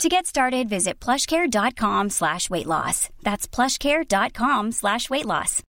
To 0.00 0.08
get 0.08 0.26
started, 0.26 0.68
visit 0.68 0.98
plushcare.com 0.98 2.10
slash 2.10 2.50
weight 2.50 2.66
loss. 2.66 3.08
That's 3.22 3.46
plushcare.com 3.46 4.72
slash 4.72 5.08
weight 5.10 5.26
loss. 5.26 5.62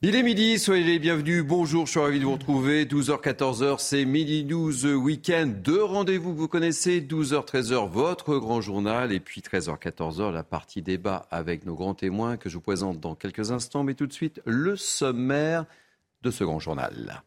Il 0.00 0.14
est 0.14 0.22
midi, 0.22 0.60
soyez 0.60 0.84
les 0.84 1.00
bienvenus. 1.00 1.44
Bonjour, 1.44 1.86
je 1.86 1.90
suis 1.90 1.98
ravi 1.98 2.20
de 2.20 2.24
vous 2.24 2.34
retrouver. 2.34 2.84
12h, 2.84 3.20
14h, 3.20 3.80
c'est 3.80 4.04
Midi 4.04 4.44
12 4.44 4.86
Week-end. 4.86 5.48
Deux 5.48 5.82
rendez-vous 5.82 6.32
que 6.32 6.38
vous 6.38 6.46
connaissez. 6.46 7.00
12h, 7.00 7.44
13h, 7.44 7.88
votre 7.88 8.36
grand 8.38 8.60
journal. 8.60 9.10
Et 9.10 9.18
puis 9.18 9.40
13h, 9.40 9.76
14h, 9.80 10.30
la 10.30 10.44
partie 10.44 10.82
débat 10.82 11.26
avec 11.32 11.66
nos 11.66 11.74
grands 11.74 11.94
témoins 11.94 12.36
que 12.36 12.48
je 12.48 12.54
vous 12.54 12.60
présente 12.60 13.00
dans 13.00 13.16
quelques 13.16 13.50
instants. 13.50 13.82
Mais 13.82 13.94
tout 13.94 14.06
de 14.06 14.12
suite, 14.12 14.40
le 14.44 14.76
sommaire 14.76 15.64
de 16.22 16.30
ce 16.30 16.44
grand 16.44 16.60
journal. 16.60 17.24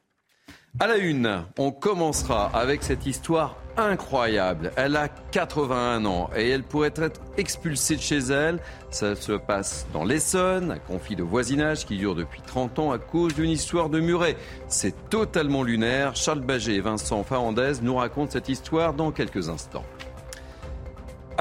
À 0.80 0.88
la 0.88 0.98
une, 0.98 1.44
on 1.60 1.72
commencera 1.72 2.46
avec 2.56 2.82
cette 2.82 3.06
histoire 3.06 3.58
incroyable. 3.78 4.72
Elle 4.78 4.96
a 4.96 5.10
81 5.10 6.06
ans 6.06 6.30
et 6.36 6.50
elle 6.50 6.64
pourrait 6.64 6.94
être 6.96 7.20
expulsée 7.38 7.98
de 7.98 8.02
chez 8.02 8.18
elle. 8.18 8.60
Ça 8.90 9.16
se 9.16 9.34
passe 9.34 9.86
dans 9.94 10.06
l'Essonne, 10.06 10.72
un 10.72 10.80
conflit 10.80 11.16
de 11.16 11.24
voisinage 11.24 11.86
qui 11.86 11.98
dure 11.98 12.16
depuis 12.16 12.42
30 12.42 12.80
ans 12.80 12.92
à 12.92 12.98
cause 13.00 13.36
d'une 13.36 13.50
histoire 13.50 13.90
de 13.90 14.00
muret. 14.00 14.38
C'est 14.70 15.10
totalement 15.10 15.62
lunaire. 15.62 16.16
Charles 16.16 16.42
Baget 16.42 16.76
et 16.76 16.82
Vincent 16.82 17.24
Farandez 17.24 17.74
nous 17.82 17.96
racontent 17.96 18.32
cette 18.32 18.50
histoire 18.50 18.94
dans 18.94 19.12
quelques 19.12 19.50
instants. 19.50 19.86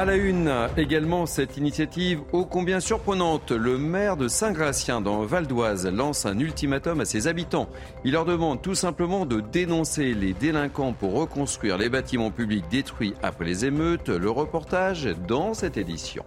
À 0.00 0.06
la 0.06 0.16
une 0.16 0.50
également, 0.78 1.26
cette 1.26 1.58
initiative 1.58 2.22
ô 2.32 2.46
combien 2.46 2.80
surprenante. 2.80 3.50
Le 3.50 3.76
maire 3.76 4.16
de 4.16 4.28
Saint-Gratien 4.28 5.02
dans 5.02 5.26
Val 5.26 5.46
d'Oise 5.46 5.86
lance 5.86 6.24
un 6.24 6.38
ultimatum 6.38 7.02
à 7.02 7.04
ses 7.04 7.26
habitants. 7.26 7.68
Il 8.02 8.12
leur 8.12 8.24
demande 8.24 8.62
tout 8.62 8.74
simplement 8.74 9.26
de 9.26 9.40
dénoncer 9.40 10.14
les 10.14 10.32
délinquants 10.32 10.94
pour 10.94 11.12
reconstruire 11.12 11.76
les 11.76 11.90
bâtiments 11.90 12.30
publics 12.30 12.64
détruits 12.70 13.12
après 13.22 13.44
les 13.44 13.66
émeutes. 13.66 14.08
Le 14.08 14.30
reportage 14.30 15.04
dans 15.28 15.52
cette 15.52 15.76
édition. 15.76 16.24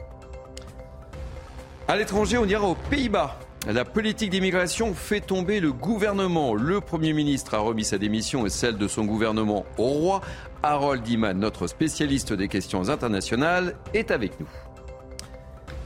À 1.88 1.96
l'étranger, 1.96 2.38
on 2.38 2.46
ira 2.46 2.68
aux 2.68 2.78
Pays-Bas. 2.92 3.40
La 3.66 3.86
politique 3.86 4.30
d'immigration 4.30 4.94
fait 4.94 5.22
tomber 5.22 5.62
le 5.62 5.72
gouvernement. 5.72 6.54
Le 6.54 6.82
Premier 6.82 7.14
ministre 7.14 7.54
a 7.54 7.60
remis 7.60 7.86
sa 7.86 7.98
démission 7.98 8.46
et 8.46 8.50
celle 8.50 8.78
de 8.78 8.90
son 8.90 9.06
gouvernement 9.06 9.66
au 9.78 9.88
roi. 9.88 10.22
Harold 10.64 11.08
Iman, 11.08 11.40
notre 11.40 11.68
spécialiste 11.68 12.34
des 12.34 12.50
questions 12.50 12.90
internationales, 12.90 13.76
est 13.94 14.12
avec 14.12 14.38
nous. 14.42 14.50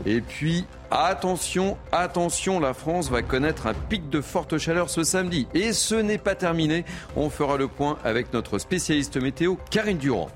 Et 0.08 0.22
puis, 0.22 0.66
attention, 0.90 1.78
attention, 1.92 2.60
la 2.60 2.74
France 2.74 3.12
va 3.12 3.22
connaître 3.22 3.68
un 3.68 3.76
pic 3.76 4.10
de 4.10 4.22
forte 4.22 4.58
chaleur 4.58 4.90
ce 4.90 5.04
samedi. 5.04 5.48
Et 5.54 5.72
ce 5.72 5.96
n'est 5.96 6.18
pas 6.18 6.34
terminé. 6.34 6.84
On 7.16 7.30
fera 7.30 7.58
le 7.58 7.68
point 7.68 8.00
avec 8.04 8.34
notre 8.34 8.58
spécialiste 8.58 9.22
météo, 9.22 9.54
Karine 9.70 10.00
Durand. 10.00 10.30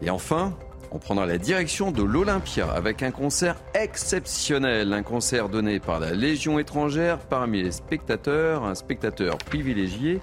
Et 0.00 0.08
enfin, 0.08 0.54
on 0.90 0.98
prendra 0.98 1.26
la 1.26 1.38
direction 1.38 1.92
de 1.92 2.02
l'Olympia 2.02 2.70
avec 2.70 3.02
un 3.02 3.10
concert 3.10 3.56
exceptionnel. 3.74 4.92
Un 4.92 5.02
concert 5.02 5.48
donné 5.48 5.78
par 5.78 6.00
la 6.00 6.12
Légion 6.12 6.58
étrangère 6.58 7.18
parmi 7.18 7.62
les 7.62 7.72
spectateurs, 7.72 8.64
un 8.64 8.74
spectateur 8.74 9.38
privilégié, 9.38 10.20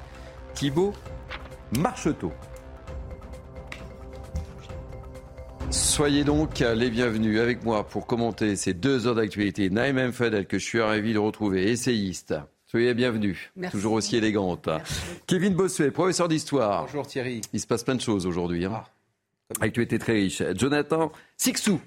Thibaut 0.54 0.94
Marcheteau. 1.78 2.32
Soyez 5.70 6.24
donc 6.24 6.60
les 6.60 6.90
bienvenus 6.90 7.40
avec 7.40 7.64
moi 7.64 7.86
pour 7.86 8.06
commenter 8.06 8.56
ces 8.56 8.74
deux 8.74 9.06
heures 9.06 9.16
d'actualité. 9.16 9.70
Naïm 9.70 10.14
Fadel, 10.14 10.48
que 10.48 10.60
je 10.60 10.66
suis 10.66 10.80
ravi 10.80 11.14
de 11.14 11.20
retrouver, 11.20 11.72
essayiste. 11.72 12.36
Soyez 12.66 12.88
les 12.88 12.94
bienvenus, 12.94 13.52
toujours 13.72 13.94
aussi 13.94 14.18
élégante. 14.18 14.70
Kevin 15.26 15.54
Bossuet, 15.54 15.92
professeur 15.92 16.28
d'histoire. 16.28 16.86
Bonjour 16.86 17.08
Thierry. 17.08 17.42
Il 17.54 17.60
se 17.60 17.68
passe 17.68 17.84
plein 17.84 17.96
de 17.96 18.02
choses 18.02 18.26
aujourd'hui. 18.26 18.66
Hein. 18.66 18.72
Ah. 18.76 18.97
Actualité 19.62 19.98
très 19.98 20.14
riche. 20.14 20.44
Jonathan 20.56 21.12
Sixou, 21.38 21.80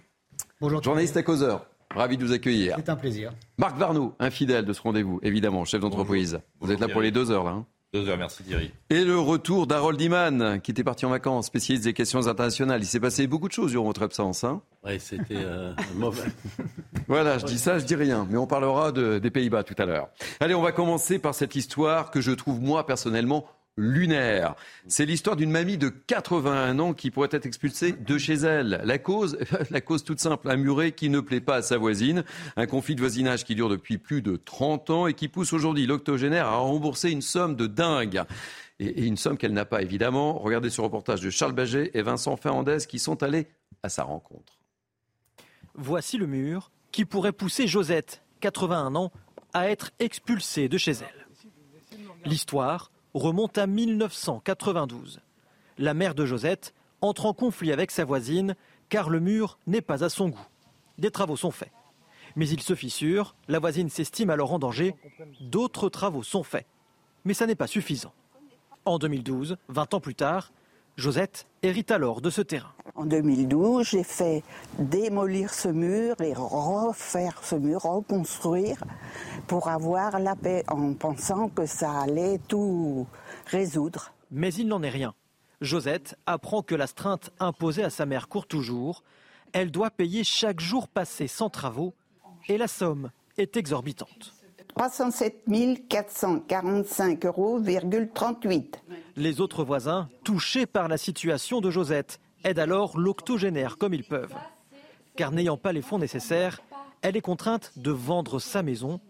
Bonjour, 0.60 0.82
journaliste 0.82 1.16
à 1.16 1.22
causeur. 1.22 1.66
Ravi 1.94 2.16
de 2.16 2.24
vous 2.24 2.32
accueillir. 2.32 2.76
C'est 2.76 2.88
un 2.88 2.96
plaisir. 2.96 3.32
Marc 3.58 3.76
Varnaud, 3.76 4.14
infidèle 4.18 4.64
de 4.64 4.72
ce 4.72 4.80
rendez-vous, 4.80 5.20
évidemment, 5.22 5.64
chef 5.64 5.80
d'entreprise. 5.80 6.40
Vous 6.60 6.70
êtes 6.70 6.80
là 6.80 6.88
pour 6.88 7.00
les 7.00 7.10
deux 7.10 7.30
heures, 7.30 7.44
là. 7.44 7.50
Hein 7.50 7.66
deux 7.92 8.08
heures, 8.08 8.16
merci 8.16 8.44
Thierry. 8.44 8.70
Et 8.88 9.04
le 9.04 9.18
retour 9.18 9.66
d'Harold 9.66 10.00
Iman, 10.00 10.60
qui 10.60 10.70
était 10.70 10.84
parti 10.84 11.06
en 11.06 11.10
vacances, 11.10 11.46
spécialiste 11.46 11.84
des 11.84 11.92
questions 11.92 12.28
internationales. 12.28 12.80
Il 12.80 12.86
s'est 12.86 13.00
passé 13.00 13.26
beaucoup 13.26 13.48
de 13.48 13.52
choses 13.52 13.72
durant 13.72 13.86
votre 13.86 14.04
absence. 14.04 14.44
Hein 14.44 14.62
oui, 14.84 15.00
c'était 15.00 15.34
euh, 15.34 15.74
mauvais. 15.96 16.22
voilà, 17.08 17.38
je 17.38 17.46
dis 17.46 17.58
ça, 17.58 17.80
je 17.80 17.84
dis 17.84 17.96
rien. 17.96 18.28
Mais 18.30 18.38
on 18.38 18.46
parlera 18.46 18.92
de, 18.92 19.18
des 19.18 19.30
Pays-Bas 19.32 19.64
tout 19.64 19.74
à 19.76 19.86
l'heure. 19.86 20.08
Allez, 20.38 20.54
on 20.54 20.62
va 20.62 20.70
commencer 20.70 21.18
par 21.18 21.34
cette 21.34 21.56
histoire 21.56 22.12
que 22.12 22.20
je 22.20 22.30
trouve, 22.30 22.60
moi, 22.60 22.86
personnellement, 22.86 23.44
lunaire. 23.76 24.54
C'est 24.86 25.06
l'histoire 25.06 25.36
d'une 25.36 25.50
mamie 25.50 25.78
de 25.78 25.88
81 25.88 26.78
ans 26.78 26.94
qui 26.94 27.10
pourrait 27.10 27.28
être 27.32 27.46
expulsée 27.46 27.92
de 27.92 28.18
chez 28.18 28.34
elle. 28.34 28.80
La 28.84 28.98
cause, 28.98 29.38
la 29.70 29.80
cause 29.80 30.04
toute 30.04 30.20
simple, 30.20 30.50
un 30.50 30.56
muret 30.56 30.92
qui 30.92 31.08
ne 31.08 31.20
plaît 31.20 31.40
pas 31.40 31.56
à 31.56 31.62
sa 31.62 31.78
voisine, 31.78 32.24
un 32.56 32.66
conflit 32.66 32.94
de 32.94 33.00
voisinage 33.00 33.44
qui 33.44 33.54
dure 33.54 33.68
depuis 33.68 33.98
plus 33.98 34.22
de 34.22 34.36
30 34.36 34.90
ans 34.90 35.06
et 35.06 35.14
qui 35.14 35.28
pousse 35.28 35.52
aujourd'hui 35.52 35.86
l'octogénaire 35.86 36.46
à 36.46 36.56
rembourser 36.56 37.10
une 37.10 37.22
somme 37.22 37.56
de 37.56 37.66
dingue. 37.66 38.22
Et, 38.78 39.06
une 39.06 39.16
somme 39.16 39.36
qu'elle 39.36 39.52
n'a 39.52 39.64
pas, 39.64 39.82
évidemment. 39.82 40.38
Regardez 40.38 40.70
ce 40.70 40.80
reportage 40.80 41.20
de 41.20 41.30
Charles 41.30 41.52
Baget 41.52 41.90
et 41.94 42.02
Vincent 42.02 42.36
Fernandez 42.36 42.78
qui 42.88 42.98
sont 42.98 43.22
allés 43.22 43.48
à 43.82 43.88
sa 43.88 44.04
rencontre. 44.04 44.58
Voici 45.74 46.18
le 46.18 46.26
mur 46.26 46.70
qui 46.92 47.04
pourrait 47.04 47.32
pousser 47.32 47.66
Josette, 47.66 48.22
81 48.40 48.94
ans, 48.96 49.12
à 49.52 49.70
être 49.70 49.90
expulsée 49.98 50.68
de 50.68 50.78
chez 50.78 50.92
elle. 50.92 51.26
L'histoire 52.24 52.90
remonte 53.14 53.58
à 53.58 53.66
1992. 53.66 55.20
La 55.78 55.94
mère 55.94 56.14
de 56.14 56.26
Josette 56.26 56.74
entre 57.00 57.26
en 57.26 57.32
conflit 57.32 57.72
avec 57.72 57.90
sa 57.90 58.04
voisine 58.04 58.54
car 58.88 59.08
le 59.08 59.20
mur 59.20 59.58
n'est 59.66 59.80
pas 59.80 60.04
à 60.04 60.08
son 60.08 60.28
goût. 60.28 60.46
Des 60.98 61.10
travaux 61.10 61.36
sont 61.36 61.50
faits. 61.50 61.72
Mais 62.36 62.48
il 62.48 62.60
se 62.60 62.74
fissure, 62.74 63.34
la 63.48 63.58
voisine 63.58 63.88
s'estime 63.88 64.30
alors 64.30 64.52
en 64.52 64.58
danger, 64.58 64.94
d'autres 65.40 65.88
travaux 65.88 66.22
sont 66.22 66.42
faits. 66.42 66.66
Mais 67.24 67.34
ça 67.34 67.46
n'est 67.46 67.54
pas 67.54 67.66
suffisant. 67.66 68.12
En 68.84 68.98
2012, 68.98 69.56
20 69.68 69.94
ans 69.94 70.00
plus 70.00 70.14
tard, 70.14 70.52
Josette 71.00 71.46
hérite 71.62 71.90
alors 71.92 72.20
de 72.20 72.28
ce 72.28 72.42
terrain. 72.42 72.72
En 72.94 73.06
2012, 73.06 73.88
j'ai 73.88 74.04
fait 74.04 74.42
démolir 74.78 75.54
ce 75.54 75.68
mur 75.68 76.20
et 76.20 76.34
refaire 76.34 77.40
ce 77.42 77.54
mur, 77.54 77.80
reconstruire 77.82 78.84
pour 79.46 79.68
avoir 79.68 80.20
la 80.20 80.36
paix 80.36 80.62
en 80.68 80.92
pensant 80.92 81.48
que 81.48 81.64
ça 81.64 82.02
allait 82.02 82.38
tout 82.46 83.06
résoudre. 83.46 84.12
Mais 84.30 84.52
il 84.52 84.68
n'en 84.68 84.82
est 84.82 84.90
rien. 84.90 85.14
Josette 85.62 86.18
apprend 86.26 86.62
que 86.62 86.74
l'astreinte 86.74 87.30
imposée 87.40 87.82
à 87.82 87.90
sa 87.90 88.04
mère 88.04 88.28
court 88.28 88.46
toujours. 88.46 89.02
Elle 89.54 89.70
doit 89.70 89.90
payer 89.90 90.22
chaque 90.22 90.60
jour 90.60 90.86
passé 90.86 91.28
sans 91.28 91.48
travaux 91.48 91.94
et 92.46 92.58
la 92.58 92.68
somme 92.68 93.10
est 93.38 93.56
exorbitante. 93.56 94.34
307 94.74 95.44
445,38 95.48 97.26
euros. 97.26 97.60
Les 99.16 99.40
autres 99.40 99.64
voisins, 99.64 100.08
touchés 100.24 100.66
par 100.66 100.88
la 100.88 100.96
situation 100.96 101.60
de 101.60 101.70
Josette, 101.70 102.20
aident 102.44 102.58
alors 102.58 102.98
l'octogénaire 102.98 103.76
comme 103.78 103.94
ils 103.94 104.04
peuvent. 104.04 104.34
Car 105.16 105.32
n'ayant 105.32 105.56
pas 105.56 105.72
les 105.72 105.82
fonds 105.82 105.98
nécessaires, 105.98 106.60
elle 107.02 107.16
est 107.16 107.20
contrainte 107.20 107.72
de 107.76 107.90
vendre 107.90 108.38
sa 108.38 108.62
maison. 108.62 109.00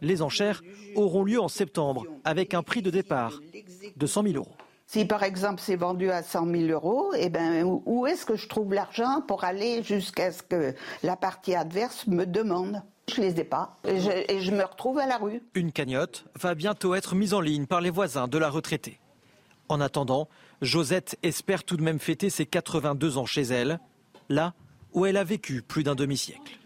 Les 0.00 0.22
enchères 0.22 0.62
auront 0.96 1.24
lieu 1.24 1.40
en 1.40 1.48
septembre 1.48 2.06
avec 2.24 2.54
un 2.54 2.62
prix 2.62 2.82
de 2.82 2.90
départ 2.90 3.40
de 3.96 4.06
100 4.06 4.22
000 4.24 4.36
euros. 4.36 4.56
Si 4.86 5.04
par 5.04 5.22
exemple 5.22 5.62
c'est 5.64 5.76
vendu 5.76 6.10
à 6.10 6.22
100 6.22 6.46
000 6.46 6.64
euros, 6.64 7.12
eh 7.16 7.30
ben, 7.30 7.64
où 7.86 8.06
est-ce 8.06 8.26
que 8.26 8.36
je 8.36 8.48
trouve 8.48 8.74
l'argent 8.74 9.22
pour 9.26 9.44
aller 9.44 9.82
jusqu'à 9.82 10.32
ce 10.32 10.42
que 10.42 10.74
la 11.02 11.16
partie 11.16 11.54
adverse 11.54 12.06
me 12.06 12.26
demande? 12.26 12.82
Je 13.08 13.20
les 13.20 13.40
ai 13.40 13.44
pas 13.44 13.78
et 13.84 14.00
je, 14.00 14.10
et 14.10 14.40
je, 14.40 14.50
me 14.52 14.62
retrouve 14.62 14.98
à 14.98 15.06
la 15.06 15.18
rue. 15.18 15.42
Une 15.54 15.72
cagnotte 15.72 16.24
va 16.40 16.54
bientôt 16.54 16.94
être 16.94 17.14
mise 17.14 17.34
en 17.34 17.40
ligne 17.40 17.66
par 17.66 17.80
les 17.80 17.90
voisins 17.90 18.28
de 18.28 18.38
la 18.38 18.48
retraitée. 18.48 18.98
En 19.68 19.80
attendant, 19.80 20.28
Josette 20.60 21.18
espère 21.22 21.64
tout 21.64 21.76
de 21.76 21.82
même 21.82 21.98
fêter 21.98 22.30
ses 22.30 22.46
82 22.46 23.18
ans 23.18 23.26
chez 23.26 23.42
elle, 23.42 23.80
là 24.28 24.54
où 24.92 25.06
elle 25.06 25.16
a 25.16 25.24
vécu 25.24 25.62
plus 25.62 25.82
d'un 25.82 25.94
demi-siècle. 25.94 26.58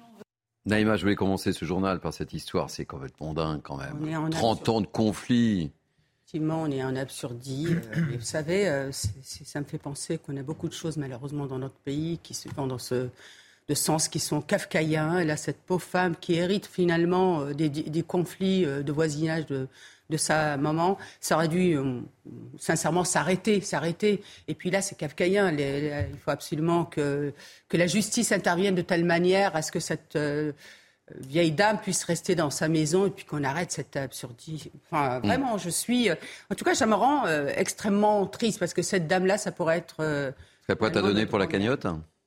Naïma, 0.66 0.96
je 0.96 1.02
voulais 1.02 1.14
commencer 1.14 1.52
ce 1.52 1.64
journal 1.64 2.00
par 2.00 2.12
cette 2.12 2.32
histoire, 2.32 2.70
c'est 2.70 2.84
complètement 2.84 3.32
dingue 3.32 3.60
quand 3.62 3.76
même. 3.76 4.30
30 4.30 4.68
ans 4.68 4.80
de 4.80 4.86
conflit. 4.86 5.70
Effectivement, 6.24 6.62
on 6.62 6.70
est 6.72 6.82
en 6.82 6.96
absurdie. 6.96 7.68
Euh, 7.70 8.16
vous 8.18 8.24
savez, 8.24 8.68
euh, 8.68 8.90
ça 8.90 9.60
me 9.60 9.64
fait 9.64 9.78
penser 9.78 10.18
qu'on 10.18 10.36
a 10.36 10.42
beaucoup 10.42 10.68
de 10.68 10.72
choses 10.72 10.96
malheureusement 10.96 11.46
dans 11.46 11.58
notre 11.58 11.76
pays 11.76 12.18
qui 12.20 12.34
se 12.34 12.48
font 12.48 12.66
dans 12.66 12.78
ce, 12.78 13.08
de 13.68 13.74
sens 13.74 14.08
qui 14.08 14.20
sont 14.20 14.40
kafkaïens. 14.40 15.18
Elle 15.18 15.30
a 15.30 15.36
cette 15.36 15.58
pauvre 15.60 15.82
femme 15.82 16.14
qui 16.20 16.34
hérite 16.34 16.66
finalement 16.66 17.40
euh, 17.40 17.52
des, 17.52 17.68
des 17.68 18.02
conflits 18.02 18.64
euh, 18.64 18.82
de 18.82 18.92
voisinage 18.92 19.46
de, 19.46 19.66
de 20.08 20.16
sa 20.16 20.56
maman. 20.56 20.98
Ça 21.20 21.34
aurait 21.34 21.48
dû, 21.48 21.76
euh, 21.76 22.00
sincèrement, 22.58 23.02
s'arrêter, 23.04 23.60
s'arrêter. 23.60 24.22
Et 24.46 24.54
puis 24.54 24.70
là, 24.70 24.82
c'est 24.82 24.96
kafkaïen. 24.96 25.50
Les- 25.50 26.06
il 26.12 26.18
faut 26.18 26.30
absolument 26.30 26.84
que, 26.84 27.32
que 27.68 27.76
la 27.76 27.86
justice 27.88 28.30
intervienne 28.32 28.74
de 28.76 28.82
telle 28.82 29.04
manière 29.04 29.56
à 29.56 29.62
ce 29.62 29.72
que 29.72 29.80
cette 29.80 30.14
euh, 30.14 30.52
vieille 31.18 31.52
dame 31.52 31.78
puisse 31.78 32.04
rester 32.04 32.34
dans 32.36 32.50
sa 32.50 32.68
maison 32.68 33.06
et 33.06 33.10
puis 33.10 33.24
qu'on 33.24 33.42
arrête 33.44 33.72
cette 33.72 33.96
absurdité. 33.96 34.70
Enfin, 34.90 35.18
vraiment, 35.20 35.58
je 35.58 35.70
suis. 35.70 36.08
En 36.10 36.54
tout 36.56 36.64
cas, 36.64 36.74
ça 36.76 36.86
me 36.86 36.94
rend 36.94 37.26
euh, 37.26 37.50
extrêmement 37.56 38.26
triste 38.26 38.58
parce 38.60 38.74
que 38.74 38.82
cette 38.82 39.06
dame-là, 39.08 39.38
ça 39.38 39.50
pourrait 39.52 39.78
être. 39.78 39.96
euh, 40.00 40.30
Vous 40.30 40.66
serez 40.66 40.76
prête 40.76 40.96
à 40.96 41.02
donner 41.02 41.26
pour 41.26 41.38
la 41.38 41.46
cagnotte 41.48 41.86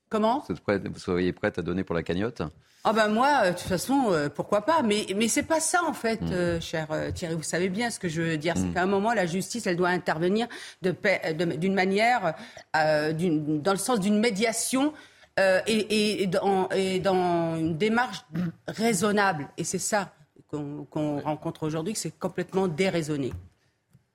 Comment 0.09 0.43
vous, 0.47 0.53
êtes 0.55 0.61
prête- 0.61 0.87
vous 0.87 0.99
seriez 0.99 1.33
prête 1.33 1.59
à 1.59 1.61
donner 1.61 1.83
pour 1.83 1.95
la 1.95 2.01
cagnotte 2.03 2.41
Ah 2.83 2.93
ben 2.93 3.09
moi, 3.09 3.41
euh, 3.43 3.51
de 3.51 3.57
toute 3.57 3.67
façon, 3.67 4.07
euh, 4.09 4.27
pourquoi 4.29 4.61
pas 4.65 4.81
Mais 4.81 5.05
mais 5.15 5.27
c'est 5.27 5.43
pas 5.43 5.59
ça 5.59 5.83
en 5.87 5.93
fait, 5.93 6.21
Mm. 6.21 6.31
euh, 6.31 6.59
cher 6.59 6.87
euh, 6.91 7.11
Thierry. 7.11 7.35
Vous 7.35 7.43
savez 7.43 7.69
bien 7.69 7.89
ce 7.91 7.99
que 7.99 8.07
je 8.09 8.21
veux 8.21 8.37
dire. 8.37 8.55
C'est 8.57 8.69
qu'à 8.73 8.81
un 8.83 8.87
moment, 8.87 9.13
la 9.13 9.25
justice, 9.27 9.67
elle 9.67 9.75
doit 9.77 9.89
intervenir 9.89 10.47
de 10.81 10.91
pa- 10.91 11.33
de- 11.33 11.55
d'une 11.55 11.73
manière, 11.75 12.33
euh, 12.75 13.13
dans 13.13 13.71
le 13.71 13.77
sens 13.77 13.99
d'une 13.99 14.19
médiation. 14.19 14.93
euh, 15.39 15.61
et, 15.67 15.77
et- 15.77 16.23
et 16.23 16.27
dans, 16.27 16.67
et 16.71 16.99
dans 16.99 17.55
une 17.55 17.77
démarche 17.77 18.25
raisonnable. 18.67 19.47
Et 19.57 19.63
c'est 19.63 19.77
ça 19.79 20.11
qu'on 20.49 21.19
rencontre 21.21 21.63
aujourd'hui, 21.63 21.93
que 21.93 21.99
c'est 21.99 22.17
complètement 22.19 22.67
déraisonné. 22.67 23.31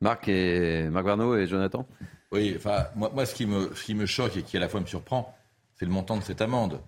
Marc, 0.02 0.28
et, 0.28 0.82
Marc 0.90 1.06
Varnaud 1.06 1.34
et 1.36 1.46
Jonathan? 1.46 1.86
Oui, 2.30 2.54
enfin, 2.58 2.88
moi, 2.94 3.10
moi 3.14 3.24
ce, 3.24 3.34
qui 3.34 3.46
me, 3.46 3.74
ce 3.74 3.84
qui 3.84 3.94
me 3.94 4.04
choque 4.04 4.36
et 4.36 4.42
qui 4.42 4.58
à 4.58 4.60
la 4.60 4.68
fois 4.68 4.80
me 4.80 4.86
surprend, 4.86 5.34
c'est 5.84 5.88
le 5.88 5.92
montant 5.92 6.16
de 6.16 6.22
cette 6.22 6.40
amende. 6.40 6.80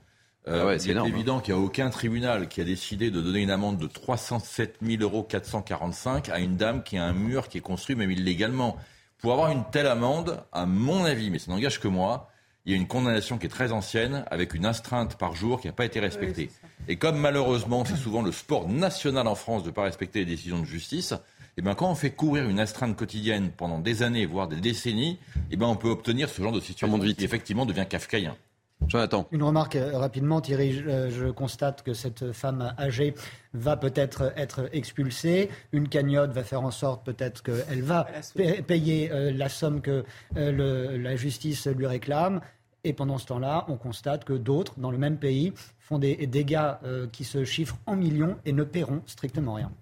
Euh, 0.48 0.60
Ah 0.62 0.66
ouais, 0.66 0.78
c'est 0.78 0.86
il 0.86 0.88
est 0.88 0.92
énorme, 0.92 1.08
évident 1.08 1.40
qu'il 1.40 1.54
n'y 1.54 1.60
a 1.60 1.62
aucun 1.62 1.90
tribunal 1.90 2.48
qui 2.48 2.62
a 2.62 2.64
décidé 2.64 3.10
de 3.10 3.20
donner 3.20 3.40
une 3.40 3.50
amende 3.50 3.76
de 3.76 3.86
307 3.86 4.78
000 4.80 5.02
euros 5.02 5.22
445 5.22 6.30
à 6.30 6.38
une 6.38 6.56
dame 6.56 6.82
qui 6.82 6.96
a 6.96 7.04
un 7.04 7.12
mur 7.12 7.48
qui 7.48 7.58
est 7.58 7.60
construit 7.60 7.94
même 7.94 8.10
illégalement. 8.10 8.78
Pour 9.18 9.34
avoir 9.34 9.50
une 9.50 9.64
telle 9.70 9.86
amende, 9.86 10.42
à 10.50 10.64
mon 10.64 11.04
avis, 11.04 11.30
mais 11.30 11.38
ça 11.38 11.50
n'engage 11.50 11.78
que 11.78 11.88
moi, 11.88 12.30
il 12.64 12.72
y 12.72 12.74
a 12.74 12.78
une 12.78 12.86
condamnation 12.86 13.36
qui 13.36 13.46
est 13.46 13.50
très 13.50 13.70
ancienne, 13.70 14.24
avec 14.30 14.54
une 14.54 14.64
astreinte 14.64 15.16
par 15.16 15.34
jour 15.34 15.60
qui 15.60 15.66
n'a 15.66 15.74
pas 15.74 15.84
été 15.84 16.00
respectée. 16.00 16.50
et 16.88 16.96
comme 16.96 17.18
malheureusement, 17.18 17.84
c'est 17.84 17.96
souvent 17.96 18.22
le 18.22 18.32
sport 18.32 18.66
national 18.66 19.26
en 19.26 19.34
France 19.34 19.62
de 19.62 19.68
ne 19.68 19.74
pas 19.74 19.82
respecter 19.82 20.20
les 20.20 20.24
décisions 20.24 20.60
de 20.60 20.64
justice, 20.64 21.12
eh 21.58 21.62
ben, 21.62 21.74
quand 21.74 21.90
on 21.90 21.94
fait 21.94 22.10
courir 22.10 22.48
une 22.48 22.60
astreinte 22.60 22.96
quotidienne 22.96 23.50
pendant 23.54 23.78
des 23.78 24.02
années, 24.02 24.24
voire 24.24 24.48
des 24.48 24.60
décennies, 24.60 25.18
eh 25.50 25.56
ben, 25.56 25.66
on 25.66 25.76
peut 25.76 25.88
obtenir 25.88 26.30
ce 26.30 26.40
genre 26.40 26.52
de 26.52 26.60
situation 26.60 26.98
qui 26.98 27.24
effectivement 27.24 27.66
devient 27.66 27.86
kafkaïen. 27.88 28.36
Jonathan 28.86 29.26
Une 29.32 29.42
remarque 29.42 29.74
euh, 29.76 29.98
rapidement, 29.98 30.40
Thierry. 30.40 30.72
Je, 30.72 30.88
euh, 30.88 31.10
je 31.10 31.26
constate 31.30 31.82
que 31.82 31.92
cette 31.94 32.32
femme 32.32 32.72
âgée 32.78 33.14
va 33.52 33.76
peut-être 33.76 34.32
être 34.36 34.68
expulsée. 34.72 35.50
Une 35.72 35.88
cagnotte 35.88 36.30
va 36.32 36.44
faire 36.44 36.62
en 36.62 36.70
sorte 36.70 37.04
peut-être 37.04 37.42
qu'elle 37.42 37.82
va 37.82 38.06
pa- 38.36 38.62
payer 38.62 39.10
euh, 39.10 39.32
la 39.32 39.48
somme 39.48 39.80
que 39.80 40.04
euh, 40.36 40.52
le- 40.52 40.96
la 40.98 41.16
justice 41.16 41.66
lui 41.66 41.86
réclame. 41.86 42.40
Et 42.84 42.92
pendant 42.92 43.18
ce 43.18 43.26
temps-là, 43.26 43.64
on 43.68 43.76
constate 43.76 44.24
que 44.24 44.34
d'autres, 44.34 44.74
dans 44.78 44.92
le 44.92 44.98
même 44.98 45.18
pays, 45.18 45.52
font 45.80 45.98
des 45.98 46.14
dégâts 46.28 46.74
euh, 46.84 47.08
qui 47.10 47.24
se 47.24 47.44
chiffrent 47.44 47.78
en 47.86 47.96
millions 47.96 48.36
et 48.44 48.52
ne 48.52 48.62
paieront 48.62 49.02
strictement 49.06 49.54
rien. 49.54 49.72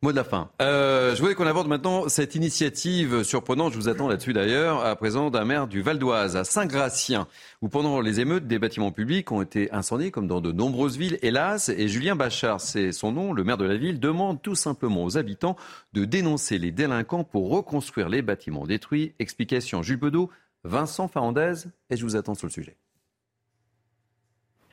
Mot 0.00 0.12
de 0.12 0.16
la 0.16 0.22
fin. 0.22 0.48
Euh, 0.62 1.16
je 1.16 1.20
voulais 1.20 1.34
qu'on 1.34 1.48
aborde 1.48 1.66
maintenant 1.66 2.08
cette 2.08 2.36
initiative 2.36 3.24
surprenante, 3.24 3.72
je 3.72 3.78
vous 3.78 3.88
attends 3.88 4.06
là-dessus 4.06 4.32
d'ailleurs, 4.32 4.84
à 4.84 4.94
présent 4.94 5.28
d'un 5.28 5.44
maire 5.44 5.66
du 5.66 5.82
Val 5.82 5.98
d'Oise, 5.98 6.36
à 6.36 6.44
Saint-Gratien, 6.44 7.26
où 7.62 7.68
pendant 7.68 8.00
les 8.00 8.20
émeutes, 8.20 8.46
des 8.46 8.60
bâtiments 8.60 8.92
publics 8.92 9.32
ont 9.32 9.42
été 9.42 9.72
incendiés, 9.72 10.12
comme 10.12 10.28
dans 10.28 10.40
de 10.40 10.52
nombreuses 10.52 10.96
villes, 10.96 11.18
hélas. 11.22 11.68
Et 11.68 11.88
Julien 11.88 12.14
Bachar, 12.14 12.60
c'est 12.60 12.92
son 12.92 13.10
nom, 13.10 13.32
le 13.32 13.42
maire 13.42 13.56
de 13.56 13.64
la 13.64 13.76
ville, 13.76 13.98
demande 13.98 14.40
tout 14.40 14.54
simplement 14.54 15.02
aux 15.02 15.18
habitants 15.18 15.56
de 15.94 16.04
dénoncer 16.04 16.58
les 16.58 16.70
délinquants 16.70 17.24
pour 17.24 17.50
reconstruire 17.50 18.08
les 18.08 18.22
bâtiments 18.22 18.68
détruits. 18.68 19.14
Explication 19.18 19.82
Jules 19.82 19.96
Bedeau, 19.96 20.30
Vincent 20.62 21.08
Farandez, 21.08 21.64
et 21.90 21.96
je 21.96 22.04
vous 22.04 22.14
attends 22.14 22.36
sur 22.36 22.46
le 22.46 22.52
sujet. 22.52 22.76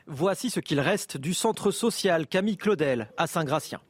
Voici 0.05 0.51
ce 0.51 0.59
qu'il 0.59 0.79
reste 0.79 1.17
du 1.17 1.33
centre 1.33 1.71
social 1.71 2.27
Camille 2.27 2.57
Claudel 2.57 3.09
à 3.17 3.25
Saint-Gratien. 3.25 3.81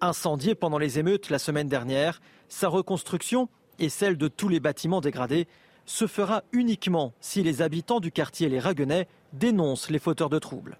Incendié 0.00 0.54
pendant 0.54 0.78
les 0.78 0.98
émeutes 1.00 1.28
la 1.28 1.38
semaine 1.38 1.68
dernière, 1.68 2.20
sa 2.48 2.68
reconstruction 2.68 3.48
et 3.80 3.88
celle 3.88 4.16
de 4.16 4.28
tous 4.28 4.48
les 4.48 4.60
bâtiments 4.60 5.00
dégradés 5.00 5.48
se 5.86 6.06
fera 6.06 6.44
uniquement 6.52 7.14
si 7.20 7.42
les 7.42 7.62
habitants 7.62 7.98
du 7.98 8.12
quartier 8.12 8.48
Les 8.48 8.60
Raguenais 8.60 9.08
dénoncent 9.32 9.90
les 9.90 9.98
fauteurs 9.98 10.28
de 10.28 10.38
troubles. 10.38 10.78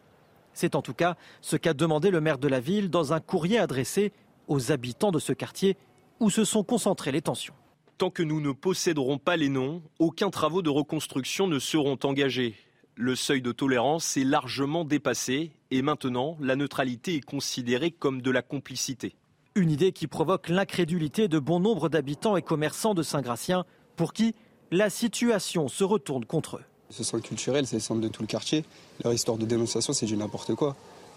C'est 0.52 0.76
en 0.76 0.82
tout 0.82 0.94
cas 0.94 1.16
ce 1.40 1.56
qu'a 1.56 1.74
demandé 1.74 2.10
le 2.10 2.20
maire 2.20 2.38
de 2.38 2.48
la 2.48 2.60
ville 2.60 2.90
dans 2.90 3.12
un 3.12 3.20
courrier 3.20 3.58
adressé 3.58 4.12
aux 4.46 4.70
habitants 4.70 5.10
de 5.10 5.18
ce 5.18 5.32
quartier 5.32 5.76
où 6.20 6.30
se 6.30 6.44
sont 6.44 6.62
concentrées 6.62 7.12
les 7.12 7.22
tensions. 7.22 7.54
Tant 7.96 8.10
que 8.10 8.22
nous 8.22 8.40
ne 8.40 8.52
posséderons 8.52 9.18
pas 9.18 9.36
les 9.36 9.48
noms, 9.48 9.82
aucun 9.98 10.30
travaux 10.30 10.62
de 10.62 10.70
reconstruction 10.70 11.48
ne 11.48 11.58
seront 11.58 11.98
engagés. 12.04 12.54
Le 13.00 13.14
seuil 13.14 13.40
de 13.40 13.52
tolérance 13.52 14.16
est 14.16 14.24
largement 14.24 14.84
dépassé 14.84 15.52
et 15.70 15.82
maintenant 15.82 16.36
la 16.40 16.56
neutralité 16.56 17.14
est 17.14 17.20
considérée 17.20 17.92
comme 17.92 18.22
de 18.22 18.30
la 18.32 18.42
complicité. 18.42 19.14
Une 19.54 19.70
idée 19.70 19.92
qui 19.92 20.08
provoque 20.08 20.48
l'incrédulité 20.48 21.28
de 21.28 21.38
bon 21.38 21.60
nombre 21.60 21.88
d'habitants 21.88 22.36
et 22.36 22.42
commerçants 22.42 22.94
de 22.94 23.04
Saint-Gratien 23.04 23.64
pour 23.94 24.12
qui 24.12 24.34
la 24.72 24.90
situation 24.90 25.68
se 25.68 25.84
retourne 25.84 26.24
contre 26.24 26.56
eux. 26.56 26.64
Ce 26.90 27.04
centre 27.04 27.22
culturel, 27.22 27.68
c'est 27.68 27.76
le 27.76 27.82
centre 27.82 28.00
de 28.00 28.08
tout 28.08 28.22
le 28.22 28.26
quartier. 28.26 28.64
Leur 29.04 29.12
histoire 29.12 29.38
de 29.38 29.46
dénonciation, 29.46 29.92
c'est 29.92 30.06
du 30.06 30.16
n'importe 30.16 30.56
quoi. 30.56 30.74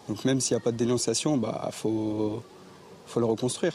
Donc 0.08 0.24
même 0.24 0.40
s'il 0.40 0.56
n'y 0.56 0.62
a 0.62 0.64
pas 0.64 0.72
de 0.72 0.78
dénonciation, 0.78 1.36
bah 1.38 1.68
faut, 1.72 2.44
faut 3.08 3.20
le 3.20 3.26
reconstruire. 3.26 3.74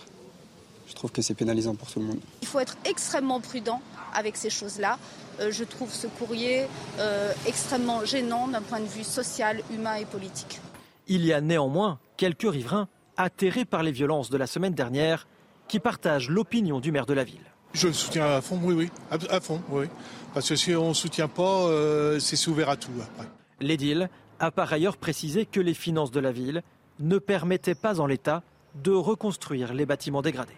Je 0.86 0.94
trouve 0.94 1.10
que 1.10 1.22
c'est 1.22 1.34
pénalisant 1.34 1.74
pour 1.74 1.90
tout 1.90 1.98
le 1.98 2.06
monde. 2.06 2.20
Il 2.42 2.46
faut 2.46 2.60
être 2.60 2.76
extrêmement 2.84 3.40
prudent 3.40 3.82
avec 4.14 4.36
ces 4.36 4.50
choses-là. 4.50 4.96
Euh, 5.40 5.50
je 5.50 5.64
trouve 5.64 5.92
ce 5.92 6.06
courrier 6.06 6.64
euh, 6.98 7.32
extrêmement 7.46 8.04
gênant 8.04 8.48
d'un 8.48 8.62
point 8.62 8.80
de 8.80 8.86
vue 8.86 9.04
social, 9.04 9.60
humain 9.72 9.96
et 9.96 10.04
politique. 10.04 10.60
Il 11.08 11.24
y 11.24 11.32
a 11.32 11.40
néanmoins 11.40 11.98
quelques 12.16 12.50
riverains 12.50 12.88
atterrés 13.16 13.64
par 13.64 13.82
les 13.82 13.92
violences 13.92 14.30
de 14.30 14.36
la 14.36 14.46
semaine 14.46 14.74
dernière 14.74 15.26
qui 15.68 15.80
partagent 15.80 16.30
l'opinion 16.30 16.80
du 16.80 16.92
maire 16.92 17.06
de 17.06 17.14
la 17.14 17.24
ville. 17.24 17.40
Je 17.74 17.88
le 17.88 17.92
soutiens 17.92 18.26
à 18.26 18.40
fond, 18.40 18.58
oui, 18.62 18.74
oui, 18.74 18.90
à, 19.10 19.34
à 19.34 19.40
fond, 19.40 19.60
oui. 19.70 19.86
Parce 20.32 20.48
que 20.48 20.56
si 20.56 20.74
on 20.74 20.90
ne 20.90 20.94
soutient 20.94 21.28
pas, 21.28 21.64
euh, 21.66 22.18
c'est 22.18 22.46
ouvert 22.48 22.70
à 22.70 22.76
tout 22.76 22.90
après. 23.00 23.28
L'édile 23.60 24.08
a 24.38 24.50
par 24.50 24.72
ailleurs 24.72 24.96
précisé 24.96 25.46
que 25.46 25.60
les 25.60 25.74
finances 25.74 26.10
de 26.10 26.20
la 26.20 26.32
ville 26.32 26.62
ne 27.00 27.18
permettaient 27.18 27.74
pas 27.74 28.00
en 28.00 28.06
l'état 28.06 28.42
de 28.82 28.92
reconstruire 28.92 29.74
les 29.74 29.86
bâtiments 29.86 30.22
dégradés. 30.22 30.56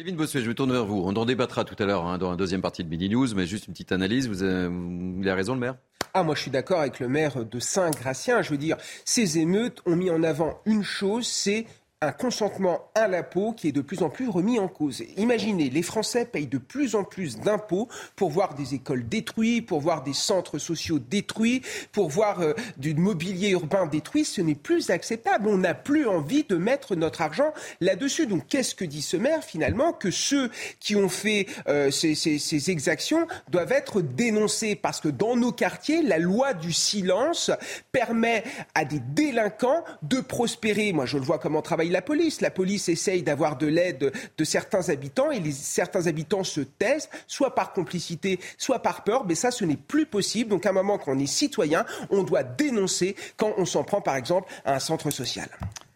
Kevin 0.00 0.16
Bossuet, 0.16 0.40
je 0.40 0.48
me 0.48 0.54
tourne 0.54 0.72
vers 0.72 0.86
vous. 0.86 1.02
On 1.04 1.14
en 1.14 1.26
débattra 1.26 1.62
tout 1.64 1.76
à 1.78 1.84
l'heure 1.84 2.06
hein, 2.06 2.16
dans 2.16 2.30
la 2.30 2.36
deuxième 2.38 2.62
partie 2.62 2.82
de 2.82 2.88
Midi 2.88 3.10
News, 3.10 3.34
mais 3.34 3.46
juste 3.46 3.66
une 3.66 3.74
petite 3.74 3.92
analyse. 3.92 4.28
Vous 4.28 4.36
vous 4.36 5.26
avez 5.26 5.32
raison, 5.32 5.52
le 5.52 5.60
maire? 5.60 5.76
Ah, 6.14 6.22
moi 6.22 6.34
je 6.34 6.40
suis 6.40 6.50
d'accord 6.50 6.80
avec 6.80 7.00
le 7.00 7.08
maire 7.08 7.44
de 7.44 7.60
Saint-Gratien. 7.60 8.40
Je 8.40 8.48
veux 8.48 8.56
dire, 8.56 8.78
ces 9.04 9.36
émeutes 9.36 9.82
ont 9.84 9.96
mis 9.96 10.10
en 10.10 10.22
avant 10.22 10.58
une 10.64 10.82
chose, 10.82 11.26
c'est 11.26 11.66
un 12.02 12.12
consentement 12.12 12.90
à 12.94 13.08
l'impôt 13.08 13.52
qui 13.52 13.68
est 13.68 13.72
de 13.72 13.82
plus 13.82 14.02
en 14.02 14.08
plus 14.08 14.26
remis 14.26 14.58
en 14.58 14.68
cause. 14.68 15.02
Imaginez, 15.18 15.68
les 15.68 15.82
Français 15.82 16.24
payent 16.24 16.46
de 16.46 16.56
plus 16.56 16.94
en 16.94 17.04
plus 17.04 17.36
d'impôts 17.36 17.88
pour 18.16 18.30
voir 18.30 18.54
des 18.54 18.72
écoles 18.72 19.06
détruites, 19.06 19.66
pour 19.66 19.80
voir 19.80 20.02
des 20.02 20.14
centres 20.14 20.56
sociaux 20.56 20.98
détruits, 20.98 21.60
pour 21.92 22.08
voir 22.08 22.40
euh, 22.40 22.54
du 22.78 22.94
mobilier 22.94 23.50
urbain 23.50 23.86
détruit. 23.86 24.24
Ce 24.24 24.40
n'est 24.40 24.54
plus 24.54 24.88
acceptable. 24.88 25.46
On 25.46 25.58
n'a 25.58 25.74
plus 25.74 26.08
envie 26.08 26.44
de 26.44 26.56
mettre 26.56 26.96
notre 26.96 27.20
argent 27.20 27.52
là-dessus. 27.82 28.26
Donc 28.26 28.46
qu'est-ce 28.48 28.74
que 28.74 28.86
dit 28.86 29.02
ce 29.02 29.18
maire 29.18 29.44
finalement 29.44 29.92
Que 29.92 30.10
ceux 30.10 30.50
qui 30.78 30.96
ont 30.96 31.10
fait 31.10 31.48
euh, 31.68 31.90
ces, 31.90 32.70
exactions 32.70 33.26
doivent 33.50 33.72
être 33.72 34.00
dénoncés? 34.00 34.74
Parce 34.74 35.02
que 35.02 35.08
dans 35.08 35.36
nos 35.36 35.52
quartiers, 35.52 36.00
la 36.02 36.18
loi 36.18 36.54
du 36.54 36.72
silence 36.72 37.50
permet 37.92 38.42
à 38.74 38.86
des 38.86 39.00
délinquants 39.00 39.84
de 40.00 40.20
prospérer. 40.20 40.94
Moi, 40.94 41.04
je 41.04 41.18
le 41.18 41.24
vois 41.24 41.38
comment 41.38 41.60
travaille 41.60 41.89
la 41.90 42.02
police. 42.02 42.40
La 42.40 42.50
police 42.50 42.88
essaye 42.88 43.22
d'avoir 43.22 43.56
de 43.56 43.66
l'aide 43.66 44.12
de 44.36 44.44
certains 44.44 44.88
habitants 44.88 45.30
et 45.30 45.40
les, 45.40 45.52
certains 45.52 46.06
habitants 46.06 46.44
se 46.44 46.60
taisent, 46.60 47.08
soit 47.26 47.54
par 47.54 47.72
complicité, 47.72 48.40
soit 48.58 48.80
par 48.80 49.04
peur. 49.04 49.24
Mais 49.26 49.34
ça, 49.34 49.50
ce 49.50 49.64
n'est 49.64 49.76
plus 49.76 50.06
possible. 50.06 50.50
Donc, 50.50 50.66
à 50.66 50.70
un 50.70 50.72
moment, 50.72 50.98
quand 50.98 51.12
on 51.12 51.18
est 51.18 51.26
citoyen, 51.26 51.84
on 52.10 52.22
doit 52.22 52.42
dénoncer 52.42 53.16
quand 53.36 53.52
on 53.56 53.64
s'en 53.64 53.84
prend, 53.84 54.00
par 54.00 54.16
exemple, 54.16 54.50
à 54.64 54.74
un 54.74 54.78
centre 54.78 55.10
social. 55.10 55.48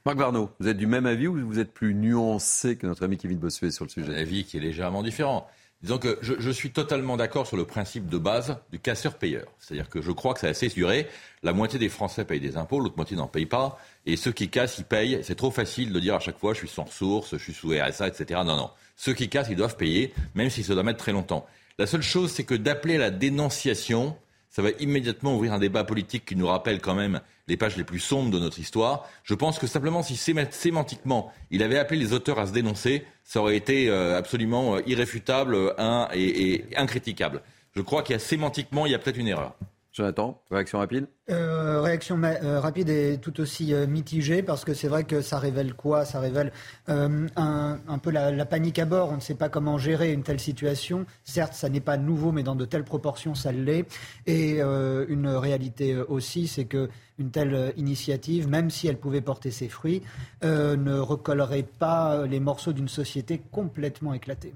Marc 0.06 0.18
Varnaud, 0.18 0.50
vous 0.60 0.68
êtes 0.68 0.76
du 0.76 0.86
même 0.86 1.06
avis 1.06 1.26
ou 1.28 1.46
vous 1.46 1.58
êtes 1.58 1.72
plus 1.72 1.94
nuancé 1.94 2.76
que 2.76 2.86
notre 2.86 3.04
ami 3.04 3.16
Kevin 3.16 3.38
Bossuet 3.38 3.70
sur 3.70 3.86
le 3.86 3.90
sujet? 3.90 4.12
Un 4.12 4.18
avis 4.18 4.44
qui 4.44 4.58
est 4.58 4.60
légèrement 4.60 5.02
différent. 5.02 5.48
Disons 5.84 5.98
que 5.98 6.18
je, 6.22 6.32
je 6.38 6.50
suis 6.50 6.70
totalement 6.70 7.18
d'accord 7.18 7.46
sur 7.46 7.58
le 7.58 7.66
principe 7.66 8.08
de 8.08 8.16
base 8.16 8.56
du 8.72 8.78
casseur-payeur. 8.78 9.44
C'est-à-dire 9.58 9.90
que 9.90 10.00
je 10.00 10.12
crois 10.12 10.32
que 10.32 10.40
c'est 10.40 10.48
assez 10.48 10.68
duré. 10.68 11.06
La 11.42 11.52
moitié 11.52 11.78
des 11.78 11.90
Français 11.90 12.24
payent 12.24 12.40
des 12.40 12.56
impôts, 12.56 12.80
l'autre 12.80 12.96
moitié 12.96 13.18
n'en 13.18 13.26
paye 13.26 13.44
pas. 13.44 13.78
Et 14.06 14.16
ceux 14.16 14.32
qui 14.32 14.48
cassent, 14.48 14.78
ils 14.78 14.86
payent. 14.86 15.20
C'est 15.22 15.34
trop 15.34 15.50
facile 15.50 15.92
de 15.92 16.00
dire 16.00 16.14
à 16.14 16.20
chaque 16.20 16.38
fois, 16.38 16.54
je 16.54 16.60
suis 16.60 16.68
sans 16.68 16.84
ressources, 16.84 17.36
je 17.36 17.42
suis 17.42 17.52
sous 17.52 17.68
RSA, 17.68 18.08
etc. 18.08 18.40
Non, 18.46 18.56
non. 18.56 18.70
Ceux 18.96 19.12
qui 19.12 19.28
cassent, 19.28 19.48
ils 19.50 19.56
doivent 19.56 19.76
payer, 19.76 20.14
même 20.34 20.48
si 20.48 20.62
ça 20.62 20.72
doit 20.72 20.84
mettre 20.84 21.00
très 21.00 21.12
longtemps. 21.12 21.44
La 21.78 21.86
seule 21.86 22.00
chose, 22.00 22.32
c'est 22.32 22.44
que 22.44 22.54
d'appeler 22.54 22.94
à 22.94 23.00
la 23.00 23.10
dénonciation, 23.10 24.16
ça 24.54 24.62
va 24.62 24.70
immédiatement 24.78 25.34
ouvrir 25.34 25.52
un 25.52 25.58
débat 25.58 25.82
politique 25.82 26.24
qui 26.24 26.36
nous 26.36 26.46
rappelle 26.46 26.80
quand 26.80 26.94
même 26.94 27.20
les 27.48 27.56
pages 27.56 27.76
les 27.76 27.82
plus 27.82 27.98
sombres 27.98 28.30
de 28.30 28.38
notre 28.38 28.60
histoire. 28.60 29.08
Je 29.24 29.34
pense 29.34 29.58
que 29.58 29.66
simplement 29.66 30.04
si 30.04 30.16
sémantiquement 30.16 31.32
il 31.50 31.64
avait 31.64 31.76
appelé 31.76 31.98
les 31.98 32.12
auteurs 32.12 32.38
à 32.38 32.46
se 32.46 32.52
dénoncer, 32.52 33.04
ça 33.24 33.40
aurait 33.40 33.56
été 33.56 33.90
euh, 33.90 34.16
absolument 34.16 34.76
euh, 34.76 34.80
irréfutable 34.86 35.74
et, 36.12 36.52
et 36.52 36.76
incritiquable. 36.76 37.42
Je 37.74 37.82
crois 37.82 38.04
qu'il 38.04 38.12
y 38.12 38.16
a 38.16 38.20
sémantiquement, 38.20 38.86
il 38.86 38.92
y 38.92 38.94
a 38.94 39.00
peut-être 39.00 39.18
une 39.18 39.26
erreur. 39.26 39.56
Jonathan, 39.94 40.42
réaction 40.50 40.80
rapide? 40.80 41.06
Euh, 41.30 41.80
Réaction 41.80 42.20
euh, 42.24 42.58
rapide 42.58 42.88
et 42.88 43.16
tout 43.22 43.40
aussi 43.40 43.72
euh, 43.72 43.86
mitigée 43.86 44.42
parce 44.42 44.64
que 44.64 44.74
c'est 44.74 44.88
vrai 44.88 45.04
que 45.04 45.20
ça 45.20 45.38
révèle 45.38 45.74
quoi? 45.74 46.04
Ça 46.04 46.18
révèle 46.18 46.50
un, 46.88 47.98
peu 48.02 48.10
la, 48.10 48.32
la, 48.32 48.44
panique 48.44 48.80
à 48.80 48.86
bord. 48.86 49.10
On 49.10 49.16
ne 49.16 49.20
sait 49.20 49.36
pas 49.36 49.48
comment 49.48 49.78
gérer 49.78 50.12
une 50.12 50.24
telle 50.24 50.40
situation. 50.40 51.06
Certes, 51.22 51.54
ça 51.54 51.68
n'est 51.68 51.80
pas 51.80 51.96
nouveau, 51.96 52.32
mais 52.32 52.42
dans 52.42 52.56
de 52.56 52.64
telles 52.64 52.82
proportions, 52.82 53.36
ça 53.36 53.52
l'est. 53.52 53.86
Et 54.26 54.60
une 54.60 55.28
réalité 55.28 55.96
aussi, 55.96 56.48
c'est 56.48 56.64
que 56.64 56.90
une 57.18 57.30
telle 57.30 57.72
initiative, 57.76 58.48
même 58.48 58.70
si 58.70 58.88
elle 58.88 58.98
pouvait 58.98 59.20
porter 59.20 59.52
ses 59.52 59.68
fruits, 59.68 60.02
ne 60.42 60.98
recollerait 60.98 61.62
pas 61.62 62.26
les 62.26 62.40
morceaux 62.40 62.72
d'une 62.72 62.88
société 62.88 63.40
complètement 63.52 64.12
éclatée. 64.12 64.54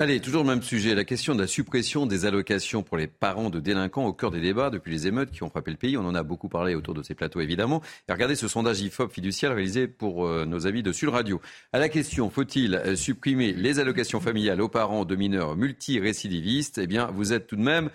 Allez, 0.00 0.20
toujours 0.20 0.44
le 0.44 0.48
même 0.50 0.62
sujet, 0.62 0.94
la 0.94 1.02
question 1.02 1.34
de 1.34 1.40
la 1.40 1.48
suppression 1.48 2.06
des 2.06 2.24
allocations 2.24 2.84
pour 2.84 2.96
les 2.96 3.08
parents 3.08 3.50
de 3.50 3.58
délinquants 3.58 4.06
au 4.06 4.12
cœur 4.12 4.30
des 4.30 4.40
débats 4.40 4.70
depuis 4.70 4.92
les 4.92 5.08
émeutes 5.08 5.32
qui 5.32 5.42
ont 5.42 5.50
frappé 5.50 5.72
le 5.72 5.76
pays. 5.76 5.96
On 5.96 6.06
en 6.06 6.14
a 6.14 6.22
beaucoup 6.22 6.48
parlé 6.48 6.76
autour 6.76 6.94
de 6.94 7.02
ces 7.02 7.16
plateaux, 7.16 7.40
évidemment. 7.40 7.82
Et 8.08 8.12
regardez 8.12 8.36
ce 8.36 8.46
sondage 8.46 8.80
IFOP 8.80 9.10
fiduciaire 9.12 9.52
réalisé 9.52 9.88
pour 9.88 10.24
euh, 10.24 10.44
nos 10.44 10.68
amis 10.68 10.84
de 10.84 10.92
Sud 10.92 11.08
Radio. 11.08 11.40
À 11.72 11.80
la 11.80 11.88
question, 11.88 12.30
faut-il 12.30 12.76
euh, 12.76 12.94
supprimer 12.94 13.52
les 13.52 13.80
allocations 13.80 14.20
familiales 14.20 14.60
aux 14.60 14.68
parents 14.68 15.04
de 15.04 15.16
mineurs 15.16 15.56
multirécidivistes? 15.56 16.78
Eh 16.78 16.86
bien, 16.86 17.06
vous 17.12 17.32
êtes 17.32 17.48
tout 17.48 17.56
de 17.56 17.62
même 17.62 17.90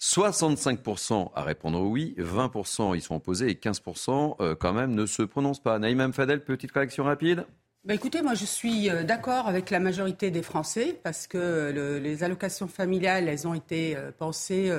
65% 0.00 1.32
à 1.34 1.42
répondre 1.42 1.80
oui, 1.80 2.14
20% 2.16 2.96
y 2.96 3.00
sont 3.00 3.16
opposés 3.16 3.50
et 3.50 3.54
15% 3.54 4.36
euh, 4.40 4.54
quand 4.54 4.72
même 4.72 4.94
ne 4.94 5.04
se 5.04 5.22
prononcent 5.22 5.64
pas. 5.64 5.80
Naïm 5.80 6.12
Fadel, 6.12 6.44
petite 6.44 6.70
réaction 6.70 7.02
rapide 7.02 7.44
bah, 7.84 7.94
écoutez, 7.94 8.20
moi 8.20 8.34
je 8.34 8.44
suis 8.44 8.90
euh, 8.90 9.04
d'accord 9.04 9.48
avec 9.48 9.70
la 9.70 9.80
majorité 9.80 10.30
des 10.30 10.42
Français 10.42 11.00
parce 11.02 11.26
que 11.26 11.98
les 12.02 12.22
allocations 12.22 12.68
familiales, 12.68 13.26
elles 13.26 13.48
ont 13.48 13.54
été 13.54 13.96
euh, 13.96 14.10
pensées, 14.16 14.70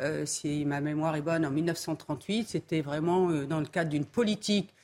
euh, 0.00 0.26
si 0.26 0.64
ma 0.64 0.80
mémoire 0.80 1.14
est 1.14 1.22
bonne, 1.22 1.46
en 1.46 1.50
1938. 1.52 2.48
C'était 2.48 2.80
vraiment 2.80 3.30
dans 3.30 3.60
le 3.60 3.66
cadre 3.66 3.90
d'une 3.90 4.04
politique 4.04 4.74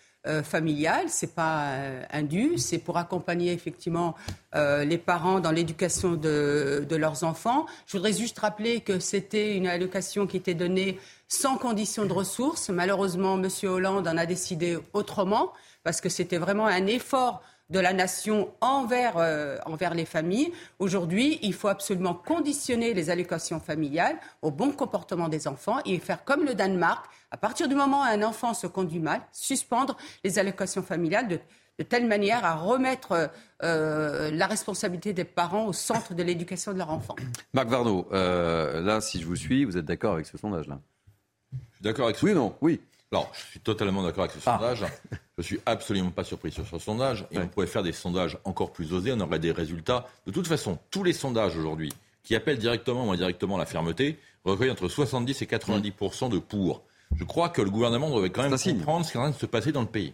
familiale. 0.43 1.05
C'est 1.09 1.35
pas 1.35 1.77
indu, 2.11 2.57
c'est 2.57 2.79
pour 2.79 2.97
accompagner 2.97 3.53
effectivement 3.53 4.15
les 4.55 4.99
parents 4.99 5.39
dans 5.39 5.53
l'éducation 5.53 6.15
de, 6.15 6.85
de, 6.89 6.97
leurs 6.97 7.23
enfants. 7.25 7.67
Je 7.87 7.97
voudrais 7.97 8.13
juste 8.15 8.39
rappeler 8.39 8.81
que 8.81 8.99
c'était 8.99 9.55
une 9.55 9.67
allocation 9.67 10.27
qui 10.27 10.39
était 10.39 10.55
donnée 10.55 10.99
sans 11.29 11.59
condition 11.59 12.07
de 12.07 12.13
ressources. 12.13 12.71
Malheureusement, 12.71 13.39
M. 13.41 13.49
Hollande 13.65 14.09
en 14.09 14.17
a 14.17 14.27
décidé 14.27 14.79
autrement 14.95 15.53
parce 15.85 16.01
que 16.01 16.09
c'était 16.09 16.39
vraiment 16.39 16.67
un 16.67 16.87
effort 16.87 17.43
de 17.71 17.79
la 17.79 17.93
nation 17.93 18.53
envers, 18.61 19.15
euh, 19.17 19.57
envers 19.65 19.95
les 19.95 20.05
familles. 20.05 20.53
Aujourd'hui, 20.79 21.39
il 21.43 21.55
faut 21.55 21.69
absolument 21.69 22.15
conditionner 22.15 22.93
les 22.93 23.09
allocations 23.11 23.61
familiales 23.61 24.17
au 24.43 24.51
bon 24.51 24.71
comportement 24.71 25.29
des 25.29 25.49
enfants 25.49 25.79
et 25.87 25.99
faire 25.99 26.25
comme 26.25 26.45
le 26.45 26.55
Danemark. 26.55 27.07
À 27.31 27.37
partir 27.37 27.69
du 27.69 27.75
moment 27.75 28.01
où 28.01 28.05
un 28.05 28.23
enfant 28.23 28.53
se 28.53 28.67
conduit 28.67 28.99
mal, 28.99 29.23
suspendre 29.33 29.97
les 30.25 30.39
allocations 30.39 30.83
familiales 30.83 31.29
de, 31.29 31.39
telle 31.85 32.07
manière 32.07 32.45
à 32.45 32.55
remettre 32.55 33.31
euh, 33.63 34.31
la 34.31 34.47
responsabilité 34.47 35.13
des 35.13 35.25
parents 35.25 35.67
au 35.67 35.73
centre 35.73 36.15
de 36.15 36.23
l'éducation 36.23 36.73
de 36.73 36.79
leur 36.79 36.91
enfant. 36.91 37.17
Marc 37.55 37.69
Varno, 37.69 38.07
euh, 38.13 38.81
là, 38.83 39.01
si 39.01 39.21
je 39.21 39.27
vous 39.27 39.37
suis, 39.37 39.65
vous 39.65 39.77
êtes 39.77 39.85
d'accord 39.85 40.15
avec 40.15 40.27
ce 40.27 40.39
sondage-là? 40.39 40.79
Je 41.53 41.77
suis 41.77 41.83
d'accord 41.83 42.05
avec 42.05 42.17
ce 42.17 42.27
Oui 42.27 42.33
ou 42.33 42.37
non 42.37 42.55
Oui. 42.61 42.81
Alors, 43.15 43.31
je 43.33 43.51
suis 43.51 43.61
totalement 43.61 44.03
d'accord 44.03 44.25
avec 44.25 44.33
ce 44.33 44.41
ah. 44.45 44.59
sondage. 44.59 44.85
Je 45.39 45.43
suis 45.43 45.61
absolument 45.67 46.11
pas 46.11 46.25
surpris 46.25 46.51
sur 46.51 46.67
ce 46.67 46.79
sondage. 46.79 47.27
Et 47.31 47.39
on 47.39 47.47
pourrait 47.47 47.69
faire 47.69 47.85
des 47.85 47.93
sondages 47.93 48.39
encore 48.45 48.73
plus 48.73 48.93
osés. 48.93 49.13
On 49.13 49.21
aurait 49.21 49.39
des 49.39 49.53
résultats. 49.53 50.07
De 50.27 50.33
toute 50.33 50.49
façon, 50.49 50.79
tous 50.91 51.05
les 51.05 51.13
sondages 51.13 51.57
aujourd'hui 51.57 51.93
qui 52.25 52.35
appellent 52.35 52.59
directement 52.59 53.07
ou 53.07 53.13
indirectement 53.13 53.57
la 53.57 53.67
fermeté 53.67 54.19
recueillent 54.45 54.73
entre 54.73 54.89
70 54.89 55.43
et 55.43 55.47
90% 55.47 56.29
de 56.29 56.39
pour. 56.39 56.83
Je 57.15 57.23
crois 57.23 57.51
que 57.51 57.63
le 57.63 57.71
gouvernement 57.71 58.11
devrait 58.11 58.31
quand 58.31 58.43
même 58.43 58.59
comprendre 58.59 59.07
ce 59.07 59.13
qui 59.13 59.17
est 59.17 59.21
en 59.21 59.25
train 59.25 59.31
de 59.31 59.37
se 59.37 59.47
passer 59.47 59.71
dans 59.71 59.83
le 59.83 59.87
pays. 59.87 60.13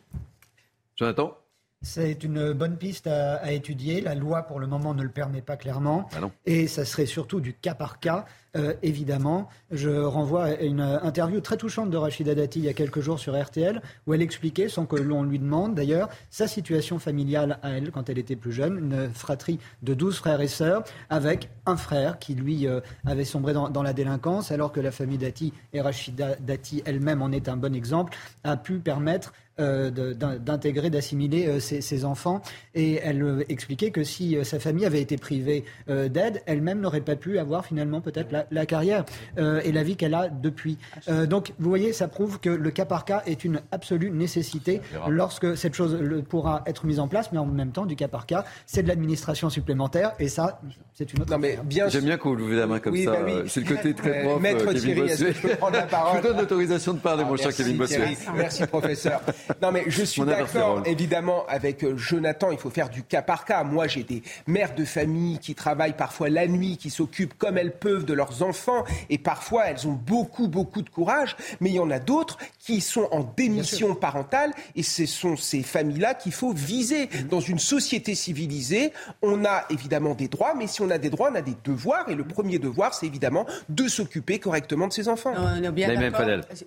Jonathan? 0.96 1.34
C'est 1.82 2.22
une 2.24 2.52
bonne 2.52 2.76
piste 2.76 3.06
à, 3.06 3.50
étudier. 3.52 4.02
La 4.02 4.14
loi, 4.14 4.42
pour 4.42 4.60
le 4.60 4.66
moment, 4.66 4.92
ne 4.92 5.02
le 5.02 5.08
permet 5.08 5.40
pas 5.40 5.56
clairement. 5.56 6.06
Ah 6.12 6.28
et 6.44 6.66
ça 6.66 6.84
serait 6.84 7.06
surtout 7.06 7.40
du 7.40 7.54
cas 7.54 7.74
par 7.74 8.00
cas. 8.00 8.26
Euh, 8.56 8.74
évidemment. 8.82 9.48
Je 9.70 9.90
renvoie 9.90 10.44
à 10.44 10.54
une 10.54 10.80
interview 10.80 11.40
très 11.40 11.56
touchante 11.56 11.88
de 11.88 11.96
Rachida 11.96 12.34
Dati 12.34 12.58
il 12.58 12.64
y 12.64 12.68
a 12.68 12.72
quelques 12.72 13.00
jours 13.00 13.20
sur 13.20 13.40
RTL, 13.40 13.80
où 14.08 14.14
elle 14.14 14.22
expliquait, 14.22 14.68
sans 14.68 14.86
que 14.86 14.96
l'on 14.96 15.22
lui 15.22 15.38
demande 15.38 15.76
d'ailleurs, 15.76 16.08
sa 16.30 16.48
situation 16.48 16.98
familiale 16.98 17.60
à 17.62 17.70
elle 17.70 17.92
quand 17.92 18.10
elle 18.10 18.18
était 18.18 18.34
plus 18.34 18.50
jeune, 18.50 18.76
une 18.78 19.10
fratrie 19.14 19.60
de 19.84 19.94
12 19.94 20.16
frères 20.16 20.40
et 20.40 20.48
sœurs, 20.48 20.82
avec 21.10 21.48
un 21.64 21.76
frère 21.76 22.18
qui, 22.18 22.34
lui, 22.34 22.66
euh, 22.66 22.80
avait 23.06 23.24
sombré 23.24 23.52
dans, 23.52 23.82
la 23.84 23.92
délinquance, 23.92 24.50
alors 24.50 24.72
que 24.72 24.80
la 24.80 24.90
famille 24.90 25.18
Dati, 25.18 25.52
et 25.72 25.80
Rachida 25.80 26.34
Dati 26.40 26.82
elle-même 26.84 27.22
en 27.22 27.30
est 27.30 27.48
un 27.48 27.56
bon 27.56 27.72
exemple, 27.72 28.16
a 28.42 28.56
pu 28.56 28.80
permettre 28.80 29.32
euh, 29.60 29.90
d'intégrer, 29.90 30.90
d'assimiler 30.90 31.60
ses, 31.60 32.04
enfants. 32.04 32.40
Et 32.74 32.94
elle 32.94 33.44
expliquait 33.48 33.90
que 33.90 34.02
si 34.02 34.38
sa 34.42 34.58
famille 34.58 34.86
avait 34.86 35.02
été 35.02 35.18
privée 35.18 35.64
d'aide, 35.86 36.42
elle-même 36.46 36.80
n'aurait 36.80 37.02
pas 37.02 37.16
pu 37.16 37.38
avoir 37.38 37.66
finalement 37.66 38.00
peut-être 38.00 38.32
la 38.32 38.39
la, 38.50 38.66
carrière 38.66 39.04
euh, 39.38 39.60
et 39.64 39.72
la 39.72 39.82
vie 39.82 39.96
qu'elle 39.96 40.14
a 40.14 40.28
depuis. 40.28 40.78
Euh, 41.08 41.26
donc, 41.26 41.52
vous 41.58 41.68
voyez, 41.68 41.92
ça 41.92 42.08
prouve 42.08 42.40
que 42.40 42.50
le 42.50 42.70
cas 42.70 42.84
par 42.84 43.04
cas 43.04 43.22
est 43.26 43.44
une 43.44 43.60
absolue 43.72 44.10
nécessité 44.10 44.80
lorsque 45.08 45.56
cette 45.56 45.74
chose 45.74 45.98
pourra 46.28 46.62
être 46.66 46.86
mise 46.86 47.00
en 47.00 47.08
place, 47.08 47.32
mais 47.32 47.38
en 47.38 47.46
même 47.46 47.72
temps, 47.72 47.86
du 47.86 47.96
cas 47.96 48.08
par 48.08 48.26
cas, 48.26 48.44
c'est 48.66 48.82
de 48.82 48.88
l'administration 48.88 49.50
supplémentaire 49.50 50.12
et 50.18 50.28
ça, 50.28 50.60
c'est 50.94 51.12
une 51.12 51.22
autre. 51.22 51.30
Non, 51.30 51.38
mais 51.38 51.58
bien 51.64 51.88
J'aime 51.88 52.04
bien 52.04 52.16
qu'on 52.16 52.30
vous 52.30 52.36
levez 52.36 52.56
la 52.56 52.66
main 52.66 52.78
comme 52.78 52.96
ça. 52.96 53.12
Bah 53.12 53.42
c'est 53.46 53.60
le 53.60 53.74
côté 53.74 53.94
très 53.94 54.22
prof. 54.22 54.40
Maître 54.40 54.72
Thierry, 54.72 55.00
est-ce 55.02 55.24
que 55.24 55.32
je 55.32 55.40
peux 55.40 55.56
prendre 55.56 55.76
la 55.76 55.82
parole 55.82 56.16
Je 56.16 56.22
vous 56.22 56.28
donne 56.28 56.38
l'autorisation 56.38 56.94
de 56.94 56.98
parler, 56.98 57.24
mon 57.24 57.34
ah, 57.34 57.36
cher 57.36 57.54
Kevin 57.54 57.76
Bossuet. 57.76 58.16
Merci, 58.34 58.66
professeur. 58.66 59.20
Non, 59.62 59.72
mais 59.72 59.84
je 59.86 60.04
suis 60.04 60.22
d'accord, 60.22 60.82
évidemment, 60.86 61.44
avec 61.48 61.84
euh, 61.84 61.96
Jonathan. 61.96 62.50
Il 62.50 62.58
faut 62.58 62.70
faire 62.70 62.88
du 62.88 63.02
cas 63.02 63.22
par 63.22 63.44
cas. 63.44 63.64
Moi, 63.64 63.86
j'ai 63.86 64.02
des 64.02 64.22
mères 64.46 64.74
de 64.74 64.84
famille 64.84 65.38
qui 65.38 65.54
travaillent 65.54 65.96
parfois 65.96 66.28
la 66.28 66.46
nuit, 66.46 66.76
qui 66.76 66.90
s'occupent 66.90 67.36
comme 67.38 67.58
elles 67.58 67.72
peuvent 67.72 68.04
de 68.04 68.14
leurs 68.30 68.42
enfants. 68.42 68.84
Et 69.08 69.18
parfois, 69.18 69.66
elles 69.66 69.86
ont 69.86 69.92
beaucoup, 69.92 70.48
beaucoup 70.48 70.82
de 70.82 70.90
courage. 70.90 71.36
Mais 71.60 71.70
il 71.70 71.74
y 71.74 71.80
en 71.80 71.90
a 71.90 71.98
d'autres 71.98 72.38
qui 72.58 72.80
sont 72.80 73.08
en 73.10 73.20
démission 73.36 73.94
parentale. 73.94 74.52
Et 74.76 74.82
ce 74.82 75.06
sont 75.06 75.36
ces 75.36 75.62
familles-là 75.62 76.14
qu'il 76.14 76.32
faut 76.32 76.52
viser. 76.52 77.08
Dans 77.28 77.40
une 77.40 77.58
société 77.58 78.14
civilisée, 78.14 78.92
on 79.22 79.44
a 79.44 79.64
évidemment 79.70 80.14
des 80.14 80.28
droits. 80.28 80.54
Mais 80.54 80.66
si 80.66 80.82
on 80.82 80.90
a 80.90 80.98
des 80.98 81.10
droits, 81.10 81.30
on 81.32 81.34
a 81.34 81.42
des 81.42 81.56
devoirs. 81.64 82.08
Et 82.08 82.14
le 82.14 82.24
premier 82.24 82.58
devoir, 82.58 82.94
c'est 82.94 83.06
évidemment 83.06 83.46
de 83.68 83.88
s'occuper 83.88 84.38
correctement 84.38 84.88
de 84.88 84.92
ses 84.92 85.08
enfants. 85.08 85.34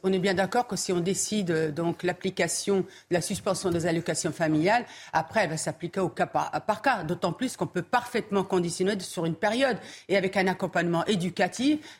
On 0.03 0.13
est 0.13 0.19
bien 0.19 0.33
d'accord 0.33 0.67
que 0.67 0.75
si 0.75 0.91
on 0.91 0.99
décide 0.99 1.51
euh, 1.51 1.71
donc 1.71 2.03
l'application 2.03 2.77
de 2.77 2.85
la 3.11 3.21
suspension 3.21 3.69
des 3.69 3.85
allocations 3.85 4.31
familiales, 4.31 4.85
après, 5.11 5.43
elle 5.43 5.49
va 5.49 5.57
s'appliquer 5.57 5.99
au 5.99 6.09
cas 6.09 6.25
par, 6.25 6.51
par 6.65 6.81
cas. 6.81 7.03
D'autant 7.03 7.33
plus 7.33 7.57
qu'on 7.57 7.67
peut 7.67 7.81
parfaitement 7.81 8.43
conditionner 8.43 8.99
sur 8.99 9.25
une 9.25 9.35
période 9.35 9.77
et 10.09 10.17
avec 10.17 10.37
un 10.37 10.47
accompagnement 10.47 11.05
éducatif 11.05 11.52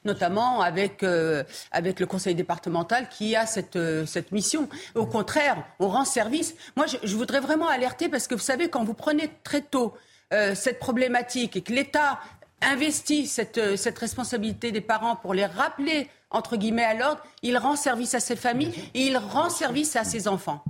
notamment 0.05 0.62
avec, 0.62 1.03
euh, 1.03 1.43
avec 1.72 2.00
le 2.00 2.05
conseil 2.05 2.36
départemental 2.36 3.10
qui 3.10 3.36
a 3.36 3.45
cette, 3.45 3.75
euh, 3.75 4.05
cette 4.05 4.31
mission. 4.31 4.69
Au 4.95 5.05
contraire, 5.05 5.63
on 5.79 5.89
rend 5.89 6.05
service. 6.05 6.55
Moi, 6.75 6.86
je, 6.88 7.15
voudrais 7.15 7.39
vraiment 7.39 7.67
alerter 7.67 8.10
parce 8.10 8.27
que 8.27 8.36
vous 8.36 8.41
savez, 8.41 8.69
quand 8.69 8.83
vous 8.83 8.93
prenez 8.93 9.29
très 9.43 9.62
tôt 9.62 9.93
euh, 10.33 10.55
cette 10.55 10.79
problématique 10.79 11.55
et 11.55 11.62
que 11.62 11.74
l'État 11.74 12.19
investit 12.62 13.27
cette 13.27 13.60
responsabilité 14.00 14.72
des 14.72 14.79
parents 14.79 15.17
pour 15.17 15.33
les 15.33 15.45
rappeler 15.45 16.07
entre 16.33 16.57
guillemets, 16.57 16.83
à 16.83 16.93
l'ordre, 16.93 17.21
il 17.41 17.57
rend 17.57 17.75
service 17.75 18.13
à 18.15 18.19
ses 18.19 18.35
familles 18.35 18.73
et 18.93 19.01
il 19.01 19.17
rend 19.17 19.49
service 19.49 19.95
à 19.95 20.03
ses 20.03 20.27
enfants. 20.27 20.63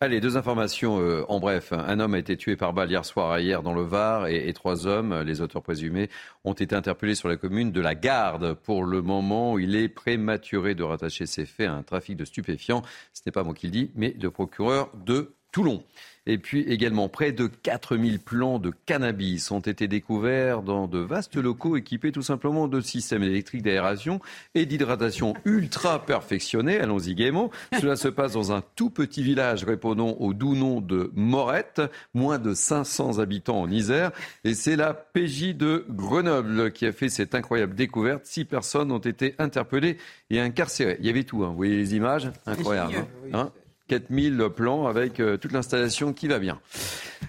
Allez, 0.00 0.20
deux 0.20 0.36
informations 0.36 1.00
euh, 1.00 1.24
en 1.28 1.40
bref. 1.40 1.72
Un 1.72 2.00
homme 2.00 2.14
a 2.14 2.18
été 2.18 2.36
tué 2.36 2.56
par 2.56 2.72
balle 2.72 2.90
hier 2.90 3.04
soir 3.04 3.32
à 3.32 3.40
hier 3.40 3.62
dans 3.62 3.74
le 3.74 3.82
Var 3.82 4.28
et, 4.28 4.52
trois 4.52 4.86
hommes, 4.86 5.22
les 5.22 5.40
auteurs 5.40 5.62
présumés, 5.62 6.08
ont 6.44 6.52
été 6.52 6.74
interpellés 6.74 7.14
sur 7.14 7.28
la 7.28 7.36
commune 7.36 7.72
de 7.72 7.80
la 7.80 7.94
Garde. 7.94 8.54
Pour 8.54 8.84
le 8.84 9.02
moment, 9.02 9.58
il 9.58 9.76
est 9.76 9.88
prématuré 9.88 10.74
de 10.74 10.82
rattacher 10.82 11.26
ces 11.26 11.44
faits 11.44 11.68
à 11.68 11.72
un 11.72 11.82
trafic 11.82 12.16
de 12.16 12.24
stupéfiants. 12.24 12.82
Ce 13.12 13.22
n'est 13.26 13.32
pas 13.32 13.42
moi 13.42 13.54
qui 13.54 13.66
le 13.66 13.72
dis, 13.72 13.90
mais 13.94 14.16
le 14.20 14.30
procureur 14.30 14.90
de 14.94 15.34
Toulon. 15.52 15.82
Et 16.28 16.36
puis 16.36 16.60
également, 16.60 17.08
près 17.08 17.32
de 17.32 17.46
4000 17.46 18.20
plants 18.20 18.58
de 18.58 18.70
cannabis 18.84 19.50
ont 19.50 19.60
été 19.60 19.88
découverts 19.88 20.62
dans 20.62 20.86
de 20.86 20.98
vastes 20.98 21.36
locaux 21.36 21.74
équipés 21.74 22.12
tout 22.12 22.22
simplement 22.22 22.68
de 22.68 22.82
systèmes 22.82 23.22
électriques 23.22 23.62
d'aération 23.62 24.20
et 24.54 24.66
d'hydratation 24.66 25.32
ultra 25.46 26.04
perfectionnés. 26.04 26.78
Allons-y 26.80 27.14
gaiement. 27.14 27.50
Cela 27.80 27.96
se 27.96 28.08
passe 28.08 28.34
dans 28.34 28.52
un 28.52 28.62
tout 28.76 28.90
petit 28.90 29.22
village 29.22 29.64
répondant 29.64 30.16
au 30.20 30.34
doux 30.34 30.54
nom 30.54 30.82
de 30.82 31.10
Morette, 31.14 31.80
moins 32.12 32.38
de 32.38 32.52
500 32.52 33.20
habitants 33.20 33.62
en 33.62 33.70
Isère. 33.70 34.10
Et 34.44 34.52
c'est 34.52 34.76
la 34.76 34.92
PJ 34.92 35.54
de 35.56 35.86
Grenoble 35.88 36.72
qui 36.72 36.84
a 36.84 36.92
fait 36.92 37.08
cette 37.08 37.34
incroyable 37.34 37.74
découverte. 37.74 38.26
Six 38.26 38.44
personnes 38.44 38.92
ont 38.92 38.98
été 38.98 39.34
interpellées 39.38 39.96
et 40.28 40.40
incarcérées. 40.40 40.98
Il 41.00 41.06
y 41.06 41.08
avait 41.10 41.24
tout, 41.24 41.42
hein. 41.42 41.48
vous 41.48 41.56
voyez 41.56 41.76
les 41.76 41.94
images? 41.94 42.30
Incroyable. 42.44 43.06
Hein? 43.32 43.50
4000 43.88 44.48
plans 44.54 44.86
avec 44.86 45.18
euh, 45.18 45.36
toute 45.36 45.52
l'installation 45.52 46.12
qui 46.12 46.28
va 46.28 46.38
bien. 46.38 46.60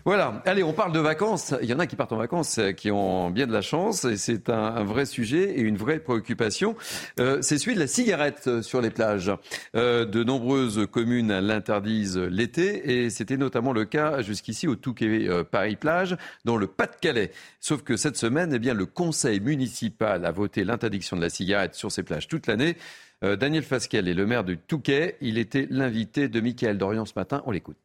Voilà, 0.05 0.43
allez, 0.45 0.61
on 0.61 0.73
parle 0.73 0.91
de 0.91 0.99
vacances. 0.99 1.55
Il 1.61 1.69
y 1.69 1.73
en 1.73 1.79
a 1.79 1.87
qui 1.87 1.95
partent 1.95 2.11
en 2.11 2.17
vacances, 2.17 2.59
euh, 2.59 2.71
qui 2.71 2.91
ont 2.91 3.31
bien 3.31 3.47
de 3.47 3.53
la 3.53 3.61
chance, 3.61 4.05
et 4.05 4.17
c'est 4.17 4.49
un, 4.49 4.83
vrai 4.83 5.05
sujet 5.05 5.51
et 5.57 5.61
une 5.61 5.77
vraie 5.77 5.99
préoccupation. 5.99 6.75
Euh, 7.19 7.39
c'est 7.41 7.57
celui 7.57 7.75
de 7.75 7.79
la 7.79 7.87
cigarette 7.87 8.61
sur 8.61 8.81
les 8.81 8.91
plages. 8.91 9.31
de 9.73 10.23
nombreuses 10.23 10.87
communes 10.91 11.39
l'interdisent 11.39 12.17
l'été, 12.17 13.03
et 13.03 13.09
c'était 13.09 13.37
notamment 13.37 13.73
le 13.73 13.85
cas 13.85 14.21
jusqu'ici 14.21 14.67
au 14.67 14.75
Touquet 14.75 15.27
Paris-Plage, 15.49 16.17
dans 16.45 16.57
le 16.57 16.67
Pas-de-Calais. 16.67 17.31
Sauf 17.59 17.83
que 17.83 17.95
cette 17.97 18.17
semaine, 18.17 18.51
eh 18.53 18.59
bien, 18.59 18.73
le 18.73 18.85
conseil 18.85 19.39
municipal 19.39 20.25
a 20.25 20.31
voté 20.31 20.63
l'interdiction 20.63 21.15
de 21.15 21.21
la 21.21 21.29
cigarette 21.29 21.75
sur 21.75 21.91
ces 21.91 22.03
plages 22.03 22.27
toute 22.27 22.47
l'année. 22.47 22.75
Euh, 23.23 23.35
Daniel 23.35 23.63
Fasquel 23.63 24.07
est 24.07 24.13
le 24.13 24.25
maire 24.25 24.43
du 24.43 24.57
Touquet. 24.57 25.17
Il 25.19 25.37
était 25.37 25.67
l'invité 25.69 26.29
de 26.29 26.39
Michael 26.39 26.77
Dorian 26.77 27.05
ce 27.05 27.13
matin. 27.15 27.43
On 27.45 27.51
l'écoute. 27.51 27.77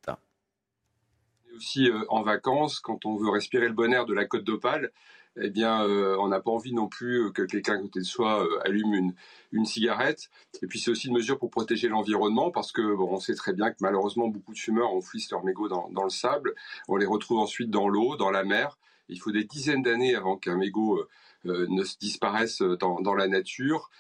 Aussi 1.57 1.91
euh, 1.91 2.05
en 2.09 2.23
vacances, 2.23 2.79
quand 2.79 3.05
on 3.05 3.17
veut 3.17 3.31
respirer 3.31 3.67
le 3.67 3.75
bon 3.75 3.93
air 3.93 4.07
de 4.07 4.15
la 4.15 4.27
côte 4.27 4.45
d'Opale, 4.45 4.93
eh 5.37 5.51
bien, 5.51 5.83
euh, 5.83 6.17
on 6.21 6.29
n'a 6.29 6.39
pas 6.39 6.53
envie 6.53 6.73
non 6.73 6.87
plus 6.87 7.33
que 7.33 7.43
quelqu'un 7.43 7.75
à 7.75 7.79
côté 7.79 7.99
de 7.99 8.05
soi 8.05 8.47
allume 8.65 9.13
une, 9.51 9.65
cigarette. 9.65 10.31
Et 10.63 10.69
puis, 10.69 10.79
c'est 10.79 10.93
aussi 10.93 11.09
une 11.09 11.15
mesure 11.15 11.41
pour 11.41 11.51
protéger 11.51 11.89
l'environnement 11.89 12.53
parce 12.53 12.71
que, 12.71 12.95
bon, 12.95 13.09
on 13.11 13.19
sait 13.19 13.35
très 13.35 13.53
bien 13.53 13.73
que 13.73 13.79
malheureusement, 13.81 14.29
beaucoup 14.29 14.53
de 14.53 14.59
fumeurs 14.59 14.95
enfouissent 14.95 15.33
leurs 15.33 15.45
mégots 15.45 15.69
dans, 15.69 16.05
le 16.05 16.11
sable. 16.11 16.55
On 16.87 16.95
les 16.95 17.07
retrouve 17.07 17.39
ensuite 17.39 17.71
dans 17.71 17.89
l'eau, 17.89 18.15
dans 18.15 18.31
la 18.31 18.45
mer. 18.45 18.79
Il 19.09 19.19
faut 19.19 19.33
des 19.33 19.45
dizaines 19.45 19.83
d'années 19.83 20.15
avant 20.15 20.37
qu'un 20.37 20.57
mégot 20.57 21.05
ne 21.45 21.83
se 21.83 21.99
disparaisse 21.99 22.63
dans 22.63 23.15
la 23.15 23.27
nature. 23.27 23.91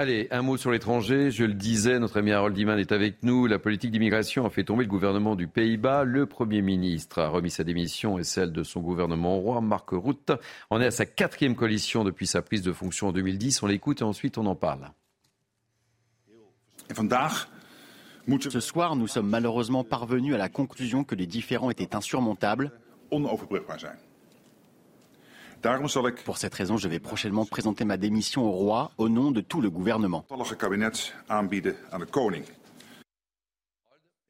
Allez, 0.00 0.28
un 0.30 0.42
mot 0.42 0.56
sur 0.56 0.70
l'étranger. 0.70 1.32
Je 1.32 1.44
le 1.44 1.54
disais, 1.54 1.98
notre 1.98 2.20
ami 2.20 2.30
Harold 2.30 2.56
Iman 2.56 2.78
est 2.78 2.92
avec 2.92 3.24
nous. 3.24 3.48
La 3.48 3.58
politique 3.58 3.90
d'immigration 3.90 4.46
a 4.46 4.50
fait 4.50 4.62
tomber 4.62 4.84
le 4.84 4.88
gouvernement 4.88 5.34
du 5.34 5.48
Pays-Bas. 5.48 6.04
Le 6.04 6.24
Premier 6.24 6.62
ministre 6.62 7.18
a 7.20 7.28
remis 7.28 7.50
sa 7.50 7.64
démission 7.64 8.16
et 8.16 8.22
celle 8.22 8.52
de 8.52 8.62
son 8.62 8.78
gouvernement 8.80 9.40
roi, 9.40 9.60
Mark 9.60 9.88
Rutte. 9.90 10.32
On 10.70 10.80
est 10.80 10.86
à 10.86 10.92
sa 10.92 11.04
quatrième 11.04 11.56
coalition 11.56 12.04
depuis 12.04 12.28
sa 12.28 12.42
prise 12.42 12.62
de 12.62 12.72
fonction 12.72 13.08
en 13.08 13.12
2010. 13.12 13.60
On 13.64 13.66
l'écoute 13.66 14.00
et 14.00 14.04
ensuite 14.04 14.38
on 14.38 14.46
en 14.46 14.54
parle. 14.54 14.88
Ce 18.50 18.60
soir, 18.60 18.94
nous 18.94 19.08
sommes 19.08 19.28
malheureusement 19.28 19.82
parvenus 19.82 20.32
à 20.32 20.38
la 20.38 20.48
conclusion 20.48 21.02
que 21.02 21.16
les 21.16 21.26
différends 21.26 21.70
étaient 21.70 21.96
insurmontables. 21.96 22.70
Pour 26.24 26.38
cette 26.38 26.54
raison, 26.54 26.76
je 26.76 26.88
vais 26.88 27.00
prochainement 27.00 27.44
présenter 27.44 27.84
ma 27.84 27.96
démission 27.96 28.44
au 28.44 28.52
roi 28.52 28.92
au 28.96 29.08
nom 29.08 29.30
de 29.30 29.40
tout 29.40 29.60
le 29.60 29.70
gouvernement. 29.70 30.24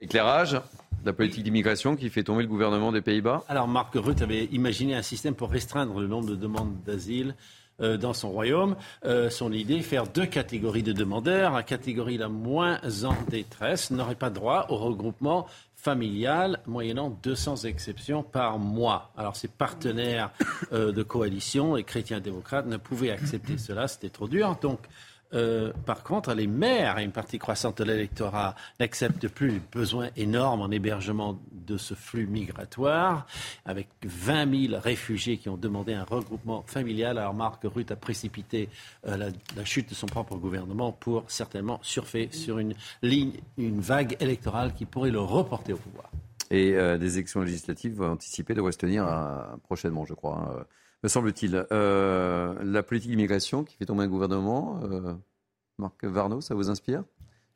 Éclairage 0.01 0.61
la 1.05 1.13
politique 1.13 1.45
d'immigration 1.45 1.97
qui 1.97 2.09
fait 2.11 2.23
tomber 2.23 2.43
le 2.43 2.49
gouvernement 2.49 2.93
des 2.93 3.03
Pays-Bas. 3.03 3.45
Alors 3.49 3.69
Marc 3.69 3.95
Rutte 3.95 4.23
avait 4.23 4.47
imaginé 4.47 4.95
un 4.95 5.03
système 5.03 5.35
pour 5.35 5.51
restreindre 5.51 6.01
le 6.01 6.07
nombre 6.07 6.29
de 6.29 6.35
demandes 6.35 6.83
d'asile 6.85 7.35
dans 7.81 8.13
son 8.13 8.31
royaume. 8.31 8.77
Euh, 9.05 9.31
son 9.31 9.53
idée, 9.53 9.81
faire 9.83 10.07
deux 10.07 10.27
catégories 10.27 10.83
de 10.83 10.93
demandeurs. 10.93 11.53
La 11.53 11.63
catégorie 11.63 12.19
la 12.19 12.29
moins 12.29 12.81
en 13.05 13.15
détresse 13.29 13.91
n'aurait 13.91 14.15
pas 14.15 14.31
droit 14.31 14.67
au 14.69 14.77
regroupement 14.77 15.47
familiale, 15.75 16.61
moyennant 16.67 17.17
200 17.23 17.65
exceptions 17.65 18.25
par 18.25 18.59
mois. 18.59 19.13
Alors 19.17 19.37
ces 19.37 19.47
partenaires 19.47 20.31
euh, 20.73 20.91
de 20.91 21.03
coalition, 21.05 21.77
les 21.77 21.85
chrétiens 21.85 22.21
démocrates, 22.21 22.67
ne 22.67 22.77
pouvaient 22.77 23.13
accepter 23.13 23.59
cela, 23.59 23.87
c'était 23.87 24.09
trop 24.09 24.27
dur. 24.27 24.57
Donc 24.61 24.81
euh, 25.35 25.73
par 25.85 26.03
contre, 26.03 26.33
les 26.35 26.47
maires 26.47 26.99
et 26.99 27.05
une 27.05 27.13
partie 27.13 27.39
croissante 27.39 27.79
de 27.79 27.85
l'électorat 27.85 28.55
n'acceptent 28.81 29.29
plus 29.29 29.51
les 29.51 29.61
besoins 29.73 30.09
énormes 30.17 30.63
en 30.63 30.71
hébergement 30.71 31.39
de 31.53 31.77
ce 31.77 31.95
flux 31.95 32.27
migratoire, 32.27 33.27
avec 33.65 33.89
20 34.05 34.69
000 34.69 34.81
réfugiés 34.81 35.37
qui 35.37 35.49
ont 35.49 35.57
demandé 35.57 35.93
un 35.93 36.05
regroupement 36.05 36.63
familial. 36.67 37.19
Alors 37.19 37.35
Marc 37.35 37.63
Rutte 37.65 37.91
a 37.91 37.97
précipité 37.97 38.69
euh, 39.07 39.31
la, 39.57 39.65
chute 39.65 39.91
de 39.91 39.95
son 39.95 40.07
propre 40.07 40.37
gouvernement 40.37 40.93
pour 40.93 41.31
certainement 41.31 41.79
surfer 41.83 42.31
sur 42.33 42.59
une 42.59 42.75
vague 43.81 44.17
électorale 44.21 44.73
qui 44.73 44.87
pourrait 44.87 45.11
le 45.11 45.21
reporter 45.21 45.75
au 45.75 45.79
pouvoir. 45.79 46.11
Et 46.51 46.75
euh, 46.75 46.97
des 46.97 47.19
élections 47.19 47.43
législatives 47.43 48.01
anticipées 48.01 48.55
devraient 48.55 48.73
se 48.73 48.79
tenir 48.79 49.07
prochainement, 49.65 50.07
je 50.07 50.15
crois. 50.15 50.57
Hein 50.59 50.65
me 51.03 51.09
semble-t-il. 51.09 51.67
Euh, 51.73 52.55
la 52.63 52.83
politique 52.83 53.11
d'immigration 53.11 53.65
qui 53.65 53.77
fait 53.77 53.87
tomber 53.87 54.05
un 54.05 54.09
gouvernement, 54.09 54.81
euh, 54.85 55.15
Marc 55.79 56.05
Varno, 56.05 56.41
ça 56.41 56.55
vous 56.55 56.71
inspire? 56.71 57.05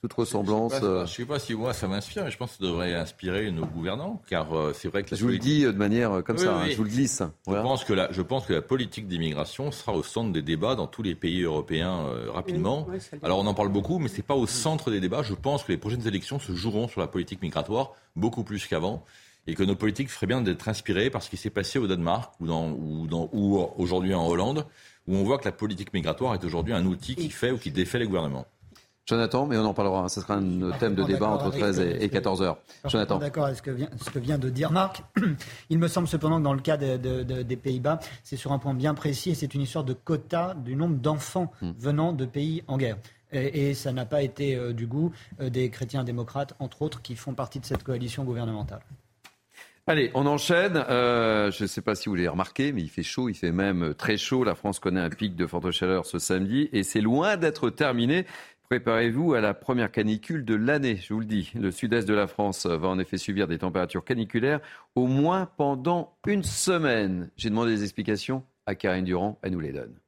Toute 0.00 0.14
ressemblance. 0.14 0.74
Je 0.80 1.02
ne 1.02 1.06
sais, 1.06 1.24
pas 1.24 1.38
si 1.38 1.54
moi 1.54 1.72
ça 1.72 1.86
m'inspire, 1.86 2.24
mais 2.24 2.32
je 2.32 2.36
pense 2.36 2.50
que 2.50 2.56
ça 2.56 2.64
devrait 2.64 2.92
inspirer 2.92 3.52
nos 3.52 3.66
gouvernants, 3.66 4.20
car 4.28 4.52
euh, 4.52 4.72
c'est 4.74 4.88
vrai 4.88 5.04
que. 5.04 5.14
je 5.14 5.22
vous 5.22 5.30
le 5.30 5.38
dis 5.38 5.62
de 5.62 5.70
manière 5.70 6.24
comme 6.24 6.38
ça, 6.38 6.56
hein, 6.56 6.66
je 6.68 6.76
vous 6.76 6.82
le 6.82 6.90
glisse. 6.90 7.22
Je, 7.46 7.52
pense 7.52 7.84
que 7.84 7.92
la, 7.92 8.10
je 8.10 8.20
pense 8.20 8.46
que 8.46 8.52
la 8.52 8.62
politique 8.62 9.06
d'immigration 9.06 9.70
sera 9.70 9.92
au 9.92 10.02
centre 10.02 10.32
des 10.32 10.42
débats 10.42 10.74
dans 10.74 10.88
tous 10.88 11.04
les 11.04 11.14
pays 11.14 11.42
européens 11.42 12.04
rapidement. 12.34 12.88
Alors 13.22 13.38
on 13.38 13.46
en 13.46 13.54
parle 13.54 13.68
beaucoup, 13.68 14.00
mais 14.00 14.08
c'est 14.08 14.22
pas 14.22 14.34
au 14.34 14.48
centre 14.48 14.90
des 14.90 14.98
débats. 14.98 15.22
Je 15.22 15.34
pense 15.34 15.62
que 15.62 15.70
les 15.70 15.78
prochaines 15.78 16.08
élections 16.08 16.40
se 16.40 16.52
joueront 16.52 16.88
sur 16.88 17.00
la 17.00 17.06
politique 17.06 17.40
migratoire 17.40 17.92
beaucoup 18.16 18.42
plus 18.42 18.66
qu'avant 18.66 19.04
et 19.46 19.54
que 19.54 19.62
nos 19.62 19.76
politiques 19.76 20.10
feraient 20.10 20.26
bien 20.26 20.40
d'être 20.40 20.68
inspirées 20.68 21.10
par 21.10 21.22
ce 21.22 21.30
qui 21.30 21.36
s'est 21.36 21.50
passé 21.50 21.78
au 21.78 21.86
Danemark 21.86 22.32
ou, 22.40 22.46
dans, 22.46 22.70
ou, 22.70 23.06
dans, 23.06 23.28
ou 23.32 23.58
aujourd'hui 23.76 24.14
en 24.14 24.26
Hollande, 24.26 24.66
où 25.06 25.16
on 25.16 25.24
voit 25.24 25.38
que 25.38 25.44
la 25.44 25.52
politique 25.52 25.92
migratoire 25.92 26.34
est 26.34 26.44
aujourd'hui 26.44 26.72
un 26.72 26.86
outil 26.86 27.16
qui 27.16 27.30
fait 27.30 27.50
ou 27.50 27.58
qui 27.58 27.70
défait 27.70 27.98
les 27.98 28.06
gouvernements. 28.06 28.46
Jonathan, 29.04 29.46
mais 29.46 29.56
on 29.56 29.64
en 29.64 29.74
parlera. 29.74 30.08
Ce 30.08 30.20
sera 30.20 30.34
un 30.34 30.70
thème 30.78 30.94
de 30.94 31.02
débat 31.02 31.28
entre 31.28 31.50
13 31.50 31.80
et 31.80 32.08
14 32.08 32.42
heures. 32.42 32.58
Jonathan. 32.86 33.18
D'accord 33.18 33.46
avec 33.46 33.56
ce 33.56 33.62
que, 33.62 33.72
vient, 33.72 33.88
ce 34.00 34.10
que 34.10 34.20
vient 34.20 34.38
de 34.38 34.48
dire 34.48 34.70
Marc. 34.70 35.02
Il 35.70 35.78
me 35.78 35.88
semble 35.88 36.06
cependant 36.06 36.38
que 36.38 36.44
dans 36.44 36.54
le 36.54 36.60
cas 36.60 36.76
des 36.76 37.56
Pays-Bas, 37.56 37.98
c'est 38.22 38.36
sur 38.36 38.52
un 38.52 38.58
point 38.58 38.74
bien 38.74 38.94
précis 38.94 39.30
et 39.30 39.34
c'est 39.34 39.54
une 39.54 39.62
histoire 39.62 39.84
de 39.84 39.92
quota 39.92 40.54
du 40.54 40.76
nombre 40.76 40.96
d'enfants 40.96 41.50
hmm. 41.62 41.72
venant 41.78 42.12
de 42.12 42.26
pays 42.26 42.62
en 42.68 42.78
guerre. 42.78 42.96
Et, 43.32 43.72
ça 43.72 43.92
n'a 43.92 44.04
pas 44.04 44.22
été 44.22 44.56
euh, 44.56 44.74
du 44.74 44.86
goût 44.86 45.10
euh, 45.40 45.48
des 45.48 45.70
chrétiens 45.70 46.04
démocrates, 46.04 46.54
entre 46.58 46.82
autres, 46.82 47.00
qui 47.00 47.16
font 47.16 47.32
partie 47.32 47.60
de 47.60 47.64
cette 47.64 47.82
coalition 47.82 48.24
gouvernementale. 48.24 48.82
Allez, 49.88 50.12
on 50.14 50.26
enchaîne. 50.26 50.76
Euh, 50.76 51.50
je 51.50 51.64
ne 51.64 51.68
sais 51.68 51.82
pas 51.82 51.96
si 51.96 52.08
vous 52.08 52.14
l'avez 52.14 52.28
remarqué, 52.28 52.72
mais 52.72 52.82
il 52.82 52.88
fait 52.88 53.02
chaud, 53.02 53.28
il 53.28 53.34
fait 53.34 53.50
même 53.50 53.94
très 53.94 54.16
chaud. 54.16 54.44
La 54.44 54.54
France 54.54 54.78
connaît 54.78 55.00
un 55.00 55.10
pic 55.10 55.34
de 55.34 55.44
forte 55.44 55.72
chaleur 55.72 56.06
ce 56.06 56.20
samedi 56.20 56.68
et 56.72 56.84
c'est 56.84 57.00
loin 57.00 57.36
d'être 57.36 57.68
terminé. 57.68 58.24
Préparez-vous 58.68 59.34
à 59.34 59.40
la 59.40 59.54
première 59.54 59.90
canicule 59.90 60.44
de 60.44 60.54
l'année, 60.54 60.96
je 60.96 61.12
vous 61.12 61.20
le 61.20 61.26
dis. 61.26 61.50
Le 61.54 61.72
sud-est 61.72 62.06
de 62.08 62.14
la 62.14 62.28
France 62.28 62.64
va 62.64 62.88
en 62.88 62.98
effet 63.00 63.18
subir 63.18 63.48
des 63.48 63.58
températures 63.58 64.04
caniculaires 64.04 64.60
au 64.94 65.08
moins 65.08 65.46
pendant 65.56 66.16
une 66.26 66.44
semaine. 66.44 67.30
J'ai 67.36 67.50
demandé 67.50 67.74
des 67.74 67.82
explications 67.82 68.44
à 68.66 68.76
Karine 68.76 69.04
Durand, 69.04 69.38
elle 69.42 69.52
nous 69.52 69.60
les 69.60 69.72
donne. 69.72 70.01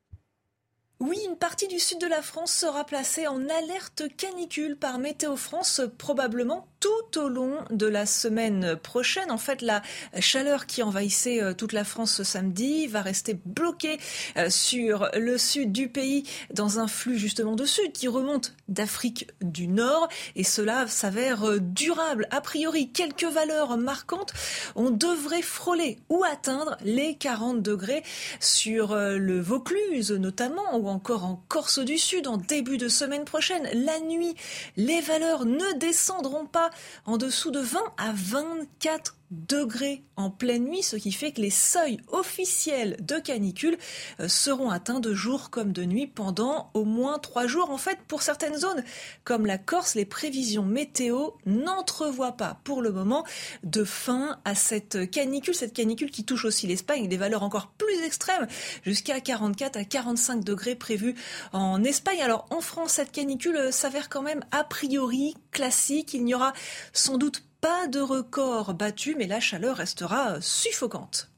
Oui, 1.06 1.18
une 1.28 1.36
partie 1.36 1.68
du 1.68 1.78
sud 1.78 2.00
de 2.00 2.06
la 2.06 2.22
France 2.22 2.50
sera 2.50 2.84
placée 2.84 3.26
en 3.26 3.46
alerte 3.50 4.04
canicule 4.16 4.74
par 4.74 4.98
Météo 4.98 5.36
France, 5.36 5.82
probablement 5.98 6.66
tout 6.84 7.18
au 7.18 7.28
long 7.28 7.64
de 7.70 7.86
la 7.86 8.04
semaine 8.04 8.76
prochaine. 8.76 9.30
En 9.30 9.38
fait, 9.38 9.62
la 9.62 9.80
chaleur 10.20 10.66
qui 10.66 10.82
envahissait 10.82 11.42
euh, 11.42 11.54
toute 11.54 11.72
la 11.72 11.82
France 11.82 12.12
ce 12.12 12.24
samedi 12.24 12.86
va 12.86 13.00
rester 13.00 13.40
bloquée 13.46 13.98
euh, 14.36 14.50
sur 14.50 15.08
le 15.14 15.38
sud 15.38 15.72
du 15.72 15.88
pays 15.88 16.24
dans 16.52 16.80
un 16.80 16.86
flux 16.86 17.16
justement 17.16 17.54
de 17.54 17.64
sud 17.64 17.92
qui 17.92 18.06
remonte 18.06 18.54
d'Afrique 18.68 19.28
du 19.40 19.66
Nord 19.66 20.08
et 20.36 20.44
cela 20.44 20.86
s'avère 20.86 21.48
euh, 21.48 21.58
durable. 21.58 22.28
A 22.30 22.42
priori, 22.42 22.90
quelques 22.90 23.24
valeurs 23.24 23.78
marquantes. 23.78 24.34
On 24.74 24.90
devrait 24.90 25.40
frôler 25.40 25.98
ou 26.10 26.22
atteindre 26.22 26.76
les 26.84 27.16
40 27.16 27.62
degrés 27.62 28.02
sur 28.40 28.94
le 28.94 29.40
Vaucluse 29.40 30.10
notamment 30.12 30.74
encore 30.94 31.24
en 31.24 31.42
Corse 31.48 31.80
du 31.80 31.98
Sud 31.98 32.26
en 32.28 32.36
début 32.36 32.78
de 32.78 32.88
semaine 32.88 33.24
prochaine. 33.24 33.68
La 33.74 33.98
nuit, 34.00 34.34
les 34.76 35.00
valeurs 35.00 35.44
ne 35.44 35.78
descendront 35.78 36.46
pas 36.46 36.70
en 37.04 37.16
dessous 37.16 37.50
de 37.50 37.60
20 37.60 37.80
à 37.98 38.12
24 38.14 39.16
degrés 39.48 40.02
en 40.16 40.30
pleine 40.30 40.64
nuit, 40.64 40.82
ce 40.82 40.96
qui 40.96 41.12
fait 41.12 41.32
que 41.32 41.40
les 41.40 41.50
seuils 41.50 41.98
officiels 42.08 42.96
de 43.00 43.16
canicule 43.16 43.76
euh, 44.20 44.28
seront 44.28 44.70
atteints 44.70 45.00
de 45.00 45.12
jour 45.12 45.50
comme 45.50 45.72
de 45.72 45.84
nuit 45.84 46.06
pendant 46.06 46.70
au 46.74 46.84
moins 46.84 47.18
trois 47.18 47.46
jours. 47.46 47.70
En 47.70 47.78
fait, 47.78 47.98
pour 48.06 48.22
certaines 48.22 48.56
zones 48.56 48.84
comme 49.24 49.46
la 49.46 49.58
Corse, 49.58 49.94
les 49.94 50.04
prévisions 50.04 50.64
météo 50.64 51.30
n'entrevoient 51.46 52.36
pas 52.36 52.60
pour 52.64 52.82
le 52.82 52.92
moment 52.92 53.24
de 53.62 53.84
fin 53.84 54.38
à 54.44 54.54
cette 54.54 55.10
canicule, 55.10 55.54
cette 55.54 55.72
canicule 55.72 56.10
qui 56.10 56.24
touche 56.24 56.44
aussi 56.44 56.66
l'Espagne 56.66 57.08
des 57.08 57.16
valeurs 57.16 57.42
encore 57.42 57.72
plus 57.78 58.02
extrêmes, 58.04 58.46
jusqu'à 58.84 59.20
44 59.20 59.76
à 59.76 59.84
45 59.84 60.44
degrés 60.44 60.74
prévus 60.74 61.14
en 61.52 61.82
Espagne. 61.82 62.22
Alors 62.22 62.46
en 62.50 62.60
France, 62.60 62.92
cette 62.92 63.12
canicule 63.12 63.56
euh, 63.56 63.70
s'avère 63.70 64.08
quand 64.08 64.22
même 64.22 64.44
a 64.52 64.64
priori 64.64 65.34
classique. 65.50 66.14
Il 66.14 66.24
n'y 66.24 66.34
aura 66.34 66.52
sans 66.92 67.18
doute 67.18 67.42
pas 67.64 67.86
de 67.86 67.98
record 67.98 68.74
battu, 68.74 69.14
mais 69.16 69.26
la 69.26 69.40
chaleur 69.40 69.78
restera 69.78 70.38
suffocante. 70.42 71.33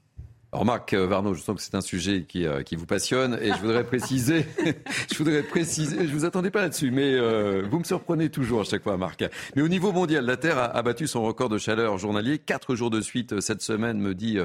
Alors 0.52 0.64
Marc 0.64 0.92
euh, 0.94 1.08
Varno, 1.08 1.34
je 1.34 1.42
sens 1.42 1.56
que 1.56 1.60
c'est 1.60 1.74
un 1.74 1.80
sujet 1.80 2.22
qui, 2.22 2.46
euh, 2.46 2.62
qui, 2.62 2.76
vous 2.76 2.86
passionne 2.86 3.36
et 3.42 3.48
je 3.48 3.58
voudrais 3.58 3.82
préciser, 3.82 4.46
je 5.12 5.18
voudrais 5.18 5.42
préciser, 5.42 6.06
je 6.06 6.12
vous 6.12 6.24
attendais 6.24 6.52
pas 6.52 6.62
là-dessus, 6.62 6.92
mais 6.92 7.14
euh, 7.14 7.66
vous 7.68 7.80
me 7.80 7.84
surprenez 7.84 8.30
toujours 8.30 8.60
à 8.60 8.64
chaque 8.64 8.84
fois, 8.84 8.96
Marc. 8.96 9.24
Mais 9.56 9.62
au 9.62 9.68
niveau 9.68 9.90
mondial, 9.90 10.24
la 10.24 10.36
Terre 10.36 10.58
a, 10.58 10.82
battu 10.82 11.08
son 11.08 11.24
record 11.24 11.48
de 11.48 11.58
chaleur 11.58 11.98
journalier 11.98 12.38
quatre 12.38 12.76
jours 12.76 12.90
de 12.90 13.00
suite 13.00 13.40
cette 13.40 13.60
semaine, 13.60 13.98
me 13.98 14.14
dit 14.14 14.38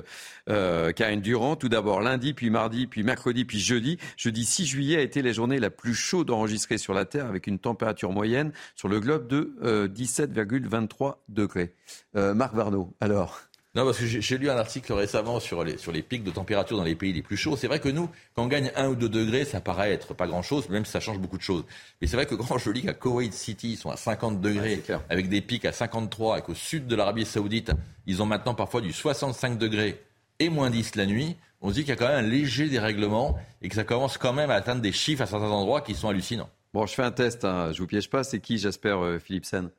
euh, 0.50 0.92
Karine 0.92 1.22
Durand. 1.22 1.56
Tout 1.56 1.70
d'abord 1.70 2.02
lundi, 2.02 2.34
puis 2.34 2.50
mardi, 2.50 2.88
puis 2.88 3.04
mercredi, 3.04 3.46
puis 3.46 3.60
jeudi. 3.60 4.00
Jeudi 4.18 4.44
6 4.44 4.66
juillet 4.66 4.98
a 4.98 5.02
été 5.02 5.22
la 5.22 5.34
journée 5.34 5.60
la 5.60 5.70
plus 5.70 5.94
chaude 5.94 6.32
enregistrée 6.32 6.80
sur 6.80 6.96
la 6.96 7.06
Terre 7.06 7.28
avec 7.28 7.46
une 7.46 7.60
température 7.60 8.12
moyenne 8.12 8.54
sur 8.76 8.88
le 8.88 9.00
globe 9.00 9.28
de 9.28 9.54
17,23 9.88 11.18
degrés. 11.30 11.76
Marc 12.16 12.56
Varno, 12.56 12.96
alors 13.00 13.40
non, 13.74 13.86
parce 13.86 14.00
que 14.00 14.06
j'ai 14.06 14.38
lu 14.38 14.50
un 14.50 14.58
article 14.58 14.92
récemment 14.92 15.40
sur 15.40 15.64
les, 15.64 15.78
sur 15.78 15.94
les 15.94 16.02
pics 16.02 16.26
de 16.26 16.32
température 16.32 16.76
dans 16.76 16.84
les 16.84 16.96
pays 16.96 17.14
les 17.14 17.22
plus 17.22 17.38
chauds. 17.38 17.56
C'est 17.56 17.68
vrai 17.68 17.80
que 17.80 17.88
nous, 17.88 18.10
quand 18.36 18.44
on 18.44 18.48
gagne 18.48 18.70
1 18.76 18.90
ou 18.90 18.96
2 18.96 19.08
degrés, 19.08 19.46
ça 19.46 19.62
paraît 19.62 19.94
être 19.94 20.14
pas 20.14 20.28
grand-chose, 20.28 20.68
même 20.68 20.84
si 20.84 20.92
ça 20.92 21.00
change 21.00 21.20
beaucoup 21.20 21.38
de 21.38 21.42
choses. 21.42 21.64
Mais 22.02 22.08
c'est 22.08 22.18
vrai 22.18 22.26
que 22.26 22.36
quand 22.36 22.58
je 22.58 22.70
lis 22.70 22.82
qu'à 22.82 22.94
Kuwait 22.94 23.32
City, 23.32 23.72
ils 23.72 23.78
sont 23.78 23.90
à 23.90 23.96
50 23.96 24.42
degrés, 24.42 24.84
avec 25.10 25.30
des 25.30 25.40
pics 25.40 25.64
à 25.64 25.72
53, 25.72 26.40
et 26.40 26.42
qu'au 26.42 26.54
sud 26.54 26.86
de 26.88 26.96
l'Arabie 26.98 27.26
Saoudite, 27.26 27.72
ils 28.08 28.22
ont 28.22 28.26
maintenant 28.26 28.56
parfois 28.56 28.82
du 28.82 28.92
65 28.92 29.58
degrés 29.58 30.04
et 30.40 30.50
moins 30.50 30.70
10 30.70 30.96
la 30.96 31.06
nuit, 31.06 31.38
on 31.62 31.70
se 31.70 31.76
dit 31.76 31.82
qu'il 31.82 31.90
y 31.90 31.94
a 31.94 31.96
quand 31.96 32.08
même 32.08 32.26
un 32.26 32.28
léger 32.28 32.68
dérèglement 32.68 33.38
et 33.62 33.70
que 33.70 33.76
ça 33.76 33.84
commence 33.86 34.18
quand 34.18 34.34
même 34.34 34.50
à 34.50 34.56
atteindre 34.56 34.82
des 34.82 34.92
chiffres 34.92 35.22
à 35.22 35.28
certains 35.28 35.52
endroits 35.52 35.82
qui 35.82 35.94
sont 35.94 36.10
hallucinants. 36.10 36.50
Bon, 36.74 36.86
je 36.86 36.94
fais 36.94 37.04
un 37.04 37.12
test, 37.12 37.46
hein. 37.46 37.72
je 37.72 37.80
vous 37.80 37.88
piège 37.88 38.10
pas. 38.10 38.24
C'est 38.24 38.40
qui, 38.40 38.58
j'espère, 38.58 39.04
euh, 39.04 39.20
Philipsen? 39.20 39.70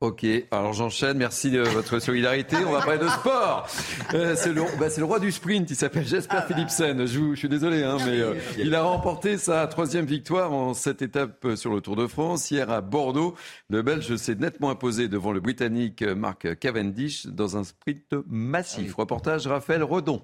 Ok, 0.00 0.24
alors 0.50 0.72
j'enchaîne. 0.72 1.18
Merci 1.18 1.50
de 1.50 1.60
votre 1.60 1.98
solidarité. 1.98 2.56
On 2.66 2.72
va 2.72 2.80
parler 2.80 3.00
de 3.00 3.08
sport. 3.08 3.68
Euh, 4.14 4.34
c'est 4.34 4.54
le, 4.54 4.62
bah, 4.78 4.86
le, 4.96 5.04
roi 5.04 5.18
du 5.18 5.30
sprint. 5.30 5.70
Il 5.70 5.76
s'appelle 5.76 6.06
Jasper 6.06 6.36
ah 6.38 6.46
bah. 6.48 6.54
Philipsen. 6.54 7.06
Je, 7.06 7.34
je, 7.34 7.34
suis 7.34 7.50
désolé, 7.50 7.84
hein, 7.84 7.98
mais 8.06 8.18
euh, 8.18 8.34
il 8.56 8.74
a 8.74 8.82
remporté 8.82 9.36
sa 9.36 9.66
troisième 9.66 10.06
victoire 10.06 10.54
en 10.54 10.72
cette 10.72 11.02
étape 11.02 11.46
sur 11.54 11.74
le 11.74 11.82
Tour 11.82 11.96
de 11.96 12.06
France. 12.06 12.50
Hier 12.50 12.70
à 12.70 12.80
Bordeaux, 12.80 13.36
le 13.68 13.82
Belge 13.82 14.16
s'est 14.16 14.36
nettement 14.36 14.70
imposé 14.70 15.08
devant 15.08 15.32
le 15.32 15.40
Britannique 15.40 16.02
Mark 16.02 16.58
Cavendish 16.58 17.26
dans 17.26 17.58
un 17.58 17.64
sprint 17.64 18.14
massif. 18.26 18.92
Ah 18.92 19.02
Reportage 19.02 19.46
Raphaël 19.48 19.84
Redon. 19.84 20.22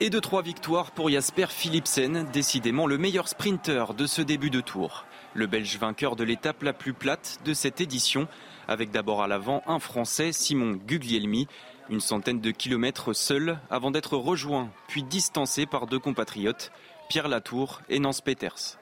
Et 0.00 0.10
de 0.10 0.18
trois 0.18 0.42
victoires 0.42 0.90
pour 0.90 1.10
Jasper 1.10 1.46
Philipsen, 1.48 2.26
décidément 2.32 2.88
le 2.88 2.98
meilleur 2.98 3.28
sprinter 3.28 3.94
de 3.94 4.06
ce 4.06 4.22
début 4.22 4.50
de 4.50 4.60
tour. 4.60 5.04
Le 5.38 5.46
Belge 5.46 5.78
vainqueur 5.78 6.16
de 6.16 6.24
l'étape 6.24 6.64
la 6.64 6.72
plus 6.72 6.92
plate 6.92 7.38
de 7.44 7.54
cette 7.54 7.80
édition, 7.80 8.26
avec 8.66 8.90
d'abord 8.90 9.22
à 9.22 9.28
l'avant 9.28 9.62
un 9.68 9.78
Français, 9.78 10.32
Simon 10.32 10.72
Guglielmi, 10.84 11.46
une 11.90 12.00
centaine 12.00 12.40
de 12.40 12.50
kilomètres 12.50 13.12
seul 13.12 13.60
avant 13.70 13.92
d'être 13.92 14.16
rejoint 14.16 14.68
puis 14.88 15.04
distancé 15.04 15.64
par 15.64 15.86
deux 15.86 16.00
compatriotes, 16.00 16.72
Pierre 17.08 17.28
Latour 17.28 17.82
et 17.88 18.00
Nance 18.00 18.20
Peters. 18.20 18.80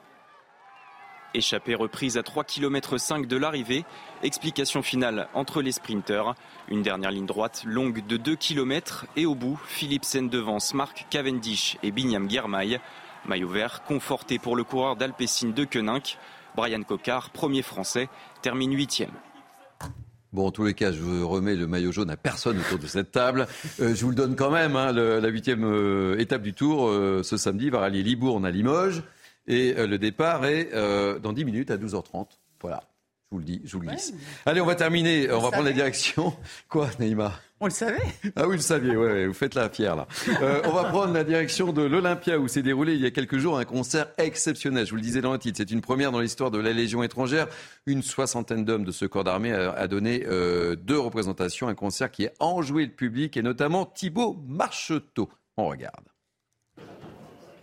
Échappée 1.35 1.75
reprise 1.75 2.17
à 2.17 2.23
3 2.23 2.43
km 2.43 2.97
5 2.97 3.27
de 3.27 3.37
l'arrivée, 3.37 3.85
explication 4.23 4.81
finale 4.81 5.27
entre 5.35 5.61
les 5.61 5.73
sprinteurs, 5.73 6.33
une 6.69 6.81
dernière 6.81 7.11
ligne 7.11 7.27
droite 7.27 7.61
longue 7.67 8.03
de 8.07 8.17
2 8.17 8.35
km 8.35 9.05
et 9.15 9.27
au 9.27 9.35
bout, 9.35 9.59
Philipsen 9.67 10.27
devance 10.27 10.73
Marc 10.73 11.05
Cavendish 11.11 11.77
et 11.83 11.91
Binyam 11.91 12.27
Germail. 12.27 12.79
Maillot 13.25 13.49
vert 13.49 13.83
conforté 13.83 14.39
pour 14.39 14.55
le 14.55 14.63
coureur 14.63 14.95
d'Alpecin 14.95 15.49
de 15.49 15.65
Koenig, 15.65 16.17
Brian 16.57 16.81
Cocard, 16.81 17.29
premier 17.29 17.61
français, 17.61 18.09
termine 18.41 18.73
huitième. 18.73 19.11
Bon, 20.33 20.47
en 20.47 20.51
tous 20.51 20.65
les 20.65 20.73
cas, 20.73 20.91
je 20.91 21.23
remets 21.23 21.55
le 21.55 21.67
maillot 21.67 21.91
jaune 21.91 22.09
à 22.09 22.17
personne 22.17 22.57
autour 22.57 22.79
de 22.79 22.87
cette 22.87 23.11
table. 23.11 23.47
Euh, 23.79 23.93
je 23.93 24.03
vous 24.03 24.09
le 24.09 24.15
donne 24.15 24.35
quand 24.35 24.49
même. 24.49 24.75
Hein, 24.75 24.91
la 24.91 25.27
huitième 25.29 25.63
euh, 25.63 26.19
étape 26.19 26.41
du 26.41 26.53
Tour, 26.53 26.87
euh, 26.87 27.21
ce 27.21 27.37
samedi, 27.37 27.69
va 27.69 27.79
rallier 27.79 28.01
Libourne 28.01 28.43
à 28.43 28.49
Limoges. 28.49 29.03
Et 29.45 29.73
le 29.73 29.97
départ 29.97 30.43
est 30.43 30.71
dans 30.73 31.31
10 31.31 31.45
minutes 31.45 31.71
à 31.71 31.77
12h30. 31.77 32.27
Voilà. 32.59 32.83
Je 33.29 33.35
vous 33.35 33.39
le 33.39 33.45
dis, 33.45 33.61
je 33.65 33.75
vous 33.75 33.83
le 33.83 33.89
dis. 33.89 34.13
Allez, 34.45 34.61
on 34.61 34.65
va 34.65 34.75
terminer. 34.75 35.29
On, 35.29 35.41
va 35.41 35.51
prendre 35.51 35.65
la 35.65 35.73
direction. 35.73 36.33
Quoi, 36.69 36.89
Neymar? 36.97 37.41
On 37.59 37.65
le 37.65 37.71
savait 37.71 37.97
Ah 38.37 38.43
oui, 38.43 38.45
vous 38.45 38.51
le 38.53 38.57
saviez, 38.59 38.95
ouais, 38.95 39.27
vous 39.27 39.33
faites 39.33 39.53
la 39.53 39.69
fière 39.69 39.97
là. 39.97 40.07
Euh, 40.41 40.61
on 40.63 40.71
va 40.71 40.85
prendre 40.85 41.11
la 41.11 41.25
direction 41.25 41.73
de 41.73 41.81
l'Olympia 41.81 42.39
où 42.39 42.47
s'est 42.47 42.61
déroulé 42.61 42.93
il 42.93 43.01
y 43.01 43.05
a 43.05 43.11
quelques 43.11 43.37
jours 43.37 43.57
un 43.57 43.65
concert 43.65 44.07
exceptionnel. 44.17 44.85
Je 44.85 44.91
vous 44.91 44.95
le 44.95 45.01
disais 45.01 45.19
dans 45.19 45.33
le 45.33 45.39
titre, 45.39 45.57
c'est 45.57 45.71
une 45.71 45.81
première 45.81 46.13
dans 46.13 46.21
l'histoire 46.21 46.51
de 46.51 46.59
la 46.59 46.71
Légion 46.71 47.03
étrangère. 47.03 47.47
Une 47.85 48.01
soixantaine 48.01 48.63
d'hommes 48.63 48.85
de 48.85 48.91
ce 48.91 49.03
corps 49.03 49.25
d'armée 49.25 49.51
a, 49.51 49.87
donné 49.89 50.23
euh, 50.25 50.77
deux 50.77 50.99
représentations, 50.99 51.67
un 51.67 51.75
concert 51.75 52.11
qui 52.11 52.27
a 52.27 52.31
enjoué 52.39 52.85
le 52.85 52.91
public 52.91 53.35
et 53.35 53.41
notamment 53.41 53.85
Thibaut 53.85 54.37
Marcheteau. 54.47 55.29
On 55.57 55.67
regarde. 55.67 56.05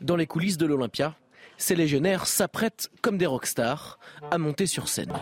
Dans 0.03 0.16
les 0.16 0.27
coulisses 0.27 0.59
de 0.59 0.66
l'Olympia, 0.66 1.14
ces 1.57 1.74
légionnaires 1.74 2.27
s'apprêtent 2.27 2.90
comme 3.00 3.16
des 3.16 3.27
rockstars 3.27 3.98
à 4.31 4.37
monter 4.37 4.66
sur 4.66 4.88
scène. 4.88 5.12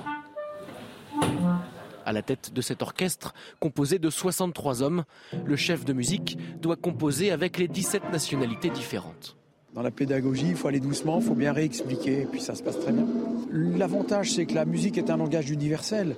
À 2.12 2.14
la 2.14 2.20
tête 2.20 2.52
de 2.52 2.60
cet 2.60 2.82
orchestre, 2.82 3.32
composé 3.58 3.98
de 3.98 4.10
63 4.10 4.82
hommes, 4.82 5.04
le 5.46 5.56
chef 5.56 5.86
de 5.86 5.94
musique 5.94 6.36
doit 6.60 6.76
composer 6.76 7.30
avec 7.30 7.56
les 7.56 7.68
17 7.68 8.12
nationalités 8.12 8.68
différentes. 8.68 9.38
Dans 9.72 9.80
la 9.80 9.90
pédagogie, 9.90 10.48
il 10.50 10.54
faut 10.54 10.68
aller 10.68 10.78
doucement, 10.78 11.20
il 11.20 11.24
faut 11.24 11.34
bien 11.34 11.54
réexpliquer, 11.54 12.20
et 12.20 12.26
puis 12.26 12.42
ça 12.42 12.54
se 12.54 12.62
passe 12.62 12.78
très 12.78 12.92
bien. 12.92 13.06
L'avantage, 13.50 14.32
c'est 14.32 14.44
que 14.44 14.54
la 14.54 14.66
musique 14.66 14.98
est 14.98 15.08
un 15.08 15.16
langage 15.16 15.50
universel. 15.50 16.16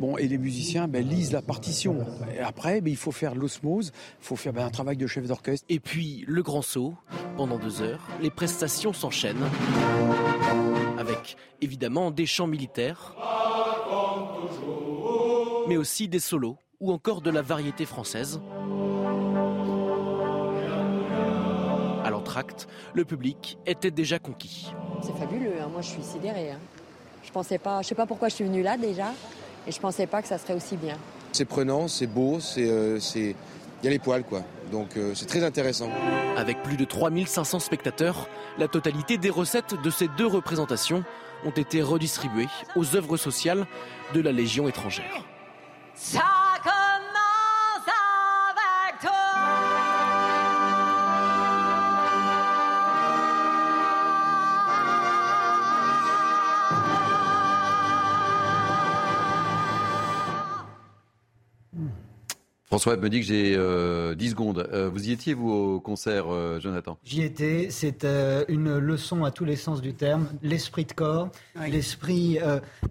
Bon, 0.00 0.16
et 0.16 0.26
les 0.26 0.36
musiciens 0.36 0.88
ben, 0.88 1.08
lisent 1.08 1.30
la 1.30 1.42
partition. 1.42 2.04
Et 2.36 2.40
après, 2.40 2.80
ben, 2.80 2.90
il 2.90 2.96
faut 2.96 3.12
faire 3.12 3.36
l'osmose, 3.36 3.92
il 4.20 4.26
faut 4.26 4.34
faire 4.34 4.52
ben, 4.52 4.66
un 4.66 4.70
travail 4.70 4.96
de 4.96 5.06
chef 5.06 5.28
d'orchestre. 5.28 5.64
Et 5.68 5.78
puis, 5.78 6.24
le 6.26 6.42
grand 6.42 6.62
saut, 6.62 6.94
pendant 7.36 7.60
deux 7.60 7.82
heures, 7.82 8.08
les 8.20 8.30
prestations 8.30 8.92
s'enchaînent, 8.92 9.46
avec 10.98 11.36
évidemment 11.60 12.10
des 12.10 12.26
chants 12.26 12.48
militaires 12.48 13.14
mais 15.68 15.76
aussi 15.76 16.08
des 16.08 16.20
solos 16.20 16.56
ou 16.80 16.92
encore 16.92 17.20
de 17.20 17.30
la 17.30 17.42
variété 17.42 17.84
française. 17.86 18.40
À 22.04 22.10
l'entracte, 22.10 22.68
le 22.94 23.04
public 23.04 23.58
était 23.66 23.90
déjà 23.90 24.18
conquis. 24.18 24.72
C'est 25.02 25.16
fabuleux, 25.16 25.54
hein. 25.60 25.68
moi 25.72 25.82
je 25.82 25.88
suis 25.88 26.02
sidérée. 26.02 26.52
Hein. 26.52 26.58
Je 27.24 27.32
pensais 27.32 27.58
pas, 27.58 27.82
je 27.82 27.88
sais 27.88 27.94
pas 27.94 28.06
pourquoi 28.06 28.28
je 28.28 28.34
suis 28.34 28.44
venue 28.44 28.62
là 28.62 28.76
déjà, 28.76 29.12
et 29.66 29.72
je 29.72 29.80
pensais 29.80 30.06
pas 30.06 30.22
que 30.22 30.28
ça 30.28 30.38
serait 30.38 30.54
aussi 30.54 30.76
bien. 30.76 30.96
C'est 31.32 31.44
prenant, 31.44 31.88
c'est 31.88 32.06
beau, 32.06 32.38
c'est, 32.40 32.68
euh, 32.68 32.98
il 33.14 33.34
y 33.82 33.88
a 33.88 33.90
les 33.90 33.98
poils 33.98 34.22
quoi. 34.22 34.42
Donc 34.70 34.96
euh, 34.96 35.12
c'est 35.14 35.26
très 35.26 35.42
intéressant. 35.42 35.90
Avec 36.36 36.62
plus 36.62 36.76
de 36.76 36.84
3500 36.84 37.58
spectateurs, 37.58 38.28
la 38.58 38.68
totalité 38.68 39.18
des 39.18 39.30
recettes 39.30 39.74
de 39.82 39.90
ces 39.90 40.08
deux 40.16 40.26
représentations 40.26 41.04
ont 41.44 41.50
été 41.50 41.82
redistribuées 41.82 42.48
aux 42.76 42.96
œuvres 42.96 43.16
sociales 43.16 43.66
de 44.14 44.20
la 44.20 44.32
Légion 44.32 44.68
étrangère. 44.68 45.24
Ça 45.96 46.20
François 62.66 62.96
me 62.96 63.08
dit 63.08 63.20
que 63.20 63.26
j'ai 63.26 63.50
10 63.52 63.56
euh, 63.58 64.14
secondes. 64.18 64.68
Euh, 64.72 64.90
vous 64.92 65.08
y 65.08 65.12
étiez, 65.12 65.34
vous, 65.34 65.52
au 65.52 65.80
concert, 65.80 66.24
euh, 66.28 66.58
Jonathan? 66.58 66.98
J'y 67.04 67.22
étais. 67.22 67.68
C'est 67.70 68.04
une 68.48 68.78
leçon 68.78 69.22
à 69.22 69.30
tous 69.30 69.44
les 69.44 69.54
sens 69.54 69.80
du 69.80 69.94
terme. 69.94 70.26
L'esprit 70.42 70.84
de 70.84 70.92
corps, 70.92 71.28
l'esprit 71.68 72.40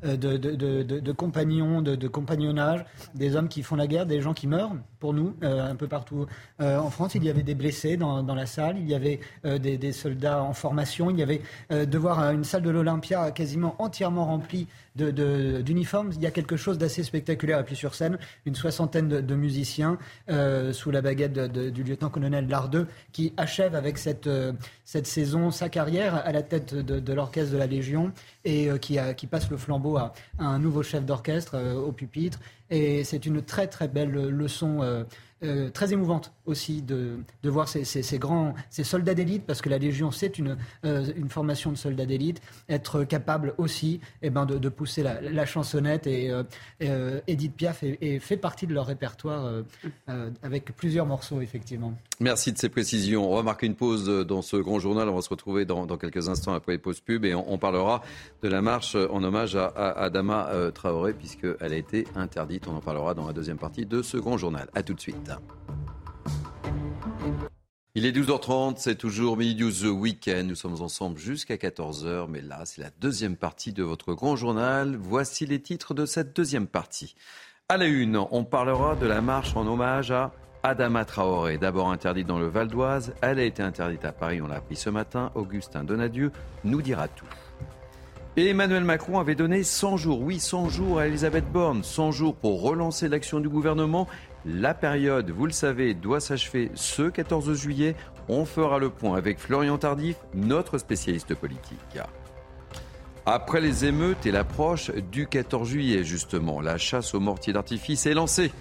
de, 0.01 0.15
de, 0.15 0.38
de, 0.38 0.83
de, 0.83 1.11
compagnons, 1.11 1.81
de, 1.81 2.07
compagnonnage, 2.07 2.85
des 3.15 3.35
hommes 3.35 3.49
qui 3.49 3.63
font 3.63 3.75
la 3.75 3.88
guerre, 3.88 4.05
des 4.05 4.21
gens 4.21 4.33
qui 4.33 4.47
meurent 4.47 4.71
pour 4.99 5.13
nous, 5.13 5.35
un 5.41 5.75
peu 5.75 5.88
partout 5.88 6.25
en 6.59 6.89
France. 6.89 7.15
Il 7.15 7.23
y 7.25 7.29
avait 7.29 7.43
des 7.43 7.55
blessés 7.55 7.97
dans, 7.97 8.23
dans 8.23 8.35
la 8.35 8.45
salle, 8.45 8.77
il 8.79 8.89
y 8.89 8.95
avait 8.95 9.19
des, 9.43 9.77
des, 9.77 9.91
soldats 9.91 10.41
en 10.41 10.53
formation, 10.53 11.09
il 11.09 11.19
y 11.19 11.23
avait 11.23 11.41
de 11.69 11.97
voir 11.97 12.19
une 12.31 12.43
salle 12.43 12.63
de 12.63 12.69
l'Olympia 12.69 13.31
quasiment 13.31 13.75
entièrement 13.79 14.25
remplie 14.25 14.67
d'uniformes. 14.95 16.12
Il 16.13 16.21
y 16.21 16.25
a 16.25 16.31
quelque 16.31 16.58
chose 16.58 16.77
d'assez 16.77 17.03
spectaculaire. 17.03 17.60
Et 17.60 17.63
puis 17.63 17.75
sur 17.75 17.95
scène, 17.95 18.17
une 18.45 18.55
soixantaine 18.55 19.08
de, 19.08 19.36
musiciens 19.36 19.97
euh, 20.29 20.73
sous 20.73 20.91
la 20.91 21.01
baguette 21.01 21.34
du 21.34 21.84
lieutenant-colonel 21.84 22.47
Lardeux 22.47 22.88
qui 23.12 23.34
achève 23.38 23.75
avec 23.75 23.97
cette, 23.97 24.27
euh, 24.27 24.53
cette 24.86 25.08
saison 25.08 25.51
sa 25.51 25.69
carrière 25.69 26.15
à 26.15 26.31
la 26.31 26.41
tête 26.41 26.73
de, 26.73 27.13
l'orchestre 27.13 27.53
de 27.53 27.58
la 27.58 27.67
Légion 27.67 28.12
et 28.45 28.69
euh, 28.69 28.77
qui, 28.77 28.97
a, 28.97 29.13
qui 29.13 29.27
passe 29.27 29.49
le 29.49 29.58
flambeau 29.58 29.97
à, 29.97 30.13
un 30.39 30.60
nouveau 30.60 30.84
chef 30.84 31.05
d'orchestre 31.05 31.58
au 31.75 31.91
pupitre. 31.91 32.39
Et 32.69 33.03
c'est 33.03 33.25
une 33.25 33.41
très 33.41 33.67
très 33.67 33.88
belle 33.88 34.12
leçon 34.12 35.05
euh, 35.43 35.69
très 35.69 35.91
émouvante 35.91 36.32
aussi 36.45 36.82
de, 36.82 37.17
de 37.43 37.50
voir 37.50 37.67
ces, 37.67 37.84
ces, 37.84 38.17
grands, 38.17 38.54
ces 38.69 38.86
soldats 38.86 39.13
d'élite, 39.13 39.43
parce 39.45 39.62
que 39.62 39.67
la 39.67 39.78
Légion, 39.78 40.10
c'est 40.10 40.39
une, 40.39 40.56
euh, 40.86 41.06
une 41.17 41.28
formation 41.28 41.71
de 41.71 41.76
soldats 41.76 42.06
d'élite, 42.06 42.41
être 42.69 43.04
capable 43.04 43.54
aussi 43.58 44.00
eh 44.21 44.30
ben, 44.30 44.45
de, 44.45 44.69
pousser 44.69 45.04
la, 45.04 45.19
la, 45.19 45.45
chansonnette. 45.45 46.08
Et 46.08 46.32
euh, 46.82 47.19
Edith 47.28 47.54
Piaf 47.54 47.84
fait 48.21 48.38
partie 48.38 48.65
de 48.65 48.74
leur 48.74 48.86
répertoire 48.86 49.63
avec 50.41 50.74
plusieurs 50.76 51.06
morceaux, 51.06 51.41
effectivement. 51.41 51.93
Merci 52.21 52.54
de 52.54 52.58
ces 52.58 52.69
précisions. 52.69 53.30
On 53.30 53.36
va 53.36 53.43
marquer 53.43 53.65
une 53.65 53.76
pause 53.76 54.06
dans 54.26 54.41
ce 54.41 54.56
grand 54.56 54.80
journal. 54.80 55.10
On 55.10 55.15
va 55.15 55.21
se 55.21 55.30
retrouver 55.30 55.65
dans, 55.65 55.86
dans 55.86 55.98
quelques 55.98 56.30
instants 56.30 56.54
après 56.54 56.74
les 56.74 56.78
pauses 56.78 57.02
pub 57.02 57.26
et 57.26 57.36
on, 57.36 57.58
parlera 57.58 58.02
de 58.41 58.48
la 58.48 58.62
marche 58.62 58.95
en 58.95 59.21
hommage 59.24 59.56
à, 59.58 59.65
à 59.65 60.04
Adama 60.04 60.50
Traoré, 60.74 61.13
puisqu'elle 61.13 61.74
a 61.74 61.76
été 61.76 62.08
interdite. 62.15 62.67
On 62.67 62.76
en 62.76 62.82
parlera 62.82 63.13
dans 63.13 63.28
la 63.28 63.34
deuxième 63.34 63.58
partie 63.58 63.86
de 63.86 64.02
ce 64.02 64.17
grand 64.17 64.38
journal. 64.38 64.69
A 64.74 64.82
tout 64.82 64.93
de 64.93 65.02
suite. 65.02 65.24
Il 67.97 68.05
est 68.05 68.11
12h30, 68.11 68.75
c'est 68.77 68.95
toujours 68.95 69.38
Midi 69.38 69.63
News 69.63 69.71
The 69.71 69.85
Weekend. 69.85 70.49
Nous 70.49 70.55
sommes 70.55 70.81
ensemble 70.81 71.17
jusqu'à 71.17 71.55
14h, 71.55 72.27
mais 72.29 72.41
là, 72.41 72.63
c'est 72.65 72.81
la 72.81 72.89
deuxième 72.99 73.38
partie 73.38 73.71
de 73.71 73.83
votre 73.83 74.13
grand 74.13 74.35
journal. 74.35 74.97
Voici 74.99 75.45
les 75.45 75.61
titres 75.61 75.93
de 75.93 76.05
cette 76.05 76.35
deuxième 76.35 76.67
partie. 76.67 77.15
À 77.69 77.77
la 77.77 77.85
une, 77.85 78.17
on 78.17 78.43
parlera 78.43 78.95
de 78.95 79.07
la 79.07 79.21
marche 79.21 79.55
en 79.55 79.65
hommage 79.65 80.11
à 80.11 80.33
Adama 80.61 81.05
Traoré. 81.05 81.57
D'abord 81.57 81.89
interdite 81.89 82.27
dans 82.27 82.38
le 82.38 82.47
Val 82.47 82.67
d'Oise, 82.67 83.13
elle 83.21 83.39
a 83.39 83.43
été 83.43 83.63
interdite 83.63 84.03
à 84.03 84.11
Paris, 84.11 84.41
on 84.41 84.47
l'a 84.47 84.55
appris 84.55 84.75
ce 84.75 84.89
matin. 84.89 85.31
Augustin 85.35 85.83
Donadieu 85.83 86.31
nous 86.63 86.81
dira 86.81 87.07
tout. 87.07 87.25
Et 88.38 88.49
Emmanuel 88.49 88.83
Macron 88.83 89.19
avait 89.19 89.35
donné 89.35 89.63
100 89.63 89.95
jours, 89.95 90.21
oui 90.21 90.41
100 90.41 90.67
jours 90.67 90.99
à 90.99 91.07
Elisabeth 91.07 91.49
Borne, 91.49 91.83
100 91.83 92.11
jours 92.11 92.35
pour 92.35 92.61
relancer 92.61 93.07
l'action 93.07 93.39
du 93.39 93.47
gouvernement 93.47 94.09
la 94.45 94.73
période, 94.73 95.31
vous 95.31 95.47
le 95.47 95.51
savez, 95.51 95.93
doit 95.93 96.19
s'achever 96.19 96.71
ce 96.75 97.10
14 97.10 97.53
juillet. 97.53 97.95
On 98.29 98.45
fera 98.45 98.77
le 98.77 98.89
point 98.89 99.17
avec 99.17 99.39
Florian 99.39 99.77
Tardif, 99.77 100.17
notre 100.34 100.77
spécialiste 100.77 101.34
politique. 101.36 101.99
Après 103.25 103.60
les 103.60 103.86
émeutes 103.86 104.25
et 104.27 104.31
l'approche 104.31 104.91
du 105.12 105.25
14 105.25 105.67
juillet, 105.67 106.03
justement, 106.03 106.62
la 106.62 106.77
chasse 106.77 107.15
aux 107.15 107.19
mortiers 107.19 107.53
d'artifice 107.53 108.05
est 108.05 108.13
lancée. 108.13 108.51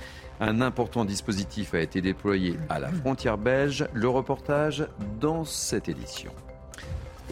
Un 0.40 0.62
important 0.62 1.05
dispositif 1.05 1.75
a 1.75 1.81
été 1.81 2.01
déployé 2.01 2.57
à 2.70 2.79
la 2.79 2.90
frontière 2.90 3.37
belge. 3.37 3.87
Le 3.92 4.09
reportage 4.09 4.88
dans 5.20 5.44
cette 5.44 5.88
édition. 5.90 6.33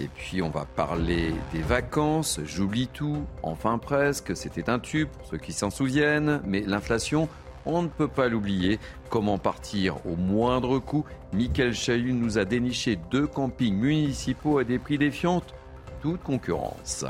Et 0.01 0.09
puis 0.09 0.43
on 0.43 0.51
va 0.51 0.65
parler 0.65 1.35
des 1.53 1.62
vacances. 1.62 2.41
J'oublie 2.45 2.88
tout, 2.88 3.25
enfin 3.43 3.79
presque. 3.79 4.37
C'était 4.37 4.71
un 4.71 4.79
tube 4.79 5.09
pour 5.09 5.27
ceux 5.27 5.38
qui 5.38 5.53
s'en 5.53 5.71
souviennent. 5.71 6.41
Mais 6.45 6.61
l'inflation 6.61 7.29
on 7.66 7.83
ne 7.83 7.88
peut 7.88 8.09
pas 8.09 8.29
l'oublier. 8.29 8.79
Comment 9.09 9.38
partir 9.38 10.05
au 10.07 10.16
moindre 10.16 10.79
coût 10.79 11.05
Michael 11.33 11.75
Chahut 11.75 12.12
nous 12.12 12.38
a 12.38 12.44
déniché 12.44 12.98
deux 13.11 13.27
campings 13.27 13.77
municipaux 13.77 14.59
à 14.59 14.64
des 14.64 14.79
prix 14.79 14.98
défiants 14.98 15.42
toute 16.03 16.22
concurrence. 16.22 17.05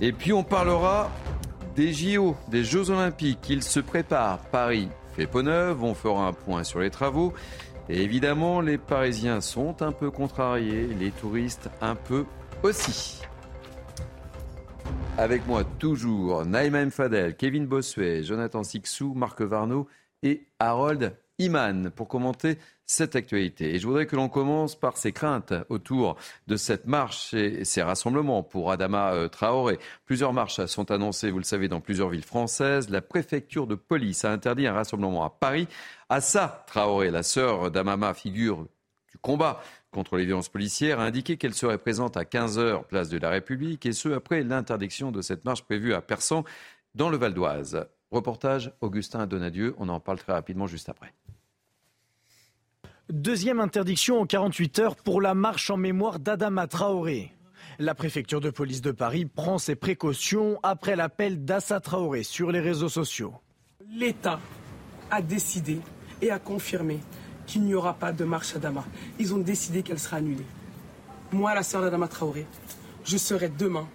Et 0.00 0.12
puis 0.12 0.32
on 0.32 0.44
parlera 0.44 1.10
des 1.74 1.92
JO, 1.92 2.36
des 2.48 2.64
Jeux 2.64 2.90
Olympiques. 2.90 3.48
Ils 3.48 3.62
se 3.62 3.80
préparent. 3.80 4.38
Paris 4.50 4.88
fait 5.16 5.26
peau 5.26 5.42
neuve. 5.42 5.82
On 5.82 5.94
fera 5.94 6.26
un 6.26 6.32
point 6.32 6.62
sur 6.62 6.80
les 6.80 6.90
travaux. 6.90 7.32
Évidemment, 7.88 8.60
les 8.60 8.78
Parisiens 8.78 9.40
sont 9.40 9.82
un 9.82 9.92
peu 9.92 10.10
contrariés, 10.10 10.86
les 10.98 11.10
touristes 11.10 11.68
un 11.80 11.96
peu 11.96 12.26
aussi. 12.62 13.20
Avec 15.18 15.46
moi 15.46 15.64
toujours 15.78 16.44
Naïma 16.44 16.88
Fadel, 16.90 17.36
Kevin 17.36 17.66
Bossuet, 17.66 18.22
Jonathan 18.22 18.64
Sixou, 18.64 19.14
Marc 19.14 19.40
Varno 19.40 19.86
et 20.22 20.46
Harold 20.58 21.16
Iman 21.38 21.90
pour 21.90 22.08
commenter 22.08 22.58
cette 22.86 23.16
actualité. 23.16 23.74
Et 23.74 23.78
je 23.78 23.86
voudrais 23.86 24.06
que 24.06 24.16
l'on 24.16 24.28
commence 24.28 24.74
par 24.74 24.96
ces 24.96 25.12
craintes 25.12 25.54
autour 25.68 26.16
de 26.46 26.56
cette 26.56 26.86
marche 26.86 27.34
et 27.34 27.64
ces 27.64 27.82
rassemblements 27.82 28.42
pour 28.42 28.70
Adama 28.70 29.12
euh, 29.14 29.28
Traoré. 29.28 29.78
Plusieurs 30.04 30.32
marches 30.32 30.64
sont 30.66 30.90
annoncées, 30.90 31.30
vous 31.30 31.38
le 31.38 31.44
savez, 31.44 31.68
dans 31.68 31.80
plusieurs 31.80 32.10
villes 32.10 32.24
françaises. 32.24 32.90
La 32.90 33.00
préfecture 33.00 33.66
de 33.66 33.74
police 33.74 34.24
a 34.24 34.32
interdit 34.32 34.66
un 34.66 34.74
rassemblement 34.74 35.24
à 35.24 35.30
Paris. 35.30 35.68
Assa 36.08 36.64
Traoré, 36.66 37.10
la 37.10 37.22
sœur 37.22 37.70
d'Amama, 37.70 38.14
figure 38.14 38.66
du 39.10 39.18
combat 39.20 39.62
contre 39.92 40.16
les 40.16 40.24
violences 40.24 40.48
policières 40.48 40.98
a 40.98 41.04
indiqué 41.04 41.36
qu'elle 41.36 41.54
serait 41.54 41.78
présente 41.78 42.16
à 42.16 42.24
15h 42.24 42.84
place 42.86 43.08
de 43.08 43.18
la 43.18 43.30
République 43.30 43.86
et 43.86 43.92
ce 43.92 44.08
après 44.08 44.42
l'interdiction 44.42 45.12
de 45.12 45.22
cette 45.22 45.44
marche 45.44 45.62
prévue 45.62 45.94
à 45.94 46.00
Persan 46.00 46.44
dans 46.94 47.10
le 47.10 47.16
Val 47.16 47.34
d'Oise. 47.34 47.86
Reportage 48.10 48.72
Augustin 48.80 49.26
Donadieu, 49.26 49.74
on 49.78 49.88
en 49.88 50.00
parle 50.00 50.18
très 50.18 50.32
rapidement 50.32 50.66
juste 50.66 50.88
après. 50.88 51.14
Deuxième 53.10 53.60
interdiction 53.60 54.20
en 54.20 54.26
48 54.26 54.78
heures 54.78 54.96
pour 54.96 55.20
la 55.20 55.34
marche 55.34 55.70
en 55.70 55.76
mémoire 55.76 56.18
d'Adama 56.18 56.66
Traoré. 56.66 57.32
La 57.78 57.94
préfecture 57.94 58.40
de 58.40 58.50
police 58.50 58.80
de 58.80 58.90
Paris 58.90 59.26
prend 59.26 59.58
ses 59.58 59.76
précautions 59.76 60.58
après 60.62 60.96
l'appel 60.96 61.44
d'Assa 61.44 61.80
Traoré 61.80 62.22
sur 62.22 62.52
les 62.52 62.60
réseaux 62.60 62.88
sociaux. 62.88 63.34
L'État 63.90 64.40
a 65.10 65.20
décidé 65.20 65.80
et 66.20 66.30
a 66.30 66.38
confirmé 66.38 67.00
qu'il 67.52 67.64
n'y 67.64 67.74
aura 67.74 67.92
pas 67.92 68.12
de 68.12 68.24
marche 68.24 68.56
Adama. 68.56 68.82
Ils 69.18 69.34
ont 69.34 69.38
décidé 69.38 69.82
qu'elle 69.82 69.98
sera 69.98 70.16
annulée. 70.16 70.46
Moi, 71.32 71.54
la 71.54 71.62
sœur 71.62 71.82
d'Adama 71.82 72.08
Traoré, 72.08 72.46
je 73.04 73.18
serai 73.18 73.50
demain 73.50 73.86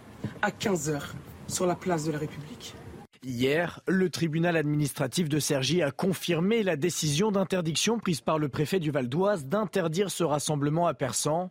à 0.43 0.51
15h 0.51 1.01
sur 1.47 1.65
la 1.65 1.73
place 1.73 2.03
de 2.03 2.11
la 2.11 2.19
République. 2.19 2.75
Hier, 3.23 3.81
le 3.87 4.11
tribunal 4.11 4.57
administratif 4.57 5.27
de 5.27 5.39
Cergy 5.39 5.81
a 5.81 5.89
confirmé 5.89 6.61
la 6.61 6.75
décision 6.75 7.31
d'interdiction 7.31 7.97
prise 7.97 8.21
par 8.21 8.37
le 8.37 8.47
préfet 8.47 8.79
du 8.79 8.91
Val 8.91 9.09
d'Oise 9.09 9.47
d'interdire 9.47 10.11
ce 10.11 10.23
rassemblement 10.23 10.85
à 10.85 10.93
Persan, 10.93 11.49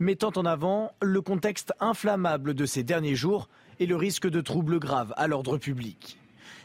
mettant 0.00 0.32
en 0.36 0.46
avant 0.46 0.92
le 1.02 1.20
contexte 1.20 1.74
inflammable 1.80 2.54
de 2.54 2.64
ces 2.64 2.82
derniers 2.82 3.14
jours 3.14 3.50
et 3.78 3.84
le 3.84 3.96
risque 3.96 4.26
de 4.26 4.40
troubles 4.40 4.78
graves 4.78 5.12
à 5.18 5.26
l'ordre 5.26 5.58
public. 5.58 6.18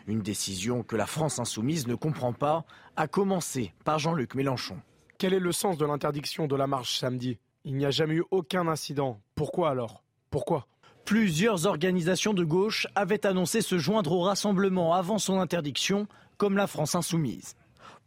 Une 0.07 0.21
décision 0.21 0.83
que 0.83 0.95
la 0.95 1.05
France 1.05 1.39
insoumise 1.39 1.87
ne 1.87 1.95
comprend 1.95 2.31
pas, 2.31 2.63
à 2.97 3.07
commencer 3.07 3.73
par 3.85 3.99
Jean-Luc 3.99 4.33
Mélenchon. 4.33 4.81
Quel 5.19 5.33
est 5.33 5.39
le 5.39 5.51
sens 5.51 5.77
de 5.77 5.85
l'interdiction 5.85 6.47
de 6.47 6.55
la 6.55 6.67
marche 6.67 6.97
samedi? 6.97 7.37
Il 7.63 7.75
n'y 7.75 7.85
a 7.85 7.91
jamais 7.91 8.15
eu 8.15 8.23
aucun 8.31 8.67
incident. 8.67 9.19
Pourquoi 9.35 9.69
alors? 9.69 10.03
Pourquoi? 10.31 10.67
Plusieurs 11.05 11.67
organisations 11.67 12.33
de 12.33 12.43
gauche 12.43 12.87
avaient 12.95 13.25
annoncé 13.25 13.61
se 13.61 13.77
joindre 13.77 14.11
au 14.11 14.21
rassemblement 14.21 14.93
avant 14.93 15.19
son 15.19 15.39
interdiction, 15.39 16.07
comme 16.37 16.57
la 16.57 16.67
France 16.67 16.95
insoumise. 16.95 17.55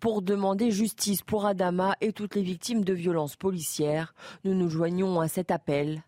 Pour 0.01 0.23
demander 0.23 0.71
justice 0.71 1.23
pour 1.23 1.47
Adama 1.47 1.95
et 2.01 2.13
toutes 2.13 2.35
les 2.35 2.43
victimes 2.43 2.85
de 2.85 2.93
violences 2.93 3.37
policières, 3.37 4.15
nous 4.45 4.55
nous 4.55 4.69
joignons 4.69 5.21
à 5.21 5.29
cet 5.29 5.51
appel 5.51 6.03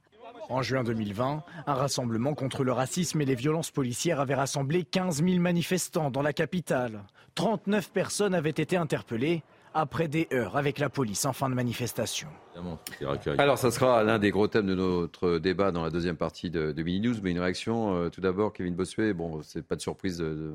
en 0.48 0.62
juin 0.62 0.84
2020, 0.84 1.42
un 1.66 1.74
rassemblement 1.74 2.34
contre 2.34 2.64
le 2.64 2.72
racisme 2.72 3.20
et 3.20 3.24
les 3.24 3.34
violences 3.34 3.70
policières 3.70 4.20
avait 4.20 4.34
rassemblé 4.34 4.84
15 4.84 5.22
000 5.24 5.40
manifestants 5.40 6.10
dans 6.10 6.22
la 6.22 6.32
capitale. 6.32 7.02
39 7.34 7.90
personnes 7.90 8.34
avaient 8.34 8.50
été 8.50 8.76
interpellées 8.76 9.42
après 9.74 10.08
des 10.08 10.28
heures 10.32 10.56
avec 10.56 10.78
la 10.78 10.90
police 10.90 11.24
en 11.24 11.32
fin 11.32 11.48
de 11.48 11.54
manifestation. 11.54 12.28
Alors, 13.38 13.58
ça 13.58 13.70
sera 13.70 14.02
l'un 14.02 14.18
des 14.18 14.30
gros 14.30 14.46
thèmes 14.46 14.66
de 14.66 14.74
notre 14.74 15.38
débat 15.38 15.70
dans 15.72 15.82
la 15.82 15.90
deuxième 15.90 16.16
partie 16.16 16.50
de, 16.50 16.72
de 16.72 16.82
Mini 16.82 17.00
News. 17.08 17.14
Mais 17.22 17.30
une 17.30 17.38
réaction, 17.40 17.94
euh, 17.96 18.08
tout 18.10 18.20
d'abord, 18.20 18.52
Kevin 18.52 18.74
Bossuet. 18.74 19.12
Bon, 19.14 19.40
c'est 19.42 19.62
pas 19.66 19.76
de 19.76 19.80
surprise 19.80 20.18
de- 20.18 20.24
de- 20.24 20.54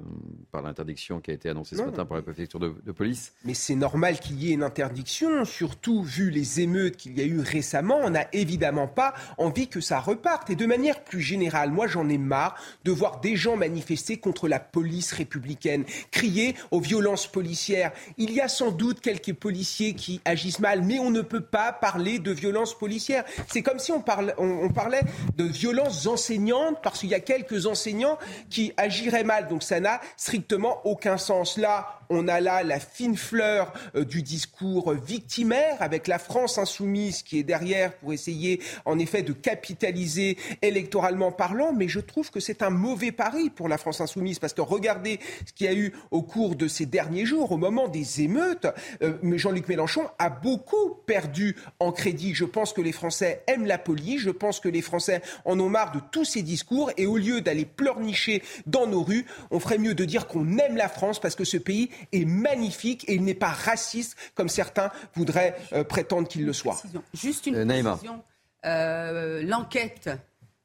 par 0.51 0.61
l'interdiction 0.61 1.19
qui 1.19 1.31
a 1.31 1.33
été 1.33 1.49
annoncée 1.49 1.75
ce 1.75 1.81
Non. 1.81 1.87
matin 1.87 2.05
par 2.05 2.17
la 2.17 2.23
préfecture 2.23 2.59
de, 2.59 2.73
de 2.85 2.91
police. 2.91 3.33
Mais 3.45 3.53
c'est 3.53 3.75
normal 3.75 4.19
qu'il 4.19 4.41
y 4.41 4.51
ait 4.51 4.53
une 4.53 4.63
interdiction, 4.63 5.43
surtout 5.45 6.03
vu 6.03 6.29
les 6.29 6.61
émeutes 6.61 6.97
qu'il 6.97 7.17
y 7.17 7.21
a 7.21 7.25
eu 7.25 7.39
récemment. 7.39 7.99
On 8.03 8.11
n'a 8.11 8.27
évidemment 8.33 8.87
pas 8.87 9.13
envie 9.37 9.67
que 9.67 9.81
ça 9.81 9.99
reparte. 9.99 10.49
Et 10.49 10.55
de 10.55 10.65
manière 10.65 11.03
plus 11.03 11.21
générale, 11.21 11.71
moi 11.71 11.87
j'en 11.87 12.07
ai 12.09 12.17
marre 12.17 12.55
de 12.85 12.91
voir 12.91 13.19
des 13.21 13.35
gens 13.35 13.57
manifester 13.57 14.17
contre 14.17 14.47
la 14.47 14.59
police 14.59 15.11
républicaine, 15.13 15.83
crier 16.11 16.55
aux 16.71 16.79
violences 16.79 17.27
policières. 17.27 17.91
Il 18.17 18.31
y 18.31 18.39
a 18.41 18.47
sans 18.47 18.71
doute 18.71 19.01
quelques 19.01 19.33
policiers 19.33 19.93
qui 19.93 20.21
agissent 20.25 20.59
mal, 20.59 20.83
mais 20.83 20.99
on 20.99 21.09
ne 21.11 21.21
peut 21.21 21.41
pas 21.41 21.71
parler 21.87 22.19
de 22.19 22.31
violences 22.31 22.77
policières. 22.77 23.23
C'est 23.47 23.61
comme 23.61 23.79
si 23.79 23.93
on, 23.93 24.01
parlait 24.01 25.03
de 25.37 25.45
violences 25.45 26.05
enseignantes 26.05 26.79
parce 26.83 26.99
qu'il 26.99 27.07
y 27.07 27.15
a 27.15 27.21
quelques 27.21 27.65
enseignants 27.65 28.17
qui 28.49 28.73
agiraient 28.75 29.23
mal. 29.23 29.47
Donc 29.47 29.63
ça 29.63 29.79
n'a 29.79 30.01
strictement 30.17 30.81
aucun 30.83 31.17
sens. 31.17 31.55
Là, 31.55 31.96
on 32.09 32.27
a 32.27 32.39
là 32.39 32.63
la 32.63 32.79
fine 32.79 33.17
fleur 33.17 33.73
euh, 33.95 34.05
du 34.05 34.21
discours 34.21 34.93
victimaire 34.93 35.77
avec 35.79 36.07
la 36.07 36.19
France 36.19 36.57
insoumise 36.57 37.23
qui 37.23 37.39
est 37.39 37.43
derrière 37.43 37.93
pour 37.95 38.13
essayer 38.13 38.61
en 38.85 38.99
effet 38.99 39.21
de 39.21 39.33
capitaliser 39.33 40.37
électoralement 40.61 41.31
parlant. 41.31 41.73
Mais 41.73 41.87
je 41.87 41.99
trouve 41.99 42.31
que 42.31 42.39
c'est 42.39 42.61
un 42.61 42.69
mauvais 42.69 43.11
pari 43.11 43.49
pour 43.49 43.67
la 43.67 43.77
France 43.77 44.01
insoumise 44.01 44.39
parce 44.39 44.53
que 44.53 44.61
regardez 44.61 45.19
ce 45.45 45.53
qu'il 45.53 45.67
y 45.67 45.69
a 45.69 45.73
eu 45.73 45.93
au 46.11 46.21
cours 46.21 46.55
de 46.55 46.67
ces 46.67 46.85
derniers 46.85 47.25
jours, 47.25 47.51
au 47.51 47.57
moment 47.57 47.87
des 47.87 48.21
émeutes. 48.21 48.67
euh, 49.01 49.17
Jean-Luc 49.37 49.67
Mélenchon 49.67 50.03
a 50.19 50.29
beaucoup 50.29 50.95
perdu 51.05 51.55
en 51.79 51.91
crédit. 51.91 52.33
Je 52.33 52.45
pense 52.45 52.73
que 52.73 52.81
les 52.81 52.91
Français 52.91 53.43
aiment 53.47 53.65
la 53.65 53.77
police. 53.77 54.21
Je 54.21 54.29
pense 54.29 54.59
que 54.59 54.69
les 54.69 54.81
Français 54.81 55.21
en 55.45 55.59
ont 55.59 55.69
marre 55.69 55.91
de 55.91 55.99
tous 56.11 56.25
ces 56.25 56.41
discours. 56.41 56.91
Et 56.97 57.05
au 57.05 57.17
lieu 57.17 57.41
d'aller 57.41 57.65
pleurnicher 57.65 58.41
dans 58.65 58.87
nos 58.87 59.03
rues, 59.03 59.25
on 59.51 59.59
ferait 59.59 59.77
mieux 59.77 59.93
de 59.93 60.05
dire 60.05 60.27
qu'on 60.27 60.57
aime 60.57 60.77
la 60.77 60.89
France 60.89 61.19
parce 61.19 61.35
que 61.35 61.43
ce 61.43 61.57
pays 61.57 61.89
est 62.11 62.25
magnifique 62.25 63.07
et 63.09 63.15
il 63.15 63.23
n'est 63.23 63.33
pas 63.33 63.49
raciste 63.49 64.17
comme 64.35 64.49
certains 64.49 64.91
voudraient 65.15 65.55
euh, 65.73 65.83
prétendre 65.83 66.27
qu'il 66.27 66.45
le 66.45 66.53
soit. 66.53 66.81
Juste 67.13 67.47
une 67.47 67.55
Euh, 67.55 67.83
précision. 67.83 68.23
Euh, 68.65 69.41
L'enquête 69.43 70.09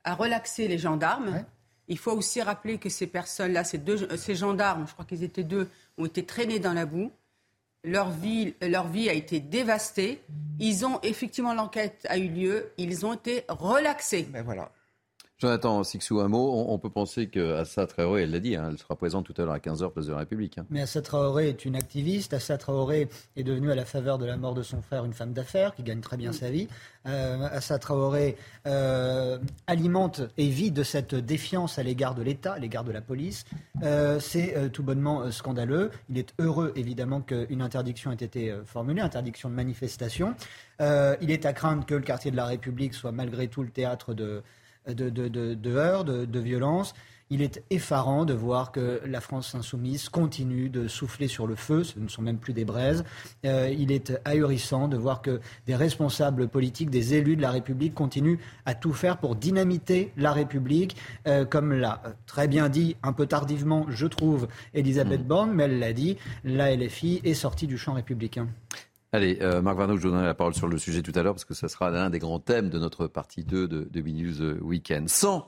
a 0.04 0.14
relaxé 0.14 0.68
les 0.68 0.78
gendarmes. 0.78 1.44
Il 1.88 1.98
faut 1.98 2.12
aussi 2.12 2.40
rappeler 2.40 2.78
que 2.78 2.88
ces 2.88 3.06
personnes-là, 3.06 3.64
ces, 3.64 3.78
deux, 3.78 4.04
euh, 4.04 4.16
ces 4.16 4.34
gendarmes, 4.34 4.86
je 4.88 4.92
crois 4.92 5.04
qu'ils 5.04 5.24
étaient 5.24 5.42
deux, 5.44 5.68
ont 5.98 6.06
été 6.06 6.24
traînés 6.24 6.58
dans 6.58 6.72
la 6.72 6.86
boue. 6.86 7.10
Leur 7.84 8.10
vie, 8.10 8.54
leur 8.62 8.86
vie 8.88 9.08
a 9.08 9.12
été 9.12 9.40
dévastée. 9.40 10.22
Ils 10.60 10.86
ont 10.86 11.00
effectivement 11.02 11.52
l'enquête 11.52 12.06
a 12.08 12.16
eu 12.16 12.28
lieu. 12.28 12.72
Ils 12.78 13.04
ont 13.04 13.14
été 13.14 13.44
relaxés. 13.48 14.28
Ben 14.30 14.42
voilà. 14.42 14.70
Jonathan 15.42 15.82
Sixou, 15.82 16.20
un 16.20 16.28
mot. 16.28 16.66
On, 16.68 16.78
peut 16.78 16.88
penser 16.88 17.26
qu'Assa 17.26 17.88
Traoré, 17.88 18.22
elle 18.22 18.30
l'a 18.30 18.38
dit, 18.38 18.54
hein, 18.54 18.68
elle 18.70 18.78
sera 18.78 18.94
présente 18.94 19.26
tout 19.26 19.34
à 19.42 19.44
l'heure 19.44 19.54
à 19.54 19.58
15h, 19.58 19.90
place 19.90 20.06
de 20.06 20.12
la 20.12 20.18
République. 20.18 20.56
hein. 20.58 20.66
Mais 20.70 20.82
Assa 20.82 21.02
Traoré 21.02 21.48
est 21.48 21.64
une 21.64 21.74
activiste. 21.74 22.32
Assa 22.32 22.58
Traoré 22.58 23.08
est 23.34 23.42
devenue 23.42 23.72
à 23.72 23.74
la 23.74 23.84
faveur 23.84 24.18
de 24.18 24.24
la 24.24 24.36
mort 24.36 24.54
de 24.54 24.62
son 24.62 24.80
frère 24.82 25.04
une 25.04 25.12
femme 25.12 25.32
d'affaires 25.32 25.74
qui 25.74 25.82
gagne 25.82 26.00
très 26.00 26.16
bien 26.16 26.32
sa 26.32 26.48
vie. 26.48 26.68
Euh, 27.08 27.48
Assa 27.50 27.80
Traoré 27.80 28.36
euh, 28.68 29.38
alimente 29.66 30.20
et 30.38 30.48
vit 30.48 30.70
de 30.70 30.84
cette 30.84 31.16
défiance 31.16 31.76
à 31.76 31.82
l'égard 31.82 32.14
de 32.14 32.22
l'État, 32.22 32.52
à 32.52 32.58
l'égard 32.60 32.84
de 32.84 32.92
la 32.92 33.00
police. 33.00 33.44
Euh, 33.82 34.20
C'est 34.20 34.56
euh, 34.56 34.68
tout 34.68 34.84
bonnement 34.84 35.28
scandaleux. 35.32 35.90
Il 36.08 36.18
est 36.18 36.34
heureux 36.38 36.72
évidemment 36.76 37.20
qu'une 37.20 37.62
interdiction 37.62 38.12
ait 38.12 38.14
été 38.14 38.54
formulée, 38.64 39.00
interdiction 39.00 39.50
de 39.50 39.56
manifestation. 39.56 40.36
Il 40.78 41.30
est 41.30 41.46
à 41.46 41.52
craindre 41.52 41.84
que 41.84 41.96
le 41.96 42.02
quartier 42.02 42.30
de 42.30 42.36
la 42.36 42.46
République 42.46 42.94
soit 42.94 43.12
malgré 43.12 43.48
tout 43.48 43.62
le 43.62 43.70
théâtre 43.70 44.14
de, 44.14 44.42
de, 44.86 45.10
de, 45.10 45.28
de, 45.28 45.54
de 45.54 45.70
heurts, 45.70 46.04
de, 46.04 46.24
de 46.24 46.38
violences. 46.40 46.94
Il 47.32 47.40
est 47.40 47.62
effarant 47.70 48.26
de 48.26 48.34
voir 48.34 48.72
que 48.72 49.00
la 49.06 49.22
France 49.22 49.54
insoumise 49.54 50.10
continue 50.10 50.68
de 50.68 50.86
souffler 50.86 51.28
sur 51.28 51.46
le 51.46 51.54
feu, 51.54 51.82
ce 51.82 51.98
ne 51.98 52.06
sont 52.06 52.20
même 52.20 52.36
plus 52.36 52.52
des 52.52 52.66
braises. 52.66 53.04
Euh, 53.46 53.74
il 53.74 53.90
est 53.90 54.12
ahurissant 54.26 54.86
de 54.86 54.98
voir 54.98 55.22
que 55.22 55.40
des 55.66 55.74
responsables 55.74 56.46
politiques, 56.48 56.90
des 56.90 57.14
élus 57.14 57.36
de 57.36 57.40
la 57.40 57.50
République 57.50 57.94
continuent 57.94 58.36
à 58.66 58.74
tout 58.74 58.92
faire 58.92 59.16
pour 59.16 59.34
dynamiter 59.34 60.12
la 60.18 60.32
République, 60.32 60.94
euh, 61.26 61.46
comme 61.46 61.72
l'a 61.72 62.02
très 62.26 62.48
bien 62.48 62.68
dit, 62.68 62.96
un 63.02 63.14
peu 63.14 63.24
tardivement, 63.24 63.86
je 63.88 64.06
trouve, 64.06 64.46
Elisabeth 64.74 65.26
Borne, 65.26 65.52
mais 65.54 65.62
elle 65.62 65.78
l'a 65.78 65.94
dit, 65.94 66.18
la 66.44 66.76
LFI 66.76 67.22
est 67.24 67.32
sortie 67.32 67.66
du 67.66 67.78
champ 67.78 67.94
républicain. 67.94 68.46
Allez, 69.14 69.38
euh, 69.42 69.60
Marc 69.60 69.76
Varnaud, 69.76 69.98
je 69.98 70.02
vous 70.02 70.08
donnerai 70.08 70.24
la 70.24 70.32
parole 70.32 70.54
sur 70.54 70.68
le 70.68 70.78
sujet 70.78 71.02
tout 71.02 71.12
à 71.14 71.22
l'heure 71.22 71.34
parce 71.34 71.44
que 71.44 71.52
ça 71.52 71.68
sera 71.68 71.90
l'un 71.90 72.08
des 72.08 72.18
grands 72.18 72.38
thèmes 72.38 72.70
de 72.70 72.78
notre 72.78 73.06
partie 73.06 73.44
2 73.44 73.68
de, 73.68 73.88
de 73.90 74.00
News 74.00 74.40
euh, 74.40 74.58
Weekend. 74.62 75.08
100 75.08 75.46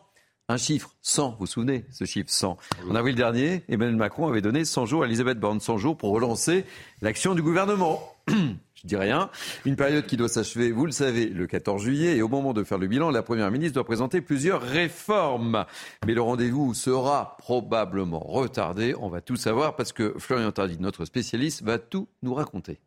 un 0.49 0.59
chiffre, 0.59 0.95
100, 1.01 1.31
vous 1.31 1.37
vous 1.41 1.47
souvenez, 1.47 1.87
ce 1.91 2.05
chiffre 2.05 2.29
100. 2.29 2.59
En 2.91 2.95
avril 2.95 3.15
dernier, 3.15 3.65
Emmanuel 3.67 3.97
Macron 3.97 4.29
avait 4.29 4.43
donné 4.43 4.67
100 4.67 4.85
jours 4.85 5.03
à 5.03 5.07
Elisabeth 5.07 5.41
Borne, 5.41 5.59
100 5.59 5.79
jours 5.79 5.97
pour 5.97 6.11
relancer 6.11 6.67
l'action 7.01 7.35
du 7.35 7.41
gouvernement. 7.41 8.15
Je 8.29 8.87
dis 8.87 8.97
rien. 8.97 9.31
Une 9.65 9.77
période 9.77 10.05
qui 10.05 10.19
doit 10.19 10.29
s'achever, 10.29 10.71
vous 10.71 10.85
le 10.85 10.93
savez, 10.93 11.31
le 11.31 11.47
14 11.47 11.83
juillet. 11.83 12.19
Et 12.19 12.21
au 12.23 12.29
moment 12.29 12.53
de 12.53 12.63
faire 12.63 12.77
le 12.77 12.87
bilan, 12.87 13.11
la 13.11 13.23
Première 13.23 13.51
ministre 13.51 13.77
doit 13.77 13.85
présenter 13.85 14.21
plusieurs 14.21 14.61
réformes. 14.61 15.65
Mais 16.07 16.13
le 16.13 16.21
rendez-vous 16.21 16.75
sera 16.75 17.39
probablement 17.39 18.21
retardé. 18.21 18.95
On 19.01 19.09
va 19.09 19.23
tout 19.23 19.37
savoir 19.37 19.77
parce 19.77 19.95
que 19.95 20.15
Florian 20.19 20.53
Tardy, 20.53 20.77
notre 20.79 21.07
spécialiste, 21.07 21.63
va 21.63 21.79
tout 21.79 22.07
nous 22.23 22.35
raconter. 22.35 22.79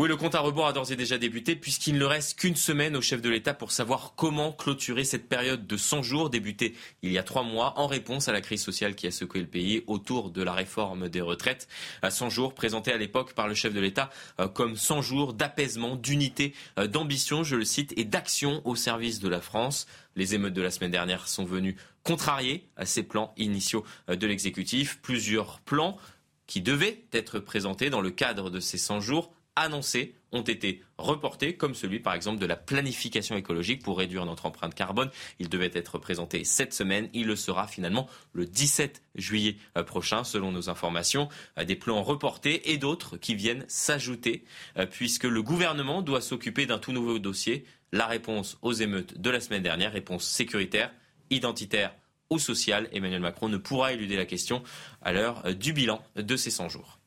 Oui, 0.00 0.06
le 0.06 0.14
compte 0.14 0.36
à 0.36 0.38
rebours 0.38 0.68
a 0.68 0.72
d'ores 0.72 0.92
et 0.92 0.96
déjà 0.96 1.18
débuté 1.18 1.56
puisqu'il 1.56 1.98
ne 1.98 2.04
reste 2.04 2.38
qu'une 2.38 2.54
semaine 2.54 2.94
au 2.94 3.00
chef 3.00 3.20
de 3.20 3.28
l'État 3.28 3.52
pour 3.52 3.72
savoir 3.72 4.12
comment 4.14 4.52
clôturer 4.52 5.02
cette 5.02 5.28
période 5.28 5.66
de 5.66 5.76
100 5.76 6.02
jours 6.04 6.30
débutée 6.30 6.76
il 7.02 7.10
y 7.10 7.18
a 7.18 7.24
trois 7.24 7.42
mois 7.42 7.76
en 7.80 7.88
réponse 7.88 8.28
à 8.28 8.32
la 8.32 8.40
crise 8.40 8.62
sociale 8.62 8.94
qui 8.94 9.08
a 9.08 9.10
secoué 9.10 9.40
le 9.40 9.48
pays 9.48 9.82
autour 9.88 10.30
de 10.30 10.40
la 10.40 10.52
réforme 10.52 11.08
des 11.08 11.20
retraites. 11.20 11.66
À 12.00 12.12
100 12.12 12.30
jours 12.30 12.54
présentés 12.54 12.92
à 12.92 12.96
l'époque 12.96 13.32
par 13.32 13.48
le 13.48 13.54
chef 13.54 13.74
de 13.74 13.80
l'État 13.80 14.08
euh, 14.38 14.46
comme 14.46 14.76
100 14.76 15.02
jours 15.02 15.32
d'apaisement, 15.32 15.96
d'unité, 15.96 16.54
euh, 16.78 16.86
d'ambition, 16.86 17.42
je 17.42 17.56
le 17.56 17.64
cite, 17.64 17.92
et 17.96 18.04
d'action 18.04 18.62
au 18.64 18.76
service 18.76 19.18
de 19.18 19.28
la 19.28 19.40
France. 19.40 19.88
Les 20.14 20.32
émeutes 20.36 20.54
de 20.54 20.62
la 20.62 20.70
semaine 20.70 20.92
dernière 20.92 21.26
sont 21.26 21.44
venues 21.44 21.74
contrarier 22.04 22.68
à 22.76 22.86
ces 22.86 23.02
plans 23.02 23.34
initiaux 23.36 23.84
euh, 24.08 24.14
de 24.14 24.28
l'exécutif. 24.28 25.00
Plusieurs 25.02 25.58
plans 25.58 25.98
qui 26.46 26.62
devaient 26.62 27.02
être 27.12 27.40
présentés 27.40 27.90
dans 27.90 28.00
le 28.00 28.12
cadre 28.12 28.48
de 28.48 28.60
ces 28.60 28.78
100 28.78 29.00
jours 29.00 29.32
annoncés 29.60 30.14
ont 30.32 30.42
été 30.42 30.82
reportés, 30.98 31.56
comme 31.56 31.74
celui 31.74 32.00
par 32.00 32.14
exemple 32.14 32.38
de 32.38 32.46
la 32.46 32.56
planification 32.56 33.36
écologique 33.36 33.82
pour 33.82 33.98
réduire 33.98 34.26
notre 34.26 34.46
empreinte 34.46 34.74
carbone. 34.74 35.10
Il 35.38 35.48
devait 35.48 35.70
être 35.74 35.98
présenté 35.98 36.44
cette 36.44 36.74
semaine. 36.74 37.08
Il 37.14 37.26
le 37.26 37.36
sera 37.36 37.66
finalement 37.66 38.08
le 38.32 38.44
17 38.44 39.02
juillet 39.14 39.56
euh, 39.76 39.82
prochain, 39.82 40.24
selon 40.24 40.52
nos 40.52 40.68
informations. 40.68 41.28
Euh, 41.58 41.64
Des 41.64 41.76
plans 41.76 42.02
reportés 42.02 42.72
et 42.72 42.78
d'autres 42.78 43.16
qui 43.16 43.34
viennent 43.34 43.64
s'ajouter, 43.68 44.44
euh, 44.76 44.86
puisque 44.86 45.24
le 45.24 45.42
gouvernement 45.42 46.02
doit 46.02 46.20
s'occuper 46.20 46.66
d'un 46.66 46.78
tout 46.78 46.92
nouveau 46.92 47.18
dossier. 47.18 47.64
La 47.92 48.06
réponse 48.06 48.58
aux 48.60 48.74
émeutes 48.74 49.18
de 49.18 49.30
la 49.30 49.40
semaine 49.40 49.62
dernière, 49.62 49.92
réponse 49.92 50.24
sécuritaire, 50.24 50.92
identitaire 51.30 51.94
ou 52.28 52.38
sociale. 52.38 52.88
Emmanuel 52.92 53.20
Macron 53.20 53.48
ne 53.48 53.56
pourra 53.56 53.94
éluder 53.94 54.16
la 54.16 54.26
question 54.26 54.62
à 55.00 55.12
l'heure 55.12 55.54
du 55.54 55.72
bilan 55.72 56.02
de 56.16 56.36
ces 56.36 56.50
100 56.50 56.68
jours. 56.68 56.97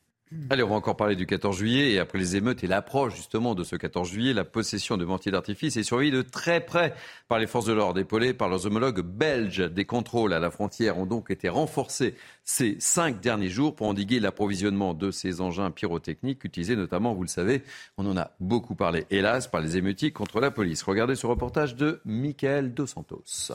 Allez, 0.50 0.62
on 0.62 0.68
va 0.68 0.74
encore 0.74 0.96
parler 0.96 1.16
du 1.16 1.26
14 1.26 1.56
juillet 1.56 1.92
et 1.92 1.98
après 1.98 2.18
les 2.18 2.36
émeutes 2.36 2.62
et 2.64 2.66
l'approche 2.66 3.16
justement 3.16 3.54
de 3.54 3.64
ce 3.64 3.76
14 3.76 4.08
juillet, 4.08 4.32
la 4.32 4.44
possession 4.44 4.96
de 4.96 5.04
mortiers 5.04 5.32
d'artifice 5.32 5.76
est 5.76 5.82
surveillée 5.82 6.10
de 6.10 6.22
très 6.22 6.60
près 6.64 6.94
par 7.28 7.38
les 7.38 7.46
forces 7.46 7.66
de 7.66 7.72
l'ordre, 7.72 7.98
épaulées 8.00 8.34
par 8.34 8.48
leurs 8.48 8.66
homologues 8.66 9.00
belges. 9.00 9.58
Des 9.70 9.84
contrôles 9.84 10.32
à 10.32 10.38
la 10.38 10.50
frontière 10.50 10.98
ont 10.98 11.06
donc 11.06 11.30
été 11.30 11.48
renforcés 11.48 12.14
ces 12.44 12.76
cinq 12.80 13.20
derniers 13.20 13.48
jours 13.48 13.74
pour 13.74 13.86
endiguer 13.86 14.20
l'approvisionnement 14.20 14.94
de 14.94 15.10
ces 15.10 15.40
engins 15.40 15.70
pyrotechniques 15.70 16.44
utilisés 16.44 16.76
notamment, 16.76 17.14
vous 17.14 17.22
le 17.22 17.28
savez, 17.28 17.62
on 17.96 18.06
en 18.06 18.16
a 18.16 18.32
beaucoup 18.40 18.74
parlé, 18.74 19.06
hélas, 19.10 19.48
par 19.48 19.60
les 19.60 19.76
émeutiers 19.76 20.12
contre 20.12 20.40
la 20.40 20.50
police. 20.50 20.82
Regardez 20.82 21.14
ce 21.14 21.26
reportage 21.26 21.76
de 21.76 22.00
Michael 22.04 22.74
Dos 22.74 22.86
Santos. 22.86 23.52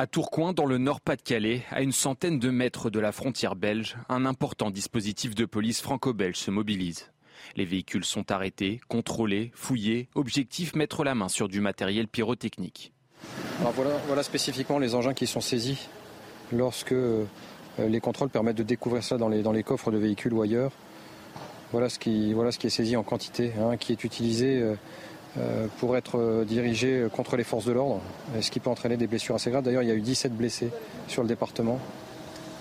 À 0.00 0.06
Tourcoing, 0.06 0.52
dans 0.52 0.64
le 0.64 0.78
Nord-Pas-de-Calais, 0.78 1.64
à 1.72 1.82
une 1.82 1.90
centaine 1.90 2.38
de 2.38 2.50
mètres 2.50 2.88
de 2.88 3.00
la 3.00 3.10
frontière 3.10 3.56
belge, 3.56 3.96
un 4.08 4.26
important 4.26 4.70
dispositif 4.70 5.34
de 5.34 5.44
police 5.44 5.80
franco-belge 5.80 6.36
se 6.36 6.52
mobilise. 6.52 7.10
Les 7.56 7.64
véhicules 7.64 8.04
sont 8.04 8.30
arrêtés, 8.30 8.80
contrôlés, 8.86 9.50
fouillés. 9.56 10.08
Objectif 10.14 10.76
mettre 10.76 11.02
la 11.02 11.16
main 11.16 11.28
sur 11.28 11.48
du 11.48 11.60
matériel 11.60 12.06
pyrotechnique. 12.06 12.92
Voilà, 13.58 14.22
spécifiquement 14.22 14.78
les 14.78 14.94
engins 14.94 15.14
qui 15.14 15.26
sont 15.26 15.40
saisis 15.40 15.88
lorsque 16.52 16.92
euh, 16.92 17.24
les 17.80 17.98
contrôles 17.98 18.30
permettent 18.30 18.58
de 18.58 18.62
découvrir 18.62 19.02
ça 19.02 19.18
dans 19.18 19.28
les, 19.28 19.62
coffres 19.64 19.90
de 19.90 19.98
véhicules 19.98 20.32
ou 20.32 20.42
ailleurs. 20.42 20.70
Voilà 21.72 21.88
ce 21.88 21.98
qui, 21.98 22.30
est 22.30 22.68
saisi 22.70 22.94
en 22.94 23.02
quantité, 23.02 23.52
hein, 23.60 23.76
qui 23.76 23.90
est 23.90 24.04
utilisé 24.04 24.62
euh, 24.62 24.76
pour 25.78 25.96
être 25.96 26.18
euh, 26.18 26.44
dirigé 26.44 27.06
contre 27.12 27.36
les 27.36 27.44
forces 27.44 27.64
de 27.64 27.72
l'ordre, 27.72 28.00
euh, 28.34 28.42
ce 28.42 28.50
qui 28.50 28.60
peut 28.60 28.70
entraîner 28.70 28.96
des 28.96 29.06
blessures 29.06 29.34
assez 29.34 29.50
graves. 29.50 29.64
D'ailleurs, 29.64 29.82
il 29.82 29.88
y 29.88 29.92
a 29.92 29.94
eu 29.94 30.00
17 30.00 30.36
blessés 30.36 30.70
sur 31.06 31.22
le 31.22 31.28
département 31.28 31.78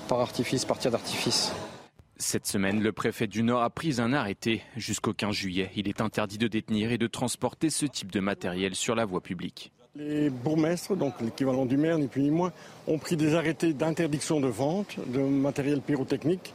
par 0.07 0.19
artifice, 0.19 0.65
par 0.65 0.77
tir 0.77 0.91
d'artifice. 0.91 1.51
Cette 2.17 2.47
semaine, 2.47 2.81
le 2.81 2.91
préfet 2.91 3.27
du 3.27 3.43
Nord 3.43 3.61
a 3.61 3.69
pris 3.69 3.99
un 3.99 4.11
arrêté. 4.13 4.63
Jusqu'au 4.75 5.13
15 5.13 5.35
juillet, 5.35 5.71
il 5.75 5.87
est 5.87 6.01
interdit 6.01 6.37
de 6.37 6.47
détenir 6.47 6.91
et 6.91 6.97
de 6.97 7.07
transporter 7.07 7.69
ce 7.69 7.85
type 7.85 8.11
de 8.11 8.19
matériel 8.19 8.73
sur 8.73 8.95
la 8.95 9.05
voie 9.05 9.21
publique. 9.21 9.71
Les 9.95 10.29
bourgmestres, 10.29 10.95
donc 10.95 11.13
l'équivalent 11.21 11.65
du 11.65 11.77
maire, 11.77 11.97
ni 11.97 12.07
plus 12.07 12.21
ni 12.21 12.31
moins, 12.31 12.51
ont 12.87 12.97
pris 12.97 13.17
des 13.17 13.35
arrêtés 13.35 13.73
d'interdiction 13.73 14.39
de 14.39 14.47
vente 14.47 14.97
de 15.07 15.19
matériel 15.19 15.81
pyrotechnique. 15.81 16.53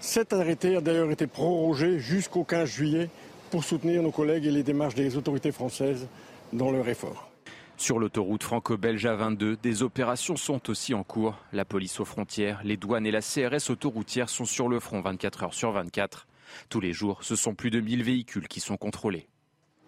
Cet 0.00 0.32
arrêté 0.32 0.76
a 0.76 0.80
d'ailleurs 0.80 1.10
été 1.10 1.26
prorogé 1.26 1.98
jusqu'au 1.98 2.44
15 2.44 2.68
juillet 2.68 3.10
pour 3.48 3.64
soutenir 3.64 4.02
nos 4.02 4.10
collègues 4.10 4.46
et 4.46 4.50
les 4.50 4.62
démarches 4.62 4.94
des 4.94 5.16
autorités 5.16 5.52
françaises 5.52 6.06
dans 6.52 6.70
leur 6.70 6.88
effort. 6.88 7.30
Sur 7.76 8.00
l'autoroute 8.00 8.42
franco-belge 8.42 9.06
A22, 9.06 9.56
des 9.62 9.82
opérations 9.84 10.36
sont 10.36 10.68
aussi 10.68 10.94
en 10.94 11.04
cours. 11.04 11.36
La 11.52 11.64
police 11.64 12.00
aux 12.00 12.04
frontières, 12.04 12.60
les 12.64 12.76
douanes 12.76 13.06
et 13.06 13.12
la 13.12 13.20
CRS 13.20 13.70
autoroutière 13.70 14.28
sont 14.28 14.44
sur 14.44 14.68
le 14.68 14.80
front 14.80 15.00
24 15.00 15.44
heures 15.44 15.54
sur 15.54 15.70
24. 15.70 16.26
Tous 16.68 16.80
les 16.80 16.92
jours, 16.92 17.22
ce 17.22 17.36
sont 17.36 17.54
plus 17.54 17.70
de 17.70 17.80
1000 17.80 18.02
véhicules 18.02 18.48
qui 18.48 18.58
sont 18.58 18.76
contrôlés. 18.76 19.28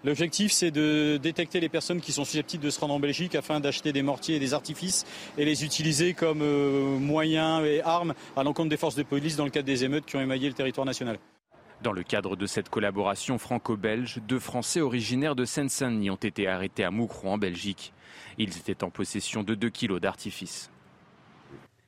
L'objectif, 0.05 0.53
c'est 0.53 0.71
de 0.71 1.19
détecter 1.19 1.59
les 1.59 1.69
personnes 1.69 2.01
qui 2.01 2.13
sont 2.13 2.25
susceptibles 2.25 2.65
de 2.65 2.71
se 2.71 2.81
rendre 2.81 2.95
en 2.95 3.01
Belgique 3.01 3.35
afin 3.35 3.61
d'acheter 3.61 3.93
des 3.93 4.03
mortiers 4.03 4.37
et 4.37 4.39
des 4.39 4.55
artifices 4.55 5.05
et 5.37 5.45
les 5.45 5.65
utiliser 5.65 6.15
comme 6.15 6.43
euh, 6.43 6.97
moyens 6.99 7.67
et 7.67 7.83
armes 7.83 8.15
à 8.37 8.43
l'encontre 8.45 8.71
des 8.71 8.79
forces 8.79 8.95
de 8.95 9.03
police 9.03 9.37
dans 9.37 9.45
le 9.45 9.51
cadre 9.51 9.67
des 9.67 9.85
émeutes 9.85 10.07
qui 10.07 10.17
ont 10.17 10.23
émaillé 10.23 10.49
le 10.49 10.55
territoire 10.55 10.87
national. 10.87 11.19
Dans 11.83 11.93
le 11.93 12.03
cadre 12.03 12.37
de 12.37 12.45
cette 12.45 12.69
collaboration 12.69 13.39
franco-belge, 13.39 14.21
deux 14.29 14.39
Français 14.39 14.83
originaires 14.83 15.35
de 15.35 15.47
Seine-Saint-Denis 15.47 16.11
ont 16.11 16.17
été 16.17 16.47
arrêtés 16.47 16.85
à 16.85 16.91
Moucron 16.91 17.33
en 17.33 17.39
Belgique. 17.39 17.95
Ils 18.37 18.57
étaient 18.59 18.85
en 18.85 18.91
possession 18.91 19.43
de 19.43 19.55
2 19.55 19.71
kilos 19.71 19.99
d'artifice. 19.99 20.71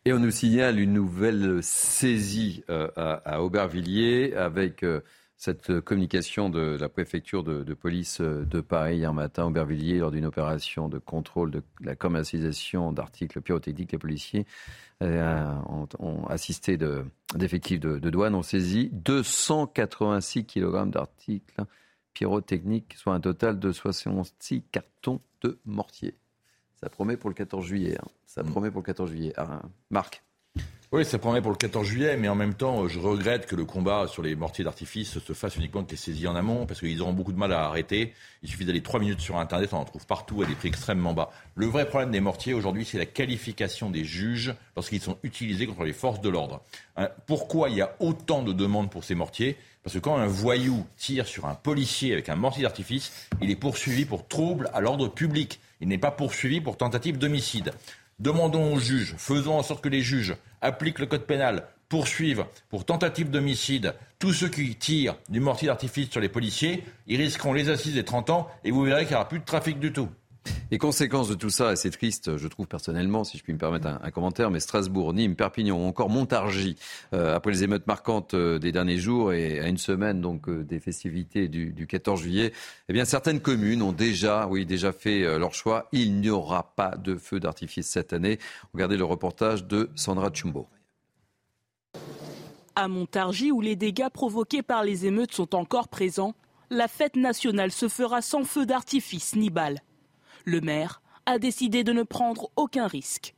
Et 0.07 0.15
on 0.15 0.19
nous 0.19 0.31
signale 0.31 0.81
une 0.81 0.95
nouvelle 0.95 1.63
saisie 1.63 2.65
euh, 2.71 2.89
à, 2.97 3.43
Aubervilliers 3.43 4.35
avec 4.35 4.83
euh, 4.83 5.01
cette 5.43 5.81
communication 5.81 6.51
de 6.51 6.77
la 6.81 6.89
préfecture 6.89 7.43
de, 7.43 7.75
police 7.75 8.21
euh, 8.21 8.45
de 8.45 8.61
Paris 8.61 8.99
hier 8.99 9.13
matin, 9.13 9.47
Aubervilliers, 9.47 9.99
lors 9.99 10.13
d'une 10.13 10.25
opération 10.25 10.89
de 10.89 11.01
contrôle 11.01 11.51
de 11.51 11.65
la 11.81 11.97
commercialisation 11.97 12.93
d'articles 12.93 13.41
pyrotechniques, 13.41 13.91
les 13.91 13.99
policiers 13.99 14.47
euh, 15.03 15.53
ont, 15.99 16.25
assisté 16.27 16.79
d'effectifs 17.35 17.81
de, 17.81 17.99
de, 17.99 18.11
douane, 18.11 18.37
ont 18.37 18.43
saisi 18.43 18.89
286 18.93 20.47
kg 20.47 20.89
d'articles 20.89 21.65
pyrotechniques, 22.15 22.95
soit 22.97 23.15
un 23.15 23.21
total 23.21 23.59
de 23.59 23.73
66 23.73 24.63
cartons 24.71 25.21
de 25.41 25.59
mortier. 25.65 26.15
Ça 26.81 26.89
promet 26.89 27.17
pour 27.17 27.31
le 27.31 27.35
14 27.35 27.67
juillet. 27.67 27.99
Hein. 28.01 28.07
Ça 28.27 28.45
mm. 28.45 28.47
promet 28.47 28.71
pour 28.71 28.83
le 28.83 28.87
14 28.87 29.11
juillet. 29.11 29.33
Ah, 29.37 29.63
Marc 29.91 30.23
oui, 30.93 31.07
ça 31.07 31.19
promet 31.19 31.41
pour 31.41 31.51
le 31.51 31.57
14 31.57 31.87
juillet, 31.87 32.19
mais 32.19 32.29
en 32.29 32.35
même 32.35 32.53
temps, 32.53 32.87
je 32.87 33.01
regrette 33.01 33.47
que 33.47 33.57
le 33.57 33.65
combat 33.65 34.07
sur 34.09 34.23
les 34.23 34.35
mortiers 34.35 34.63
d'artifice 34.63 35.19
se 35.19 35.33
fasse 35.33 35.57
uniquement 35.57 35.81
avec 35.81 35.91
les 35.91 35.97
saisies 35.97 36.29
en 36.29 36.37
amont, 36.37 36.67
parce 36.67 36.81
qu'ils 36.81 37.01
auront 37.01 37.15
beaucoup 37.15 37.33
de 37.33 37.39
mal 37.39 37.51
à 37.55 37.65
arrêter. 37.65 38.13
Il 38.43 38.51
suffit 38.51 38.67
d'aller 38.67 38.83
trois 38.83 39.01
minutes 39.01 39.21
sur 39.21 39.39
Internet, 39.39 39.73
on 39.73 39.79
en 39.79 39.85
trouve 39.87 40.05
partout 40.07 40.43
à 40.43 40.47
des 40.47 40.55
prix 40.55 40.69
extrêmement 40.69 41.15
bas. 41.15 41.31
Le 41.55 41.65
vrai 41.65 41.89
problème 41.89 42.11
des 42.11 42.21
mortiers 42.21 42.53
aujourd'hui, 42.53 42.85
c'est 42.85 42.99
la 42.99 43.07
qualification 43.07 43.89
des 43.89 44.05
juges 44.05 44.55
lorsqu'ils 44.77 45.01
sont 45.01 45.17
utilisés 45.23 45.67
contre 45.67 45.85
les 45.85 45.95
forces 45.95 46.21
de 46.21 46.29
l'ordre. 46.29 46.61
Hein, 46.99 47.09
pourquoi 47.27 47.71
il 47.71 47.77
y 47.77 47.81
a 47.81 47.97
autant 47.99 48.43
de 48.43 48.53
demandes 48.53 48.91
pour 48.91 49.03
ces 49.03 49.15
mortiers? 49.15 49.57
Parce 49.83 49.95
que 49.95 50.01
quand 50.01 50.17
un 50.17 50.27
voyou 50.27 50.87
tire 50.99 51.27
sur 51.27 51.47
un 51.47 51.55
policier 51.55 52.13
avec 52.13 52.29
un 52.29 52.37
mortier 52.37 52.65
d'artifice, 52.65 53.29
il 53.41 53.51
est 53.51 53.57
poursuivi 53.57 54.05
pour 54.05 54.29
trouble 54.29 54.71
à 54.75 54.81
l'ordre 54.81 55.09
public. 55.09 55.59
Il 55.81 55.89
n'est 55.89 55.99
pas 55.99 56.13
poursuivi 56.13 56.61
pour 56.61 56.77
tentative 56.77 57.19
d'homicide. 57.19 57.73
Demandons 58.19 58.75
aux 58.75 58.79
juges, 58.79 59.15
faisons 59.19 59.59
en 59.59 59.63
sorte 59.63 59.83
que 59.83 59.89
les 59.89 60.03
juges 60.03 60.37
appliquent 60.61 61.01
le 61.01 61.07
code 61.07 61.27
pénal, 61.27 61.67
poursuivent 61.89 62.47
pour 62.71 62.85
tentative 62.85 63.31
d'homicide 63.31 63.95
tous 64.19 64.33
ceux 64.33 64.49
qui 64.49 64.77
tirent 64.77 65.17
du 65.29 65.41
mortier 65.41 65.67
d'artifice 65.67 66.11
sur 66.11 66.21
les 66.21 66.29
policiers. 66.29 66.85
Ils 67.07 67.21
risqueront 67.21 67.53
les 67.53 67.69
assises 67.69 67.95
des 67.95 68.05
30 68.05 68.31
ans 68.31 68.49
et 68.65 68.71
vous 68.71 68.83
verrez 68.83 69.03
qu'il 69.03 69.11
n'y 69.11 69.17
aura 69.17 69.29
plus 69.29 69.41
de 69.41 69.45
trafic 69.45 69.79
du 69.79 69.93
tout. 69.93 70.09
Et 70.71 70.79
conséquence 70.79 71.29
de 71.29 71.35
tout 71.35 71.51
ça, 71.51 71.73
et 71.73 71.77
c'est 71.77 71.91
triste, 71.91 72.37
je 72.37 72.49
trouve 72.49 72.67
personnellement, 72.67 73.25
si 73.25 73.37
je 73.37 73.43
puis 73.43 73.53
me 73.53 73.59
permettre 73.59 73.87
un, 73.87 74.11
commentaire, 74.11 74.51
mais 74.51 74.59
Strasbourg, 74.59 75.13
Nîmes, 75.13 75.37
Perpignan 75.37 75.77
ou 75.77 75.87
encore 75.87 76.09
Montargis, 76.09 76.77
euh, 77.13 77.37
après 77.37 77.53
les 77.53 77.63
émeutes 77.63 77.87
marquantes 77.87 78.35
euh, 78.35 78.59
des 78.59 78.73
derniers 78.73 78.97
jours 78.97 79.33
et 79.35 79.61
à 79.61 79.69
une 79.69 79.77
semaine 79.77 80.21
donc 80.21 80.49
euh, 80.49 80.65
des 80.65 80.81
festivités 80.81 81.49
du, 81.49 81.87
14 81.87 82.23
juillet, 82.23 82.53
eh 82.89 82.93
bien 82.93 83.05
certaines 83.05 83.41
communes 83.41 83.83
ont 83.83 83.93
déjà, 83.93 84.47
oui, 84.47 84.65
déjà 84.65 84.93
fait 84.93 85.39
leur 85.39 85.53
choix. 85.53 85.89
Il 85.93 86.21
n'y 86.21 86.31
aura 86.31 86.75
pas 86.75 86.97
de 86.97 87.17
feu 87.17 87.39
d'artifice 87.39 87.89
cette 87.89 88.13
année. 88.13 88.39
Regardez 88.73 88.97
le 88.97 89.05
reportage 89.05 89.67
de 89.67 89.91
Sandra 89.95 90.31
Chumbo. 90.33 90.69
À 92.75 92.89
Montargis, 92.89 93.53
où 93.53 93.61
les 93.61 93.77
dégâts 93.77 94.09
provoqués 94.09 94.63
par 94.63 94.85
les 94.85 95.05
émeutes 95.05 95.35
sont 95.35 95.55
encore 95.55 95.89
présents, 95.89 96.35
la 96.71 96.89
fête 96.89 97.17
nationale 97.17 97.71
se 97.71 97.89
fera 97.89 98.23
sans 98.23 98.45
feu 98.45 98.65
d'artifice 98.65 99.37
ni 99.37 99.51
balles. 99.51 99.83
Le 100.45 100.61
maire 100.61 101.03
a 101.27 101.39
décidé 101.39 101.85
de 101.85 101.93
ne 101.93 102.03
prendre 102.03 102.51
aucun 102.57 102.87
risque. 102.87 103.35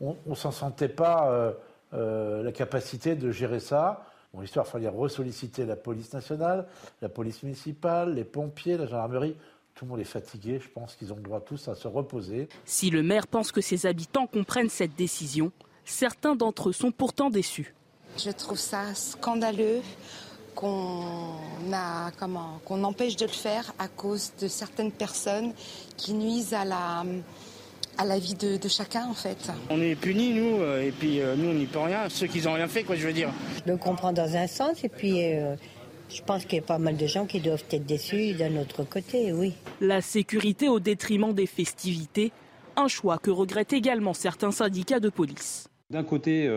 On 0.00 0.16
ne 0.26 0.34
s'en 0.34 0.50
sentait 0.50 0.88
pas 0.88 1.30
euh, 1.30 1.52
euh, 1.92 2.42
la 2.42 2.52
capacité 2.52 3.14
de 3.14 3.30
gérer 3.30 3.60
ça. 3.60 4.06
Bon, 4.32 4.40
l'histoire, 4.40 4.66
il 4.66 4.70
fallait 4.70 4.88
ressolliciter 4.88 5.64
la 5.64 5.76
police 5.76 6.12
nationale, 6.12 6.66
la 7.00 7.08
police 7.08 7.42
municipale, 7.42 8.14
les 8.14 8.24
pompiers, 8.24 8.76
la 8.76 8.86
gendarmerie. 8.86 9.36
Tout 9.74 9.84
le 9.84 9.92
monde 9.92 10.00
est 10.00 10.04
fatigué. 10.04 10.60
Je 10.60 10.68
pense 10.68 10.96
qu'ils 10.96 11.12
ont 11.12 11.16
le 11.16 11.22
droit 11.22 11.40
tous 11.40 11.68
à 11.68 11.74
se 11.74 11.88
reposer. 11.88 12.48
Si 12.64 12.90
le 12.90 13.02
maire 13.02 13.26
pense 13.26 13.52
que 13.52 13.60
ses 13.60 13.86
habitants 13.86 14.26
comprennent 14.26 14.68
cette 14.68 14.96
décision, 14.96 15.52
certains 15.84 16.34
d'entre 16.34 16.70
eux 16.70 16.72
sont 16.72 16.90
pourtant 16.90 17.30
déçus. 17.30 17.74
Je 18.16 18.30
trouve 18.30 18.58
ça 18.58 18.94
scandaleux 18.94 19.80
qu'on 20.54 21.34
qu'on 22.64 22.84
empêche 22.84 23.16
de 23.16 23.26
le 23.26 23.32
faire 23.32 23.72
à 23.78 23.88
cause 23.88 24.32
de 24.40 24.48
certaines 24.48 24.92
personnes 24.92 25.52
qui 25.96 26.12
nuisent 26.12 26.54
à 26.54 26.64
la, 26.64 27.04
à 27.98 28.04
la 28.04 28.18
vie 28.18 28.34
de, 28.34 28.58
chacun 28.68 29.06
en 29.06 29.14
fait. 29.14 29.50
On 29.70 29.80
est 29.80 29.94
punis 29.94 30.32
nous 30.32 30.60
euh, 30.60 30.82
et 30.82 30.90
puis 30.90 31.20
euh, 31.20 31.36
nous 31.36 31.50
on 31.50 31.54
n'y 31.54 31.66
peut 31.66 31.78
rien, 31.78 32.08
ceux 32.08 32.26
qui 32.26 32.40
n'ont 32.42 32.54
rien 32.54 32.68
fait 32.68 32.82
quoi 32.82 32.96
je 32.96 33.06
veux 33.06 33.12
dire. 33.12 33.30
Je 33.66 33.72
le 33.72 33.76
comprends 33.76 34.12
dans 34.12 34.36
un 34.36 34.46
sens 34.46 34.84
et 34.84 34.88
puis 34.88 35.24
euh, 35.24 35.54
je 36.08 36.22
pense 36.22 36.44
qu'il 36.44 36.56
y 36.56 36.62
a 36.62 36.64
pas 36.64 36.78
mal 36.78 36.96
de 36.96 37.06
gens 37.06 37.26
qui 37.26 37.40
doivent 37.40 37.64
être 37.70 37.86
déçus 37.86 38.34
d'un 38.34 38.56
autre 38.56 38.84
côté, 38.84 39.32
oui. 39.32 39.54
La 39.80 40.00
sécurité 40.00 40.68
au 40.68 40.80
détriment 40.80 41.32
des 41.32 41.46
festivités, 41.46 42.32
un 42.76 42.88
choix 42.88 43.18
que 43.18 43.30
regrettent 43.30 43.72
également 43.72 44.14
certains 44.14 44.50
syndicats 44.50 45.00
de 45.00 45.08
police. 45.08 45.68
D'un 45.90 46.04
côté, 46.04 46.50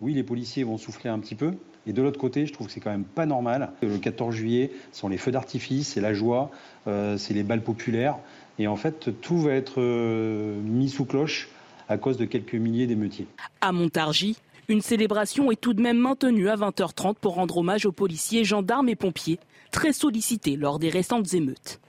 oui, 0.00 0.14
les 0.14 0.22
policiers 0.22 0.64
vont 0.64 0.78
souffler 0.78 1.10
un 1.10 1.18
petit 1.18 1.34
peu, 1.34 1.52
et 1.86 1.92
de 1.92 2.02
l'autre 2.02 2.18
côté, 2.18 2.46
je 2.46 2.52
trouve 2.52 2.66
que 2.66 2.72
c'est 2.72 2.80
quand 2.80 2.90
même 2.90 3.04
pas 3.04 3.26
normal. 3.26 3.70
Le 3.80 3.96
14 3.96 4.34
juillet, 4.34 4.72
ce 4.92 5.00
sont 5.00 5.08
les 5.08 5.18
feux 5.18 5.30
d'artifice, 5.30 5.88
c'est 5.88 6.00
la 6.00 6.14
joie, 6.14 6.50
euh, 6.88 7.16
c'est 7.16 7.34
les 7.34 7.44
balles 7.44 7.62
populaires. 7.62 8.16
Et 8.58 8.66
en 8.66 8.76
fait, 8.76 9.20
tout 9.20 9.38
va 9.38 9.52
être 9.52 9.80
euh, 9.80 10.60
mis 10.60 10.88
sous 10.88 11.04
cloche 11.04 11.48
à 11.88 11.98
cause 11.98 12.16
de 12.16 12.24
quelques 12.24 12.54
milliers 12.54 12.86
d'émeutiers. 12.86 13.26
À 13.60 13.70
Montargis, 13.70 14.36
une 14.68 14.80
célébration 14.80 15.52
est 15.52 15.60
tout 15.60 15.74
de 15.74 15.82
même 15.82 15.98
maintenue 15.98 16.48
à 16.48 16.56
20h30 16.56 17.14
pour 17.20 17.34
rendre 17.34 17.58
hommage 17.58 17.86
aux 17.86 17.92
policiers, 17.92 18.44
gendarmes 18.44 18.88
et 18.88 18.96
pompiers, 18.96 19.38
très 19.70 19.92
sollicités 19.92 20.56
lors 20.56 20.80
des 20.80 20.88
récentes 20.88 21.34
émeutes. 21.34 21.80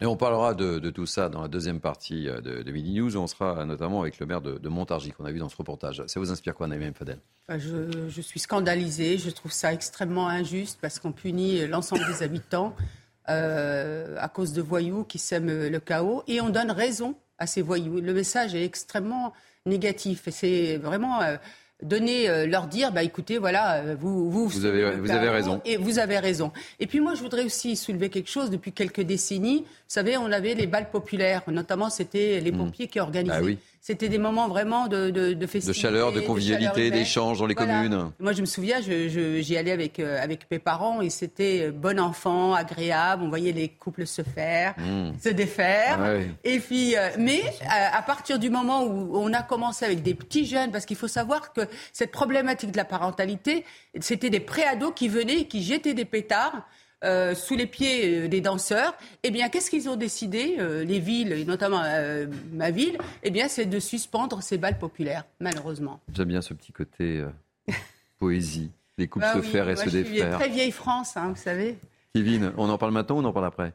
Et 0.00 0.06
on 0.06 0.16
parlera 0.16 0.54
de, 0.54 0.78
tout 0.90 1.06
ça 1.06 1.28
dans 1.28 1.42
la 1.42 1.48
deuxième 1.48 1.80
partie 1.80 2.28
euh, 2.28 2.40
de, 2.40 2.70
Midi 2.70 2.92
News. 2.92 3.16
On 3.16 3.26
sera 3.26 3.64
notamment 3.64 4.00
avec 4.00 4.18
le 4.18 4.26
maire 4.26 4.40
de, 4.40 4.68
Montargis 4.68 5.12
qu'on 5.12 5.24
a 5.24 5.32
vu 5.32 5.38
dans 5.38 5.48
ce 5.48 5.56
reportage. 5.56 6.02
Ça 6.06 6.20
vous 6.20 6.30
inspire 6.30 6.54
quoi, 6.54 6.66
Naïm 6.66 6.94
Fadel? 6.94 7.18
Bah, 7.48 7.58
je, 7.58 8.20
suis 8.20 8.40
scandalisée. 8.40 9.18
Je 9.18 9.30
trouve 9.30 9.52
ça 9.52 9.72
extrêmement 9.72 10.28
injuste 10.28 10.78
parce 10.80 10.98
qu'on 10.98 11.12
punit 11.12 11.66
l'ensemble 11.66 12.04
des 12.06 12.22
habitants 12.22 12.74
euh, 13.28 14.16
à 14.18 14.28
cause 14.28 14.52
de 14.52 14.62
voyous 14.62 15.04
qui 15.04 15.18
sèment 15.18 15.68
le 15.68 15.80
chaos 15.80 16.22
et 16.26 16.40
on 16.40 16.50
donne 16.50 16.70
raison 16.70 17.16
à 17.38 17.46
ces 17.46 17.62
voyous. 17.62 18.00
Le 18.00 18.14
message 18.14 18.54
est 18.54 18.64
extrêmement 18.64 19.32
négatif 19.66 20.28
c'est 20.30 20.76
vraiment. 20.76 21.22
Euh, 21.22 21.36
donner, 21.82 22.28
euh, 22.28 22.46
leur 22.46 22.66
dire, 22.66 22.92
bah 22.92 23.02
écoutez, 23.02 23.38
voilà, 23.38 23.76
euh, 23.76 23.96
vous 23.98 24.30
vous, 24.30 24.46
vous 24.46 24.64
avez, 24.64 24.92
vous 24.92 25.10
avez 25.10 25.28
raison. 25.28 25.60
Et 25.64 25.76
vous 25.76 25.98
avez 25.98 26.18
raison. 26.18 26.52
Et 26.80 26.86
puis 26.86 27.00
moi, 27.00 27.14
je 27.14 27.22
voudrais 27.22 27.44
aussi 27.44 27.76
soulever 27.76 28.08
quelque 28.08 28.30
chose. 28.30 28.50
Depuis 28.50 28.72
quelques 28.72 29.02
décennies, 29.02 29.58
vous 29.58 29.64
savez, 29.86 30.16
on 30.16 30.32
avait 30.32 30.54
les 30.54 30.66
balles 30.66 30.90
populaires, 30.90 31.42
notamment 31.48 31.90
c'était 31.90 32.40
les 32.40 32.52
hmm. 32.52 32.58
pompiers 32.58 32.86
qui 32.88 33.00
organisaient. 33.00 33.54
Bah 33.54 33.60
c'était 33.86 34.08
des 34.08 34.18
moments 34.18 34.48
vraiment 34.48 34.88
de, 34.88 35.10
de, 35.10 35.32
de 35.32 35.46
De 35.46 35.72
chaleur, 35.72 36.10
de 36.10 36.20
convivialité, 36.20 36.90
d'échange 36.90 37.38
dans 37.38 37.46
les 37.46 37.54
communes. 37.54 38.10
Moi, 38.18 38.32
je 38.32 38.40
me 38.40 38.46
souviens, 38.46 38.80
j'y 38.80 39.56
allais 39.56 39.70
avec, 39.70 40.00
euh, 40.00 40.20
avec 40.20 40.50
mes 40.50 40.58
parents 40.58 41.00
et 41.02 41.08
c'était 41.08 41.70
bon 41.70 42.00
enfant, 42.00 42.52
agréable. 42.52 43.22
On 43.22 43.28
voyait 43.28 43.52
les 43.52 43.68
couples 43.68 44.04
se 44.04 44.22
faire, 44.22 44.74
hmm. 44.76 45.12
se 45.22 45.28
défaire. 45.28 45.98
Ah 46.00 46.14
et 46.42 46.58
puis, 46.58 46.96
mais 47.16 47.40
à 47.68 48.02
partir 48.02 48.40
du 48.40 48.50
moment 48.50 48.82
où 48.82 49.16
on 49.16 49.32
a 49.32 49.44
commencé 49.44 49.84
avec 49.84 50.02
des 50.02 50.14
petits 50.14 50.46
jeunes, 50.46 50.72
parce 50.72 50.84
qu'il 50.84 50.96
faut 50.96 51.06
savoir 51.06 51.52
que 51.52 51.60
cette 51.92 52.10
problématique 52.10 52.72
de 52.72 52.76
la 52.76 52.84
parentalité, 52.84 53.64
c'était 54.00 54.30
des 54.30 54.40
préados 54.40 54.90
qui 54.90 55.06
venaient, 55.06 55.44
qui 55.44 55.62
jetaient 55.62 55.94
des 55.94 56.04
pétards. 56.04 56.66
Euh, 57.06 57.34
sous 57.36 57.54
les 57.54 57.66
pieds 57.66 58.24
euh, 58.24 58.28
des 58.28 58.40
danseurs, 58.40 58.94
eh 59.22 59.30
bien, 59.30 59.48
qu'est-ce 59.48 59.70
qu'ils 59.70 59.88
ont 59.88 59.94
décidé, 59.96 60.56
euh, 60.58 60.84
les 60.84 60.98
villes, 60.98 61.32
et 61.32 61.44
notamment 61.44 61.82
ma 62.52 62.70
ville 62.72 62.98
Eh 63.22 63.30
bien, 63.30 63.46
c'est 63.48 63.66
de 63.66 63.78
suspendre 63.78 64.42
ces 64.42 64.58
balles 64.58 64.78
populaires, 64.78 65.24
malheureusement. 65.38 66.00
J'aime 66.12 66.28
bien 66.28 66.42
ce 66.42 66.52
petit 66.52 66.72
côté 66.72 67.24
poésie. 68.18 68.70
Les 68.98 69.06
couples 69.08 69.26
Bah 69.26 69.34
se 69.34 69.38
oui, 69.38 69.46
faire 69.46 69.68
et 69.68 69.74
moi, 69.74 69.84
se 69.84 69.90
je 69.90 70.02
suis 70.02 70.12
défaire. 70.14 70.38
très 70.38 70.48
vieille 70.48 70.72
France, 70.72 71.16
hein, 71.16 71.28
vous 71.28 71.40
savez. 71.40 71.78
Kevin, 72.14 72.52
on 72.56 72.68
en 72.68 72.78
parle 72.78 72.92
maintenant 72.92 73.16
ou 73.16 73.20
on 73.20 73.24
en 73.24 73.32
parle 73.32 73.46
après? 73.46 73.72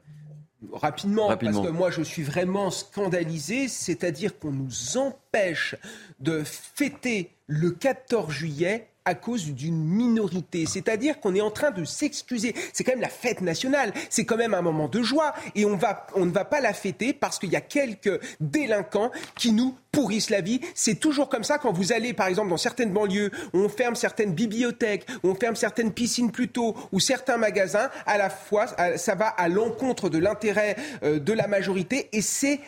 Rapidement, 0.74 1.28
Rapidement. 1.28 1.62
parce 1.62 1.68
que 1.68 1.78
moi 1.78 1.90
je 1.92 2.02
suis 2.04 2.22
vraiment 2.24 2.70
scandalisé, 2.70 3.68
c'est-à-dire 3.68 4.38
qu'on 4.38 4.52
nous 4.52 4.98
empêche 4.98 5.76
de 6.20 6.44
fêter 6.44 7.32
le 7.48 7.72
14 7.72 8.32
juillet 8.32 8.88
à 9.06 9.16
cause 9.16 9.46
d'une 9.46 9.84
minorité. 9.84 10.66
C'est-à-dire 10.66 11.20
qu'on 11.20 11.34
est 11.36 11.42
en 11.42 11.52
train 11.52 11.72
de 11.72 11.84
s'excuser. 11.84 12.54
C'est 12.74 12.84
quand 12.84 12.92
même 12.92 13.02
la 13.02 13.10
fête 13.10 13.42
nationale. 13.42 13.94
C'est 14.10 14.26
quand 14.26 14.38
même 14.38 14.54
un 14.54 14.62
moment 14.62 14.88
de 14.88 15.02
joie. 15.02 15.34
Et 15.56 15.66
on, 15.66 15.72
ne 15.72 16.32
va 16.32 16.46
pas 16.46 16.62
la 16.62 16.74
fêter 16.74 17.14
parce 17.14 17.40
qu'il 17.40 17.50
y 17.50 17.56
a 17.56 17.62
quelques 17.62 18.20
délinquants 18.40 19.12
qui 19.36 19.52
nous 19.52 19.76
pourrissent 19.92 20.30
la 20.30 20.42
vie. 20.42 20.62
C'est 20.76 20.96
toujours 20.96 21.30
comme 21.30 21.44
ça 21.44 21.58
quand 21.58 21.72
vous 21.72 21.94
allez, 21.94 22.14
par 22.14 22.28
exemple, 22.28 22.50
dans 22.50 22.58
certaines 22.58 22.92
banlieues, 22.92 23.32
on 23.54 23.70
ferme 23.70 23.96
certaines 23.96 24.34
bibliothèques, 24.34 25.06
on 25.24 25.36
ferme 25.36 25.56
certaines 25.56 25.92
piscines 25.92 26.32
plus 26.32 26.48
tôt, 26.48 26.76
ou 26.92 27.00
certains 27.00 27.38
magasins. 27.38 27.90
À 28.06 28.18
la 28.18 28.30
fois, 28.30 28.68
ça 28.96 29.16
va 29.16 29.28
à 29.28 29.50
l'encontre 29.50 30.10
de 30.10 30.18
l'intérêt 30.18 30.76
euh, 31.04 31.20
de 31.20 31.34
la 31.34 31.48
majorité. 31.48 32.10
Et 32.14 32.22
c'est 32.22 32.60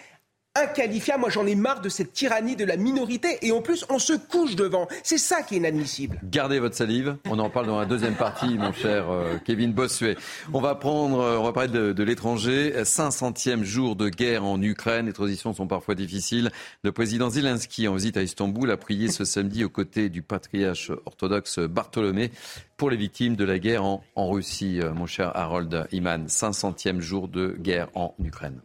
inqualifiable. 0.56 1.22
Moi, 1.22 1.30
j'en 1.30 1.46
ai 1.48 1.56
marre 1.56 1.82
de 1.82 1.90
cette 1.90 2.14
tyrannie 2.14 2.56
de 2.56 2.66
la 2.66 2.78
minorité. 2.78 3.38
Et 3.42 3.52
en 3.52 3.62
plus, 3.62 3.86
on 3.90 4.00
se 4.00 4.14
couche 4.14 4.56
devant. 4.56 4.88
C'est 5.04 5.18
ça 5.18 5.42
qui 5.42 5.56
est 5.56 5.58
inadmissible. 5.58 6.20
Gardez 6.24 6.60
votre 6.60 6.76
salive. 6.76 7.18
On 7.30 7.40
en 7.40 7.50
parle 7.50 7.68
dans 7.68 7.80
la 7.80 7.86
deuxième 7.86 8.16
partie, 8.16 8.58
mon 8.58 8.72
cher 8.72 9.10
euh, 9.10 9.38
Kevin 9.44 9.74
Bossuet. 9.74 10.16
On 10.54 10.62
va 10.62 10.76
prendre, 10.76 11.20
euh, 11.20 11.38
on 11.38 11.44
va 11.44 11.54
parler 11.54 11.70
de, 11.70 12.04
l'étranger. 12.04 12.74
500e 12.84 13.64
jour 13.64 13.96
de 13.96 14.10
guerre 14.10 14.46
en 14.46 14.62
Ukraine. 14.62 15.08
Les 15.08 15.14
transitions 15.14 15.54
sont 15.54 15.68
parfois 15.68 15.96
difficiles. 15.96 16.52
Le 16.84 16.92
président 16.92 17.30
Zelensky, 17.30 17.88
en 17.88 17.96
visite 17.96 18.18
à 18.18 18.22
Istanbul, 18.22 18.70
a 18.70 18.78
prié 18.78 19.10
ce 19.10 19.26
samedi 19.26 19.64
aux 19.64 19.70
côtés 19.70 20.10
du 20.10 20.22
patriarche 20.22 20.92
orthodoxe 21.06 21.60
Bartholomé 21.60 22.32
pour 22.78 22.90
les 22.90 22.98
victimes 22.98 23.36
de 23.36 23.46
la 23.46 23.60
guerre 23.60 23.86
en, 23.86 24.04
en 24.16 24.30
Russie, 24.30 24.82
euh, 24.82 24.94
mon 24.94 25.06
cher 25.06 25.32
Harold 25.36 25.88
Iman. 25.92 26.28
500e 26.28 27.00
jour 27.00 27.28
de 27.28 27.56
guerre 27.58 27.90
en 27.96 28.14
Ukraine. 28.24 28.60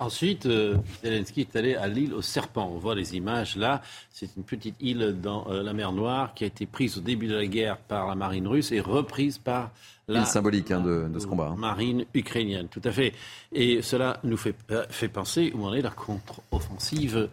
Ensuite, 0.00 0.46
euh, 0.46 0.76
Zelensky 1.02 1.42
est 1.42 1.56
allé 1.56 1.76
à 1.76 1.86
l'île 1.86 2.14
aux 2.14 2.22
serpents. 2.22 2.70
On 2.74 2.78
voit 2.78 2.94
les 2.94 3.14
images 3.16 3.56
là. 3.56 3.80
C'est 4.10 4.28
une 4.36 4.42
petite 4.42 4.74
île 4.80 5.16
dans 5.22 5.46
euh, 5.48 5.62
la 5.62 5.72
mer 5.72 5.92
Noire 5.92 6.34
qui 6.34 6.44
a 6.44 6.46
été 6.48 6.66
prise 6.66 6.98
au 6.98 7.00
début 7.00 7.26
de 7.28 7.36
la 7.36 7.46
guerre 7.46 7.76
par 7.76 8.08
la 8.08 8.14
marine 8.14 8.46
russe 8.48 8.72
et 8.72 8.80
reprise 8.80 9.38
par 9.38 9.70
la 10.08 10.20
Île 10.20 10.26
symbolique 10.26 10.70
hein, 10.70 10.80
de, 10.80 11.08
de 11.08 11.18
ce 11.18 11.26
combat. 11.26 11.50
hein. 11.52 11.56
marine 11.56 12.04
ukrainienne. 12.12 12.66
Tout 12.68 12.82
à 12.84 12.90
fait. 12.92 13.14
Et 13.52 13.82
cela 13.82 14.18
nous 14.24 14.36
fait, 14.36 14.54
euh, 14.72 14.84
fait 14.90 15.08
penser 15.08 15.52
où 15.54 15.64
en 15.64 15.72
est 15.72 15.82
la 15.82 15.90
contre-offensive 15.90 17.28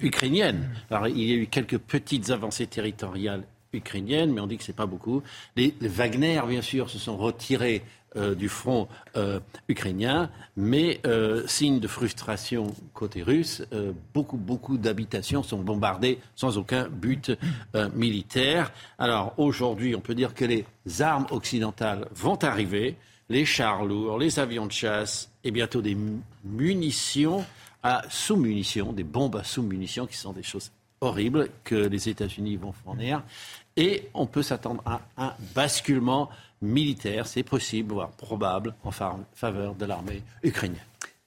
ukrainienne. 0.00 0.68
Alors, 0.90 1.08
il 1.08 1.18
y 1.22 1.32
a 1.32 1.36
eu 1.36 1.46
quelques 1.46 1.78
petites 1.78 2.30
avancées 2.30 2.66
territoriales 2.66 3.44
ukrainiennes, 3.72 4.32
mais 4.32 4.40
on 4.40 4.46
dit 4.48 4.56
que 4.58 4.64
c'est 4.64 4.72
pas 4.74 4.86
beaucoup. 4.86 5.22
Les, 5.56 5.74
les 5.80 5.88
Wagner, 5.88 6.40
bien 6.48 6.60
sûr, 6.60 6.90
se 6.90 6.98
sont 6.98 7.16
retirés 7.16 7.82
euh, 8.16 8.34
du 8.34 8.48
front 8.48 8.88
euh, 9.16 9.40
ukrainien, 9.68 10.30
mais 10.56 11.00
euh, 11.06 11.46
signe 11.46 11.80
de 11.80 11.88
frustration 11.88 12.74
côté 12.92 13.22
russe, 13.22 13.62
beaucoup, 14.12 14.36
beaucoup 14.36 14.78
d'habitations 14.78 15.42
sont 15.42 15.58
bombardées 15.58 16.18
sans 16.34 16.58
aucun 16.58 16.88
but 16.88 17.32
militaire. 17.94 18.72
Alors 18.98 19.34
aujourd'hui, 19.38 19.94
on 19.94 20.00
peut 20.00 20.14
dire 20.14 20.34
que 20.34 20.44
les 20.44 20.64
armes 21.00 21.26
occidentales 21.30 22.08
vont 22.14 22.36
arriver, 22.44 22.96
les 23.28 23.44
chars 23.44 23.84
lourds, 23.84 24.18
les 24.18 24.38
avions 24.38 24.66
de 24.66 24.72
chasse 24.72 25.30
et 25.44 25.50
bientôt 25.50 25.80
des 25.80 25.94
mu- 25.94 26.20
munitions 26.44 27.44
à 27.82 28.02
sous-munitions, 28.10 28.92
des 28.92 29.04
bombes 29.04 29.36
à 29.36 29.44
sous-munitions 29.44 30.06
qui 30.06 30.16
sont 30.16 30.32
des 30.32 30.42
choses 30.42 30.70
horribles 31.00 31.48
que 31.64 31.76
les 31.76 32.08
États-Unis 32.08 32.56
vont 32.56 32.72
fournir. 32.72 33.22
Et 33.76 34.08
on 34.12 34.26
peut 34.26 34.42
s'attendre 34.42 34.82
à 34.84 35.00
un 35.16 35.32
basculement 35.54 36.28
militaire, 36.62 37.26
c'est 37.26 37.42
possible, 37.42 37.94
voire 37.94 38.10
probable, 38.10 38.74
en 38.84 38.90
fa- 38.90 39.18
faveur 39.34 39.74
de 39.74 39.84
l'armée 39.86 40.22
ukrainienne. 40.42 40.80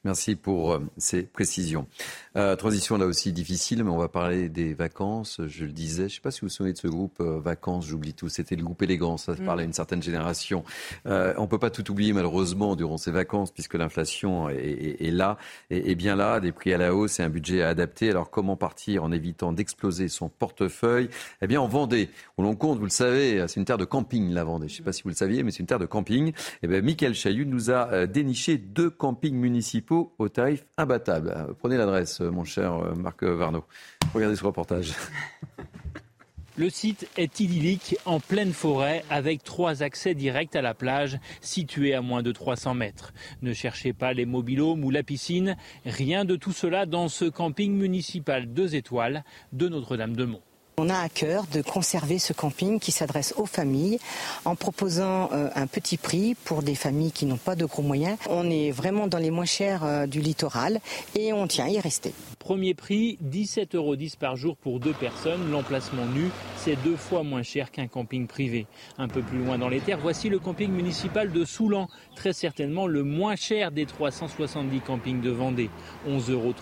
Merci 0.06 0.36
pour 0.36 0.74
euh, 0.74 0.80
ces 0.98 1.24
précisions. 1.24 1.88
Euh, 2.36 2.58
transition 2.58 2.98
là 2.98 3.06
aussi 3.06 3.32
difficile, 3.32 3.86
mais 3.86 3.90
on 3.90 3.98
va 3.98 4.10
parler 4.10 4.50
des 4.50 4.74
vacances. 4.74 5.40
Je 5.48 5.64
le 5.64 5.72
disais, 5.72 6.04
je 6.04 6.04
ne 6.04 6.10
sais 6.10 6.20
pas 6.20 6.30
si 6.32 6.42
vous 6.42 6.48
vous 6.48 6.54
souvenez 6.54 6.74
de 6.74 6.78
ce 6.78 6.88
groupe 6.88 7.22
euh, 7.22 7.40
Vacances, 7.40 7.88
j'oublie 7.88 8.14
tout. 8.14 8.28
C'était 8.28 8.58
le 8.58 8.64
groupe 8.64 8.82
élégant, 8.82 9.16
ça 9.16 9.32
Mm. 9.34 9.46
parlait 9.46 9.64
à 9.64 9.66
une 9.66 9.72
certaine 9.72 10.04
génération. 10.04 10.66
Euh, 11.06 11.34
on 11.38 11.48
peut 11.48 11.58
pas 11.58 11.70
tout 11.70 11.90
oublier 11.90 12.12
malheureusement 12.12 12.76
durant 12.76 12.98
ces 12.98 13.12
vacances, 13.12 13.52
puisque 13.52 13.76
l'inflation 13.76 14.50
est, 14.50 14.56
est- 14.58 15.08
est 15.08 15.12
là, 15.12 15.38
est, 15.70 15.90
est 15.92 15.96
bien 15.96 16.18
là, 16.18 16.42
des 16.42 16.52
prix 16.52 16.74
à 16.74 16.78
la 16.78 16.94
hausse 16.94 17.22
et 17.22 17.24
un 17.24 17.30
budget 17.30 17.62
à 17.62 17.70
adapter. 17.70 18.10
Alors 18.10 18.30
comment 18.30 18.58
partir 18.58 19.06
en 19.06 19.12
évitant 19.14 19.54
d'exploser 19.54 20.10
son 20.10 20.28
portefeuille? 20.28 21.10
Eh 21.42 21.48
bien 21.48 21.62
en 21.62 21.68
Vendée, 21.70 22.10
où 22.38 22.44
l'on 22.44 22.56
compte, 22.58 22.78
vous 22.78 22.84
le 22.84 22.90
savez, 22.90 23.46
c'est 23.48 23.58
une 23.60 23.66
terre 23.66 23.78
de 23.78 23.86
camping 23.86 24.34
la 24.34 24.44
Vendée. 24.44 24.68
Je 24.68 24.74
ne 24.74 24.78
sais 24.78 24.84
pas 24.84 24.92
si 24.92 25.04
vous 25.04 25.10
le 25.10 25.16
saviez, 25.16 25.44
mais 25.44 25.52
c'est 25.52 25.60
une 25.60 25.66
terre 25.66 25.80
de 25.80 25.86
camping. 25.86 26.34
Eh 26.62 26.68
bien 26.68 26.82
Michael 26.82 27.16
Chaillut 27.16 27.46
nous 27.46 27.72
a 27.72 28.06
déniché 28.06 28.58
deux 28.58 28.90
campings 28.90 29.36
municipaux 29.36 29.93
au 30.18 30.30
tarif 30.30 30.66
imbattable. 30.78 31.56
Prenez 31.60 31.78
l'adresse, 31.78 32.22
euh, 32.22 32.32
mon 32.32 32.44
cher 32.44 32.74
euh, 32.74 32.94
Marc 32.96 33.24
Varno. 33.24 33.64
Regardez 34.14 34.36
ce 34.36 34.44
reportage. 34.44 34.94
Le 36.56 36.70
site 36.70 37.10
est 37.18 37.40
idyllique 37.40 37.98
en 38.06 38.20
pleine 38.20 38.54
forêt 38.54 39.04
avec 39.10 39.44
trois 39.44 39.82
accès 39.82 40.14
directs 40.14 40.56
à 40.56 40.62
la 40.62 40.76
plage 40.76 41.18
située 41.42 41.96
à 41.96 42.02
moins 42.02 42.22
de 42.22 42.32
300 42.32 42.76
mètres. 42.76 43.12
Ne 43.42 43.54
cherchez 43.54 43.92
pas 43.92 44.14
les 44.14 44.28
mobilhomes 44.28 44.86
ou 44.86 44.92
la 44.92 45.02
piscine, 45.02 45.58
rien 45.84 46.26
de 46.26 46.36
tout 46.36 46.52
cela 46.52 46.86
dans 46.86 47.08
ce 47.08 47.26
camping 47.26 47.74
municipal 47.74 48.54
2 48.54 48.76
étoiles 48.76 49.24
de 49.52 49.68
Notre-Dame-de-Mont. 49.68 50.44
On 50.78 50.90
a 50.90 50.98
à 50.98 51.08
cœur 51.08 51.46
de 51.54 51.62
conserver 51.62 52.18
ce 52.18 52.34
camping 52.34 52.80
qui 52.80 52.92
s'adresse 52.92 53.36
aux 53.38 53.46
familles 53.46 54.00
en 54.44 54.56
proposant 54.56 55.30
euh, 55.32 55.50
un 55.54 55.68
petit 55.68 55.98
prix 55.98 56.36
pour 56.46 56.64
des 56.64 56.74
familles 56.74 57.12
qui 57.12 57.28
n'ont 57.28 57.38
pas 57.38 57.56
de 57.56 57.66
gros 57.66 57.84
moyens. 57.84 58.18
On 58.28 58.50
est 58.50 58.72
vraiment 58.72 59.08
dans 59.08 59.20
les 59.20 59.30
moins 59.30 59.46
chers 59.46 59.84
euh, 59.84 60.08
du 60.08 60.20
littoral 60.20 60.80
et 61.16 61.32
on 61.32 61.46
tient 61.46 61.66
à 61.66 61.70
y 61.70 61.80
rester. 61.80 62.14
Premier 62.40 62.74
prix, 62.74 63.20
17,10 63.24 63.76
euros 63.76 63.96
par 64.20 64.36
jour 64.36 64.58
pour 64.58 64.80
deux 64.80 64.94
personnes. 64.94 65.52
L'emplacement 65.52 66.06
nu, 66.08 66.30
c'est 66.58 66.76
deux 66.84 66.98
fois 66.98 67.24
moins 67.24 67.44
cher 67.44 67.72
qu'un 67.72 67.88
camping 67.88 68.26
privé. 68.28 68.66
Un 68.98 69.08
peu 69.08 69.22
plus 69.22 69.38
loin 69.38 69.58
dans 69.58 69.70
les 69.70 69.80
terres, 69.80 70.00
voici 70.02 70.28
le 70.28 70.40
camping 70.40 70.72
municipal 70.72 71.32
de 71.32 71.46
Soulan, 71.46 71.88
très 72.16 72.34
certainement 72.34 72.88
le 72.88 73.04
moins 73.04 73.36
cher 73.36 73.72
des 73.72 73.86
370 73.86 74.82
campings 74.82 75.22
de 75.22 75.30
Vendée. 75.30 75.70
11,34 76.10 76.32
euros 76.32 76.54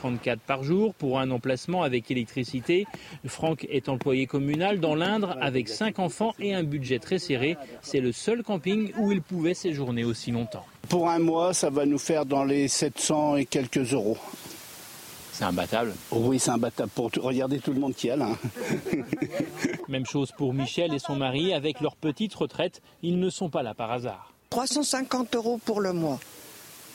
par 0.45 0.63
jour 0.63 0.93
pour 0.93 1.19
un 1.19 1.31
emplacement 1.31 1.81
avec 1.81 2.11
électricité. 2.11 2.85
Franck 3.25 3.65
est 3.69 3.89
employé 4.01 4.25
communal 4.25 4.79
dans 4.79 4.95
l'Indre 4.95 5.37
avec 5.41 5.69
cinq 5.69 5.99
enfants 5.99 6.33
et 6.39 6.55
un 6.55 6.63
budget 6.63 6.97
très 6.97 7.19
serré. 7.19 7.55
C'est 7.83 7.99
le 7.99 8.11
seul 8.11 8.41
camping 8.41 8.91
où 8.97 9.11
il 9.11 9.21
pouvait 9.21 9.53
séjourner 9.53 10.03
aussi 10.03 10.31
longtemps. 10.31 10.65
Pour 10.89 11.07
un 11.07 11.19
mois, 11.19 11.53
ça 11.53 11.69
va 11.69 11.85
nous 11.85 11.99
faire 11.99 12.25
dans 12.25 12.43
les 12.43 12.67
700 12.67 13.35
et 13.35 13.45
quelques 13.45 13.93
euros. 13.93 14.17
C'est 15.33 15.43
imbattable. 15.43 15.93
Oui, 16.11 16.39
c'est 16.39 16.49
imbattable. 16.49 16.89
Pour 16.95 17.11
tout- 17.11 17.21
Regardez 17.21 17.59
tout 17.59 17.73
le 17.73 17.79
monde 17.79 17.93
qui 17.93 18.07
est 18.07 18.17
là. 18.17 18.29
Même 19.87 20.07
chose 20.07 20.31
pour 20.35 20.51
Michel 20.55 20.95
et 20.95 20.99
son 20.99 21.15
mari. 21.15 21.53
Avec 21.53 21.79
leur 21.79 21.95
petite 21.95 22.33
retraite, 22.33 22.81
ils 23.03 23.19
ne 23.19 23.29
sont 23.29 23.49
pas 23.49 23.61
là 23.61 23.75
par 23.75 23.91
hasard. 23.91 24.33
350 24.49 25.35
euros 25.35 25.59
pour 25.63 25.79
le 25.79 25.93
mois. 25.93 26.19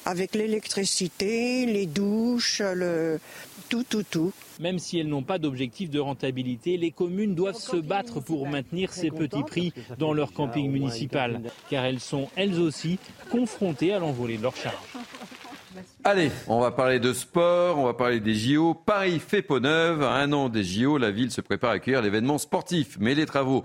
Avec 0.07 0.35
l'électricité, 0.35 1.67
les 1.67 1.87
douches, 1.87 2.61
le... 2.65 3.21
tout, 3.69 3.85
tout, 3.89 4.03
tout. 4.11 4.33
Même 4.61 4.79
si 4.79 4.99
elles 4.99 5.09
n'ont 5.09 5.23
pas 5.23 5.39
d'objectif 5.39 5.91
de 5.91 6.01
rentabilité, 6.01 6.77
les 6.77 6.91
communes 6.91 7.35
doivent 7.35 7.57
se 7.57 7.77
battre 7.77 8.21
pour 8.21 8.49
maintenir 8.49 8.93
ces 8.93 9.11
petits 9.11 9.43
prix 9.43 9.73
dans 9.99 10.13
leur 10.13 10.33
camping 10.33 10.71
municipal, 10.71 11.43
car 11.71 11.85
elles 11.85 12.01
sont 12.01 12.29
elles 12.37 12.61
aussi 12.61 12.99
confrontées 13.31 13.93
à 13.93 13.99
l'envolée 13.99 14.39
de 14.39 14.43
leurs 14.43 14.57
charges. 14.57 14.77
Allez, 16.05 16.31
on 16.47 16.61
va 16.61 16.71
parler 16.71 17.01
de 17.01 17.13
sport, 17.13 17.79
on 17.79 17.85
va 17.85 17.95
parler 17.95 18.21
des 18.21 18.35
JO. 18.35 18.75
Paris 18.75 19.19
fait 19.19 19.43
peau 19.43 19.61
neuve. 19.61 20.03
À 20.03 20.15
un 20.15 20.33
an 20.33 20.49
des 20.49 20.65
JO, 20.65 20.99
la 20.99 21.11
ville 21.11 21.31
se 21.31 21.41
prépare 21.41 21.71
à 21.71 21.75
accueillir 21.75 22.01
l'événement 22.01 22.39
sportif. 22.39 22.97
Mais 23.01 23.15
les 23.15 23.27
travaux 23.27 23.65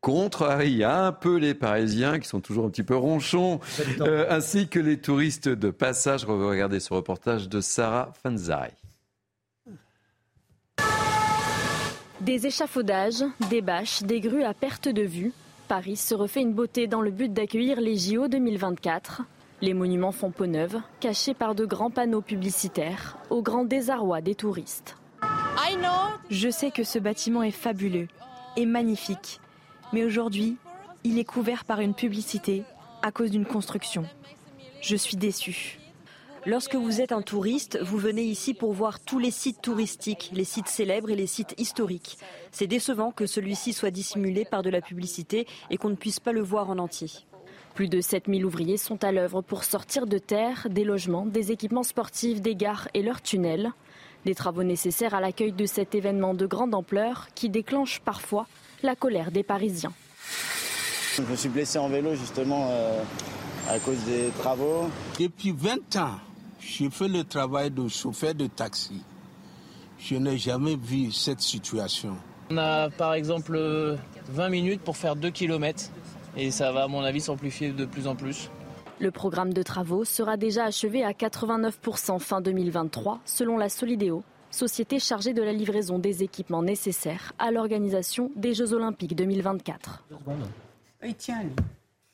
contrarient 0.00 0.82
un 0.84 1.12
peu 1.12 1.36
les 1.36 1.54
Parisiens, 1.54 2.18
qui 2.18 2.26
sont 2.26 2.40
toujours 2.40 2.66
un 2.66 2.70
petit 2.70 2.82
peu 2.82 2.96
ronchons, 2.96 3.60
euh, 4.00 4.26
ainsi 4.30 4.68
que 4.68 4.80
les 4.80 4.98
touristes 4.98 5.48
de 5.48 5.70
passage. 5.70 6.24
Regardez 6.24 6.80
ce 6.80 6.92
reportage 6.92 7.48
de 7.48 7.60
Sarah 7.60 8.12
Fanzari. 8.22 8.72
Des 12.22 12.46
échafaudages, 12.46 13.24
des 13.50 13.62
bâches, 13.62 14.04
des 14.04 14.20
grues 14.20 14.44
à 14.44 14.54
perte 14.54 14.88
de 14.88 15.02
vue. 15.02 15.32
Paris 15.66 15.96
se 15.96 16.14
refait 16.14 16.42
une 16.42 16.52
beauté 16.52 16.86
dans 16.86 17.00
le 17.00 17.10
but 17.10 17.32
d'accueillir 17.32 17.80
les 17.80 17.96
JO 17.96 18.28
2024. 18.28 19.22
Les 19.60 19.74
monuments 19.74 20.12
font 20.12 20.30
peau 20.30 20.46
neuve, 20.46 20.80
cachés 21.00 21.34
par 21.34 21.56
de 21.56 21.66
grands 21.66 21.90
panneaux 21.90 22.20
publicitaires, 22.20 23.18
au 23.28 23.42
grand 23.42 23.64
désarroi 23.64 24.20
des 24.20 24.36
touristes. 24.36 24.96
Je 26.30 26.48
sais 26.48 26.70
que 26.70 26.84
ce 26.84 27.00
bâtiment 27.00 27.42
est 27.42 27.50
fabuleux 27.50 28.06
et 28.56 28.66
magnifique, 28.66 29.40
mais 29.92 30.04
aujourd'hui, 30.04 30.58
il 31.02 31.18
est 31.18 31.24
couvert 31.24 31.64
par 31.64 31.80
une 31.80 31.94
publicité 31.94 32.62
à 33.02 33.10
cause 33.10 33.32
d'une 33.32 33.46
construction. 33.46 34.04
Je 34.80 34.94
suis 34.94 35.16
déçue. 35.16 35.81
Lorsque 36.44 36.74
vous 36.74 37.00
êtes 37.00 37.12
un 37.12 37.22
touriste, 37.22 37.78
vous 37.82 37.98
venez 37.98 38.24
ici 38.24 38.52
pour 38.52 38.72
voir 38.72 38.98
tous 38.98 39.20
les 39.20 39.30
sites 39.30 39.62
touristiques, 39.62 40.30
les 40.34 40.42
sites 40.42 40.66
célèbres 40.66 41.10
et 41.10 41.14
les 41.14 41.28
sites 41.28 41.54
historiques. 41.56 42.18
C'est 42.50 42.66
décevant 42.66 43.12
que 43.12 43.26
celui-ci 43.26 43.72
soit 43.72 43.92
dissimulé 43.92 44.44
par 44.44 44.64
de 44.64 44.70
la 44.70 44.80
publicité 44.80 45.46
et 45.70 45.76
qu'on 45.76 45.90
ne 45.90 45.94
puisse 45.94 46.18
pas 46.18 46.32
le 46.32 46.42
voir 46.42 46.68
en 46.68 46.80
entier. 46.80 47.10
Plus 47.76 47.88
de 47.88 48.00
7000 48.00 48.44
ouvriers 48.44 48.76
sont 48.76 49.04
à 49.04 49.12
l'œuvre 49.12 49.40
pour 49.40 49.62
sortir 49.62 50.06
de 50.06 50.18
terre 50.18 50.66
des 50.68 50.82
logements, 50.82 51.26
des 51.26 51.52
équipements 51.52 51.84
sportifs, 51.84 52.40
des 52.40 52.56
gares 52.56 52.88
et 52.92 53.02
leurs 53.02 53.22
tunnels. 53.22 53.70
Des 54.24 54.34
travaux 54.34 54.64
nécessaires 54.64 55.14
à 55.14 55.20
l'accueil 55.20 55.52
de 55.52 55.66
cet 55.66 55.94
événement 55.94 56.34
de 56.34 56.46
grande 56.46 56.74
ampleur 56.74 57.28
qui 57.36 57.50
déclenche 57.50 58.00
parfois 58.00 58.48
la 58.82 58.96
colère 58.96 59.30
des 59.30 59.44
Parisiens. 59.44 59.92
Je 61.14 61.22
me 61.22 61.36
suis 61.36 61.48
blessé 61.48 61.78
en 61.78 61.88
vélo 61.88 62.16
justement 62.16 62.68
euh, 62.70 63.00
à 63.68 63.78
cause 63.78 64.02
des 64.06 64.30
travaux. 64.38 64.88
Depuis 65.20 65.52
20 65.52 65.96
ans, 65.96 66.18
je 66.64 66.88
fais 66.88 67.08
le 67.08 67.24
travail 67.24 67.70
de 67.70 67.88
chauffeur 67.88 68.34
de 68.34 68.46
taxi. 68.46 69.02
Je 69.98 70.16
n'ai 70.16 70.38
jamais 70.38 70.76
vu 70.76 71.12
cette 71.12 71.40
situation. 71.40 72.16
On 72.50 72.56
a 72.56 72.90
par 72.90 73.14
exemple 73.14 73.58
20 74.28 74.48
minutes 74.48 74.80
pour 74.82 74.96
faire 74.96 75.16
2 75.16 75.30
km 75.30 75.90
et 76.36 76.50
ça 76.50 76.72
va 76.72 76.84
à 76.84 76.88
mon 76.88 77.02
avis 77.02 77.20
s'amplifier 77.20 77.72
de 77.72 77.84
plus 77.84 78.06
en 78.06 78.16
plus. 78.16 78.50
Le 78.98 79.10
programme 79.10 79.52
de 79.52 79.62
travaux 79.62 80.04
sera 80.04 80.36
déjà 80.36 80.64
achevé 80.64 81.04
à 81.04 81.12
89% 81.12 82.18
fin 82.20 82.40
2023 82.40 83.20
selon 83.24 83.58
la 83.58 83.68
Solidéo, 83.68 84.22
société 84.50 84.98
chargée 84.98 85.34
de 85.34 85.42
la 85.42 85.52
livraison 85.52 85.98
des 85.98 86.22
équipements 86.22 86.62
nécessaires 86.62 87.32
à 87.38 87.50
l'organisation 87.50 88.30
des 88.36 88.54
Jeux 88.54 88.72
Olympiques 88.72 89.16
2024. 89.16 90.04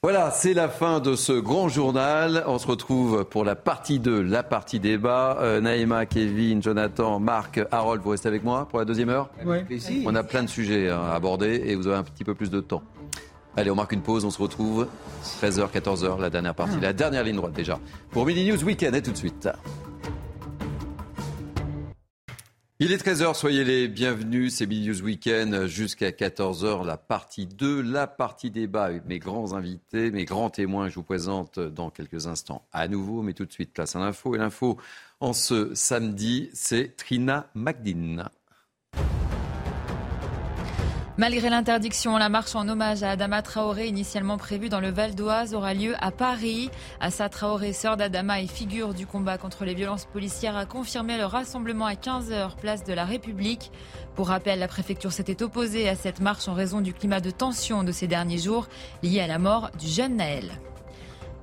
Voilà, 0.04 0.30
c'est 0.30 0.54
la 0.54 0.68
fin 0.68 1.00
de 1.00 1.16
ce 1.16 1.32
grand 1.32 1.68
journal. 1.68 2.44
On 2.46 2.60
se 2.60 2.68
retrouve 2.68 3.24
pour 3.24 3.44
la 3.44 3.56
partie 3.56 3.98
2, 3.98 4.22
la 4.22 4.44
partie 4.44 4.78
débat. 4.78 5.38
Euh, 5.40 5.60
Naïma, 5.60 6.06
Kevin, 6.06 6.62
Jonathan, 6.62 7.18
Marc, 7.18 7.60
Harold, 7.72 8.00
vous 8.00 8.10
restez 8.10 8.28
avec 8.28 8.44
moi 8.44 8.68
pour 8.70 8.78
la 8.78 8.84
deuxième 8.84 9.08
heure 9.08 9.28
Oui. 9.44 9.58
On 10.06 10.14
a 10.14 10.22
plein 10.22 10.44
de 10.44 10.48
sujets 10.48 10.88
à 10.88 11.14
aborder 11.14 11.64
et 11.66 11.74
vous 11.74 11.88
aurez 11.88 11.96
un 11.96 12.04
petit 12.04 12.22
peu 12.22 12.36
plus 12.36 12.48
de 12.48 12.60
temps. 12.60 12.84
Allez, 13.56 13.72
on 13.72 13.74
marque 13.74 13.90
une 13.90 14.02
pause, 14.02 14.24
on 14.24 14.30
se 14.30 14.40
retrouve 14.40 14.86
13h, 15.42 15.68
14h, 15.72 16.20
la 16.20 16.30
dernière 16.30 16.54
partie, 16.54 16.78
la 16.78 16.92
dernière 16.92 17.24
ligne 17.24 17.34
droite 17.34 17.52
déjà. 17.54 17.80
Pour 18.12 18.24
Midi 18.24 18.48
News 18.48 18.62
Weekend, 18.62 18.94
et 18.94 19.02
tout 19.02 19.10
de 19.10 19.16
suite. 19.16 19.48
Il 22.80 22.92
est 22.92 23.04
13h, 23.04 23.34
soyez 23.34 23.64
les 23.64 23.88
bienvenus, 23.88 24.54
c'est 24.54 24.66
News 24.68 25.02
Weekend 25.02 25.66
jusqu'à 25.66 26.12
14h, 26.12 26.86
la 26.86 26.96
partie 26.96 27.46
2, 27.46 27.82
la 27.82 28.06
partie 28.06 28.52
débat 28.52 28.84
avec 28.84 29.04
mes 29.04 29.18
grands 29.18 29.54
invités, 29.54 30.12
mes 30.12 30.24
grands 30.24 30.48
témoins, 30.48 30.88
je 30.88 30.94
vous 30.94 31.02
présente 31.02 31.58
dans 31.58 31.90
quelques 31.90 32.28
instants 32.28 32.68
à 32.72 32.86
nouveau, 32.86 33.22
mais 33.22 33.32
tout 33.32 33.46
de 33.46 33.52
suite 33.52 33.72
place 33.72 33.96
à 33.96 33.98
l'info. 33.98 34.36
Et 34.36 34.38
l'info 34.38 34.78
en 35.18 35.32
ce 35.32 35.74
samedi, 35.74 36.50
c'est 36.52 36.94
Trina 36.94 37.50
Magdine. 37.52 38.28
Malgré 41.18 41.50
l'interdiction, 41.50 42.16
la 42.16 42.28
marche 42.28 42.54
en 42.54 42.68
hommage 42.68 43.02
à 43.02 43.10
Adama 43.10 43.42
Traoré, 43.42 43.88
initialement 43.88 44.38
prévue 44.38 44.68
dans 44.68 44.78
le 44.78 44.90
Val 44.90 45.16
d'Oise, 45.16 45.52
aura 45.52 45.74
lieu 45.74 45.96
à 45.98 46.12
Paris. 46.12 46.70
Assa 47.00 47.28
Traoré, 47.28 47.72
sœur 47.72 47.96
d'Adama 47.96 48.40
et 48.40 48.46
figure 48.46 48.94
du 48.94 49.04
combat 49.04 49.36
contre 49.36 49.64
les 49.64 49.74
violences 49.74 50.04
policières, 50.04 50.56
a 50.56 50.64
confirmé 50.64 51.16
le 51.16 51.24
rassemblement 51.24 51.86
à 51.86 51.94
15h, 51.94 52.54
place 52.60 52.84
de 52.84 52.92
la 52.92 53.04
République. 53.04 53.72
Pour 54.14 54.28
rappel, 54.28 54.60
la 54.60 54.68
préfecture 54.68 55.10
s'était 55.10 55.42
opposée 55.42 55.88
à 55.88 55.96
cette 55.96 56.20
marche 56.20 56.46
en 56.46 56.54
raison 56.54 56.80
du 56.80 56.94
climat 56.94 57.20
de 57.20 57.32
tension 57.32 57.82
de 57.82 57.90
ces 57.90 58.06
derniers 58.06 58.38
jours, 58.38 58.68
lié 59.02 59.18
à 59.18 59.26
la 59.26 59.40
mort 59.40 59.72
du 59.76 59.88
jeune 59.88 60.18
Naël. 60.18 60.52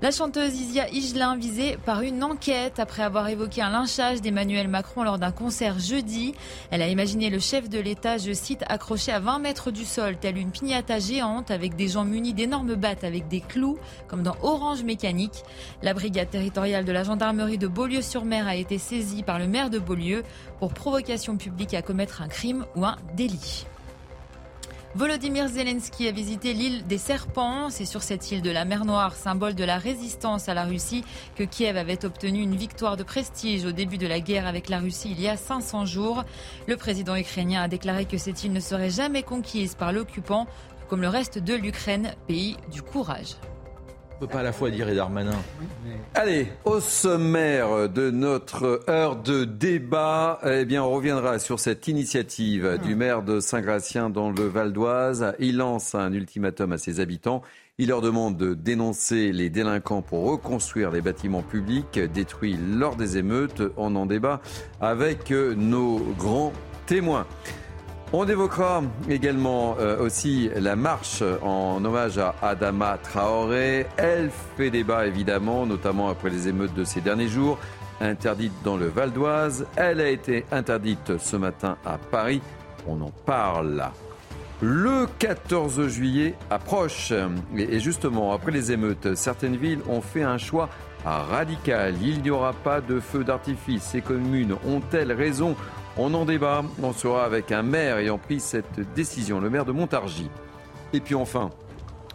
La 0.01 0.11
chanteuse 0.11 0.59
Isia 0.59 0.89
Higelin 0.89 1.37
visée 1.37 1.77
par 1.85 2.01
une 2.01 2.21
enquête 2.21 2.79
après 2.79 3.01
avoir 3.01 3.29
évoqué 3.29 3.61
un 3.61 3.69
lynchage 3.69 4.21
d'Emmanuel 4.21 4.67
Macron 4.67 5.03
lors 5.03 5.17
d'un 5.17 5.31
concert 5.31 5.79
jeudi. 5.79 6.33
Elle 6.69 6.81
a 6.81 6.89
imaginé 6.89 7.29
le 7.29 7.39
chef 7.39 7.69
de 7.69 7.79
l'État, 7.79 8.17
je 8.17 8.33
cite, 8.33 8.65
accroché 8.67 9.13
à 9.13 9.21
20 9.21 9.39
mètres 9.39 9.71
du 9.71 9.85
sol, 9.85 10.17
telle 10.17 10.37
une 10.37 10.51
pignata 10.51 10.99
géante 10.99 11.49
avec 11.49 11.77
des 11.77 11.87
gens 11.87 12.03
munis 12.03 12.33
d'énormes 12.33 12.75
battes 12.75 13.05
avec 13.05 13.29
des 13.29 13.39
clous, 13.39 13.77
comme 14.09 14.21
dans 14.21 14.35
Orange 14.43 14.83
Mécanique. 14.83 15.43
La 15.81 15.93
brigade 15.93 16.29
territoriale 16.29 16.83
de 16.83 16.91
la 16.91 17.05
gendarmerie 17.05 17.57
de 17.57 17.67
Beaulieu-sur-Mer 17.67 18.49
a 18.49 18.55
été 18.57 18.77
saisie 18.77 19.23
par 19.23 19.39
le 19.39 19.47
maire 19.47 19.69
de 19.69 19.79
Beaulieu 19.79 20.23
pour 20.59 20.73
provocation 20.73 21.37
publique 21.37 21.73
à 21.73 21.81
commettre 21.81 22.21
un 22.21 22.27
crime 22.27 22.65
ou 22.75 22.83
un 22.83 22.97
délit. 23.15 23.65
Volodymyr 24.95 25.49
Zelensky 25.49 26.07
a 26.07 26.11
visité 26.13 26.53
l'île 26.53 26.87
des 26.87 26.97
Serpents. 26.97 27.69
C'est 27.69 27.83
sur 27.83 28.01
cette 28.01 28.31
île 28.31 28.41
de 28.41 28.49
la 28.49 28.63
mer 28.63 28.85
Noire, 28.85 29.13
symbole 29.13 29.53
de 29.53 29.65
la 29.65 29.77
résistance 29.77 30.47
à 30.47 30.53
la 30.53 30.63
Russie, 30.63 31.03
que 31.35 31.43
Kiev 31.43 31.75
avait 31.75 32.05
obtenu 32.05 32.41
une 32.41 32.55
victoire 32.55 32.95
de 32.95 33.03
prestige 33.03 33.65
au 33.65 33.73
début 33.73 33.97
de 33.97 34.07
la 34.07 34.21
guerre 34.21 34.47
avec 34.47 34.69
la 34.69 34.79
Russie 34.79 35.11
il 35.11 35.19
y 35.19 35.27
a 35.27 35.35
500 35.35 35.85
jours. 35.85 36.23
Le 36.65 36.77
président 36.77 37.17
ukrainien 37.17 37.63
a 37.63 37.67
déclaré 37.67 38.05
que 38.05 38.17
cette 38.17 38.45
île 38.45 38.53
ne 38.53 38.61
serait 38.61 38.89
jamais 38.89 39.21
conquise 39.21 39.75
par 39.75 39.91
l'occupant, 39.91 40.47
comme 40.87 41.01
le 41.01 41.09
reste 41.09 41.39
de 41.39 41.55
l'Ukraine, 41.55 42.13
pays 42.25 42.55
du 42.71 42.81
courage. 42.81 43.35
On 44.18 44.24
ne 44.24 44.28
peut 44.28 44.32
pas 44.32 44.39
à 44.39 44.43
la 44.43 44.53
fois 44.53 44.72
dire 44.72 44.88
et 44.88 44.95
Darmanin. 44.95 45.36
Allez, 46.13 46.47
au 46.63 46.80
sommaire 46.80 47.89
de 47.89 48.11
notre 48.11 48.80
heure 48.88 49.18
de 49.18 49.43
débat, 49.43 50.39
eh 50.45 50.63
bien, 50.63 50.84
on 50.84 50.91
reviendra 50.91 51.38
sur 51.38 51.59
cette 51.59 51.89
initiative 51.89 52.80
du 52.82 52.95
maire 52.95 53.24
de 53.24 53.41
Saint-Gratien 53.41 54.09
dans 54.09 54.32
le 54.32 54.47
Val 54.47 54.72
d'Oise. 54.72 55.34
Il 55.39 55.57
lance 55.57 55.95
un 55.95 56.13
ultimatum 56.13 56.72
à 56.72 56.78
ses 56.78 57.01
habitants. 57.01 57.41
Il 57.78 57.89
leur 57.89 57.99
demande 57.99 58.38
de 58.38 58.53
dénoncer 58.53 59.34
les 59.34 59.49
délinquants 59.49 60.01
pour 60.01 60.24
reconstruire 60.24 60.91
les 60.91 61.01
bâtiments 61.01 61.41
publics 61.41 61.99
détruits 61.99 62.57
lors 62.72 62.95
des 62.95 63.18
émeutes. 63.18 63.63
On 63.76 63.97
en 63.97 64.05
débat 64.05 64.39
avec 64.80 65.30
nos 65.32 65.99
grands 66.18 66.53
témoins. 66.86 67.28
On 68.18 68.26
évoquera 68.26 68.82
également 69.09 69.76
euh, 69.78 69.99
aussi 69.99 70.49
la 70.55 70.78
marche 70.78 71.22
en 71.41 71.84
hommage 71.84 72.18
à 72.18 72.34
Adama 72.41 72.97
Traoré. 72.97 73.88
Elle 73.97 74.32
fait 74.55 74.70
débat 74.70 75.05
évidemment, 75.05 75.66
notamment 75.66 76.07
après 76.07 76.30
les 76.30 76.47
émeutes 76.47 76.74
de 76.74 76.86
ces 76.86 77.01
derniers 77.01 77.28
jours. 77.28 77.59
Interdite 77.99 78.53
dans 78.63 78.78
le 78.78 78.88
Val 78.88 79.11
d'Oise, 79.11 79.68
elle 79.76 79.99
a 79.99 80.07
été 80.07 80.45
interdite 80.53 81.18
ce 81.18 81.36
matin 81.36 81.76
à 81.86 81.97
Paris. 81.97 82.41
On 82.88 83.01
en 83.01 83.11
parle. 83.26 83.84
Le 84.61 85.07
14 85.20 85.89
juillet 85.89 86.36
approche 86.49 87.11
et 87.57 87.82
justement 87.82 88.32
après 88.32 88.53
les 88.53 88.72
émeutes, 88.72 89.13
certaines 89.16 89.57
villes 89.57 89.82
ont 89.89 89.99
fait 89.99 90.24
un 90.24 90.38
choix 90.38 90.70
radical. 91.03 91.95
Il 92.01 92.22
n'y 92.22 92.30
aura 92.30 92.53
pas 92.53 92.80
de 92.80 93.01
feu 93.01 93.26
d'artifice. 93.26 93.84
Ces 93.84 93.99
communes 93.99 94.55
ont-elles 94.66 95.11
raison 95.11 95.57
on 95.97 96.13
en 96.13 96.25
débat. 96.25 96.63
On 96.81 96.93
sera 96.93 97.25
avec 97.25 97.51
un 97.51 97.63
maire 97.63 97.97
ayant 97.97 98.17
pris 98.17 98.39
cette 98.39 98.79
décision, 98.95 99.39
le 99.39 99.49
maire 99.49 99.65
de 99.65 99.71
Montargis. 99.71 100.29
Et 100.93 100.99
puis 100.99 101.15
enfin, 101.15 101.49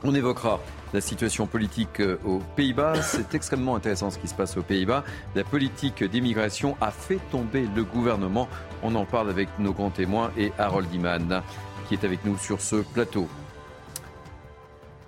on 0.04 0.14
évoquera 0.14 0.60
la 0.92 1.00
situation 1.00 1.46
politique 1.46 2.00
euh, 2.00 2.18
aux 2.24 2.40
Pays-Bas. 2.56 3.02
C'est 3.02 3.34
extrêmement 3.34 3.76
intéressant 3.76 4.10
ce 4.10 4.18
qui 4.18 4.28
se 4.28 4.34
passe 4.34 4.56
aux 4.56 4.62
Pays-Bas. 4.62 5.04
La 5.34 5.44
politique 5.44 6.02
d'immigration 6.02 6.76
a 6.80 6.90
fait 6.90 7.20
tomber 7.30 7.68
le 7.74 7.84
gouvernement. 7.84 8.48
On 8.82 8.94
en 8.94 9.04
parle 9.04 9.30
avec 9.30 9.48
nos 9.58 9.72
grands 9.72 9.90
témoins 9.90 10.30
et 10.36 10.52
Harold 10.58 10.92
Iman 10.92 11.42
qui 11.90 11.94
est 11.94 12.04
avec 12.04 12.24
nous 12.24 12.38
sur 12.38 12.60
ce 12.60 12.76
plateau. 12.76 13.28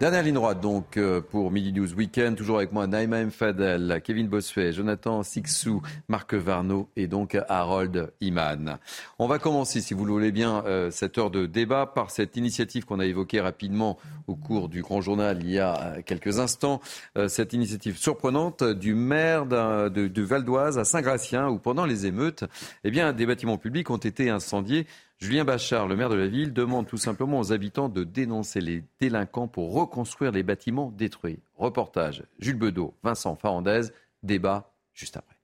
Dernière 0.02 0.24
ligne 0.24 0.34
droite 0.34 0.60
donc 0.60 0.96
euh, 0.96 1.20
pour 1.20 1.52
Midi 1.52 1.72
News 1.72 1.94
Weekend, 1.94 2.34
toujours 2.34 2.56
avec 2.56 2.72
moi 2.72 2.88
Naïma 2.88 3.18
M. 3.18 3.30
Fadel, 3.30 4.00
Kevin 4.02 4.26
Bossuet, 4.26 4.72
Jonathan 4.72 5.22
Sixou, 5.22 5.80
Marc 6.08 6.34
Varno 6.34 6.88
et 6.96 7.06
donc 7.06 7.38
Harold 7.48 8.12
Iman. 8.20 8.80
On 9.20 9.28
va 9.28 9.38
commencer, 9.38 9.80
si 9.80 9.94
vous 9.94 10.04
le 10.04 10.10
voulez 10.10 10.32
bien, 10.32 10.64
euh, 10.66 10.90
cette 10.90 11.18
heure 11.18 11.30
de 11.30 11.46
débat 11.46 11.86
par 11.86 12.10
cette 12.10 12.36
initiative 12.36 12.84
qu'on 12.84 12.98
a 12.98 13.06
évoquée 13.06 13.40
rapidement 13.40 13.96
au 14.26 14.34
cours 14.34 14.68
du 14.68 14.82
Grand 14.82 15.00
Journal 15.00 15.38
il 15.40 15.52
y 15.52 15.60
a 15.60 15.80
euh, 15.80 16.02
quelques 16.04 16.40
instants. 16.40 16.80
Cette 17.28 17.52
initiative 17.52 17.96
surprenante 17.96 18.64
du 18.64 18.96
maire 18.96 19.46
de, 19.46 20.22
Val 20.22 20.44
d'Oise 20.44 20.78
à 20.78 20.84
Saint-Gratien 20.84 21.48
où 21.48 21.58
pendant 21.58 21.84
les 21.84 22.06
émeutes, 22.06 22.42
eh 22.82 22.90
bien, 22.90 23.12
des 23.12 23.24
bâtiments 23.24 23.56
publics 23.56 23.88
ont 23.90 23.98
été 23.98 24.30
incendiés. 24.30 24.88
Julien 25.22 25.44
Bachard, 25.44 25.86
le 25.86 25.94
maire 25.94 26.08
de 26.08 26.16
la 26.16 26.26
ville, 26.26 26.52
demande 26.52 26.88
tout 26.88 26.96
simplement 26.96 27.38
aux 27.38 27.52
habitants 27.52 27.88
de 27.88 28.02
dénoncer 28.02 28.60
les 28.60 28.82
délinquants 28.98 29.46
pour 29.46 29.72
reconstruire 29.72 30.32
les 30.32 30.42
bâtiments 30.42 30.90
détruits. 30.90 31.38
Reportage 31.54 32.24
Jules 32.40 32.58
Bedeau, 32.58 32.96
Vincent 33.04 33.36
Farandez, 33.36 33.82
débat 34.24 34.74
juste 34.92 35.16
après. 35.16 35.36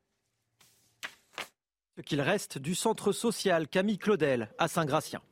Ce 1.96 2.02
qu'il 2.02 2.20
reste 2.20 2.58
du 2.58 2.74
centre 2.74 3.12
social 3.12 3.68
Camille 3.68 3.98
Claudel 3.98 4.50
à 4.58 4.66
Saint-Gratien. 4.66 5.22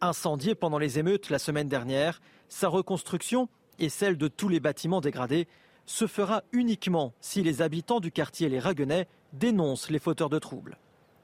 Incendié 0.00 0.56
pendant 0.56 0.78
les 0.80 0.98
émeutes 0.98 1.30
la 1.30 1.38
semaine 1.38 1.68
dernière, 1.68 2.20
sa 2.48 2.66
reconstruction 2.66 3.48
et 3.78 3.88
celle 3.88 4.18
de 4.18 4.26
tous 4.26 4.48
les 4.48 4.58
bâtiments 4.58 5.00
dégradés 5.00 5.46
se 5.86 6.08
fera 6.08 6.42
uniquement 6.50 7.14
si 7.20 7.44
les 7.44 7.62
habitants 7.62 8.00
du 8.00 8.10
quartier 8.10 8.48
Les 8.48 8.58
Raguenais 8.58 9.06
dénoncent 9.32 9.90
les 9.90 10.00
fauteurs 10.00 10.28
de 10.28 10.40
troubles. 10.40 10.76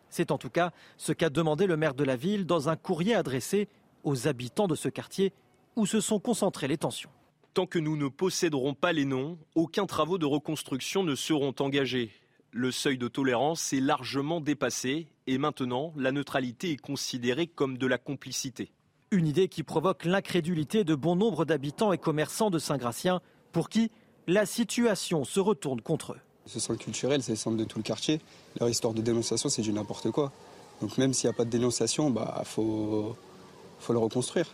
C'est 0.08 0.30
en 0.30 0.38
tout 0.38 0.50
cas 0.50 0.72
ce 0.96 1.12
qu'a 1.12 1.30
demandé 1.30 1.66
le 1.66 1.76
maire 1.76 1.94
de 1.94 2.04
la 2.04 2.16
ville 2.16 2.46
dans 2.46 2.68
un 2.68 2.76
courrier 2.76 3.14
adressé 3.14 3.68
aux 4.04 4.28
habitants 4.28 4.68
de 4.68 4.74
ce 4.74 4.88
quartier 4.88 5.32
où 5.74 5.86
se 5.86 6.00
sont 6.00 6.18
concentrées 6.18 6.68
les 6.68 6.78
tensions. 6.78 7.10
Tant 7.54 7.66
que 7.66 7.78
nous 7.78 7.96
ne 7.96 8.08
posséderons 8.08 8.74
pas 8.74 8.92
les 8.92 9.04
noms, 9.04 9.38
aucun 9.54 9.86
travaux 9.86 10.18
de 10.18 10.26
reconstruction 10.26 11.02
ne 11.02 11.14
seront 11.14 11.54
engagés. 11.58 12.10
Le 12.52 12.70
seuil 12.70 12.98
de 12.98 13.08
tolérance 13.08 13.72
est 13.72 13.80
largement 13.80 14.40
dépassé 14.40 15.08
et 15.26 15.38
maintenant 15.38 15.92
la 15.96 16.12
neutralité 16.12 16.72
est 16.72 16.80
considérée 16.80 17.46
comme 17.46 17.78
de 17.78 17.86
la 17.86 17.98
complicité. 17.98 18.72
Une 19.10 19.26
idée 19.26 19.48
qui 19.48 19.62
provoque 19.62 20.04
l'incrédulité 20.04 20.84
de 20.84 20.94
bon 20.94 21.16
nombre 21.16 21.44
d'habitants 21.44 21.92
et 21.92 21.98
commerçants 21.98 22.50
de 22.50 22.58
Saint-Gratien 22.58 23.20
pour 23.52 23.68
qui 23.68 23.90
la 24.26 24.46
situation 24.46 25.24
se 25.24 25.40
retourne 25.40 25.80
contre 25.80 26.12
eux. 26.12 26.20
Ce 26.46 26.60
centre 26.60 26.78
culturel, 26.78 27.22
c'est 27.22 27.32
le 27.32 27.36
centre 27.36 27.56
de 27.56 27.64
tout 27.64 27.78
le 27.78 27.82
quartier. 27.82 28.20
Leur 28.60 28.68
histoire 28.68 28.94
de 28.94 29.02
dénonciation, 29.02 29.48
c'est 29.48 29.62
du 29.62 29.72
n'importe 29.72 30.10
quoi. 30.10 30.32
Donc 30.80 30.98
même 30.98 31.12
s'il 31.12 31.28
n'y 31.28 31.34
a 31.34 31.36
pas 31.36 31.44
de 31.44 31.50
dénonciation, 31.50 32.08
il 32.08 32.14
bah, 32.14 32.42
faut, 32.44 33.16
faut 33.80 33.92
le 33.92 33.98
reconstruire. 33.98 34.52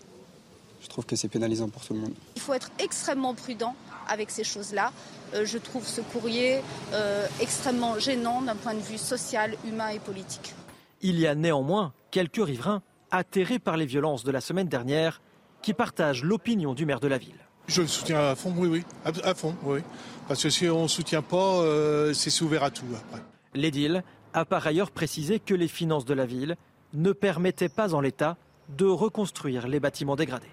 Je 0.82 0.88
trouve 0.88 1.06
que 1.06 1.16
c'est 1.16 1.28
pénalisant 1.28 1.68
pour 1.68 1.84
tout 1.84 1.94
le 1.94 2.00
monde. 2.00 2.14
Il 2.36 2.42
faut 2.42 2.54
être 2.54 2.70
extrêmement 2.78 3.34
prudent 3.34 3.74
avec 4.08 4.30
ces 4.30 4.44
choses-là. 4.44 4.92
Euh, 5.34 5.44
je 5.44 5.58
trouve 5.58 5.86
ce 5.86 6.00
courrier 6.00 6.60
euh, 6.92 7.26
extrêmement 7.40 7.98
gênant 7.98 8.42
d'un 8.42 8.56
point 8.56 8.74
de 8.74 8.80
vue 8.80 8.98
social, 8.98 9.56
humain 9.64 9.88
et 9.88 9.98
politique. 9.98 10.54
Il 11.00 11.18
y 11.20 11.26
a 11.26 11.34
néanmoins 11.34 11.92
quelques 12.10 12.44
riverains 12.44 12.82
atterrés 13.10 13.58
par 13.58 13.76
les 13.76 13.86
violences 13.86 14.24
de 14.24 14.30
la 14.30 14.40
semaine 14.40 14.68
dernière 14.68 15.20
qui 15.62 15.74
partagent 15.74 16.24
l'opinion 16.24 16.74
du 16.74 16.86
maire 16.86 17.00
de 17.00 17.08
la 17.08 17.18
ville. 17.18 17.38
Je 17.68 17.82
le 17.82 17.86
soutiens 17.86 18.30
à 18.30 18.34
fond, 18.34 18.52
oui, 18.56 18.68
oui, 18.68 18.84
à 19.04 19.34
fond, 19.34 19.54
oui. 19.64 19.80
Parce 20.28 20.42
que 20.42 20.50
si 20.50 20.68
on 20.68 20.84
ne 20.84 20.88
soutient 20.88 21.22
pas, 21.22 21.60
euh, 21.60 22.12
c'est 22.12 22.42
ouvert 22.42 22.62
à 22.62 22.70
tout 22.70 22.86
après. 22.94 23.22
L'édile 23.54 24.02
a 24.34 24.44
par 24.44 24.66
ailleurs 24.66 24.90
précisé 24.90 25.40
que 25.40 25.54
les 25.54 25.68
finances 25.68 26.04
de 26.04 26.14
la 26.14 26.26
ville 26.26 26.56
ne 26.94 27.12
permettaient 27.12 27.68
pas 27.68 27.94
en 27.94 28.00
l'état 28.00 28.36
de 28.68 28.86
reconstruire 28.86 29.68
les 29.68 29.80
bâtiments 29.80 30.16
dégradés. 30.16 30.50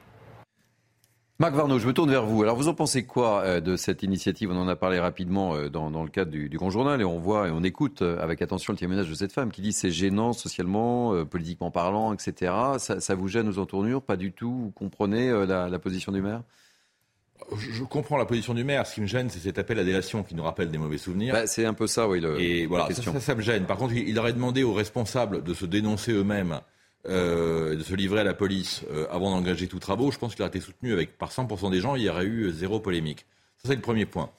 Marc 1.37 1.53
Varnaud, 1.53 1.79
je 1.79 1.87
me 1.87 1.93
tourne 1.93 2.09
vers 2.09 2.25
vous. 2.25 2.43
Alors, 2.43 2.57
vous 2.57 2.67
en 2.67 2.73
pensez 2.73 3.05
quoi 3.05 3.41
euh, 3.43 3.61
de 3.61 3.77
cette 3.77 4.03
initiative? 4.03 4.51
On 4.51 4.57
en 4.57 4.67
a 4.67 4.75
parlé 4.75 4.99
rapidement 4.99 5.55
euh, 5.55 5.69
dans, 5.69 6.03
le 6.03 6.09
cadre 6.09 6.31
du, 6.31 6.49
Grand 6.49 6.69
Journal 6.69 6.99
et 6.99 7.05
on 7.05 7.19
voit 7.19 7.47
et 7.47 7.51
on 7.51 7.63
écoute 7.63 8.01
avec 8.01 8.41
attention 8.41 8.73
le 8.73 8.79
témoignage 8.79 9.09
de 9.09 9.15
cette 9.15 9.31
femme 9.31 9.51
qui 9.51 9.61
dit 9.61 9.71
c'est 9.71 9.91
gênant 9.91 10.33
socialement, 10.33 11.25
politiquement 11.25 11.71
parlant, 11.71 12.13
etc. 12.13 12.53
Ça, 12.77 13.15
vous 13.15 13.29
gêne 13.29 13.47
aux 13.47 13.59
entournures? 13.59 14.01
Pas 14.01 14.17
du 14.17 14.33
tout 14.33 14.51
Vous 14.51 14.71
comprenez 14.71 15.31
la, 15.45 15.79
position 15.79 16.11
du 16.11 16.21
maire? 16.21 16.41
Je 17.57 17.83
comprends 17.83 18.17
la 18.17 18.25
position 18.25 18.53
du 18.53 18.63
maire. 18.63 18.85
Ce 18.85 18.95
qui 18.95 19.01
me 19.01 19.07
gêne, 19.07 19.29
c'est 19.29 19.39
cet 19.39 19.57
appel 19.57 19.79
à 19.79 19.83
délation 19.83 20.23
qui 20.23 20.35
nous 20.35 20.43
rappelle 20.43 20.69
des 20.69 20.77
mauvais 20.77 20.97
souvenirs. 20.97 21.33
Bah, 21.33 21.47
c'est 21.47 21.65
un 21.65 21.73
peu 21.73 21.87
ça, 21.87 22.07
oui. 22.07 22.23
et 22.37 22.65
voilà, 22.65 22.93
ça, 22.93 23.19
ça, 23.19 23.35
me 23.35 23.41
gêne. 23.41 23.65
Par 23.65 23.77
contre, 23.77 23.93
il 23.93 24.17
aurait 24.19 24.33
demandé 24.33 24.63
aux 24.63 24.73
responsables 24.73 25.43
de 25.43 25.53
se 25.53 25.65
dénoncer 25.65 26.11
eux-mêmes 26.11 26.61
euh, 27.07 27.77
de 27.77 27.83
se 27.83 27.95
livrer 27.95 28.19
à 28.19 28.23
la 28.25 28.33
police 28.33 28.83
euh, 28.91 29.07
avant 29.09 29.31
d'engager 29.31 29.67
tous 29.69 29.79
travaux, 29.79 30.11
je 30.11 30.17
pense 30.17 30.35
qu'il 30.35 30.43
a 30.43 30.47
été 30.47 30.59
soutenu 30.59 30.91
avec, 30.91 31.17
par 31.17 31.31
100% 31.31 31.71
des 31.71 31.79
gens, 31.79 31.95
il 31.95 32.01
y 32.01 32.09
aurait 32.09 32.25
eu 32.25 32.51
zéro 32.51 32.81
polémique. 32.81 33.25
Ça, 33.55 33.69
c'est 33.69 33.75
le 33.75 33.81
premier 33.81 34.05
point. 34.05 34.29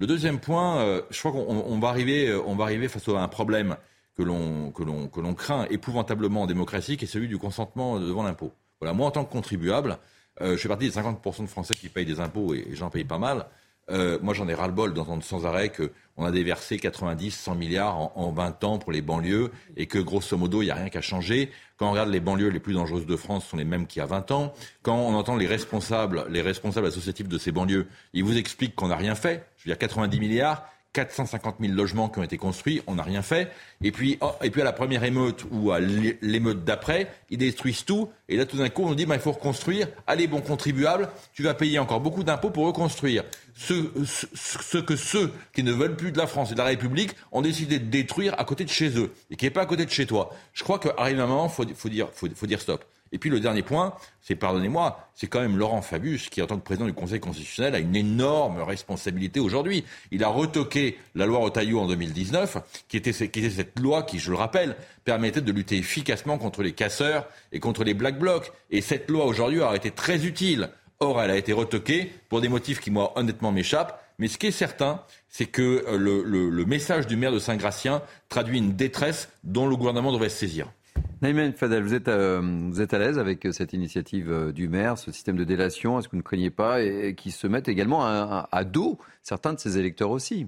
Le 0.00 0.08
deuxième 0.08 0.40
point, 0.40 0.80
euh, 0.80 1.00
je 1.10 1.18
crois 1.20 1.30
qu'on 1.30 1.78
va, 1.78 1.88
arriver, 1.88 2.34
on 2.44 2.56
va 2.56 2.64
arriver 2.64 2.88
face 2.88 3.08
à 3.08 3.20
un 3.20 3.28
problème 3.28 3.76
que 4.16 4.24
l'on 4.24 5.34
craint 5.34 5.66
épouvantablement 5.70 6.42
en 6.42 6.46
démocratie, 6.48 6.96
qui 6.96 7.04
est 7.04 7.08
celui 7.08 7.28
du 7.28 7.38
consentement 7.38 8.00
devant 8.00 8.24
l'impôt. 8.24 8.52
Voilà, 8.80 8.94
moi, 8.94 9.06
en 9.06 9.12
tant 9.12 9.24
que 9.24 9.30
contribuable, 9.30 9.96
je 10.40 10.56
fais 10.56 10.68
partie 10.68 10.86
des 10.86 10.94
50% 10.94 11.42
de 11.42 11.46
Français 11.46 11.74
qui 11.74 11.88
payent 11.88 12.06
des 12.06 12.20
impôts 12.20 12.54
et, 12.54 12.68
j'en 12.72 12.90
paye 12.90 13.04
pas 13.04 13.18
mal. 13.18 13.46
moi, 13.88 14.34
j'en 14.34 14.48
ai 14.48 14.54
ras-le-bol 14.54 14.94
d'entendre 14.94 15.22
sans 15.22 15.46
arrêt 15.46 15.70
qu'on 15.70 16.24
a 16.24 16.30
déversé 16.30 16.78
90, 16.78 17.30
100 17.30 17.54
milliards 17.54 17.96
en, 17.96 18.12
en, 18.14 18.30
20 18.30 18.64
ans 18.64 18.78
pour 18.78 18.92
les 18.92 19.02
banlieues 19.02 19.50
et 19.76 19.86
que, 19.86 19.98
grosso 19.98 20.36
modo, 20.36 20.62
il 20.62 20.66
n'y 20.66 20.70
a 20.70 20.76
rien 20.76 20.88
qu'à 20.88 21.00
changer. 21.00 21.50
Quand 21.78 21.88
on 21.88 21.92
regarde 21.92 22.10
les 22.10 22.20
banlieues 22.20 22.48
les 22.48 22.58
plus 22.60 22.74
dangereuses 22.74 23.06
de 23.06 23.16
France, 23.16 23.44
ce 23.44 23.50
sont 23.50 23.56
les 23.56 23.64
mêmes 23.64 23.86
qu'il 23.86 24.00
y 24.00 24.02
a 24.02 24.06
20 24.06 24.30
ans. 24.32 24.52
Quand 24.82 24.96
on 24.96 25.14
entend 25.14 25.36
les 25.36 25.46
responsables, 25.46 26.26
les 26.28 26.42
responsables 26.42 26.88
associatifs 26.88 27.28
de 27.28 27.38
ces 27.38 27.52
banlieues, 27.52 27.86
ils 28.12 28.24
vous 28.24 28.36
expliquent 28.36 28.74
qu'on 28.74 28.88
n'a 28.88 28.96
rien 28.96 29.14
fait. 29.14 29.46
Je 29.56 29.64
veux 29.64 29.74
dire, 29.74 29.78
90 29.78 30.18
milliards, 30.18 30.68
450 30.94 31.56
000 31.60 31.72
logements 31.74 32.08
qui 32.08 32.18
ont 32.18 32.22
été 32.22 32.38
construits, 32.38 32.82
on 32.86 32.94
n'a 32.94 33.02
rien 33.02 33.22
fait. 33.22 33.52
Et 33.82 33.92
puis, 33.92 34.18
oh, 34.20 34.32
et 34.42 34.50
puis 34.50 34.62
à 34.62 34.64
la 34.64 34.72
première 34.72 35.04
émeute 35.04 35.44
ou 35.50 35.70
à 35.70 35.80
l'émeute 35.80 36.64
d'après, 36.64 37.08
ils 37.30 37.38
détruisent 37.38 37.84
tout. 37.84 38.08
Et 38.28 38.36
là, 38.36 38.46
tout 38.46 38.56
d'un 38.56 38.68
coup, 38.68 38.84
on 38.84 38.88
nous 38.88 38.94
dit, 38.94 39.06
bah, 39.06 39.14
il 39.14 39.20
faut 39.20 39.32
reconstruire. 39.32 39.88
Allez, 40.06 40.26
bon 40.26 40.40
contribuable, 40.40 41.08
tu 41.34 41.42
vas 41.42 41.54
payer 41.54 41.78
encore 41.78 42.00
beaucoup 42.00 42.24
d'impôts 42.24 42.50
pour 42.50 42.66
reconstruire. 42.66 43.24
Ce, 43.54 44.78
que 44.78 44.96
ceux 44.96 45.32
qui 45.52 45.62
ne 45.62 45.72
veulent 45.72 45.96
plus 45.96 46.12
de 46.12 46.18
la 46.18 46.26
France 46.26 46.50
et 46.50 46.54
de 46.54 46.58
la 46.58 46.64
République 46.64 47.12
ont 47.32 47.42
décidé 47.42 47.78
de 47.78 47.86
détruire 47.86 48.34
à 48.38 48.44
côté 48.44 48.64
de 48.64 48.70
chez 48.70 48.98
eux 48.98 49.12
et 49.30 49.36
qui 49.36 49.44
n'est 49.44 49.50
pas 49.50 49.62
à 49.62 49.66
côté 49.66 49.84
de 49.84 49.90
chez 49.90 50.06
toi. 50.06 50.30
Je 50.54 50.62
crois 50.62 50.78
qu'arrive 50.78 51.20
un 51.20 51.26
moment, 51.26 51.52
il 51.58 51.74
faut, 51.74 51.88
dire, 51.88 52.08
faut 52.12 52.46
dire 52.46 52.60
stop. 52.60 52.84
Et 53.12 53.18
puis 53.18 53.30
le 53.30 53.40
dernier 53.40 53.62
point, 53.62 53.94
c'est, 54.20 54.34
pardonnez-moi, 54.34 55.08
c'est 55.14 55.26
quand 55.26 55.40
même 55.40 55.56
Laurent 55.56 55.82
Fabius 55.82 56.28
qui, 56.28 56.42
en 56.42 56.46
tant 56.46 56.56
que 56.56 56.64
président 56.64 56.86
du 56.86 56.92
Conseil 56.92 57.20
constitutionnel, 57.20 57.74
a 57.74 57.78
une 57.78 57.96
énorme 57.96 58.62
responsabilité 58.62 59.40
aujourd'hui. 59.40 59.84
Il 60.10 60.24
a 60.24 60.28
retoqué 60.28 60.98
la 61.14 61.26
loi 61.26 61.38
Rotaillot 61.38 61.80
en 61.80 61.86
2019, 61.86 62.58
qui 62.88 62.96
était, 62.96 63.12
qui 63.12 63.24
était 63.40 63.50
cette 63.50 63.78
loi 63.78 64.02
qui, 64.02 64.18
je 64.18 64.30
le 64.30 64.36
rappelle, 64.36 64.76
permettait 65.04 65.40
de 65.40 65.52
lutter 65.52 65.78
efficacement 65.78 66.38
contre 66.38 66.62
les 66.62 66.72
casseurs 66.72 67.26
et 67.52 67.60
contre 67.60 67.84
les 67.84 67.94
black 67.94 68.18
blocs. 68.18 68.52
Et 68.70 68.80
cette 68.80 69.10
loi 69.10 69.24
aujourd'hui 69.24 69.60
aurait 69.60 69.76
été 69.76 69.90
très 69.90 70.26
utile. 70.26 70.70
Or, 71.00 71.22
elle 71.22 71.30
a 71.30 71.36
été 71.36 71.52
retoquée 71.52 72.12
pour 72.28 72.40
des 72.40 72.48
motifs 72.48 72.80
qui, 72.80 72.90
moi, 72.90 73.12
honnêtement, 73.16 73.52
m'échappent. 73.52 74.02
Mais 74.18 74.26
ce 74.26 74.36
qui 74.36 74.48
est 74.48 74.52
certain, 74.52 75.02
c'est 75.28 75.46
que 75.46 75.84
euh, 75.86 75.96
le, 75.96 76.50
le 76.50 76.64
message 76.64 77.06
du 77.06 77.16
maire 77.16 77.32
de 77.32 77.38
Saint-Gratien 77.38 78.02
traduit 78.28 78.58
une 78.58 78.74
détresse 78.74 79.28
dont 79.44 79.68
le 79.68 79.76
gouvernement 79.76 80.12
devrait 80.12 80.28
se 80.28 80.38
saisir. 80.38 80.72
Naïmen 81.20 81.52
Fadel, 81.52 81.82
vous 81.82 81.94
êtes, 81.94 82.06
euh, 82.06 82.40
vous 82.70 82.80
êtes 82.80 82.94
à 82.94 82.98
l'aise 82.98 83.18
avec 83.18 83.48
cette 83.50 83.72
initiative 83.72 84.30
euh, 84.30 84.52
du 84.52 84.68
maire, 84.68 84.96
ce 84.96 85.10
système 85.10 85.36
de 85.36 85.42
délation? 85.42 85.98
Est-ce 85.98 86.06
que 86.06 86.12
vous 86.12 86.18
ne 86.18 86.22
craignez 86.22 86.50
pas 86.50 86.80
et, 86.80 87.16
qui 87.16 87.32
se 87.32 87.48
mettent 87.48 87.66
également 87.66 88.06
à, 88.06 88.64
dos 88.64 88.98
certains 89.24 89.52
de 89.52 89.58
ses 89.58 89.78
électeurs 89.78 90.10
aussi? 90.10 90.46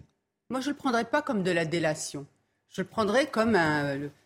Moi, 0.48 0.60
je 0.60 0.68
ne 0.68 0.74
le 0.74 0.76
prendrais 0.76 1.04
pas 1.04 1.22
comme 1.22 1.42
de 1.42 1.50
la 1.50 1.64
délation. 1.64 2.24
Je 2.68 2.82
le 2.82 2.86
prendrais 2.86 3.26
comme 3.26 3.58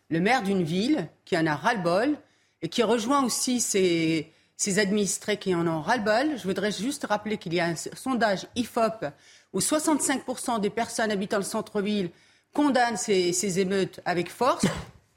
le, 0.09 0.19
maire 0.19 0.43
d'une 0.43 0.61
ville 0.61 1.07
qui 1.25 1.35
en 1.35 1.47
a 1.47 1.55
ras-le-bol 1.55 2.15
et 2.61 2.69
qui 2.69 2.83
rejoint 2.83 3.25
aussi 3.25 3.59
ses, 3.59 4.31
administrés 4.77 5.37
qui 5.37 5.55
en 5.55 5.65
ont 5.67 5.81
ras-le-bol. 5.81 6.37
Je 6.37 6.43
voudrais 6.43 6.71
juste 6.71 7.07
rappeler 7.07 7.37
qu'il 7.37 7.55
y 7.55 7.59
a 7.59 7.65
un 7.65 7.75
sondage 7.75 8.45
IFOP 8.55 9.05
où 9.53 9.59
65% 9.59 10.59
des 10.59 10.69
personnes 10.69 11.11
habitant 11.11 11.37
le 11.37 11.43
centre-ville 11.43 12.11
condamnent 12.53 12.97
ces 12.97 13.59
émeutes 13.59 13.99
avec 14.05 14.29
force. 14.29 14.67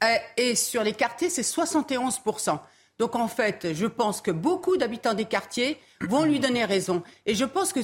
Euh, 0.03 0.15
et 0.37 0.55
sur 0.55 0.83
les 0.83 0.93
quartiers, 0.93 1.29
c'est 1.29 1.41
71%. 1.41 2.59
Donc 2.99 3.15
en 3.15 3.29
fait, 3.29 3.73
je 3.73 3.85
pense 3.85 4.21
que 4.21 4.31
beaucoup 4.31 4.75
d'habitants 4.75 5.13
des 5.13 5.25
quartiers 5.25 5.79
vont 6.01 6.23
lui 6.23 6.39
donner 6.39 6.65
raison. 6.65 7.01
Et 7.25 7.33
je 7.33 7.45
pense 7.45 7.71
que 7.71 7.79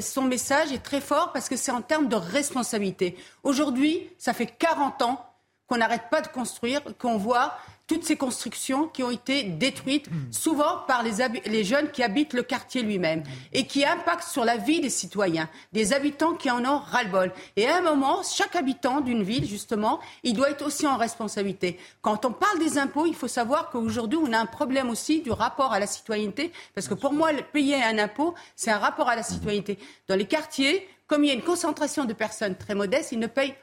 son 0.00 0.22
message 0.22 0.72
est 0.72 0.82
très 0.82 1.02
fort 1.02 1.32
parce 1.32 1.50
que 1.50 1.56
c'est 1.56 1.70
en 1.70 1.82
termes 1.82 2.08
de 2.08 2.16
responsabilité. 2.16 3.16
Aujourd'hui, 3.42 4.10
ça 4.16 4.32
fait 4.32 4.46
40 4.46 5.02
ans 5.02 5.26
qu'on 5.66 5.76
n'arrête 5.76 6.08
pas 6.10 6.22
de 6.22 6.28
construire, 6.28 6.80
qu'on 6.98 7.18
voit 7.18 7.56
toutes 7.86 8.04
ces 8.04 8.16
constructions 8.16 8.88
qui 8.88 9.02
ont 9.02 9.10
été 9.10 9.44
détruites, 9.44 10.08
souvent 10.30 10.78
par 10.86 11.02
les, 11.02 11.64
jeunes 11.64 11.90
qui 11.90 12.02
habitent 12.02 12.32
le 12.32 12.42
quartier 12.42 12.82
lui-même, 12.82 13.22
et 13.52 13.66
qui 13.66 13.84
impactent 13.84 14.28
sur 14.28 14.44
la 14.44 14.56
vie 14.56 14.80
des 14.80 14.88
citoyens, 14.88 15.48
des 15.72 15.92
habitants 15.92 16.34
qui 16.34 16.50
en 16.50 16.64
ont 16.64 16.78
ras-le-bol. 16.78 17.32
Et 17.56 17.66
à 17.68 17.78
un 17.78 17.80
moment, 17.82 18.22
chaque 18.22 18.56
habitant 18.56 19.00
d'une 19.00 19.22
ville, 19.22 19.46
justement, 19.46 20.00
il 20.22 20.34
doit 20.34 20.50
être 20.50 20.64
aussi 20.64 20.86
en 20.86 20.96
responsabilité. 20.96 21.78
Quand 22.00 22.24
on 22.24 22.32
parle 22.32 22.58
des 22.58 22.78
impôts, 22.78 23.06
il 23.06 23.14
faut 23.14 23.28
savoir 23.28 23.70
qu'aujourd'hui, 23.70 24.18
on 24.22 24.32
a 24.32 24.38
un 24.38 24.46
problème 24.46 24.88
aussi 24.88 25.20
du 25.20 25.30
rapport 25.30 25.72
à 25.72 25.78
la 25.78 25.86
citoyenneté, 25.86 26.52
parce 26.74 26.88
que 26.88 26.94
pour 26.94 27.12
moi, 27.12 27.30
payer 27.52 27.82
un 27.82 27.98
impôt, 27.98 28.34
c'est 28.56 28.70
un 28.70 28.78
rapport 28.78 29.08
à 29.08 29.16
la 29.16 29.22
citoyenneté. 29.22 29.78
Dans 30.08 30.16
les 30.16 30.26
quartiers, 30.26 30.88
comme 31.06 31.22
il 31.22 31.28
y 31.28 31.30
a 31.30 31.34
une 31.34 31.42
concentration 31.42 32.06
de 32.06 32.14
personnes 32.14 32.56
très 32.56 32.74
modestes, 32.74 33.12
ils 33.12 33.18
ne 33.18 33.26
payent 33.26 33.54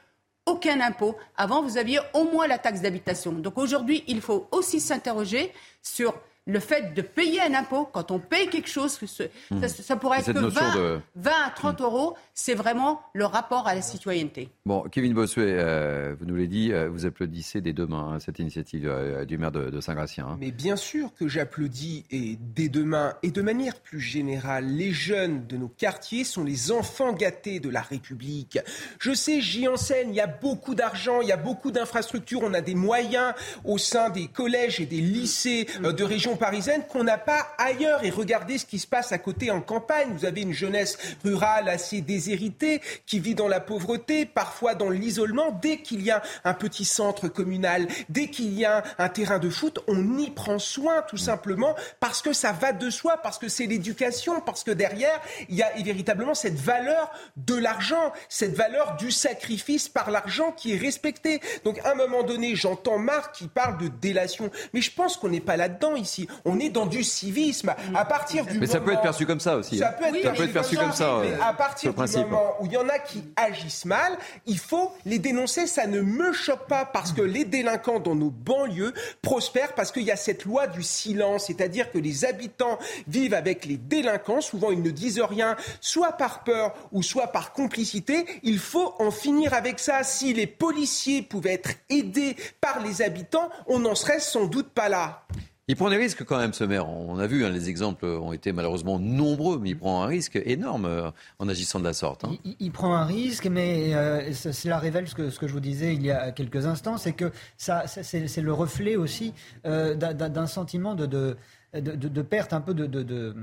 aucun 0.46 0.80
impôt. 0.80 1.16
Avant, 1.36 1.62
vous 1.62 1.78
aviez 1.78 2.00
au 2.14 2.24
moins 2.24 2.46
la 2.46 2.58
taxe 2.58 2.80
d'habitation. 2.80 3.32
Donc 3.32 3.58
aujourd'hui, 3.58 4.04
il 4.06 4.20
faut 4.20 4.48
aussi 4.50 4.80
s'interroger 4.80 5.52
sur 5.82 6.14
le 6.46 6.58
fait 6.58 6.92
de 6.94 7.02
payer 7.02 7.40
un 7.40 7.54
impôt, 7.54 7.88
quand 7.92 8.10
on 8.10 8.18
paye 8.18 8.48
quelque 8.48 8.68
chose, 8.68 8.98
mmh. 9.00 9.66
ça, 9.68 9.96
pourrait 9.96 10.20
être 10.20 10.32
que 10.32 11.00
20, 11.14 11.30
à 11.46 11.50
30 11.50 11.80
mmh. 11.80 11.84
euros, 11.84 12.16
c'est 12.34 12.54
vraiment 12.54 13.00
le 13.14 13.24
rapport 13.26 13.68
à 13.68 13.74
la 13.76 13.82
citoyenneté. 13.82 14.48
Bon, 14.66 14.82
Kevin 14.90 15.14
Bossuet, 15.14 15.44
euh, 15.46 16.16
vous 16.18 16.26
nous 16.26 16.34
l'avez 16.34 16.48
dit, 16.48 16.72
euh, 16.72 16.88
vous 16.88 17.06
applaudissez 17.06 17.60
dès 17.60 17.72
demain 17.72 18.14
hein, 18.14 18.18
cette 18.18 18.40
initiative 18.40 18.88
euh, 18.88 19.24
du 19.24 19.38
maire 19.38 19.52
de, 19.52 19.80
Saint-Gratien. 19.80 20.26
Hein. 20.30 20.36
Mais 20.40 20.50
bien 20.50 20.74
sûr 20.74 21.14
que 21.14 21.28
j'applaudis 21.28 22.04
et 22.10 22.36
dès 22.40 22.68
demain, 22.68 23.14
et 23.22 23.30
de 23.30 23.42
manière 23.42 23.76
plus 23.76 24.00
générale, 24.00 24.66
les 24.66 24.90
jeunes 24.90 25.46
de 25.46 25.56
nos 25.56 25.68
quartiers 25.68 26.24
sont 26.24 26.42
les 26.42 26.72
enfants 26.72 27.12
gâtés 27.12 27.60
de 27.60 27.68
la 27.68 27.82
République. 27.82 28.58
Je 28.98 29.12
sais, 29.12 29.40
j'y 29.40 29.68
enseigne, 29.68 30.10
il 30.10 30.16
y 30.16 30.20
a 30.20 30.26
beaucoup 30.26 30.74
d'argent, 30.74 31.20
il 31.20 31.28
y 31.28 31.32
a 31.32 31.36
beaucoup 31.36 31.70
d'infrastructures, 31.70 32.40
on 32.42 32.54
a 32.54 32.60
des 32.60 32.74
moyens 32.74 33.34
au 33.64 33.78
sein 33.78 34.10
des 34.10 34.26
collèges 34.26 34.80
et 34.80 34.86
des 34.86 35.00
lycées 35.00 35.66
de 35.80 36.04
région 36.04 36.31
région 36.32 36.36
parisienne 36.36 36.84
qu'on 36.88 37.04
n'a 37.04 37.18
pas 37.18 37.48
ailleurs. 37.58 38.04
Et 38.04 38.10
regardez 38.10 38.58
ce 38.58 38.66
qui 38.66 38.78
se 38.78 38.86
passe 38.86 39.12
à 39.12 39.18
côté 39.18 39.50
en 39.50 39.60
campagne. 39.60 40.08
Vous 40.12 40.24
avez 40.24 40.42
une 40.42 40.52
jeunesse 40.52 40.98
rurale 41.24 41.68
assez 41.68 42.00
déshéritée 42.00 42.80
qui 43.06 43.20
vit 43.20 43.34
dans 43.34 43.48
la 43.48 43.60
pauvreté, 43.60 44.26
parfois 44.26 44.74
dans 44.74 44.90
l'isolement. 44.90 45.50
Dès 45.62 45.78
qu'il 45.78 46.02
y 46.02 46.10
a 46.10 46.22
un 46.44 46.54
petit 46.54 46.84
centre 46.84 47.28
communal, 47.28 47.86
dès 48.08 48.28
qu'il 48.28 48.52
y 48.54 48.64
a 48.64 48.82
un 48.98 49.08
terrain 49.08 49.38
de 49.38 49.50
foot, 49.50 49.80
on 49.88 50.18
y 50.18 50.30
prend 50.30 50.58
soin 50.58 51.02
tout 51.02 51.16
simplement 51.16 51.74
parce 52.00 52.22
que 52.22 52.32
ça 52.32 52.52
va 52.52 52.72
de 52.72 52.90
soi, 52.90 53.18
parce 53.22 53.38
que 53.38 53.48
c'est 53.48 53.66
l'éducation, 53.66 54.40
parce 54.40 54.64
que 54.64 54.70
derrière, 54.70 55.20
il 55.48 55.56
y 55.56 55.62
a 55.62 55.70
véritablement 55.82 56.34
cette 56.34 56.58
valeur 56.58 57.10
de 57.36 57.54
l'argent, 57.54 58.12
cette 58.28 58.54
valeur 58.54 58.96
du 58.96 59.10
sacrifice 59.10 59.88
par 59.88 60.10
l'argent 60.10 60.52
qui 60.52 60.74
est 60.74 60.78
respectée. 60.78 61.40
Donc 61.64 61.78
à 61.84 61.92
un 61.92 61.94
moment 61.94 62.22
donné, 62.22 62.54
j'entends 62.54 62.98
Marc 62.98 63.34
qui 63.34 63.48
parle 63.48 63.78
de 63.78 63.88
délation, 63.88 64.50
mais 64.72 64.80
je 64.80 64.92
pense 64.92 65.16
qu'on 65.16 65.28
n'est 65.28 65.40
pas 65.40 65.56
là-dedans 65.56 65.96
ici. 65.96 66.21
On 66.44 66.58
est 66.58 66.70
dans 66.70 66.86
du 66.86 67.02
civisme. 67.04 67.74
À 67.94 68.04
partir 68.04 68.46
du 68.46 68.58
mais 68.58 68.66
ça 68.66 68.80
peut 68.80 68.92
être 68.92 69.02
perçu 69.02 69.26
comme 69.26 69.40
ça 69.40 69.56
aussi. 69.56 69.78
Ça 69.78 69.88
hein. 69.88 69.94
peut 69.98 70.16
être, 70.16 70.22
ça 70.24 70.30
peut 70.32 70.44
être 70.44 70.52
perçu 70.52 70.76
comme 70.76 70.92
ça. 70.92 71.18
Mais 71.22 71.34
à 71.40 71.52
partir 71.52 71.92
du 71.92 72.18
moment 72.24 72.54
où 72.60 72.66
il 72.66 72.72
y 72.72 72.76
en 72.76 72.88
a 72.88 72.98
qui 72.98 73.24
agissent 73.36 73.84
mal, 73.84 74.16
il 74.46 74.58
faut 74.58 74.92
les 75.04 75.18
dénoncer. 75.18 75.66
Ça 75.66 75.86
ne 75.86 76.00
me 76.00 76.32
choque 76.32 76.66
pas 76.66 76.84
parce 76.84 77.12
que 77.12 77.22
les 77.22 77.44
délinquants 77.44 78.00
dans 78.00 78.14
nos 78.14 78.30
banlieues 78.30 78.92
prospèrent 79.22 79.74
parce 79.74 79.92
qu'il 79.92 80.04
y 80.04 80.10
a 80.10 80.16
cette 80.16 80.44
loi 80.44 80.66
du 80.66 80.82
silence, 80.82 81.46
c'est-à-dire 81.46 81.90
que 81.90 81.98
les 81.98 82.24
habitants 82.24 82.78
vivent 83.08 83.34
avec 83.34 83.64
les 83.64 83.76
délinquants. 83.76 84.40
Souvent, 84.40 84.70
ils 84.70 84.82
ne 84.82 84.90
disent 84.90 85.20
rien, 85.20 85.56
soit 85.80 86.12
par 86.12 86.44
peur 86.44 86.74
ou 86.92 87.02
soit 87.02 87.28
par 87.28 87.52
complicité. 87.52 88.26
Il 88.42 88.58
faut 88.58 88.94
en 88.98 89.10
finir 89.10 89.54
avec 89.54 89.78
ça. 89.78 90.02
Si 90.02 90.32
les 90.34 90.46
policiers 90.46 91.22
pouvaient 91.22 91.54
être 91.54 91.70
aidés 91.90 92.36
par 92.60 92.80
les 92.80 93.02
habitants, 93.02 93.48
on 93.66 93.80
n'en 93.80 93.94
serait 93.94 94.20
sans 94.20 94.46
doute 94.46 94.70
pas 94.70 94.88
là. 94.88 95.24
Il 95.68 95.76
prend 95.76 95.90
des 95.90 95.96
risques 95.96 96.24
quand 96.24 96.38
même, 96.38 96.52
ce 96.52 96.64
maire. 96.64 96.88
On 96.88 97.18
a 97.20 97.26
vu, 97.28 97.44
hein, 97.44 97.50
les 97.50 97.68
exemples 97.68 98.04
ont 98.04 98.32
été 98.32 98.52
malheureusement 98.52 98.98
nombreux, 98.98 99.60
mais 99.60 99.70
il 99.70 99.78
prend 99.78 100.02
un 100.02 100.06
risque 100.06 100.40
énorme 100.44 100.86
euh, 100.86 101.10
en 101.38 101.48
agissant 101.48 101.78
de 101.78 101.84
la 101.84 101.92
sorte. 101.92 102.24
Hein. 102.24 102.32
Il, 102.58 102.72
prend 102.72 102.96
un 102.96 103.04
risque, 103.04 103.46
mais 103.46 103.94
euh, 103.94 104.32
cela 104.32 104.78
révèle 104.78 105.06
ce 105.06 105.14
que, 105.14 105.30
ce 105.30 105.38
que, 105.38 105.46
je 105.46 105.52
vous 105.52 105.60
disais 105.60 105.94
il 105.94 106.02
y 106.02 106.10
a 106.10 106.32
quelques 106.32 106.66
instants, 106.66 106.98
c'est 106.98 107.12
que 107.12 107.30
ça, 107.56 107.86
c'est 107.86 108.40
le 108.40 108.52
reflet 108.52 108.96
aussi 108.96 109.34
euh, 109.64 109.94
d'un 109.94 110.46
sentiment 110.46 110.96
de, 110.96 111.06
de 111.06 111.36
de, 111.80 112.22
perte 112.22 112.52
un 112.52 112.60
peu 112.60 112.74
de, 112.74 113.34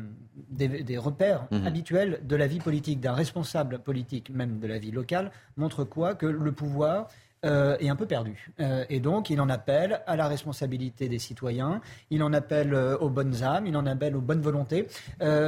des, 0.51 0.97
repères 0.99 1.47
mhm. 1.51 1.65
habituels 1.65 2.19
de 2.23 2.35
la 2.35 2.45
vie 2.45 2.59
politique, 2.59 2.99
d'un 2.99 3.13
responsable 3.13 3.79
politique, 3.79 4.29
même 4.29 4.59
de 4.59 4.67
la 4.67 4.77
vie 4.77 4.91
locale, 4.91 5.31
montre 5.57 5.83
quoi? 5.83 6.13
Que 6.13 6.27
le 6.27 6.51
pouvoir 6.51 7.07
euh, 7.45 7.77
est 7.79 7.87
un 7.87 7.95
peu 7.95 8.05
perdu. 8.05 8.51
Euh, 8.59 8.83
et 8.89 8.99
donc, 8.99 9.29
il 9.29 9.39
en 9.39 9.47
appelle 9.47 10.01
à 10.07 10.17
la 10.17 10.27
responsabilité 10.27 11.07
des 11.07 11.19
citoyens, 11.19 11.79
il 12.09 12.21
en 12.21 12.33
appelle 12.33 12.73
euh, 12.73 12.97
aux 12.97 13.09
bonnes 13.09 13.43
âmes, 13.43 13.65
il 13.65 13.77
en 13.77 13.85
appelle 13.85 14.17
aux 14.17 14.21
bonnes 14.21 14.41
volontés, 14.41 14.87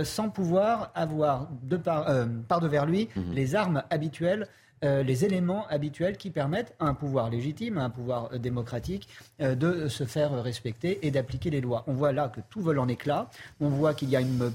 sans 0.03 0.29
pouvoir 0.29 0.91
avoir 0.95 1.49
de 1.63 1.75
par, 1.75 2.05
par 2.47 2.61
devers 2.61 2.85
lui 2.85 3.09
mhm. 3.15 3.33
les 3.33 3.55
armes 3.55 3.83
habituelles 3.89 4.47
euh, 4.83 5.03
les 5.03 5.25
éléments 5.25 5.67
habituels 5.67 6.17
qui 6.17 6.31
permettent 6.31 6.73
à 6.79 6.85
un 6.85 6.95
pouvoir 6.95 7.29
légitime, 7.29 7.77
à 7.77 7.83
un 7.83 7.91
pouvoir 7.91 8.29
euh, 8.33 8.39
démocratique, 8.39 9.07
euh, 9.39 9.53
de 9.53 9.87
se 9.87 10.05
faire 10.05 10.41
respecter 10.41 11.05
et 11.05 11.11
d'appliquer 11.11 11.51
les 11.51 11.61
lois. 11.61 11.83
On 11.85 11.93
voit 11.93 12.11
là 12.11 12.29
que 12.29 12.41
tout 12.49 12.61
vole 12.61 12.79
en 12.79 12.87
éclats. 12.87 13.29
On 13.59 13.69
voit 13.69 13.93
qu'il 13.93 14.09
y 14.09 14.15
a 14.15 14.21
une, 14.21 14.51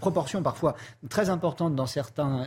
proportion 0.00 0.42
parfois 0.42 0.74
très 1.08 1.30
importante 1.30 1.74
dans 1.74 1.86
certains 1.86 2.46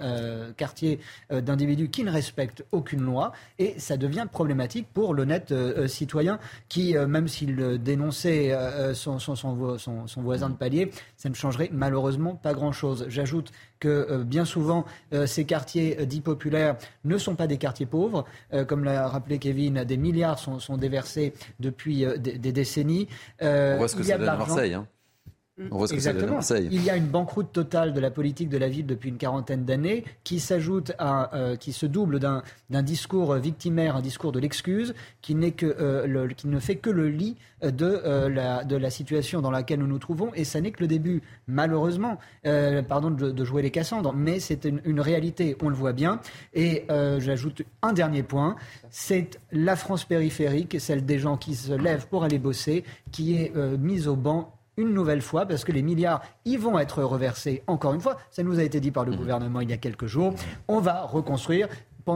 quartiers 0.58 1.00
d'individus 1.30 1.89
qui 1.89 2.04
ne 2.04 2.12
respectent 2.12 2.64
aucune 2.72 3.02
loi. 3.02 3.34
Et 3.60 3.78
ça 3.80 3.97
devient 3.97 4.26
problématique 4.32 4.88
pour 4.93 5.14
l'honnête 5.14 5.54
citoyen 5.88 6.39
qui, 6.70 6.95
même 6.95 7.28
s'il 7.28 7.82
dénonçait 7.82 8.58
son, 8.93 9.20
son, 9.20 9.36
son, 9.36 10.22
voisin 10.22 10.50
de 10.50 10.56
palier, 10.56 10.91
ça 11.18 11.30
ne 11.30 11.34
changerait 11.34 11.70
malheureusement 11.72 12.36
pas 12.36 12.54
grand-chose. 12.54 13.06
J'ajoute 13.10 13.52
que 13.80 14.24
bien 14.24 14.46
souvent, 14.46 14.86
ces 15.26 15.46
quartiers 15.46 16.06
dits 16.06 16.22
populaires 16.22 16.76
ne 17.06 17.18
sont 17.18 17.36
pas 17.36 17.48
des 17.48 17.58
quartiers 17.58 17.86
pauvres. 17.86 18.26
Euh, 18.54 18.66
comme 18.66 18.84
l'a 18.84 19.08
rappelé 19.08 19.40
Kevin, 19.40 19.84
des 19.84 19.98
milliards 19.98 20.40
sont, 20.40 20.78
déversés 20.78 21.34
depuis 21.60 22.06
euh, 22.06 22.18
des, 22.18 22.52
décennies. 22.52 23.08
Euh, 23.42 23.76
On 23.76 23.78
voit 23.80 23.88
ce 23.88 23.96
que 23.96 24.04
ça 24.04 24.18
donne 24.18 24.30
à 24.30 24.38
Marseille. 24.38 24.74
Hein. 24.74 24.88
On 25.72 25.78
voit 25.78 25.88
ce 25.88 25.93
que 25.93 25.99
ça 25.99 26.14
donne 26.14 26.30
à 26.30 26.34
Marseille. 26.34 26.70
Il 26.72 26.84
y 26.84 26.89
a 26.89 26.95
une 26.95 27.07
banqueroute 27.07 27.51
totale 27.51 27.93
de 27.93 27.99
la 27.99 28.12
politique 28.12 28.49
de 28.49 28.57
la 28.57 28.70
ville 28.70 28.86
depuis 28.86 29.10
une 29.10 29.18
quarantaine 29.18 29.66
d'années 29.66 30.05
qui 30.24 30.39
s'ajoute 30.39 30.93
à, 30.99 31.32
qui 31.60 31.74
se 31.74 31.86
double 31.86 32.20
d'un 32.20 32.84
discours 32.84 33.36
victimaire, 33.36 33.95
un 33.95 34.01
discours 34.01 34.32
de 34.32 34.39
l'excuse, 34.39 34.93
qui, 35.22 35.36
que, 35.53 36.34
qui 36.34 36.47
ne 36.47 36.60
fait 36.60 36.78
que 36.78 36.89
le 36.89 37.10
lit 37.10 37.38
de, 37.62 38.28
la, 38.28 38.64
de 38.64 38.76
la 38.76 38.89
situation 38.89 39.41
dans 39.41 39.51
laquelle 39.51 39.80
nous 39.80 39.88
nous 39.88 39.99
trouvons. 39.99 40.32
Et 40.34 40.43
ça 40.43 40.62
n'est 40.62 40.72
que 40.72 40.82
le 40.82 40.88
début, 40.88 41.22
malheureusement. 41.47 42.18
pardon 42.88 43.12
de, 43.12 43.45
jouer 43.45 43.62
les 43.62 43.72
Cassandres, 43.72 44.14
mais 44.14 44.39
c'est 44.39 44.66
une, 44.66 44.82
une, 44.86 44.99
réalité, 44.99 45.57
on 45.62 45.70
le 45.70 45.76
voit 45.76 45.93
bien. 45.93 46.20
Et 46.53 46.86
j'ajoute 46.89 47.64
un 47.82 47.93
dernier 47.93 48.24
point, 48.24 48.55
c'est 48.89 49.39
la 49.51 49.76
France 49.76 50.05
périphérique, 50.05 50.80
celle 50.80 51.05
des 51.05 51.20
gens 51.20 51.38
qui 51.38 51.55
se 51.55 51.74
lèvent 51.74 52.07
pour 52.07 52.24
aller 52.24 52.39
bosser, 52.39 52.84
qui 53.12 53.36
est 53.36 53.53
mise 53.78 54.07
au 54.07 54.16
banc 54.16 54.53
une 54.80 54.94
nouvelle 54.94 55.22
fois, 55.22 55.46
parce 55.46 55.66
que 55.66 55.72
les 55.72 55.82
milliards, 55.82 56.22
ils 56.46 56.58
vont 56.58 56.80
être 56.80 57.04
reversés 57.04 57.64
encore 57.68 57.94
une 57.94 58.02
fois. 58.02 58.18
Ça 58.32 58.44
nous 58.44 58.60
a 58.60 58.64
été 58.64 58.80
dit 58.80 58.92
par 58.92 59.04
le 59.04 59.12
mmh. 59.12 59.16
gouvernement 59.18 59.62
il 59.62 59.70
y 59.70 59.74
a 59.74 59.78
quelques 59.78 60.08
jours. 60.08 60.34
On 60.68 60.80
va 60.80 61.02
reconstruire 61.02 61.68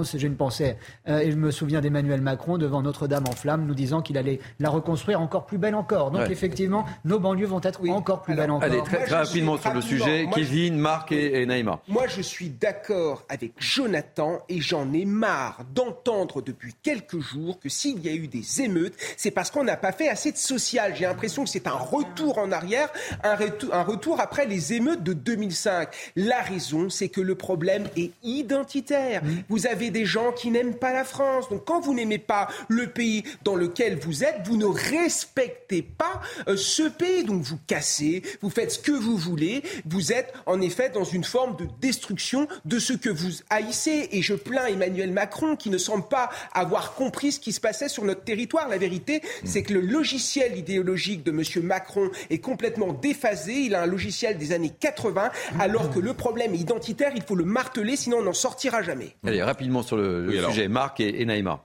j'ai 0.01 0.27
une 0.27 0.35
pensée, 0.35 0.75
euh, 1.07 1.19
et 1.19 1.31
je 1.31 1.37
me 1.37 1.51
souviens 1.51 1.81
d'Emmanuel 1.81 2.21
Macron 2.21 2.57
devant 2.57 2.81
Notre-Dame 2.81 3.25
en 3.29 3.33
flammes, 3.33 3.65
nous 3.65 3.75
disant 3.75 4.01
qu'il 4.01 4.17
allait 4.17 4.39
la 4.59 4.69
reconstruire 4.69 5.21
encore 5.21 5.45
plus 5.45 5.57
belle 5.57 5.75
encore. 5.75 6.11
Donc 6.11 6.29
effectivement, 6.29 6.85
nos 7.05 7.19
banlieues 7.19 7.45
vont 7.45 7.61
être 7.61 7.87
encore 7.89 8.21
plus 8.21 8.35
belles 8.35 8.51
encore. 8.51 8.63
Allez, 8.63 8.81
très, 8.83 9.05
rapidement 9.05 9.57
sur 9.57 9.73
le 9.73 9.81
sujet, 9.81 10.27
Kevin, 10.33 10.77
Marc 10.77 11.11
et, 11.11 11.45
Naïma. 11.45 11.79
Moi, 11.87 12.07
je 12.07 12.21
suis 12.21 12.49
d'accord 12.49 13.23
avec 13.29 13.53
Jonathan 13.57 14.39
et 14.49 14.61
j'en 14.61 14.91
ai 14.93 15.05
marre 15.05 15.61
d'entendre 15.73 16.41
depuis 16.41 16.73
quelques 16.81 17.19
jours 17.19 17.59
que 17.59 17.69
s'il 17.69 17.99
y 17.99 18.09
a 18.09 18.13
eu 18.13 18.27
des 18.27 18.61
émeutes, 18.61 18.95
c'est 19.17 19.31
parce 19.31 19.51
qu'on 19.51 19.63
n'a 19.63 19.77
pas 19.77 19.91
fait 19.91 20.09
assez 20.09 20.31
de 20.31 20.37
social. 20.37 20.93
J'ai 20.95 21.05
l'impression 21.05 21.43
que 21.43 21.49
c'est 21.49 21.67
un 21.67 21.71
retour 21.71 22.37
en 22.37 22.51
arrière, 22.51 22.89
un, 23.23 23.35
un 23.71 23.83
retour 23.83 24.19
après 24.19 24.45
les 24.45 24.73
émeutes 24.73 25.03
de 25.03 25.13
2005. 25.13 25.89
La 26.15 26.41
raison, 26.41 26.89
c'est 26.89 27.09
que 27.09 27.21
le 27.21 27.35
problème 27.35 27.87
est 27.97 28.11
identitaire. 28.23 29.23
Mmh. 29.23 29.29
Vous 29.49 29.67
avez 29.67 29.82
des 29.91 30.05
gens 30.05 30.31
qui 30.31 30.51
n'aiment 30.51 30.75
pas 30.75 30.93
la 30.93 31.03
France. 31.03 31.49
Donc 31.49 31.65
quand 31.65 31.81
vous 31.81 31.93
n'aimez 31.93 32.19
pas 32.19 32.47
le 32.67 32.87
pays 32.87 33.23
dans 33.43 33.55
lequel 33.55 33.97
vous 33.97 34.23
êtes, 34.23 34.41
vous 34.45 34.57
ne 34.57 34.65
respectez 34.65 35.81
pas 35.81 36.21
euh, 36.47 36.57
ce 36.57 36.83
pays. 36.83 37.23
Donc 37.23 37.41
vous 37.41 37.59
cassez, 37.67 38.21
vous 38.41 38.49
faites 38.49 38.71
ce 38.71 38.79
que 38.79 38.91
vous 38.91 39.17
voulez. 39.17 39.63
Vous 39.85 40.11
êtes 40.11 40.33
en 40.45 40.61
effet 40.61 40.89
dans 40.89 41.03
une 41.03 41.23
forme 41.23 41.55
de 41.55 41.67
destruction 41.81 42.47
de 42.65 42.79
ce 42.79 42.93
que 42.93 43.09
vous 43.09 43.31
haïssez. 43.49 44.09
Et 44.11 44.21
je 44.21 44.33
plains 44.33 44.67
Emmanuel 44.67 45.11
Macron 45.11 45.55
qui 45.55 45.69
ne 45.69 45.77
semble 45.77 46.07
pas 46.07 46.29
avoir 46.53 46.95
compris 46.95 47.33
ce 47.33 47.39
qui 47.39 47.51
se 47.51 47.59
passait 47.59 47.89
sur 47.89 48.03
notre 48.03 48.23
territoire. 48.23 48.67
La 48.67 48.77
vérité, 48.77 49.21
c'est 49.43 49.63
que 49.63 49.73
le 49.73 49.81
logiciel 49.81 50.57
idéologique 50.57 51.23
de 51.23 51.31
M. 51.31 51.63
Macron 51.63 52.09
est 52.29 52.39
complètement 52.39 52.93
déphasé. 52.93 53.53
Il 53.53 53.75
a 53.75 53.81
un 53.81 53.85
logiciel 53.85 54.37
des 54.37 54.51
années 54.51 54.73
80, 54.79 55.31
alors 55.59 55.89
que 55.89 55.99
le 55.99 56.13
problème 56.13 56.55
identitaire. 56.55 57.11
Il 57.15 57.23
faut 57.23 57.35
le 57.35 57.45
marteler, 57.45 57.95
sinon 57.95 58.17
on 58.17 58.23
n'en 58.23 58.33
sortira 58.33 58.81
jamais. 58.81 59.15
Allez, 59.25 59.41
rapidement 59.63 59.83
sur 59.83 59.97
le, 59.97 60.29
sujet. 60.49 60.67
Marc 60.67 60.99
et, 60.99 61.25
Naïma. 61.25 61.63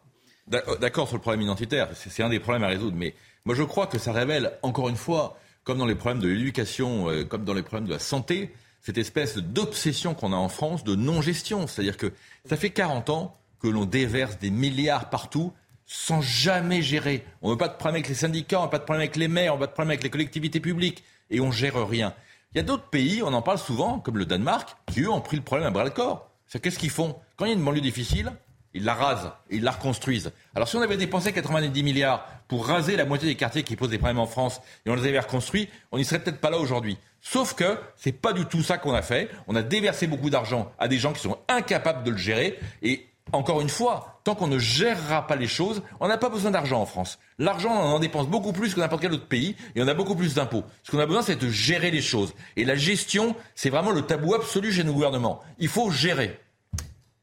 Euh, 0.54 0.76
d'accord 0.80 1.08
sur 1.08 1.16
le 1.16 1.20
problème 1.20 1.42
identitaire, 1.42 1.88
c'est 1.94 2.22
un 2.22 2.28
des 2.28 2.40
problèmes 2.40 2.64
à 2.64 2.68
résoudre, 2.68 2.96
mais 2.96 3.14
moi 3.44 3.54
je 3.54 3.62
crois 3.62 3.86
que 3.86 3.98
ça 3.98 4.12
révèle, 4.12 4.52
encore 4.62 4.88
une 4.88 4.96
fois, 4.96 5.36
comme 5.64 5.78
dans 5.78 5.86
les 5.86 5.94
problèmes 5.94 6.22
de 6.22 6.28
l'éducation, 6.28 7.10
euh, 7.10 7.24
comme 7.24 7.44
dans 7.44 7.54
les 7.54 7.62
problèmes 7.62 7.86
de 7.86 7.92
la 7.92 7.98
santé, 7.98 8.54
cette 8.80 8.96
espèce 8.96 9.36
d'obsession 9.36 10.14
qu'on 10.14 10.32
a 10.32 10.36
en 10.36 10.48
France 10.48 10.84
de 10.84 10.94
non-gestion. 10.94 11.66
C'est-à-dire 11.66 11.96
que 11.96 12.12
ça 12.48 12.56
fait 12.56 12.70
40 12.70 13.10
ans 13.10 13.36
que 13.60 13.68
l'on 13.68 13.84
déverse 13.84 14.38
des 14.38 14.50
milliards 14.50 15.10
partout 15.10 15.52
sans 15.84 16.20
jamais 16.20 16.80
gérer. 16.80 17.24
On 17.42 17.50
n'a 17.50 17.56
pas 17.56 17.68
de 17.68 17.74
problème 17.74 17.96
avec 17.96 18.08
les 18.08 18.14
syndicats, 18.14 18.60
on 18.60 18.64
n'a 18.64 18.68
pas 18.68 18.78
de 18.78 18.84
problème 18.84 19.02
avec 19.02 19.16
les 19.16 19.28
maires, 19.28 19.54
on 19.54 19.56
n'a 19.56 19.60
pas 19.60 19.66
de 19.66 19.72
problème 19.72 19.90
avec 19.90 20.04
les 20.04 20.10
collectivités 20.10 20.60
publiques, 20.60 21.02
et 21.30 21.40
on 21.40 21.50
gère 21.50 21.86
rien. 21.88 22.14
Il 22.54 22.58
y 22.58 22.60
a 22.60 22.62
d'autres 22.62 22.88
pays, 22.88 23.22
on 23.22 23.32
en 23.32 23.42
parle 23.42 23.58
souvent, 23.58 23.98
comme 23.98 24.16
le 24.16 24.24
Danemark, 24.24 24.76
qui 24.92 25.02
eux 25.02 25.10
ont 25.10 25.20
pris 25.20 25.36
le 25.36 25.42
problème 25.42 25.66
à 25.66 25.70
bras 25.70 25.84
le 25.84 25.90
corps. 25.90 26.30
Qu'est-ce 26.62 26.78
qu'ils 26.78 26.90
font 26.90 27.16
Quand 27.36 27.44
il 27.44 27.48
y 27.48 27.50
a 27.52 27.54
une 27.54 27.64
banlieue 27.64 27.80
difficile, 27.80 28.32
ils 28.74 28.84
la 28.84 28.94
rasent 28.94 29.32
ils 29.50 29.62
la 29.62 29.70
reconstruisent. 29.70 30.32
Alors 30.54 30.68
si 30.68 30.76
on 30.76 30.82
avait 30.82 30.96
dépensé 30.96 31.32
90 31.32 31.82
milliards 31.82 32.26
pour 32.48 32.66
raser 32.66 32.96
la 32.96 33.04
moitié 33.04 33.28
des 33.28 33.34
quartiers 33.34 33.62
qui 33.62 33.76
posent 33.76 33.90
des 33.90 33.98
problèmes 33.98 34.18
en 34.18 34.26
France 34.26 34.60
et 34.86 34.90
on 34.90 34.94
les 34.94 35.06
avait 35.06 35.18
reconstruits, 35.18 35.68
on 35.90 35.98
n'y 35.98 36.04
serait 36.04 36.20
peut-être 36.20 36.40
pas 36.40 36.50
là 36.50 36.58
aujourd'hui. 36.58 36.98
Sauf 37.20 37.54
que 37.54 37.78
c'est 37.96 38.12
pas 38.12 38.32
du 38.32 38.46
tout 38.46 38.62
ça 38.62 38.78
qu'on 38.78 38.94
a 38.94 39.02
fait. 39.02 39.30
On 39.46 39.56
a 39.56 39.62
déversé 39.62 40.06
beaucoup 40.06 40.30
d'argent 40.30 40.72
à 40.78 40.88
des 40.88 40.98
gens 40.98 41.12
qui 41.12 41.20
sont 41.20 41.38
incapables 41.48 42.04
de 42.04 42.10
le 42.10 42.16
gérer 42.16 42.58
et 42.82 43.06
encore 43.32 43.60
une 43.60 43.68
fois, 43.68 44.20
tant 44.24 44.34
qu'on 44.34 44.46
ne 44.46 44.58
gérera 44.58 45.26
pas 45.26 45.36
les 45.36 45.46
choses, 45.46 45.82
on 46.00 46.08
n'a 46.08 46.18
pas 46.18 46.28
besoin 46.28 46.50
d'argent 46.50 46.80
en 46.80 46.86
France. 46.86 47.18
L'argent, 47.38 47.70
on 47.70 47.94
en 47.94 47.98
dépense 47.98 48.28
beaucoup 48.28 48.52
plus 48.52 48.74
que 48.74 48.80
n'importe 48.80 49.02
quel 49.02 49.12
autre 49.12 49.26
pays 49.26 49.56
et 49.74 49.82
on 49.82 49.88
a 49.88 49.94
beaucoup 49.94 50.14
plus 50.14 50.34
d'impôts. 50.34 50.64
Ce 50.82 50.90
qu'on 50.90 50.98
a 50.98 51.06
besoin, 51.06 51.22
c'est 51.22 51.36
de 51.36 51.48
gérer 51.48 51.90
les 51.90 52.02
choses. 52.02 52.34
Et 52.56 52.64
la 52.64 52.76
gestion, 52.76 53.34
c'est 53.54 53.70
vraiment 53.70 53.92
le 53.92 54.02
tabou 54.02 54.34
absolu 54.34 54.72
chez 54.72 54.84
nos 54.84 54.92
gouvernements. 54.92 55.40
Il 55.58 55.68
faut 55.68 55.90
gérer. 55.90 56.38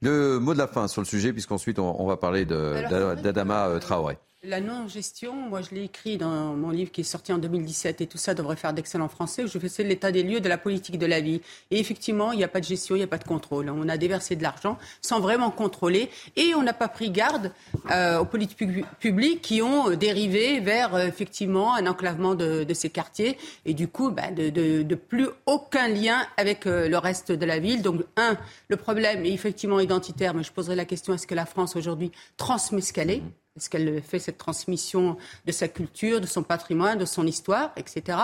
Le 0.01 0.39
mot 0.39 0.53
de 0.53 0.59
la 0.59 0.67
fin 0.67 0.87
sur 0.87 1.01
le 1.01 1.05
sujet, 1.07 1.33
puisqu'ensuite 1.33 1.79
on, 1.79 2.05
va 2.05 2.17
parler 2.17 2.45
d'Adama 2.45 3.67
euh, 3.67 3.79
Traoré. 3.79 4.17
La 4.47 4.61
non-gestion, 4.61 5.33
moi 5.33 5.61
je 5.61 5.73
l'ai 5.73 5.85
écrit 5.85 6.17
dans 6.17 6.55
mon 6.55 6.69
livre 6.69 6.91
qui 6.91 7.01
est 7.01 7.05
sorti 7.05 7.33
en 7.33 7.39
2017 7.39 8.01
et 8.01 8.07
tout 8.07 8.19
ça 8.19 8.35
devrait 8.35 8.55
faire 8.55 8.73
d'excellents 8.73 9.07
français. 9.07 9.47
Je 9.47 9.57
fais 9.57 9.83
l'état 9.83 10.11
des 10.11 10.21
lieux 10.21 10.39
de 10.39 10.47
la 10.47 10.59
politique 10.59 10.99
de 10.99 11.05
la 11.07 11.19
vie. 11.19 11.41
Et 11.71 11.79
effectivement, 11.79 12.31
il 12.31 12.37
n'y 12.37 12.43
a 12.43 12.47
pas 12.47 12.59
de 12.59 12.65
gestion, 12.65 12.95
il 12.95 12.99
n'y 12.99 13.03
a 13.03 13.07
pas 13.07 13.17
de 13.17 13.23
contrôle. 13.23 13.71
On 13.71 13.89
a 13.89 13.97
déversé 13.97 14.35
de 14.35 14.43
l'argent 14.43 14.77
sans 15.01 15.19
vraiment 15.19 15.49
contrôler 15.49 16.11
et 16.35 16.53
on 16.53 16.61
n'a 16.61 16.73
pas 16.73 16.87
pris 16.87 17.09
garde 17.09 17.53
euh, 17.89 18.19
aux 18.19 18.25
politiques 18.25 18.85
publiques 18.99 19.41
qui 19.41 19.63
ont 19.63 19.89
euh, 19.89 19.95
dérivé 19.95 20.59
vers 20.59 20.93
euh, 20.93 21.07
effectivement 21.07 21.73
un 21.73 21.87
enclavement 21.87 22.35
de, 22.35 22.65
ces 22.73 22.91
quartiers 22.91 23.37
et 23.65 23.73
du 23.73 23.87
coup 23.87 24.11
ben, 24.11 24.35
de, 24.35 24.95
plus 24.95 25.27
aucun 25.47 25.87
lien 25.87 26.17
avec 26.37 26.65
le 26.65 26.97
reste 26.97 27.31
de 27.31 27.45
la 27.45 27.57
ville. 27.57 27.81
Donc 27.81 28.01
un, 28.15 28.37
le 28.67 28.75
problème 28.75 29.25
est 29.25 29.31
effectivement 29.31 29.79
identitaire, 29.79 30.35
mais 30.35 30.43
je 30.43 30.51
poserai 30.51 30.75
la 30.75 30.85
question 30.85 31.13
est-ce 31.13 31.25
que 31.25 31.35
la 31.35 31.45
France 31.45 31.75
aujourd'hui 31.75 32.11
transmet 32.37 32.81
ce 32.81 32.93
qu'elle 32.93 33.09
est 33.09 33.23
est-ce 33.55 33.69
qu'elle 33.69 34.01
fait 34.01 34.19
cette 34.19 34.37
transmission 34.37 35.17
de 35.45 35.51
sa 35.51 35.67
culture, 35.67 36.19
de 36.19 36.27
son 36.27 36.43
patrimoine, 36.43 36.97
de 36.97 37.05
son 37.05 37.25
histoire, 37.25 37.71
etc. 37.77 38.17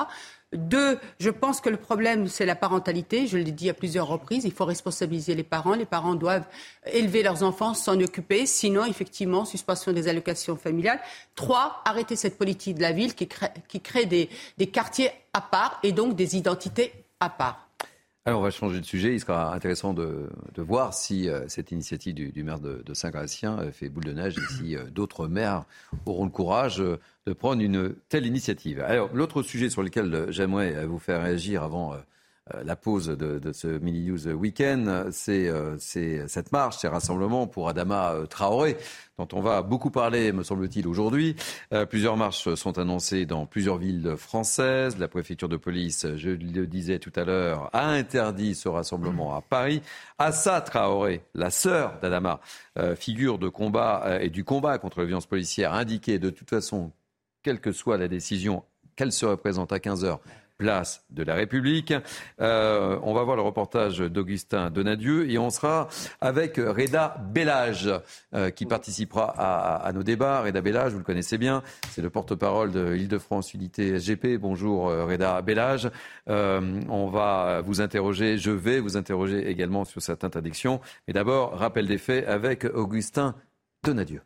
Deux, 0.53 0.99
je 1.19 1.29
pense 1.29 1.61
que 1.61 1.69
le 1.69 1.77
problème, 1.77 2.27
c'est 2.27 2.45
la 2.45 2.55
parentalité. 2.55 3.25
Je 3.25 3.37
l'ai 3.37 3.53
dit 3.53 3.69
à 3.69 3.73
plusieurs 3.73 4.07
reprises. 4.07 4.43
Il 4.43 4.51
faut 4.51 4.65
responsabiliser 4.65 5.33
les 5.33 5.43
parents. 5.43 5.75
Les 5.75 5.85
parents 5.85 6.15
doivent 6.15 6.45
élever 6.91 7.23
leurs 7.23 7.43
enfants, 7.43 7.73
s'en 7.73 7.97
occuper. 8.01 8.45
Sinon, 8.45 8.83
effectivement, 8.83 9.45
suspension 9.45 9.93
des 9.93 10.09
allocations 10.09 10.57
familiales. 10.57 10.99
Trois, 11.35 11.81
arrêter 11.85 12.17
cette 12.17 12.37
politique 12.37 12.75
de 12.75 12.81
la 12.81 12.91
ville 12.91 13.15
qui 13.15 13.27
crée, 13.27 14.05
des, 14.05 14.29
des 14.57 14.67
quartiers 14.67 15.11
à 15.33 15.39
part 15.39 15.79
et 15.83 15.93
donc 15.93 16.17
des 16.17 16.35
identités 16.35 16.91
à 17.21 17.29
part. 17.29 17.70
Alors 18.25 18.41
on 18.41 18.43
va 18.43 18.51
changer 18.51 18.79
de 18.79 18.85
sujet. 18.85 19.15
Il 19.15 19.19
sera 19.19 19.51
intéressant 19.51 19.95
de, 19.95 20.29
voir 20.57 20.93
si 20.93 21.27
euh, 21.27 21.47
cette 21.47 21.71
initiative 21.71 22.31
du, 22.31 22.43
maire 22.43 22.59
de, 22.59 22.93
Saint-Gratien 22.93 23.57
euh, 23.57 23.71
fait 23.71 23.89
boule 23.89 24.03
de 24.03 24.13
neige 24.13 24.37
et 24.37 24.53
si 24.53 24.75
euh, 24.75 24.83
d'autres 24.91 25.27
maires 25.27 25.63
auront 26.05 26.25
le 26.25 26.31
courage 26.31 26.77
de 26.77 27.33
prendre 27.33 27.63
une 27.63 27.95
telle 28.09 28.27
initiative. 28.27 28.79
Alors 28.81 29.09
l'autre 29.11 29.41
sujet 29.41 29.71
sur 29.71 29.81
lequel 29.81 30.27
j'aimerais 30.29 30.85
vous 30.85 30.99
faire 30.99 31.23
réagir 31.23 31.63
avant 31.63 31.95
la 32.63 32.75
pause 32.75 33.07
de, 33.07 33.51
ce 33.51 33.67
mini 33.67 34.01
news 34.05 34.27
week-end, 34.27 35.05
c'est 35.11 35.49
cette 36.27 36.51
marche, 36.51 36.77
ces 36.77 36.87
rassemblements 36.87 37.47
pour 37.47 37.69
Adama 37.69 38.13
euh, 38.13 38.25
Traoré, 38.25 38.77
dont 39.17 39.27
on 39.33 39.41
va 39.41 39.61
beaucoup 39.61 39.91
parler, 39.91 40.31
me 40.31 40.43
semble-t-il, 40.43 40.87
aujourd'hui. 40.87 41.35
Euh, 41.73 41.85
plusieurs 41.85 42.17
marches 42.17 42.53
sont 42.55 42.79
annoncées 42.79 43.25
dans 43.25 43.45
plusieurs 43.45 43.77
villes 43.77 44.15
françaises. 44.17 44.97
La 44.97 45.07
préfecture 45.07 45.49
de 45.49 45.57
police, 45.57 46.05
je 46.15 46.29
le 46.29 46.67
disais 46.67 46.99
tout 46.99 47.11
à 47.15 47.23
l'heure, 47.23 47.69
a 47.73 47.89
interdit 47.89 48.55
ce 48.55 48.69
rassemblement 48.69 49.35
à 49.35 49.41
Paris. 49.41 49.81
Assa 50.17 50.61
Traoré, 50.61 51.21
la 51.33 51.49
sœur 51.51 51.99
d'Adama, 52.01 52.39
figure 52.95 53.37
de 53.37 53.49
combat 53.49 54.19
et 54.21 54.29
du 54.29 54.43
combat 54.43 54.77
contre 54.77 54.99
la 54.99 55.05
violence 55.05 55.25
policière, 55.25 55.73
indiqué 55.73 56.19
de 56.19 56.29
toute 56.29 56.49
façon, 56.49 56.91
quelle 57.43 57.59
que 57.59 57.71
soit 57.71 57.97
la 57.97 58.07
décision, 58.07 58.63
qu'elle 58.95 59.11
se 59.11 59.25
représente 59.25 59.71
à 59.71 59.79
15 59.79 60.05
heures 60.05 60.19
place 60.61 61.03
de 61.09 61.23
la 61.23 61.33
République. 61.33 61.91
Euh, 62.39 62.99
on 63.01 63.15
va 63.15 63.23
voir 63.23 63.35
le 63.35 63.41
reportage 63.41 63.97
d'Augustin 63.97 64.69
Donadieu 64.69 65.27
et 65.27 65.39
on 65.39 65.49
sera 65.49 65.87
avec 66.21 66.57
Reda 66.57 67.15
Bellage 67.33 67.89
euh, 68.35 68.51
qui 68.51 68.67
participera 68.67 69.33
à, 69.83 69.91
nos 69.91 70.03
débats. 70.03 70.43
Reda 70.43 70.61
Bellage, 70.61 70.91
vous 70.91 70.99
le 70.99 71.03
connaissez 71.03 71.39
bien, 71.39 71.63
c'est 71.89 72.03
le 72.03 72.11
porte-parole 72.11 72.71
de 72.71 72.95
Île-de-France 72.95 73.55
Unité 73.55 73.99
SGP. 73.99 74.37
Bonjour 74.39 74.89
euh, 74.89 75.05
Reda 75.05 75.41
Bellage. 75.41 75.89
on 76.27 77.07
va 77.11 77.61
vous 77.61 77.81
interroger, 77.81 78.37
je 78.37 78.51
vais 78.51 78.79
vous 78.79 78.97
interroger 78.97 79.49
également 79.49 79.83
sur 79.83 80.03
cette 80.03 80.23
interdiction. 80.23 80.79
Mais 81.07 81.13
d'abord, 81.13 81.57
rappel 81.57 81.87
des 81.87 81.97
faits 81.97 82.27
avec 82.27 82.65
Augustin 82.65 83.33
Donadieu. 83.83 84.21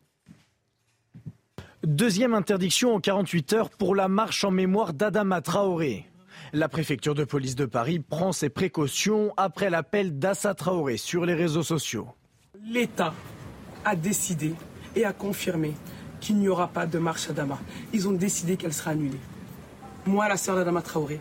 Deuxième 1.82 2.34
interdiction 2.34 2.94
en 2.94 3.00
48 3.00 3.52
heures 3.54 3.70
pour 3.70 3.94
la 3.94 4.08
marche 4.08 4.44
en 4.44 4.50
mémoire 4.50 4.92
d'Adama 4.92 5.40
Traoré. 5.40 6.04
La 6.52 6.68
préfecture 6.68 7.14
de 7.14 7.24
police 7.24 7.56
de 7.56 7.66
Paris 7.66 7.98
prend 7.98 8.32
ses 8.32 8.48
précautions 8.48 9.32
après 9.36 9.68
l'appel 9.68 10.18
d'Assa 10.18 10.54
Traoré 10.54 10.96
sur 10.96 11.26
les 11.26 11.34
réseaux 11.34 11.62
sociaux. 11.62 12.08
L'État 12.64 13.14
a 13.84 13.96
décidé 13.96 14.54
et 14.94 15.04
a 15.04 15.12
confirmé 15.12 15.74
qu'il 16.20 16.36
n'y 16.36 16.48
aura 16.48 16.68
pas 16.68 16.86
de 16.86 16.98
marche 16.98 17.28
Adama. 17.28 17.58
Ils 17.92 18.08
ont 18.08 18.12
décidé 18.12 18.56
qu'elle 18.56 18.72
sera 18.72 18.92
annulée. 18.92 19.20
Moi, 20.06 20.28
la 20.28 20.36
sœur 20.36 20.56
d'Adama 20.56 20.82
Traoré, 20.82 21.20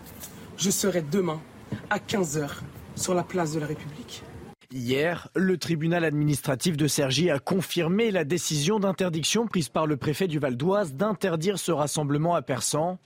je 0.58 0.70
serai 0.70 1.02
demain 1.02 1.42
à 1.90 1.98
15h 1.98 2.50
sur 2.96 3.14
la 3.14 3.24
place 3.24 3.54
de 3.54 3.60
la 3.60 3.66
République. 3.66 4.24
Hier, 4.72 5.30
le 5.36 5.58
tribunal 5.58 6.04
administratif 6.04 6.78
de 6.78 6.88
Cergy 6.88 7.30
a 7.30 7.40
confirmé 7.40 8.12
la 8.12 8.24
décision 8.24 8.80
d'interdiction 8.80 9.48
prise 9.48 9.70
par 9.70 9.88
le 9.88 9.98
préfet 9.98 10.28
du 10.28 10.38
Val 10.38 10.58
d'Oise 10.58 10.94
d'interdire 10.94 11.60
ce 11.60 11.72
rassemblement 11.72 12.36
à 12.36 12.42
Persan 12.42 13.00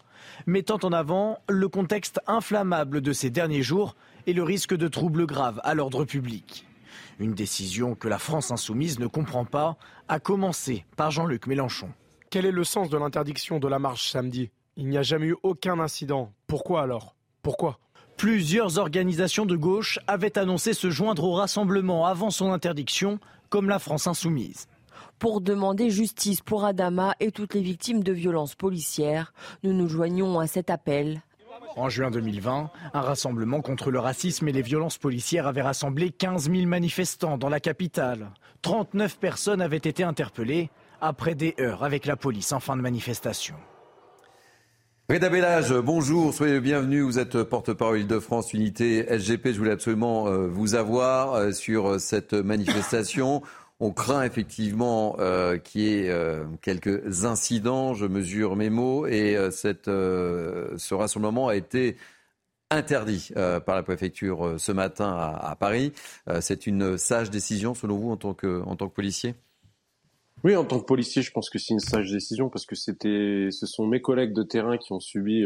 mettant 0.46 0.80
en 0.84 0.92
avant 0.92 1.40
le 1.50 1.68
contexte 1.68 2.20
inflammable 2.28 3.02
de 3.02 3.14
ces 3.14 3.30
derniers 3.30 3.62
jours 3.62 3.96
et 4.28 4.34
le 4.34 4.44
risque 4.44 4.76
de 4.76 4.88
troubles 4.88 5.26
graves 5.26 5.62
à 5.64 5.74
l'ordre 5.74 6.06
public. 6.06 6.66
Une 7.20 7.34
décision 7.34 7.96
que 7.96 8.08
la 8.08 8.20
France 8.20 8.52
insoumise 8.52 9.00
ne 9.00 9.08
comprend 9.08 9.46
pas, 9.46 9.78
à 10.08 10.20
commencer 10.20 10.86
par 10.96 11.12
Jean-Luc 11.12 11.48
Mélenchon. 11.48 11.90
Quel 12.30 12.46
est 12.46 12.52
le 12.52 12.64
sens 12.64 12.90
de 12.90 12.98
l'interdiction 12.98 13.60
de 13.60 13.68
la 13.68 13.80
marche 13.80 14.10
samedi? 14.10 14.52
Il 14.78 14.88
n'y 14.88 14.98
a 14.98 15.04
jamais 15.04 15.28
eu 15.28 15.36
aucun 15.44 15.80
incident. 15.80 16.32
Pourquoi 16.48 16.84
alors? 16.84 17.16
Pourquoi? 17.42 17.80
Plusieurs 18.18 18.78
organisations 18.78 19.46
de 19.46 19.56
gauche 19.56 20.00
avaient 20.08 20.38
annoncé 20.38 20.74
se 20.74 20.90
joindre 20.90 21.24
au 21.24 21.34
rassemblement 21.34 22.06
avant 22.06 22.30
son 22.30 22.52
interdiction, 22.52 23.20
comme 23.50 23.70
la 23.70 23.80
France 23.80 24.08
insoumise 24.08 24.68
pour 25.20 25.42
demander 25.42 25.90
justice 25.90 26.42
pour 26.42 26.66
Adama 26.66 27.16
et 27.20 27.32
toutes 27.32 27.54
les 27.54 27.62
victimes 27.62 28.04
de 28.04 28.14
violences 28.14 28.56
policières. 28.56 29.34
Nous 29.64 29.74
nous 29.74 29.88
joignons 29.88 30.40
à 30.40 30.48
cet 30.48 30.70
appel. 30.70 31.22
En 31.76 31.90
juin 31.90 32.10
2020, 32.10 32.72
un 32.94 33.02
rassemblement 33.02 33.62
contre 33.62 33.92
le 33.92 34.00
racisme 34.00 34.48
et 34.48 34.52
les 34.52 34.62
violences 34.62 34.98
policières 34.98 35.48
avait 35.48 35.62
rassemblé 35.62 36.10
15 36.10 36.50
000 36.52 36.68
manifestants 36.68 37.38
dans 37.38 37.50
la 37.50 37.60
capitale. 37.60 38.32
39 38.62 39.20
personnes 39.20 39.62
avaient 39.62 39.78
été 39.78 40.04
interpellées 40.04 40.70
après 41.02 41.36
des 41.36 41.56
heures 41.60 41.84
avec 41.84 42.06
la 42.06 42.16
police 42.16 42.52
en 42.52 42.60
fin 42.60 42.76
de 42.76 42.82
manifestation. 42.82 43.56
Reda 45.10 45.30
Bellage, 45.30 45.74
bonjour, 45.74 46.34
soyez 46.34 46.54
le 46.54 46.60
bienvenu. 46.60 47.02
Vous 47.02 47.18
êtes 47.18 47.42
porte-parole 47.44 48.06
de 48.06 48.20
france 48.20 48.54
Unité 48.54 49.06
SGP. 49.08 49.54
Je 49.54 49.58
voulais 49.58 49.72
absolument 49.72 50.28
euh, 50.28 50.48
vous 50.48 50.76
avoir 50.76 51.34
euh, 51.34 51.52
sur 51.52 52.00
cette 52.00 52.34
manifestation. 52.34 53.42
On 53.82 53.92
craint 53.92 54.24
effectivement 54.24 55.16
euh, 55.20 55.58
qu'il 55.58 55.82
y 55.82 55.94
ait 55.94 56.10
euh, 56.10 56.44
quelques 56.62 57.24
incidents, 57.24 57.94
je 57.94 58.06
mesure 58.06 58.58
mes 58.58 58.70
mots, 58.70 59.08
et 59.08 59.38
euh, 59.38 59.52
ce 59.52 60.94
rassemblement 60.94 61.48
a 61.48 61.56
été 61.56 61.96
interdit 62.72 63.32
par 63.34 63.76
la 63.76 63.82
préfecture 63.82 64.60
ce 64.60 64.72
matin 64.72 65.12
à, 65.12 65.56
Paris. 65.56 65.92
C'est 66.40 66.68
une 66.68 67.00
sage 67.00 67.32
décision 67.32 67.74
selon 67.74 67.98
vous 67.98 68.12
en 68.12 68.16
tant 68.16 68.36
que, 68.36 68.86
policier? 68.86 69.34
Oui, 70.44 70.56
en 70.56 70.64
tant 70.64 70.80
que 70.80 70.86
policier, 70.86 71.24
je 71.24 71.32
pense 71.32 71.50
que 71.50 71.58
c'est 71.58 71.74
une 71.74 71.80
sage 71.80 72.12
décision 72.12 72.48
parce 72.48 72.68
que 72.68 72.76
c'était, 72.76 73.48
ce 73.50 73.66
sont 73.66 73.88
mes 73.88 74.02
collègues 74.02 74.34
de 74.34 74.44
terrain 74.44 74.78
qui 74.78 74.94
ont 74.94 75.00
subi, 75.00 75.46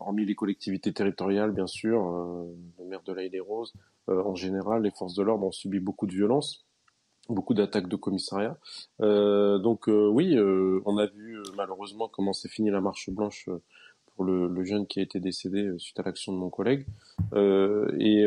hormis 0.00 0.26
les 0.26 0.34
collectivités 0.34 0.92
territoriales, 0.92 1.52
bien 1.52 1.66
sûr, 1.66 2.02
le 2.78 2.84
maire 2.84 3.02
de 3.06 3.14
l'Aïle 3.14 3.34
et 3.34 3.40
Rose, 3.40 3.72
en 4.08 4.34
général, 4.34 4.82
les 4.82 4.90
forces 4.90 5.14
de 5.14 5.22
l'ordre 5.22 5.46
ont 5.46 5.50
subi 5.50 5.80
beaucoup 5.80 6.06
de 6.06 6.12
violences 6.12 6.66
beaucoup 7.28 7.54
d'attaques 7.54 7.88
de 7.88 7.96
commissariat. 7.96 8.56
Euh, 9.00 9.58
donc 9.58 9.88
euh, 9.88 10.08
oui, 10.08 10.36
euh, 10.36 10.80
on 10.84 10.98
a 10.98 11.06
vu 11.06 11.38
malheureusement 11.56 12.08
comment 12.08 12.32
s'est 12.32 12.48
fini 12.48 12.70
la 12.70 12.80
marche 12.80 13.10
blanche 13.10 13.48
pour 14.14 14.24
le, 14.24 14.64
jeune 14.64 14.86
qui 14.86 15.00
a 15.00 15.02
été 15.02 15.20
décédé 15.20 15.72
suite 15.78 15.98
à 15.98 16.02
l'action 16.02 16.32
de 16.32 16.38
mon 16.38 16.50
collègue. 16.50 16.86
et 17.34 18.24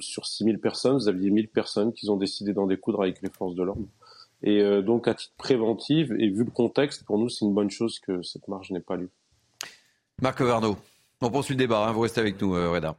sur 0.00 0.26
6000 0.26 0.58
personnes, 0.58 0.94
vous 0.94 1.08
aviez 1.08 1.30
1000 1.30 1.48
personnes 1.48 1.92
qui 1.94 2.08
ont 2.10 2.16
décidé 2.16 2.52
d'en 2.52 2.66
découdre 2.66 3.02
avec 3.02 3.22
les 3.22 3.30
forces 3.30 3.54
de 3.54 3.62
l'ordre. 3.62 3.86
Et 4.42 4.62
donc 4.82 5.08
à 5.08 5.14
titre 5.14 5.34
préventif 5.38 6.10
et 6.10 6.28
vu 6.28 6.44
le 6.44 6.50
contexte, 6.50 7.04
pour 7.04 7.18
nous 7.18 7.30
c'est 7.30 7.46
une 7.46 7.54
bonne 7.54 7.70
chose 7.70 7.98
que 7.98 8.22
cette 8.22 8.46
marche 8.46 8.70
n'ait 8.70 8.80
pas 8.80 8.96
lieu. 8.96 9.08
Marc 10.20 10.42
Varno, 10.42 10.76
on 11.22 11.30
poursuit 11.30 11.54
le 11.54 11.58
débat, 11.58 11.88
hein, 11.88 11.92
vous 11.92 12.00
restez 12.00 12.20
avec 12.20 12.40
nous 12.40 12.52
Reda. 12.52 12.94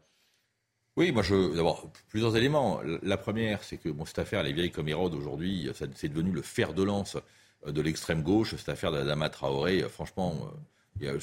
Oui, 0.95 1.11
moi, 1.11 1.23
je 1.23 1.55
d'abord 1.55 1.89
plusieurs 2.09 2.35
éléments. 2.37 2.79
La 3.01 3.17
première, 3.17 3.63
c'est 3.63 3.77
que 3.77 3.89
bon, 3.89 4.05
cette 4.05 4.19
affaire, 4.19 4.43
les 4.43 4.53
vieilles 4.53 4.71
comme 4.71 4.87
Hérode 4.87 5.15
aujourd'hui, 5.15 5.69
c'est 5.95 6.07
devenu 6.07 6.31
le 6.31 6.43
fer 6.43 6.73
de 6.73 6.83
lance 6.83 7.17
euh, 7.65 7.71
de 7.71 7.81
l'extrême 7.81 8.21
gauche. 8.21 8.55
Cette 8.55 8.69
affaire 8.69 8.91
d'Adama 8.91 9.29
Traoré, 9.29 9.81
euh, 9.81 9.89
franchement, 9.89 10.35
euh, 11.01 11.17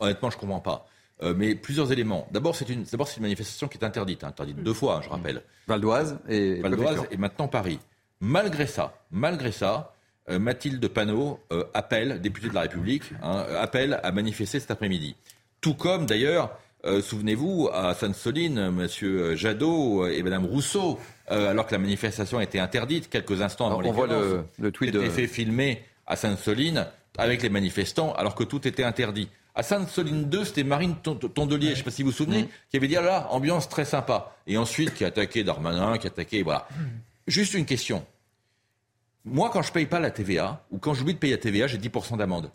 honnêtement, 0.00 0.30
je 0.30 0.38
comprends 0.38 0.60
pas. 0.60 0.86
mais 1.34 1.54
plusieurs 1.54 1.92
éléments. 1.92 2.26
D'abord, 2.30 2.56
c'est 2.56 2.68
une, 2.70 2.84
d'abord, 2.84 3.08
c'est 3.08 3.18
une 3.18 3.24
manifestation 3.24 3.68
qui 3.68 3.76
est 3.76 3.84
interdite, 3.84 4.24
hein, 4.24 4.28
interdite 4.28 4.62
deux 4.62 4.74
fois, 4.74 5.02
je 5.02 5.10
rappelle. 5.10 5.42
Val 5.66 5.80
d'Oise 5.80 6.18
et 6.28 6.60
Val 6.60 6.76
d'Oise 6.76 7.06
et 7.10 7.16
maintenant 7.18 7.48
Paris. 7.48 7.78
Malgré 8.20 8.66
ça, 8.66 8.98
malgré 9.10 9.52
ça, 9.52 9.92
Mathilde 10.28 10.88
Panot 10.88 11.38
appelle, 11.74 12.20
députée 12.20 12.48
de 12.48 12.54
la 12.54 12.62
République, 12.62 13.04
hein, 13.22 13.46
appelle 13.58 14.00
à 14.02 14.10
manifester 14.12 14.58
cet 14.58 14.70
après-midi. 14.70 15.14
Tout 15.60 15.74
comme 15.74 16.06
d'ailleurs 16.06 16.58
euh, 16.86 17.02
souvenez-vous, 17.02 17.68
à 17.72 17.94
Sainte-Soline, 17.94 18.58
M. 18.58 19.34
Jadot 19.34 20.06
et 20.06 20.22
Mme 20.22 20.46
Rousseau, 20.46 20.98
euh, 21.30 21.50
alors 21.50 21.66
que 21.66 21.72
la 21.72 21.78
manifestation 21.78 22.40
été 22.40 22.60
interdite 22.60 23.10
quelques 23.10 23.42
instants 23.42 23.66
avant 23.66 23.82
On 23.84 23.92
voit 23.92 24.06
le, 24.06 24.70
tweet 24.70 24.92
de... 24.92 25.00
fait 25.08 25.26
filmé 25.26 25.82
à 26.06 26.16
Sainte-Soline 26.16 26.86
avec 27.18 27.42
les 27.42 27.48
manifestants 27.48 28.12
alors 28.14 28.34
que 28.34 28.44
tout 28.44 28.66
était 28.68 28.84
interdit. 28.84 29.28
À 29.54 29.62
Sainte-Soline 29.62 30.24
2, 30.24 30.44
c'était 30.44 30.64
Marine 30.64 30.96
Tondelier, 31.02 31.68
je 31.68 31.70
ne 31.70 31.76
sais 31.76 31.82
pas 31.82 31.90
si 31.90 32.02
vous 32.02 32.10
vous 32.10 32.16
souvenez, 32.16 32.46
qui 32.70 32.76
avait 32.76 32.88
dit 32.88 32.96
ah 32.96 33.02
là, 33.02 33.28
ambiance 33.30 33.68
très 33.68 33.86
sympa. 33.86 34.36
Et 34.46 34.58
ensuite, 34.58 34.94
qui 34.94 35.02
a 35.04 35.08
attaqué 35.08 35.44
Darmanin, 35.44 35.96
qui 35.96 36.06
a 36.06 36.10
attaqué. 36.10 36.42
Voilà. 36.42 36.68
Juste 37.26 37.54
une 37.54 37.64
question. 37.64 38.04
Moi, 39.24 39.50
quand 39.50 39.62
je 39.62 39.70
ne 39.70 39.74
paye 39.74 39.86
pas 39.86 39.98
la 39.98 40.10
TVA, 40.10 40.62
ou 40.70 40.78
quand 40.78 40.92
j'oublie 40.92 41.14
de 41.14 41.18
payer 41.18 41.32
la 41.32 41.40
TVA, 41.40 41.66
j'ai 41.66 41.78
10% 41.78 42.18
d'amende 42.18 42.50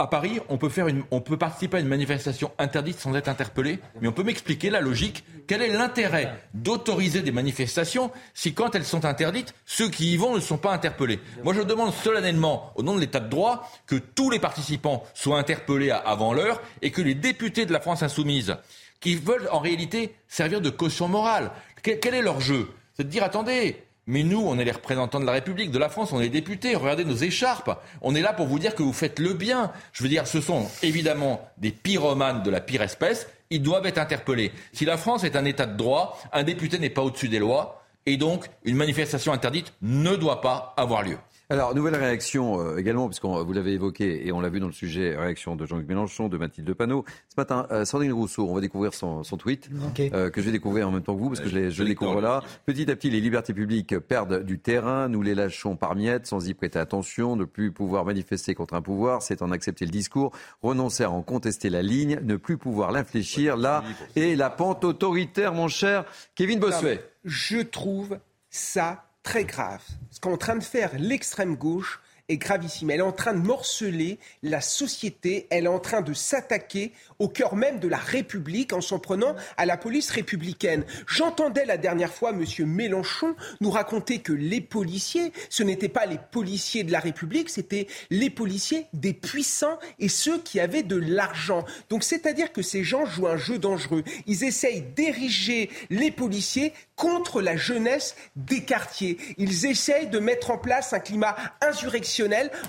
à 0.00 0.06
Paris, 0.06 0.40
on 0.48 0.56
peut, 0.56 0.70
faire 0.70 0.88
une, 0.88 1.04
on 1.10 1.20
peut 1.20 1.36
participer 1.36 1.76
à 1.76 1.80
une 1.80 1.86
manifestation 1.86 2.50
interdite 2.58 2.98
sans 2.98 3.14
être 3.14 3.28
interpellé, 3.28 3.80
mais 4.00 4.08
on 4.08 4.12
peut 4.12 4.22
m'expliquer 4.22 4.70
la 4.70 4.80
logique. 4.80 5.24
Quel 5.46 5.60
est 5.60 5.68
l'intérêt 5.68 6.42
d'autoriser 6.54 7.20
des 7.20 7.32
manifestations 7.32 8.10
si, 8.32 8.54
quand 8.54 8.74
elles 8.74 8.86
sont 8.86 9.04
interdites, 9.04 9.54
ceux 9.66 9.90
qui 9.90 10.14
y 10.14 10.16
vont 10.16 10.34
ne 10.34 10.40
sont 10.40 10.56
pas 10.56 10.72
interpellés? 10.72 11.20
Moi, 11.44 11.52
je 11.52 11.60
demande 11.60 11.92
solennellement, 11.92 12.72
au 12.76 12.82
nom 12.82 12.94
de 12.94 13.00
l'État 13.00 13.20
de 13.20 13.28
droit, 13.28 13.70
que 13.86 13.96
tous 13.96 14.30
les 14.30 14.38
participants 14.38 15.04
soient 15.12 15.38
interpellés 15.38 15.90
avant 15.90 16.32
l'heure 16.32 16.62
et 16.80 16.90
que 16.90 17.02
les 17.02 17.14
députés 17.14 17.66
de 17.66 17.72
la 17.72 17.80
France 17.80 18.02
insoumise, 18.02 18.56
qui 19.00 19.16
veulent 19.16 19.48
en 19.52 19.58
réalité 19.58 20.14
servir 20.28 20.62
de 20.62 20.70
caution 20.70 21.08
morale, 21.08 21.50
quel 21.82 22.14
est 22.14 22.22
leur 22.22 22.40
jeu? 22.40 22.70
C'est 22.94 23.04
de 23.04 23.08
dire, 23.08 23.22
attendez, 23.22 23.84
mais 24.06 24.22
nous, 24.22 24.40
on 24.40 24.58
est 24.58 24.64
les 24.64 24.72
représentants 24.72 25.20
de 25.20 25.26
la 25.26 25.32
République, 25.32 25.70
de 25.70 25.78
la 25.78 25.88
France, 25.88 26.12
on 26.12 26.20
est 26.20 26.28
députés, 26.28 26.74
regardez 26.74 27.04
nos 27.04 27.16
écharpes. 27.16 27.70
On 28.02 28.14
est 28.14 28.22
là 28.22 28.32
pour 28.32 28.46
vous 28.46 28.58
dire 28.58 28.74
que 28.74 28.82
vous 28.82 28.92
faites 28.92 29.18
le 29.18 29.34
bien. 29.34 29.72
Je 29.92 30.02
veux 30.02 30.08
dire, 30.08 30.26
ce 30.26 30.40
sont 30.40 30.66
évidemment 30.82 31.48
des 31.58 31.70
pyromanes 31.70 32.42
de 32.42 32.50
la 32.50 32.60
pire 32.60 32.82
espèce. 32.82 33.28
Ils 33.50 33.62
doivent 33.62 33.86
être 33.86 33.98
interpellés. 33.98 34.52
Si 34.72 34.84
la 34.84 34.96
France 34.96 35.24
est 35.24 35.36
un 35.36 35.44
État 35.44 35.66
de 35.66 35.76
droit, 35.76 36.18
un 36.32 36.42
député 36.42 36.78
n'est 36.78 36.90
pas 36.90 37.02
au-dessus 37.02 37.28
des 37.28 37.38
lois. 37.38 37.84
Et 38.06 38.16
donc, 38.16 38.46
une 38.64 38.76
manifestation 38.76 39.32
interdite 39.32 39.72
ne 39.82 40.16
doit 40.16 40.40
pas 40.40 40.74
avoir 40.76 41.02
lieu. 41.02 41.18
Alors, 41.52 41.74
nouvelle 41.74 41.96
réaction 41.96 42.60
euh, 42.60 42.76
également, 42.76 43.08
puisque 43.08 43.24
vous 43.24 43.52
l'avez 43.52 43.72
évoqué 43.72 44.24
et 44.24 44.30
on 44.30 44.40
l'a 44.40 44.50
vu 44.50 44.60
dans 44.60 44.68
le 44.68 44.72
sujet, 44.72 45.16
réaction 45.16 45.56
de 45.56 45.66
Jean-Luc 45.66 45.88
Mélenchon, 45.88 46.28
de 46.28 46.38
Mathilde 46.38 46.72
Panot. 46.74 47.04
Ce 47.28 47.34
matin, 47.36 47.66
euh, 47.72 47.84
Sandrine 47.84 48.12
Rousseau, 48.12 48.46
on 48.48 48.54
va 48.54 48.60
découvrir 48.60 48.94
son, 48.94 49.24
tweet, 49.36 49.68
euh, 49.98 50.30
que 50.30 50.40
je 50.40 50.46
vais 50.46 50.52
découvrir 50.52 50.86
en 50.86 50.92
même 50.92 51.02
temps 51.02 51.16
que 51.16 51.18
vous, 51.18 51.26
parce 51.26 51.40
que 51.40 51.48
je, 51.48 51.68
je 51.68 51.82
le 51.82 51.88
découvre 51.88 52.20
là. 52.20 52.44
Petit 52.66 52.88
à 52.88 52.94
petit, 52.94 53.10
les 53.10 53.20
libertés 53.20 53.52
publiques 53.52 53.98
perdent 53.98 54.44
du 54.44 54.60
terrain, 54.60 55.08
nous 55.08 55.22
les 55.22 55.34
lâchons 55.34 55.74
par 55.74 55.96
miettes, 55.96 56.28
sans 56.28 56.48
y 56.48 56.54
prêter 56.54 56.78
attention, 56.78 57.34
ne 57.34 57.44
plus 57.44 57.72
pouvoir 57.72 58.04
manifester 58.04 58.54
contre 58.54 58.74
un 58.74 58.82
pouvoir, 58.82 59.20
c'est 59.20 59.42
en 59.42 59.50
accepter 59.50 59.84
le 59.86 59.90
discours, 59.90 60.30
renoncer 60.62 61.02
à 61.02 61.10
en 61.10 61.22
contester 61.22 61.68
la 61.68 61.82
ligne, 61.82 62.20
ne 62.22 62.36
plus 62.36 62.58
pouvoir 62.58 62.92
l'infléchir, 62.92 63.56
là, 63.56 63.82
et 64.14 64.36
la 64.36 64.50
pente 64.50 64.84
autoritaire, 64.84 65.52
mon 65.52 65.66
cher 65.66 66.04
Kevin 66.36 66.60
Bossuet. 66.60 67.04
Je 67.24 67.58
trouve 67.58 68.18
ça 68.50 69.09
très 69.22 69.44
grave. 69.44 69.82
Ce 70.10 70.20
qu'est 70.20 70.28
en 70.28 70.36
train 70.36 70.56
de 70.56 70.62
faire 70.62 70.92
l'extrême 70.98 71.56
gauche 71.56 72.00
gravissime. 72.36 72.90
Elle 72.90 73.00
est 73.00 73.02
en 73.02 73.12
train 73.12 73.34
de 73.34 73.38
morceler 73.38 74.18
la 74.42 74.60
société, 74.60 75.46
elle 75.50 75.64
est 75.64 75.68
en 75.68 75.78
train 75.78 76.00
de 76.00 76.14
s'attaquer 76.14 76.92
au 77.18 77.28
cœur 77.28 77.56
même 77.56 77.80
de 77.80 77.88
la 77.88 77.98
République 77.98 78.72
en 78.72 78.80
s'en 78.80 78.98
prenant 78.98 79.34
à 79.56 79.66
la 79.66 79.76
police 79.76 80.10
républicaine. 80.10 80.84
J'entendais 81.06 81.64
la 81.64 81.76
dernière 81.76 82.12
fois 82.12 82.30
M. 82.30 82.44
Mélenchon 82.66 83.34
nous 83.60 83.70
raconter 83.70 84.20
que 84.20 84.32
les 84.32 84.60
policiers, 84.60 85.32
ce 85.48 85.62
n'étaient 85.62 85.88
pas 85.88 86.06
les 86.06 86.18
policiers 86.30 86.84
de 86.84 86.92
la 86.92 87.00
République, 87.00 87.50
c'était 87.50 87.86
les 88.10 88.30
policiers 88.30 88.86
des 88.92 89.12
puissants 89.12 89.78
et 89.98 90.08
ceux 90.08 90.38
qui 90.40 90.60
avaient 90.60 90.82
de 90.82 90.96
l'argent. 90.96 91.64
Donc 91.88 92.04
c'est-à-dire 92.04 92.52
que 92.52 92.62
ces 92.62 92.84
gens 92.84 93.04
jouent 93.06 93.28
un 93.28 93.36
jeu 93.36 93.58
dangereux. 93.58 94.04
Ils 94.26 94.44
essayent 94.44 94.82
d'ériger 94.82 95.70
les 95.90 96.10
policiers 96.10 96.72
contre 96.96 97.40
la 97.40 97.56
jeunesse 97.56 98.14
des 98.36 98.62
quartiers. 98.62 99.18
Ils 99.38 99.66
essayent 99.66 100.08
de 100.08 100.18
mettre 100.18 100.50
en 100.50 100.58
place 100.58 100.92
un 100.92 101.00
climat 101.00 101.34
insurrectionnel 101.62 102.19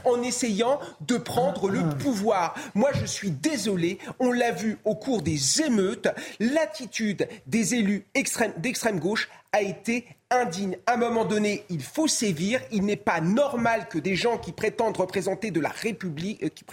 en 0.06 0.22
essayant 0.22 0.80
de 1.02 1.18
prendre 1.18 1.70
le 1.70 1.82
pouvoir. 1.98 2.56
Moi, 2.76 2.92
je 2.94 3.06
suis 3.06 3.32
désolé, 3.32 3.98
on 4.20 4.32
l'a 4.32 4.52
vu 4.52 4.78
au 4.86 4.96
cours 4.96 5.22
des 5.22 5.62
émeutes, 5.62 6.08
l'attitude 6.40 7.28
des 7.48 7.76
élus 7.76 8.06
d'extrême 8.14 9.00
gauche 9.00 9.30
a 9.54 9.62
été 9.62 10.06
indigne. 10.30 10.78
À 10.88 10.94
un 10.94 10.98
moment 10.98 11.26
donné, 11.26 11.66
il 11.70 11.84
faut 11.84 12.08
sévir. 12.08 12.62
Il 12.72 12.86
n'est 12.86 12.96
pas 12.96 13.20
normal 13.20 13.88
que 13.90 14.00
des 14.00 14.16
gens 14.16 14.38
qui 14.38 14.54
prétendent 14.54 14.98
représenter 14.98 15.52
de 15.52 15.60
la 15.60 15.70
République, 15.70 16.42
euh, 16.44 16.50
qui, 16.50 16.64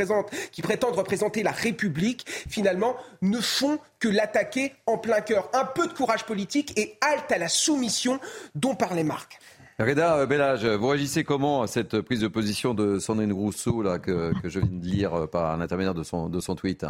qui 0.53 0.63
prétendent 0.63 0.95
représenter 0.95 1.43
la 1.43 1.51
République, 1.51 2.25
finalement, 2.49 2.97
ne 3.21 3.41
font 3.41 3.79
que 3.99 4.09
l'attaquer 4.09 4.75
en 4.87 4.97
plein 4.97 5.21
cœur. 5.21 5.51
Un 5.53 5.65
peu 5.65 5.89
de 5.89 5.93
courage 5.93 6.25
politique 6.25 6.79
et 6.79 6.97
halte 7.01 7.33
à 7.33 7.39
la 7.39 7.49
soumission 7.49 8.21
dont 8.55 8.77
parlait 8.77 9.05
Marc. 9.05 9.41
Reda 9.81 10.27
Bellage, 10.27 10.67
vous 10.67 10.89
réagissez 10.89 11.23
comment 11.23 11.63
à 11.63 11.69
cette 11.69 12.01
prise 12.01 12.21
de 12.21 12.27
position 12.27 12.75
de 12.75 12.99
Sandrine 12.99 13.33
Rousseau 13.33 13.81
là, 13.81 14.01
que, 14.01 14.33
je 14.43 14.59
viens 14.59 14.69
de 14.69 14.85
lire 14.85 15.31
par 15.31 15.57
l'intermédiaire 15.57 15.95
de 15.95 16.03
son, 16.03 16.29
de 16.29 16.41
son 16.41 16.57
tweet? 16.57 16.85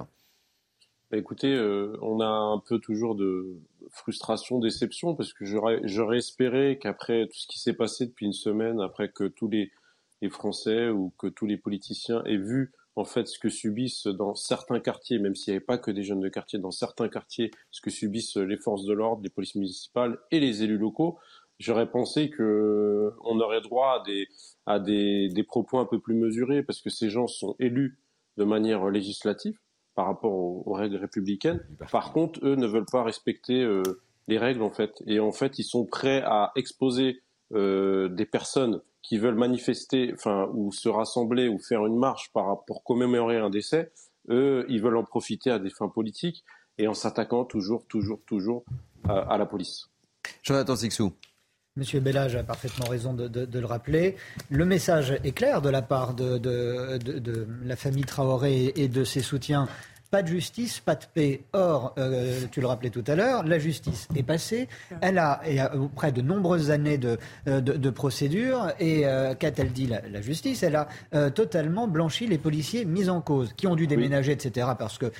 Bah, 1.11 1.19
écoutez, 1.19 1.55
euh, 1.55 1.99
on 2.01 2.21
a 2.21 2.27
un 2.27 2.59
peu 2.59 2.79
toujours 2.79 3.15
de 3.15 3.59
frustration, 3.91 4.59
déception, 4.59 5.15
parce 5.15 5.35
que 5.35 5.45
j'aurais, 5.45 5.81
j'aurais 5.85 6.19
espéré 6.19 6.79
qu'après 6.81 7.27
tout 7.27 7.37
ce 7.37 7.47
qui 7.47 7.59
s'est 7.59 7.75
passé 7.75 8.07
depuis 8.07 8.25
une 8.25 8.33
semaine, 8.33 8.81
après 8.81 9.11
que 9.11 9.25
tous 9.25 9.49
les, 9.49 9.71
les 10.23 10.31
Français 10.31 10.89
ou 10.89 11.13
que 11.19 11.27
tous 11.27 11.45
les 11.45 11.59
politiciens 11.59 12.23
aient 12.25 12.39
vu 12.39 12.73
en 12.97 13.05
fait 13.05 13.29
ce 13.29 13.39
que 13.39 13.49
subissent 13.51 14.07
dans 14.07 14.35
certains 14.35 14.81
quartiers, 14.81 15.19
même 15.19 15.35
s'il 15.35 15.53
n'y 15.53 15.57
avait 15.57 15.65
pas 15.65 15.79
que 15.79 15.91
des 15.91 16.03
jeunes 16.03 16.21
de 16.21 16.29
quartier, 16.29 16.59
dans 16.59 16.71
certains 16.71 17.09
quartiers, 17.09 17.51
ce 17.71 17.81
que 17.81 17.91
subissent 17.91 18.37
les 18.37 18.57
forces 18.57 18.85
de 18.85 18.93
l'ordre, 18.93 19.23
les 19.23 19.31
polices 19.31 19.55
municipales 19.55 20.19
et 20.31 20.41
les 20.41 20.63
élus 20.63 20.79
locaux, 20.79 21.19
j'aurais 21.59 21.91
pensé 21.91 22.31
que 22.31 23.13
on 23.25 23.41
aurait 23.41 23.61
droit 23.61 24.01
à 24.01 24.03
des 24.05 24.29
à 24.67 24.79
des, 24.79 25.29
des 25.29 25.43
propos 25.43 25.79
un 25.79 25.87
peu 25.87 25.99
plus 25.99 26.15
mesurés, 26.15 26.63
parce 26.63 26.81
que 26.81 26.91
ces 26.91 27.11
gens 27.11 27.27
sont 27.27 27.57
élus 27.59 27.99
de 28.37 28.45
manière 28.45 28.89
législative 28.89 29.59
par 29.95 30.07
rapport 30.07 30.33
aux, 30.33 30.73
règles 30.75 30.97
républicaines. 30.97 31.61
Par 31.91 32.13
contre, 32.13 32.39
eux 32.45 32.55
ne 32.55 32.69
veulent 32.69 32.87
pas 32.91 33.03
respecter 33.03 33.63
euh, 33.65 33.83
les 34.29 34.39
règles 34.39 34.63
en 34.63 34.71
fait, 34.71 35.03
et 35.07 35.19
en 35.19 35.33
fait, 35.33 35.59
ils 35.59 35.65
sont 35.65 35.87
prêts 35.87 36.23
à 36.25 36.53
exposer 36.55 37.21
euh, 37.53 38.09
des 38.09 38.27
personnes 38.27 38.81
qui 39.03 39.19
veulent 39.19 39.35
manifester, 39.35 40.13
enfin, 40.15 40.51
ou 40.55 40.71
se 40.71 40.89
rassembler 40.89 41.49
ou 41.49 41.59
faire 41.59 41.85
une 41.87 41.99
marche 41.99 42.31
par, 42.33 42.65
pour 42.67 42.85
commémorer 42.85 43.39
un 43.39 43.51
décès. 43.51 43.91
Eux, 44.29 44.67
ils 44.69 44.81
veulent 44.81 44.99
en 44.99 45.05
profiter 45.05 45.51
à 45.51 45.59
des 45.59 45.71
fins 45.71 45.89
politiques 45.89 46.45
et 46.77 46.87
en 46.87 46.95
s'attaquant 46.95 47.45
toujours, 47.45 47.85
toujours, 47.87 48.21
toujours 48.27 48.65
à, 49.09 49.39
la 49.39 49.47
police. 49.47 49.89
Jonathan 50.43 50.77
Sixou. 50.77 51.13
Monsieur 51.79 52.01
Bellage 52.01 52.35
a 52.35 52.43
parfaitement 52.43 52.87
raison 52.87 53.15
de, 53.15 53.47
le 53.59 53.67
rappeler. 53.67 54.17
Le 54.51 54.65
message 54.65 55.17
est 55.23 55.31
clair 55.31 55.63
de 55.63 55.69
la 55.69 55.81
part 55.81 56.15
de, 56.15 56.37
de 56.37 57.47
la 57.65 57.77
famille 57.77 58.05
Traoré 58.05 58.73
et 58.75 58.89
de 58.89 59.05
ses 59.05 59.21
soutiens 59.21 59.69
pas 60.11 60.23
de 60.23 60.29
justice, 60.29 60.81
pas 60.81 60.95
de 60.95 61.05
paix. 61.13 61.43
Or, 61.53 61.95
euh, 61.99 62.43
tu 62.51 62.61
le 62.61 62.67
rappelais 62.67 62.91
tout 62.91 63.05
à 63.07 63.15
l'heure, 63.15 63.45
la 63.45 63.59
justice 63.59 64.09
est 64.17 64.23
passée. 64.23 64.69
Elle 65.01 65.19
a, 65.19 65.41
et 65.45 65.61
a 65.61 65.75
auprès 65.77 66.13
de 66.13 66.23
nombreuses 66.23 66.71
années 66.71 66.99
de, 66.99 67.19
euh, 67.47 67.61
de, 67.61 67.91
procédures. 67.91 68.73
Et 68.81 69.07
euh, 69.07 69.35
qu'a-t-elle 69.35 69.73
dit 69.73 69.87
la, 69.87 70.23
justice? 70.23 70.63
Elle 70.63 70.77
a 70.77 70.89
totalement 71.31 71.89
blanchi 71.89 72.27
les 72.27 72.39
policiers 72.39 72.85
mis 72.85 73.09
en 73.09 73.21
cause, 73.21 73.53
qui 73.57 73.67
ont 73.67 73.77
dû 73.77 73.87
déménager, 73.87 74.33
etc. 74.33 74.69
Parce 74.79 74.99
que 74.99 75.13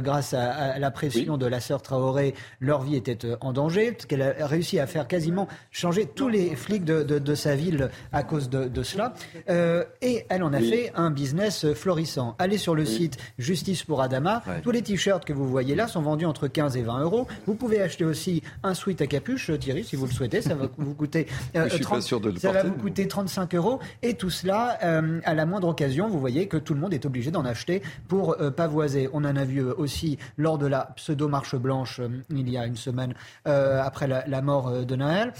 grâce 0.00 0.34
à, 0.34 0.78
la 0.78 0.90
pression 0.90 1.36
de 1.36 1.46
la 1.46 1.60
sœur 1.60 1.82
Traoré, 1.82 2.34
leur 2.60 2.82
vie 2.82 2.96
était 2.96 3.18
en 3.40 3.52
danger. 3.52 3.96
Qu'elle 4.08 4.22
a 4.22 4.46
réussi 4.46 4.78
à 4.78 4.86
faire 4.86 5.08
quasiment 5.08 5.48
changer 5.70 6.06
tous 6.06 6.28
les 6.28 6.54
flics 6.56 6.84
de, 6.84 7.02
de 7.02 7.34
sa 7.34 7.54
ville 7.54 7.90
à 8.12 8.22
cause 8.22 8.50
de, 8.50 8.82
cela. 8.82 9.14
et 10.02 10.26
elle 10.28 10.42
en 10.42 10.52
a 10.52 10.60
fait 10.60 10.92
un 10.94 11.10
business 11.10 11.72
florissant. 11.74 12.34
Allez 12.38 12.58
sur 12.58 12.74
le 12.74 12.84
site 12.84 13.18
Justice 13.38 13.82
pour 13.82 14.02
Adam 14.02 14.15
tous 14.62 14.70
les 14.70 14.82
t-shirts 14.82 15.24
que 15.24 15.32
vous 15.32 15.48
voyez 15.48 15.74
là 15.74 15.88
sont 15.88 16.02
vendus 16.02 16.26
entre 16.26 16.48
15 16.48 16.76
et 16.76 16.82
20 16.82 17.00
euros. 17.00 17.26
Vous 17.46 17.54
pouvez 17.54 17.80
acheter 17.80 18.04
aussi 18.04 18.42
un 18.62 18.74
sweat 18.74 19.00
à 19.02 19.06
capuche, 19.06 19.50
Thierry, 19.58 19.84
si 19.84 19.96
vous 19.96 20.06
le 20.06 20.12
souhaitez. 20.12 20.42
Ça 20.42 20.54
va 20.54 20.68
vous 20.76 20.94
coûter, 20.94 21.26
euh, 21.56 21.68
de 21.68 22.38
ça 22.38 22.52
va 22.52 22.62
vous 22.62 22.74
coûter 22.74 23.08
35 23.08 23.54
euros. 23.54 23.80
Et 24.02 24.14
tout 24.14 24.30
cela, 24.30 24.78
euh, 24.82 25.20
à 25.24 25.34
la 25.34 25.46
moindre 25.46 25.68
occasion, 25.68 26.08
vous 26.08 26.20
voyez 26.20 26.48
que 26.48 26.56
tout 26.56 26.74
le 26.74 26.80
monde 26.80 26.94
est 26.94 27.06
obligé 27.06 27.30
d'en 27.30 27.44
acheter 27.44 27.82
pour 28.08 28.40
euh, 28.40 28.50
pavoiser. 28.50 29.08
On 29.12 29.24
en 29.24 29.36
a 29.36 29.44
vu 29.44 29.62
aussi 29.62 30.18
lors 30.36 30.58
de 30.58 30.66
la 30.66 30.92
pseudo-marche 30.96 31.56
blanche 31.56 32.00
il 32.30 32.50
y 32.50 32.56
a 32.56 32.66
une 32.66 32.76
semaine 32.76 33.14
après 33.44 34.06
la, 34.06 34.42
mort 34.42 34.84
de 34.84 34.96
Noël. 34.96 35.32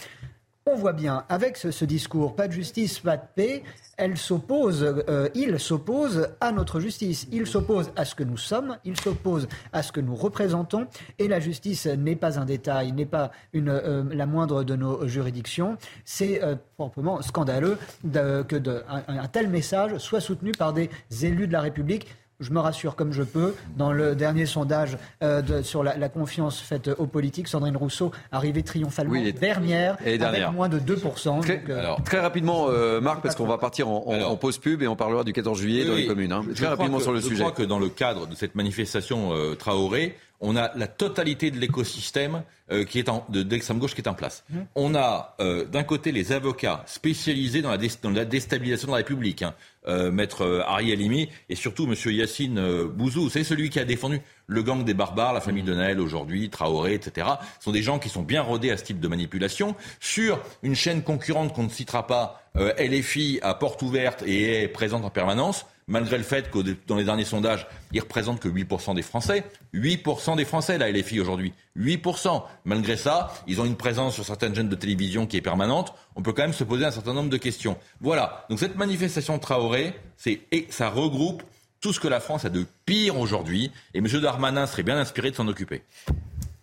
On 0.68 0.74
voit 0.74 0.94
bien, 0.94 1.24
avec 1.28 1.56
ce, 1.56 1.84
discours, 1.84 2.34
pas 2.34 2.48
de 2.48 2.52
justice, 2.52 2.98
pas 2.98 3.16
de 3.16 3.22
paix, 3.36 3.62
elle 3.96 4.16
s'oppose, 4.16 4.82
euh, 5.08 5.28
il 5.36 5.60
s'oppose 5.60 6.28
à 6.40 6.50
notre 6.50 6.80
justice, 6.80 7.28
il 7.30 7.46
s'oppose 7.46 7.92
à 7.94 8.04
ce 8.04 8.16
que 8.16 8.24
nous 8.24 8.36
sommes, 8.36 8.76
il 8.84 8.98
s'oppose 8.98 9.46
à 9.72 9.84
ce 9.84 9.92
que 9.92 10.00
nous 10.00 10.16
représentons, 10.16 10.88
et 11.20 11.28
la 11.28 11.38
justice 11.38 11.86
n'est 11.86 12.16
pas 12.16 12.40
un 12.40 12.44
détail, 12.44 12.90
n'est 12.90 13.06
pas 13.06 13.30
euh, 13.54 14.02
la 14.10 14.26
moindre 14.26 14.64
de 14.64 14.74
nos 14.74 15.06
juridictions. 15.06 15.76
C'est 16.04 16.42
euh, 16.42 16.56
proprement 16.76 17.22
scandaleux 17.22 17.78
que 18.12 18.82
un 18.88 19.28
tel 19.28 19.48
message 19.48 19.98
soit 19.98 20.20
soutenu 20.20 20.50
par 20.50 20.72
des 20.72 20.90
élus 21.22 21.46
de 21.46 21.52
la 21.52 21.60
République 21.60 22.08
je 22.40 22.50
me 22.50 22.60
rassure 22.60 22.96
comme 22.96 23.12
je 23.12 23.22
peux. 23.22 23.54
Dans 23.76 23.92
le 23.92 24.14
dernier 24.14 24.46
sondage 24.46 24.98
euh, 25.22 25.62
sur 25.62 25.82
la, 25.82 26.08
confiance 26.08 26.60
faite 26.60 26.90
aux 26.98 27.06
politiques, 27.06 27.48
Sandrine 27.48 27.76
Rousseau 27.76 28.12
arrivait 28.32 28.62
triomphalement 28.62 29.14
dernière, 29.38 29.96
et 30.04 30.18
dernière, 30.18 30.48
avec 30.48 30.54
moins 30.54 30.68
de 30.68 30.78
2%. 30.78 31.40
Très, 31.40 31.62
euh, 31.68 31.78
alors, 31.78 32.02
très 32.02 32.20
rapidement, 32.20 32.66
euh, 32.68 33.00
Marc, 33.00 33.22
parce 33.22 33.34
qu'on 33.34 33.46
va 33.46 33.58
partir 33.58 33.88
en, 33.88 34.36
pause 34.36 34.58
pub 34.58 34.82
et 34.82 34.88
on 34.88 34.96
parlera 34.96 35.24
du 35.24 35.32
14 35.32 35.58
juillet 35.58 35.84
dans 35.84 35.94
les 35.94 36.06
communes. 36.06 36.32
Hein. 36.32 36.44
Très 36.54 36.66
rapidement 36.66 37.00
sur 37.00 37.12
le 37.12 37.20
sujet. 37.20 37.36
Je 37.36 37.40
crois 37.40 37.52
que 37.52 37.62
dans 37.62 37.78
le 37.78 37.88
cadre 37.88 38.26
de 38.26 38.34
cette 38.34 38.54
manifestation 38.54 39.32
Traoré, 39.58 40.16
on 40.40 40.56
a 40.56 40.76
la 40.76 40.86
totalité 40.86 41.50
de 41.50 41.58
l'écosystème 41.58 42.42
euh, 42.70 42.84
qui 42.84 42.98
est 42.98 43.08
en, 43.08 43.24
de 43.28 43.42
d'extrême 43.42 43.78
gauche 43.78 43.94
qui 43.94 44.00
est 44.00 44.08
en 44.08 44.14
place. 44.14 44.44
Mmh. 44.50 44.58
On 44.74 44.94
a 44.94 45.36
euh, 45.40 45.64
d'un 45.64 45.84
côté 45.84 46.12
les 46.12 46.32
avocats 46.32 46.82
spécialisés 46.86 47.62
dans 47.62 47.70
la, 47.70 47.78
dans 48.02 48.10
la 48.10 48.24
déstabilisation 48.24 48.88
de 48.88 48.92
la 48.92 48.98
République, 48.98 49.42
hein. 49.42 49.54
euh, 49.86 50.10
maître 50.10 50.42
euh, 50.42 50.62
Ari 50.66 50.92
Alimi 50.92 51.28
et 51.48 51.54
surtout 51.54 51.86
monsieur 51.86 52.12
Yassine 52.12 52.84
Bouzou, 52.84 53.30
c'est 53.30 53.44
celui 53.44 53.70
qui 53.70 53.78
a 53.78 53.84
défendu 53.84 54.20
le 54.46 54.62
gang 54.62 54.84
des 54.84 54.94
barbares, 54.94 55.32
la 55.32 55.40
famille 55.40 55.62
mmh. 55.62 55.66
de 55.66 55.74
Naël 55.74 56.00
aujourd'hui, 56.00 56.50
Traoré, 56.50 56.94
etc. 56.94 57.28
Ce 57.58 57.64
sont 57.64 57.72
des 57.72 57.82
gens 57.82 57.98
qui 57.98 58.08
sont 58.08 58.22
bien 58.22 58.42
rodés 58.42 58.70
à 58.70 58.76
ce 58.76 58.84
type 58.84 59.00
de 59.00 59.08
manipulation. 59.08 59.74
Sur 60.00 60.40
une 60.62 60.74
chaîne 60.74 61.02
concurrente 61.02 61.54
qu'on 61.54 61.64
ne 61.64 61.68
citera 61.68 62.06
pas, 62.06 62.42
LFI 62.54 63.38
à 63.42 63.54
porte 63.54 63.82
ouverte 63.82 64.22
et 64.26 64.62
est 64.62 64.68
présente 64.68 65.04
en 65.04 65.10
permanence 65.10 65.66
malgré 65.88 66.18
le 66.18 66.24
fait 66.24 66.50
que 66.50 66.58
dans 66.86 66.96
les 66.96 67.04
derniers 67.04 67.24
sondages, 67.24 67.66
ils 67.92 68.00
représentent 68.00 68.40
que 68.40 68.48
8% 68.48 68.94
des 68.94 69.02
Français. 69.02 69.44
8% 69.74 70.36
des 70.36 70.44
Français, 70.44 70.78
là, 70.78 70.92
filles 71.02 71.20
aujourd'hui. 71.20 71.52
8%. 71.78 72.42
Malgré 72.64 72.96
ça, 72.96 73.32
ils 73.46 73.60
ont 73.60 73.64
une 73.64 73.76
présence 73.76 74.14
sur 74.14 74.24
certaines 74.24 74.54
chaînes 74.54 74.68
de 74.68 74.74
télévision 74.74 75.26
qui 75.26 75.36
est 75.36 75.42
permanente. 75.42 75.94
On 76.16 76.22
peut 76.22 76.32
quand 76.32 76.42
même 76.42 76.52
se 76.52 76.64
poser 76.64 76.84
un 76.84 76.90
certain 76.90 77.12
nombre 77.12 77.30
de 77.30 77.36
questions. 77.36 77.76
Voilà. 78.00 78.46
Donc 78.50 78.58
cette 78.58 78.76
manifestation 78.76 79.38
Traoré, 79.38 79.94
c'est, 80.16 80.40
et 80.50 80.66
ça 80.70 80.88
regroupe 80.88 81.42
tout 81.80 81.92
ce 81.92 82.00
que 82.00 82.08
la 82.08 82.20
France 82.20 82.44
a 82.44 82.50
de 82.50 82.66
pire 82.84 83.18
aujourd'hui. 83.18 83.70
Et 83.94 83.98
M. 83.98 84.08
Darmanin 84.20 84.66
serait 84.66 84.82
bien 84.82 84.98
inspiré 84.98 85.30
de 85.30 85.36
s'en 85.36 85.46
occuper. 85.46 85.82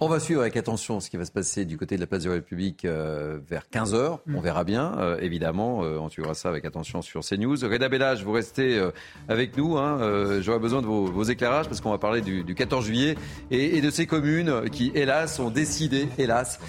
On 0.03 0.09
va 0.09 0.19
suivre 0.19 0.41
avec 0.41 0.57
attention 0.57 0.99
ce 0.99 1.09
qui 1.09 1.15
va 1.15 1.23
se 1.23 1.31
passer 1.31 1.63
du 1.63 1.77
côté 1.77 1.95
de 1.95 2.01
la 2.01 2.07
place 2.07 2.23
de 2.23 2.27
la 2.27 2.35
République 2.35 2.84
euh, 2.84 3.39
vers 3.49 3.63
15h. 3.71 4.19
On 4.27 4.31
mm. 4.31 4.43
verra 4.43 4.65
bien, 4.65 4.97
euh, 4.97 5.17
évidemment. 5.21 5.85
Euh, 5.85 5.97
on 5.97 6.09
suivra 6.09 6.34
ça 6.34 6.49
avec 6.49 6.65
attention 6.65 7.01
sur 7.01 7.21
CNews. 7.21 7.55
Reda 7.63 7.88
Bellage, 7.88 8.21
vous 8.21 8.34
restez 8.34 8.85
avec 9.30 9.55
nous. 9.55 9.77
Hein. 9.77 10.41
J'aurais 10.41 10.59
besoin 10.59 10.81
de 10.81 10.88
vos, 10.88 11.23
éclairages 11.23 11.69
parce 11.69 11.80
qu'on 11.80 11.91
va 11.91 11.99
parler 11.99 12.19
du, 12.19 12.43
14 12.43 12.85
juillet 12.85 13.15
et, 13.49 13.80
de 13.80 13.89
ces 13.89 14.05
communes 14.05 14.69
qui, 14.71 14.91
hélas, 14.93 15.39
ont 15.39 15.49
décidé, 15.49 16.09
hélas, 16.17 16.59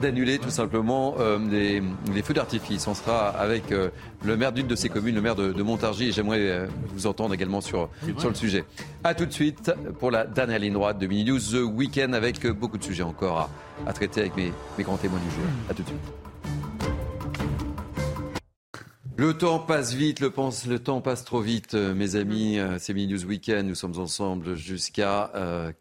d'annuler 0.00 0.38
tout 0.38 0.50
simplement 0.50 1.16
les, 1.50 1.82
feux 2.22 2.34
d'artifice. 2.34 2.86
On 2.86 2.94
sera 2.94 3.30
avec 3.30 3.64
le 3.70 4.36
maire 4.36 4.52
d'une 4.52 4.68
de 4.68 4.76
ces 4.76 4.88
communes, 4.88 5.16
le 5.16 5.22
maire 5.22 5.34
de, 5.34 5.62
Montargis, 5.62 6.10
et 6.10 6.12
j'aimerais 6.12 6.68
vous 6.94 7.08
entendre 7.08 7.34
également 7.34 7.60
sur, 7.60 7.88
sur 8.18 8.28
le 8.28 8.36
sujet. 8.36 8.64
A 9.02 9.14
tout 9.14 9.26
de 9.26 9.32
suite 9.32 9.72
pour 9.98 10.12
la 10.12 10.24
dernière 10.24 10.60
ligne 10.60 10.74
droite 10.74 11.00
de 11.00 11.06
Mini 11.08 11.24
News 11.24 11.40
The 11.40 11.64
Weekend 11.64 12.14
avec 12.14 12.46
beaucoup 12.46 12.75
de 12.76 12.84
sujets 12.84 13.02
encore 13.02 13.50
à, 13.86 13.92
traiter 13.92 14.20
avec 14.20 14.36
mes, 14.36 14.52
grands 14.80 14.96
témoins 14.96 15.20
du 15.20 15.30
jour. 15.30 15.44
A 15.70 15.74
tout 15.74 15.82
de 15.82 15.88
suite. 15.88 16.00
Le 19.18 19.32
temps 19.32 19.58
passe 19.58 19.94
vite, 19.94 20.20
le, 20.20 20.30
le, 20.68 20.78
temps 20.78 21.00
passe 21.00 21.24
trop 21.24 21.40
vite, 21.40 21.72
euh, 21.72 21.94
mes 21.94 22.16
amis. 22.16 22.58
Euh, 22.58 22.76
c'est 22.78 22.92
Mini 22.92 23.14
News 23.14 23.24
Weekend. 23.24 23.66
Nous 23.66 23.74
sommes 23.74 23.98
ensemble 23.98 24.56
jusqu'à 24.56 25.32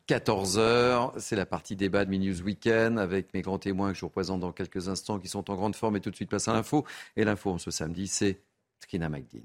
14h. 0.08 0.58
Euh, 0.58 1.08
c'est 1.18 1.36
la 1.36 1.46
partie 1.46 1.76
débat 1.76 2.06
de 2.06 2.10
Mini 2.12 2.32
Weekend 2.32 2.98
avec 2.98 3.34
mes 3.34 3.42
grands 3.42 3.60
témoins 3.60 3.90
que 3.90 3.96
je 3.96 4.02
vous 4.02 4.08
représente 4.08 4.40
dans 4.40 4.54
quelques 4.54 4.88
instants 4.88 5.20
qui 5.20 5.28
sont 5.28 5.52
en 5.52 5.56
grande 5.56 5.76
forme. 5.76 5.98
Et 5.98 6.00
tout 6.00 6.12
de 6.12 6.16
suite, 6.16 6.30
place 6.30 6.48
à 6.48 6.54
l'info. 6.54 6.86
Et 7.18 7.26
l'info, 7.26 7.58
ce 7.58 7.72
samedi, 7.72 8.08
c'est 8.08 8.40
Trina 8.80 9.10
McDean. 9.10 9.42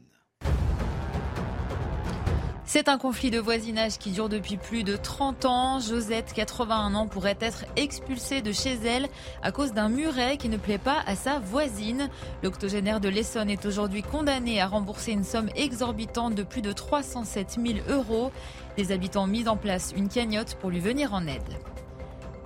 C'est 2.72 2.88
un 2.88 2.98
conflit 2.98 3.32
de 3.32 3.40
voisinage 3.40 3.98
qui 3.98 4.12
dure 4.12 4.28
depuis 4.28 4.56
plus 4.56 4.84
de 4.84 4.94
30 4.94 5.44
ans. 5.44 5.80
Josette, 5.80 6.32
81 6.32 6.94
ans, 6.94 7.08
pourrait 7.08 7.36
être 7.40 7.64
expulsée 7.74 8.42
de 8.42 8.52
chez 8.52 8.78
elle 8.86 9.08
à 9.42 9.50
cause 9.50 9.72
d'un 9.72 9.88
muret 9.88 10.36
qui 10.36 10.48
ne 10.48 10.56
plaît 10.56 10.78
pas 10.78 11.02
à 11.04 11.16
sa 11.16 11.40
voisine. 11.40 12.08
L'octogénaire 12.44 13.00
de 13.00 13.08
l'Essonne 13.08 13.50
est 13.50 13.66
aujourd'hui 13.66 14.02
condamné 14.02 14.60
à 14.60 14.68
rembourser 14.68 15.10
une 15.10 15.24
somme 15.24 15.50
exorbitante 15.56 16.36
de 16.36 16.44
plus 16.44 16.62
de 16.62 16.70
307 16.70 17.58
000 17.60 17.78
euros. 17.88 18.30
Les 18.78 18.92
habitants 18.92 19.26
mis 19.26 19.48
en 19.48 19.56
place 19.56 19.92
une 19.96 20.08
cagnotte 20.08 20.54
pour 20.54 20.70
lui 20.70 20.78
venir 20.78 21.12
en 21.12 21.26
aide. 21.26 21.58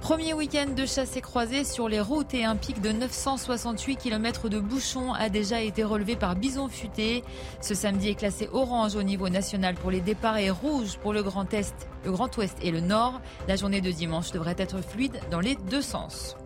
Premier 0.05 0.35
week-end 0.35 0.67
de 0.77 0.85
chasse 0.85 1.17
et 1.17 1.23
croisée 1.23 1.65
sur 1.65 1.89
les 1.89 1.99
routes 1.99 2.35
et 2.35 2.45
un 2.45 2.57
pic 2.57 2.83
de 2.83 2.93
968 2.93 3.97
km 3.97 4.51
de 4.51 4.61
bouchons 4.61 5.15
a 5.15 5.31
déjà 5.31 5.63
été 5.63 5.83
relevé 5.83 6.15
par 6.15 6.37
Bison 6.37 6.69
Futé. 6.69 7.25
Ce 7.63 7.75
samedi 7.75 8.11
est 8.11 8.15
classé 8.15 8.51
orange 8.53 8.97
au 8.97 9.03
niveau 9.03 9.31
national 9.31 9.77
pour 9.77 9.91
les 9.91 10.03
départs 10.03 10.37
et 10.37 10.51
rouge 10.51 10.99
pour 10.99 11.15
le 11.15 11.23
Grand 11.23 11.55
Est, 11.55 11.89
le 12.05 12.13
Grand 12.13 12.37
Ouest 12.37 12.59
et 12.61 12.71
le 12.71 12.81
Nord. 12.81 13.19
La 13.49 13.57
journée 13.57 13.81
de 13.81 13.91
dimanche 13.91 14.31
devrait 14.31 14.57
être 14.59 14.83
fluide 14.83 15.19
dans 15.31 15.41
les 15.41 15.55
deux 15.71 15.81
sens. 15.81 16.37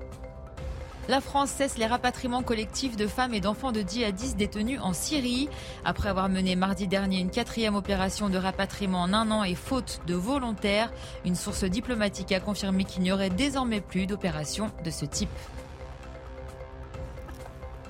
La 1.09 1.22
France 1.22 1.48
cesse 1.48 1.78
les 1.78 1.86
rapatriements 1.86 2.43
collectifs 2.43 2.94
de 2.94 3.06
femmes 3.06 3.32
et 3.32 3.40
d'enfants 3.40 3.72
de 3.72 3.80
djihadistes 3.80 4.36
détenus 4.36 4.78
en 4.82 4.93
Syrie. 4.93 5.48
Après 5.86 6.10
avoir 6.10 6.28
mené 6.28 6.55
mardi 6.55 6.86
dernier 6.86 7.18
une 7.18 7.30
quatrième 7.30 7.76
opération 7.76 8.28
de 8.28 8.36
rapatriement 8.36 9.01
en 9.01 9.14
un 9.14 9.30
an 9.30 9.43
et 9.43 9.55
faute 9.55 10.02
de 10.06 10.12
volontaires, 10.14 10.93
une 11.24 11.35
source 11.35 11.64
diplomatique 11.64 12.30
a 12.32 12.40
confirmé 12.40 12.85
qu'il 12.85 13.02
n'y 13.02 13.10
aurait 13.10 13.30
désormais 13.30 13.80
plus 13.80 14.06
d'opérations 14.06 14.70
de 14.85 14.90
ce 14.90 15.06
type. 15.06 15.30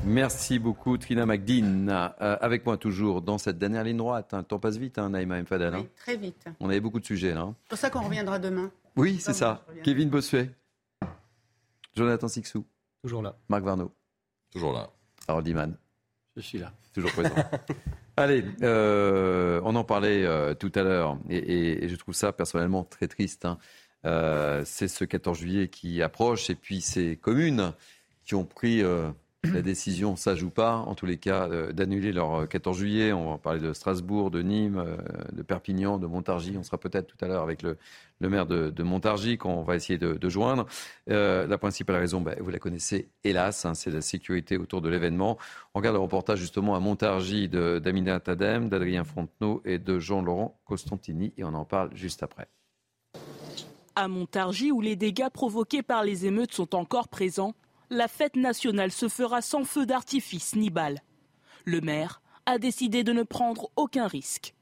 Merci 0.04 0.60
beaucoup 0.60 0.96
Trina 0.96 1.26
McDean. 1.26 1.88
Euh, 1.88 2.36
avec 2.40 2.64
moi 2.64 2.76
toujours 2.76 3.20
dans 3.20 3.36
cette 3.36 3.58
dernière 3.58 3.82
ligne 3.82 3.96
droite. 3.96 4.32
Le 4.32 4.44
temps 4.44 4.60
passe 4.60 4.76
vite, 4.76 4.96
hein, 4.96 5.10
Naïma 5.10 5.42
Mfadel. 5.42 5.74
Hein. 5.74 5.86
très 5.96 6.16
vite. 6.16 6.46
On 6.60 6.70
avait 6.70 6.78
beaucoup 6.78 7.00
de 7.00 7.04
sujets 7.04 7.34
là. 7.34 7.40
Hein. 7.40 7.54
C'est 7.64 7.68
pour 7.70 7.78
ça 7.78 7.90
qu'on 7.90 8.02
reviendra 8.02 8.38
demain. 8.38 8.70
Oui, 8.94 9.18
c'est 9.18 9.34
ça. 9.34 9.64
Kevin 9.82 10.08
Bossuet. 10.08 10.50
Jonathan 11.96 12.28
Sixou. 12.28 12.64
Toujours 13.02 13.22
là. 13.22 13.36
Marc 13.48 13.64
Varno. 13.64 13.94
Toujours 14.50 14.72
là. 14.72 14.90
Harold 15.26 15.46
Diman. 15.46 15.76
Je 16.36 16.42
suis 16.42 16.58
là. 16.58 16.72
Toujours 16.94 17.12
présent. 17.12 17.34
Allez, 18.16 18.44
euh, 18.62 19.60
on 19.64 19.76
en 19.76 19.84
parlait 19.84 20.24
euh, 20.24 20.54
tout 20.54 20.72
à 20.74 20.82
l'heure 20.82 21.18
et, 21.28 21.88
je 21.88 21.96
trouve 21.96 22.14
ça 22.14 22.32
personnellement 22.32 22.84
très 22.84 23.06
triste. 23.06 23.44
Hein. 23.44 23.58
Euh, 24.04 24.62
c'est 24.64 24.88
ce 24.88 25.04
14 25.04 25.38
juillet 25.38 25.68
qui 25.68 26.02
approche 26.02 26.50
et 26.50 26.54
puis 26.54 26.80
ces 26.80 27.16
communes 27.16 27.72
qui 28.24 28.34
ont 28.34 28.44
pris 28.44 28.82
la 29.44 29.62
décision, 29.62 30.16
ça 30.16 30.34
joue 30.34 30.50
pas, 30.50 30.76
en 30.76 30.94
tous 30.94 31.06
les 31.06 31.16
cas, 31.16 31.48
d'annuler 31.72 32.12
leur 32.12 32.48
14 32.48 32.76
juillet. 32.76 33.12
On 33.12 33.30
va 33.30 33.38
parler 33.38 33.60
de 33.60 33.72
Strasbourg, 33.72 34.30
de 34.30 34.42
Nîmes, 34.42 34.84
de 35.32 35.42
Perpignan, 35.42 35.98
de 35.98 36.06
Montargis. 36.06 36.56
On 36.58 36.62
sera 36.62 36.78
peut-être 36.78 37.06
tout 37.06 37.24
à 37.24 37.28
l'heure 37.28 37.42
avec 37.42 37.62
le, 37.62 37.76
le 38.20 38.28
maire 38.28 38.46
de, 38.46 38.70
de 38.70 38.82
Montargis, 38.82 39.38
qu'on 39.38 39.62
va 39.62 39.76
essayer 39.76 39.98
de, 39.98 40.28
joindre. 40.28 40.66
Euh, 41.10 41.46
la 41.46 41.58
principale 41.58 41.96
raison, 41.96 42.20
ben, 42.20 42.36
vous 42.40 42.50
la 42.50 42.58
connaissez, 42.58 43.08
hélas, 43.24 43.64
hein, 43.64 43.74
c'est 43.74 43.90
la 43.90 44.00
sécurité 44.00 44.56
autour 44.56 44.80
de 44.80 44.88
l'événement. 44.88 45.38
On 45.74 45.78
regarde 45.78 45.94
le 45.94 46.02
reportage 46.02 46.38
justement 46.38 46.74
à 46.74 46.80
Montargis 46.80 47.48
d'Amina 47.48 48.20
Tadem, 48.20 48.68
d'Adrien 48.68 49.04
Fontenot 49.04 49.62
et 49.64 49.78
de 49.78 49.98
Jean-Laurent 49.98 50.58
Costantini, 50.64 51.32
et 51.36 51.44
on 51.44 51.54
en 51.54 51.64
parle 51.64 51.90
juste 51.94 52.22
après. 52.22 52.48
À 53.94 54.08
Montargis, 54.08 54.70
où 54.70 54.80
les 54.80 54.96
dégâts 54.96 55.28
provoqués 55.28 55.82
par 55.82 56.04
les 56.04 56.26
émeutes 56.26 56.52
sont 56.52 56.74
encore 56.74 57.08
présents, 57.08 57.54
la 57.90 58.08
fête 58.08 58.36
nationale 58.36 58.90
se 58.90 59.08
fera 59.08 59.42
sans 59.42 59.64
feu 59.64 59.86
d'artifice 59.86 60.54
ni 60.54 60.70
balles. 60.70 61.00
Le 61.64 61.80
maire 61.80 62.20
a 62.46 62.58
décidé 62.58 63.04
de 63.04 63.12
ne 63.12 63.22
prendre 63.22 63.70
aucun 63.76 64.06
risque. 64.06 64.54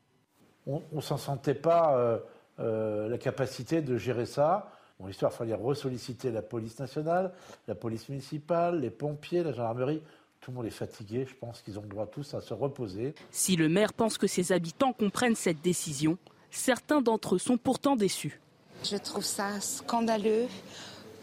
On 0.66 0.82
ne 0.92 1.00
s'en 1.00 1.16
sentait 1.16 1.54
pas 1.54 1.96
euh, 1.96 2.18
euh, 2.58 3.08
la 3.08 3.18
capacité 3.18 3.82
de 3.82 3.96
gérer 3.96 4.26
ça. 4.26 4.72
Bon, 4.98 5.06
l'histoire, 5.06 5.30
il 5.32 5.36
fallait 5.36 5.54
ressolliciter 5.54 6.30
la 6.30 6.42
police 6.42 6.78
nationale, 6.78 7.32
la 7.68 7.74
police 7.74 8.08
municipale, 8.08 8.80
les 8.80 8.90
pompiers, 8.90 9.42
la 9.42 9.52
gendarmerie. 9.52 10.02
Tout 10.40 10.50
le 10.50 10.56
monde 10.56 10.66
est 10.66 10.70
fatigué, 10.70 11.26
je 11.28 11.34
pense 11.34 11.60
qu'ils 11.62 11.78
ont 11.78 11.82
le 11.82 11.88
droit 11.88 12.06
tous 12.06 12.34
à 12.34 12.40
se 12.40 12.54
reposer. 12.54 13.14
Si 13.30 13.56
le 13.56 13.68
maire 13.68 13.92
pense 13.92 14.18
que 14.18 14.26
ses 14.26 14.52
habitants 14.52 14.92
comprennent 14.92 15.34
cette 15.34 15.60
décision, 15.60 16.18
certains 16.50 17.00
d'entre 17.00 17.36
eux 17.36 17.38
sont 17.38 17.58
pourtant 17.58 17.96
déçus. 17.96 18.40
Je 18.84 18.96
trouve 18.96 19.24
ça 19.24 19.60
scandaleux 19.60 20.46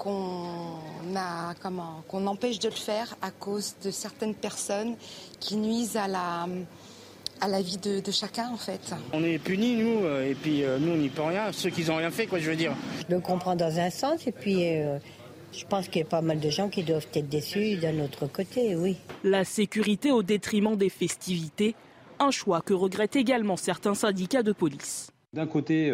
qu'on 0.04 0.80
qu'on 2.08 2.28
empêche 2.28 2.60
de 2.60 2.70
le 2.70 2.76
faire 2.76 3.16
à 3.22 3.32
cause 3.32 3.76
de 3.84 3.92
certaines 3.92 4.36
personnes 4.36 4.96
qui 5.40 5.56
nuisent 5.56 5.98
à 5.98 6.08
la, 6.08 6.48
à 7.42 7.48
la 7.48 7.62
vie 7.62 7.78
de, 7.78 8.02
chacun 8.12 8.50
en 8.50 8.58
fait. 8.58 8.94
On 9.14 9.24
est 9.24 9.38
punis 9.38 9.76
nous 9.76 10.04
euh, 10.04 10.30
et 10.30 10.36
puis 10.36 10.64
euh, 10.64 10.78
nous 10.80 10.94
on 10.94 10.98
n'y 10.98 11.10
peut 11.10 11.22
rien, 11.22 11.52
ceux 11.52 11.70
qui 11.70 11.86
n'ont 11.86 11.98
rien 11.98 12.12
fait 12.12 12.28
quoi 12.28 12.40
je 12.40 12.50
veux 12.50 12.56
dire. 12.56 12.74
Je 13.08 13.16
le 13.16 13.22
comprends 13.22 13.56
dans 13.56 13.80
un 13.80 13.90
sens 13.90 14.28
et 14.28 14.32
puis 14.32 14.78
euh, 14.78 14.98
je 15.52 15.66
pense 15.66 15.88
qu'il 15.88 16.02
y 16.02 16.06
a 16.06 16.08
pas 16.08 16.22
mal 16.22 16.40
de 16.40 16.50
gens 16.50 16.70
qui 16.70 16.84
doivent 16.84 17.08
être 17.14 17.30
déçus 17.30 17.78
d'un 17.78 18.00
autre 18.00 18.28
côté, 18.28 18.76
oui. 18.76 18.98
La 19.24 19.46
sécurité 19.46 20.12
au 20.12 20.24
détriment 20.24 20.76
des 20.76 20.90
festivités, 20.90 21.76
un 22.20 22.32
choix 22.32 22.62
que 22.62 22.74
regrettent 22.74 23.16
également 23.16 23.58
certains 23.58 23.94
syndicats 23.94 24.44
de 24.44 24.52
police. 24.52 25.12
D'un 25.34 25.48
côté, 25.48 25.92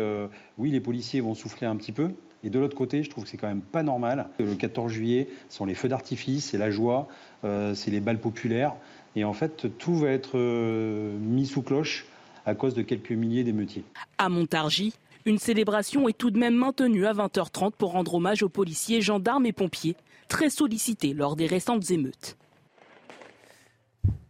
oui, 0.58 0.70
les 0.70 0.82
policiers 0.82 1.22
vont 1.22 1.34
souffler 1.34 1.66
un 1.66 1.78
petit 1.78 1.94
peu, 1.94 2.12
et 2.44 2.50
de 2.50 2.60
l'autre 2.60 2.76
côté, 2.76 3.04
je 3.04 3.10
trouve 3.10 3.26
que 3.26 3.30
c'est 3.30 3.38
quand 3.38 3.48
même 3.48 3.62
pas 3.62 3.84
normal. 3.84 4.30
Le 4.40 4.56
14 4.56 4.92
juillet, 4.92 5.28
ce 5.50 5.58
sont 5.58 5.66
les 5.66 5.76
feux 5.76 5.90
d'artifice, 5.90 6.46
c'est 6.52 6.58
la 6.58 6.72
joie, 6.72 7.08
c'est 7.44 7.92
les 7.92 8.00
balles 8.00 8.20
populaires. 8.20 8.76
Et 9.16 9.24
en 9.24 9.34
fait, 9.34 9.78
tout 9.78 9.96
va 9.96 10.10
être 10.10 10.38
euh, 10.38 11.18
mis 11.20 11.46
sous 11.46 11.62
cloche 11.62 12.06
à 12.46 12.56
cause 12.56 12.74
de 12.74 12.82
quelques 12.82 13.12
milliers 13.12 13.44
d'émeutiers. 13.44 13.84
À 14.18 14.30
Montargis, 14.30 14.94
une 15.26 15.38
célébration 15.38 16.08
est 16.08 16.18
tout 16.18 16.32
de 16.32 16.40
même 16.40 16.56
maintenue 16.56 17.06
à 17.06 17.14
20h30 17.14 17.72
pour 17.78 17.92
rendre 17.92 18.16
hommage 18.16 18.44
aux 18.44 18.50
policiers, 18.50 19.02
gendarmes 19.02 19.46
et 19.46 19.52
pompiers, 19.52 19.96
très 20.28 20.50
sollicités 20.50 21.14
lors 21.14 21.36
des 21.36 21.48
récentes 21.48 21.92
émeutes. 21.92 22.38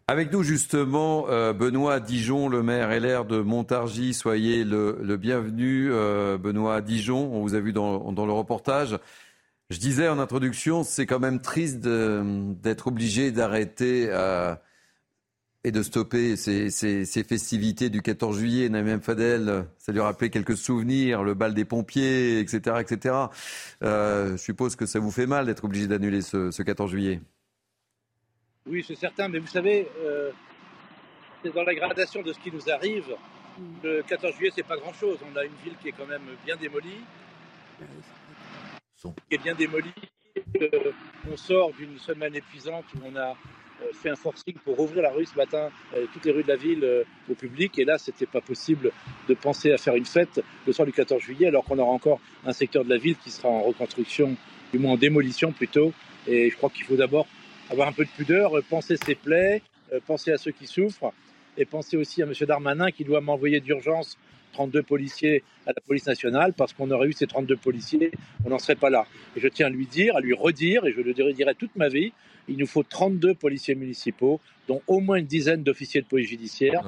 Avec 0.10 0.34
nous 0.34 0.42
justement 0.42 1.28
euh, 1.30 1.54
Benoît 1.54 2.00
Dijon, 2.00 2.50
le 2.50 2.64
maire 2.64 2.90
LR 2.90 3.26
de 3.26 3.42
Montargis. 3.42 4.16
Soyez 4.16 4.64
le, 4.64 5.18
bienvenu, 5.18 5.90
euh, 5.92 6.36
Benoît 6.40 6.82
Dijon. 6.82 7.32
On 7.32 7.44
vous 7.44 7.54
a 7.54 7.60
vu 7.60 7.74
dans, 7.74 8.26
le 8.26 8.32
reportage. 8.32 8.98
Je 9.70 9.78
disais 9.78 10.08
en 10.08 10.18
introduction, 10.18 10.84
c'est 10.84 11.06
quand 11.06 11.20
même 11.20 11.42
triste 11.42 11.82
d'être 11.82 12.88
obligé 12.88 13.32
d'arrêter 13.32 14.08
euh, 14.10 14.56
et 15.64 15.70
de 15.70 15.84
stopper 15.84 16.36
ces, 16.36 17.06
festivités 17.06 17.92
du 17.92 18.02
14 18.02 18.40
juillet. 18.40 18.72
Fadel, 19.04 19.68
ça 19.78 19.92
lui 19.92 20.00
rappelait 20.00 20.32
quelques 20.32 20.58
souvenirs, 20.58 21.22
le 21.22 21.36
bal 21.36 21.54
des 21.54 21.66
pompiers, 21.66 22.40
etc. 22.40 22.78
etc. 22.80 23.16
je 23.82 24.38
suppose 24.38 24.76
que 24.76 24.88
ça 24.88 24.98
vous 24.98 25.12
fait 25.12 25.28
mal 25.28 25.46
d'être 25.46 25.66
obligé 25.66 25.86
d'annuler 25.86 26.24
ce 26.24 26.64
14 26.64 26.90
juillet. 26.90 27.22
Oui, 28.70 28.86
c'est 28.88 28.96
certain, 28.96 29.28
mais 29.28 29.40
vous 29.40 29.48
savez, 29.48 29.88
euh, 30.00 30.30
c'est 31.44 31.52
dans 31.52 31.64
la 31.64 31.74
gradation 31.74 32.22
de 32.22 32.32
ce 32.32 32.40
qui 32.40 32.52
nous 32.52 32.70
arrive. 32.70 33.16
Le 33.84 34.04
14 34.04 34.36
juillet, 34.36 34.52
c'est 34.56 34.66
pas 34.66 34.78
grand-chose. 34.78 35.18
On 35.34 35.36
a 35.36 35.44
une 35.44 35.56
ville 35.64 35.74
qui 35.82 35.90
est 35.90 35.92
quand 35.92 36.06
même 36.06 36.22
bien 36.46 36.56
démolie. 36.56 37.02
Qui 39.02 39.10
est 39.32 39.42
bien 39.42 39.56
démolie. 39.56 39.92
Euh, 40.62 40.92
on 41.32 41.36
sort 41.36 41.74
d'une 41.74 41.98
semaine 41.98 42.36
épuisante 42.36 42.86
où 42.96 43.00
on 43.12 43.16
a 43.16 43.30
euh, 43.32 43.92
fait 43.92 44.12
un 44.12 44.16
forcing 44.16 44.54
pour 44.64 44.80
ouvrir 44.80 45.02
la 45.02 45.12
rue 45.12 45.26
ce 45.26 45.36
matin, 45.36 45.70
toutes 46.14 46.26
les 46.26 46.32
rues 46.32 46.44
de 46.44 46.50
la 46.50 46.56
ville 46.56 47.06
au 47.28 47.34
public. 47.34 47.80
Et 47.80 47.86
là, 47.86 47.98
c'était 47.98 48.28
pas 48.28 48.42
possible 48.42 48.92
de 49.28 49.34
penser 49.34 49.72
à 49.72 49.80
faire 49.80 49.96
une 49.96 50.06
fête 50.06 50.44
le 50.68 50.74
soir 50.74 50.86
du 50.86 50.94
14 50.94 51.20
juillet, 51.20 51.48
alors 51.48 51.66
qu'on 51.66 51.80
aura 51.80 51.92
encore 51.92 52.20
un 52.46 52.54
secteur 52.54 52.86
de 52.86 52.90
la 52.90 52.98
ville 52.98 53.18
qui 53.18 53.32
sera 53.32 53.50
en 53.50 53.64
reconstruction, 53.64 54.36
du 54.72 54.78
moins 54.78 54.94
en 54.94 54.98
démolition 54.98 55.52
plutôt. 55.52 55.92
Et 56.28 56.52
je 56.52 56.56
crois 56.56 56.70
qu'il 56.70 56.86
faut 56.86 56.96
d'abord 56.96 57.26
avoir 57.70 57.88
un 57.88 57.92
peu 57.92 58.06
de 58.06 58.10
pudeur, 58.10 58.58
euh, 58.58 58.64
penser 58.68 58.98
ses 58.98 59.16
plaies, 59.16 59.62
euh, 59.94 60.00
penser 60.06 60.32
à 60.32 60.38
ceux 60.38 60.52
qui 60.52 60.68
souffrent 60.68 61.14
et 61.58 61.66
penser 61.66 61.98
aussi 61.98 62.22
à 62.22 62.26
M. 62.26 62.34
Darmanin 62.48 62.92
qui 62.92 63.04
doit 63.04 63.22
m'envoyer 63.22 63.60
d'urgence 63.60 64.18
32 64.54 64.84
policiers 64.84 65.44
à 65.66 65.70
la 65.70 65.82
police 65.86 66.08
nationale 66.08 66.54
parce 66.54 66.74
qu'on 66.74 66.90
aurait 66.92 67.08
eu 67.08 67.14
ces 67.14 67.28
32 67.28 67.56
policiers, 67.56 68.12
on 68.46 68.50
n'en 68.50 68.60
serait 68.60 68.76
pas 68.76 68.90
là. 68.90 69.06
Et 69.36 69.40
je 69.40 69.48
tiens 69.48 69.68
à 69.68 69.70
lui 69.70 69.86
dire, 69.86 70.16
à 70.16 70.22
lui 70.22 70.34
redire, 70.34 70.86
et 70.86 70.92
je 70.92 71.02
le 71.02 71.14
dirai 71.34 71.54
toute 71.56 71.76
ma 71.76 71.88
vie, 71.88 72.14
il 72.48 72.58
nous 72.58 72.66
faut 72.66 72.84
32 72.84 73.36
policiers 73.36 73.76
municipaux, 73.76 74.42
dont 74.68 74.82
au 74.88 75.00
moins 75.00 75.18
une 75.18 75.28
dizaine 75.28 75.62
d'officiers 75.64 76.02
de 76.02 76.08
police 76.08 76.30
judiciaire. 76.30 76.84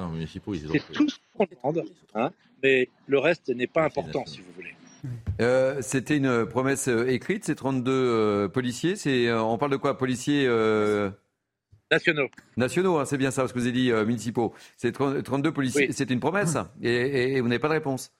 C'est 0.72 0.92
tout 0.92 1.08
ce 1.08 1.16
qu'on 1.36 1.46
demande, 1.46 1.84
hein, 2.14 2.32
mais 2.62 2.88
le 3.06 3.18
reste 3.18 3.48
n'est 3.48 3.68
pas 3.68 3.84
important, 3.84 4.26
si 4.26 4.38
vous 4.38 4.52
voulez. 4.56 4.74
Euh, 5.40 5.82
c'était 5.82 6.16
une 6.16 6.46
promesse 6.46 6.88
euh, 6.88 7.08
écrite, 7.08 7.44
ces 7.44 7.54
32 7.54 7.90
euh, 7.92 8.48
policiers. 8.48 8.96
C'est, 8.96 9.32
on 9.32 9.58
parle 9.58 9.72
de 9.72 9.76
quoi 9.76 9.98
Policiers 9.98 10.46
Nationaux. 11.90 12.28
Nationaux, 12.56 12.98
hein, 12.98 13.04
c'est 13.04 13.18
bien 13.18 13.30
ça, 13.30 13.46
ce 13.46 13.52
que 13.52 13.58
vous 13.58 13.66
avez 13.66 13.72
dit, 13.72 13.92
municipaux. 13.92 14.54
C'est 14.76 14.92
32 14.92 15.52
policiers. 15.52 15.92
C'est 15.92 16.10
une 16.10 16.20
promesse 16.20 16.56
et, 16.82 17.40
vous 17.40 17.48
n'avez 17.48 17.58
pas 17.58 17.68
de 17.68 17.74
réponse. 17.74 18.12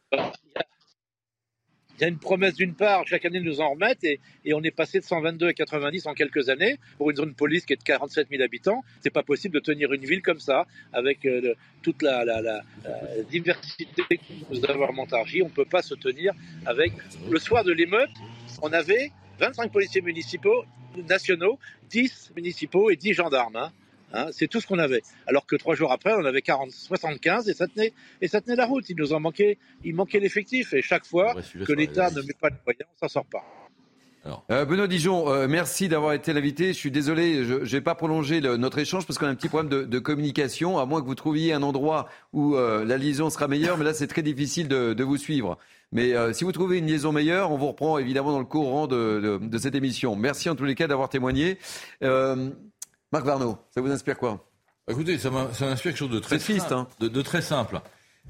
Il 2.02 2.06
y 2.06 2.08
a 2.08 2.08
une 2.08 2.18
promesse 2.18 2.54
d'une 2.54 2.74
part, 2.74 3.06
chaque 3.06 3.24
année 3.26 3.38
nous 3.38 3.60
en 3.60 3.70
remettent, 3.70 4.02
et, 4.02 4.18
on 4.54 4.62
est 4.64 4.72
passé 4.72 4.98
de 4.98 5.04
122 5.04 5.46
à 5.46 5.52
90 5.52 6.08
en 6.08 6.14
quelques 6.14 6.48
années 6.48 6.80
pour 6.98 7.10
une 7.10 7.16
zone 7.16 7.32
police 7.32 7.64
qui 7.64 7.74
est 7.74 7.76
de 7.76 7.82
47 7.84 8.26
000 8.28 8.42
habitants. 8.42 8.82
C'est 8.98 9.10
pas 9.10 9.22
possible 9.22 9.54
de 9.54 9.60
tenir 9.60 9.92
une 9.92 10.04
ville 10.04 10.20
comme 10.20 10.40
ça 10.40 10.66
avec 10.92 11.24
euh, 11.24 11.54
toute 11.80 12.02
la, 12.02 12.24
diversité 13.30 14.16
que 14.16 14.32
nous 14.50 14.64
avons 14.68 14.88
à 14.88 14.90
Montargis. 14.90 15.42
On 15.42 15.48
peut 15.48 15.64
pas 15.64 15.80
se 15.80 15.94
tenir 15.94 16.32
avec. 16.66 16.92
Le 17.30 17.38
soir 17.38 17.62
de 17.62 17.70
l'émeute, 17.70 18.10
on 18.62 18.72
avait 18.72 19.12
25 19.38 19.70
policiers 19.70 20.00
municipaux 20.00 20.64
nationaux, 21.08 21.60
10 21.88 22.32
municipaux 22.34 22.90
et 22.90 22.96
10 22.96 23.12
gendarmes. 23.12 23.54
Hein. 23.54 23.70
Hein, 24.12 24.26
c'est 24.32 24.48
tout 24.48 24.60
ce 24.60 24.66
qu'on 24.66 24.78
avait. 24.78 25.02
Alors 25.26 25.46
que 25.46 25.56
trois 25.56 25.74
jours 25.74 25.92
après, 25.92 26.12
on 26.14 26.24
avait 26.24 26.42
40, 26.42 26.70
75 26.70 27.48
et 27.48 27.54
ça 27.54 27.66
tenait, 27.66 27.92
et 28.20 28.28
ça 28.28 28.40
tenait 28.40 28.56
la 28.56 28.66
route. 28.66 28.88
Il 28.88 28.96
nous 28.96 29.12
en 29.12 29.20
manquait, 29.20 29.58
il 29.84 29.94
manquait 29.94 30.20
l'effectif. 30.20 30.72
Et 30.74 30.82
chaque 30.82 31.06
fois 31.06 31.34
que 31.34 31.72
l'État 31.72 32.10
ne 32.10 32.22
met 32.22 32.34
pas 32.38 32.50
de 32.50 32.56
moyens, 32.64 32.88
on 32.96 33.06
s'en 33.06 33.08
sort 33.08 33.26
pas. 33.26 33.44
Euh, 34.50 34.64
Benoît 34.64 34.86
Dijon, 34.86 35.28
euh, 35.28 35.48
merci 35.48 35.88
d'avoir 35.88 36.12
été 36.12 36.32
l'invité. 36.32 36.68
Je 36.68 36.78
suis 36.78 36.90
désolé, 36.90 37.44
je 37.44 37.54
ne 37.54 37.64
vais 37.64 37.80
pas 37.80 37.94
prolonger 37.94 38.40
notre 38.40 38.78
échange 38.78 39.06
parce 39.06 39.18
qu'on 39.18 39.26
a 39.26 39.30
un 39.30 39.34
petit 39.34 39.48
problème 39.48 39.86
de, 39.86 39.98
communication, 39.98 40.78
à 40.78 40.86
moins 40.86 41.00
que 41.00 41.06
vous 41.06 41.14
trouviez 41.14 41.52
un 41.52 41.62
endroit 41.62 42.08
où 42.32 42.54
euh, 42.54 42.84
la 42.84 42.98
liaison 42.98 43.30
sera 43.30 43.48
meilleure. 43.48 43.78
Mais 43.78 43.84
là, 43.84 43.94
c'est 43.94 44.06
très 44.06 44.22
difficile 44.22 44.68
de, 44.68 45.02
vous 45.02 45.16
suivre. 45.16 45.58
Mais 45.90 46.14
si 46.32 46.44
vous 46.44 46.52
trouvez 46.52 46.78
une 46.78 46.86
liaison 46.86 47.12
meilleure, 47.12 47.50
on 47.50 47.58
vous 47.58 47.66
reprend 47.68 47.98
évidemment 47.98 48.32
dans 48.32 48.38
le 48.38 48.46
courant 48.46 48.86
de, 48.86 49.38
de 49.42 49.58
cette 49.58 49.74
émission. 49.74 50.16
Merci 50.16 50.48
en 50.48 50.54
tous 50.54 50.64
les 50.64 50.74
cas 50.74 50.86
d'avoir 50.86 51.08
témoigné. 51.08 51.58
Marc 53.12 53.26
Varno, 53.26 53.58
ça 53.70 53.82
vous 53.82 53.90
inspire 53.90 54.16
quoi? 54.16 54.42
Écoutez, 54.88 55.18
ça 55.18 55.30
m'inspire 55.30 55.76
quelque 55.76 55.96
chose 55.96 56.10
de 56.10 56.18
très 56.18 56.38
simple. 56.38 56.72
Hein. 56.72 56.88
de, 56.98 57.22
très 57.22 57.42
simple. 57.42 57.80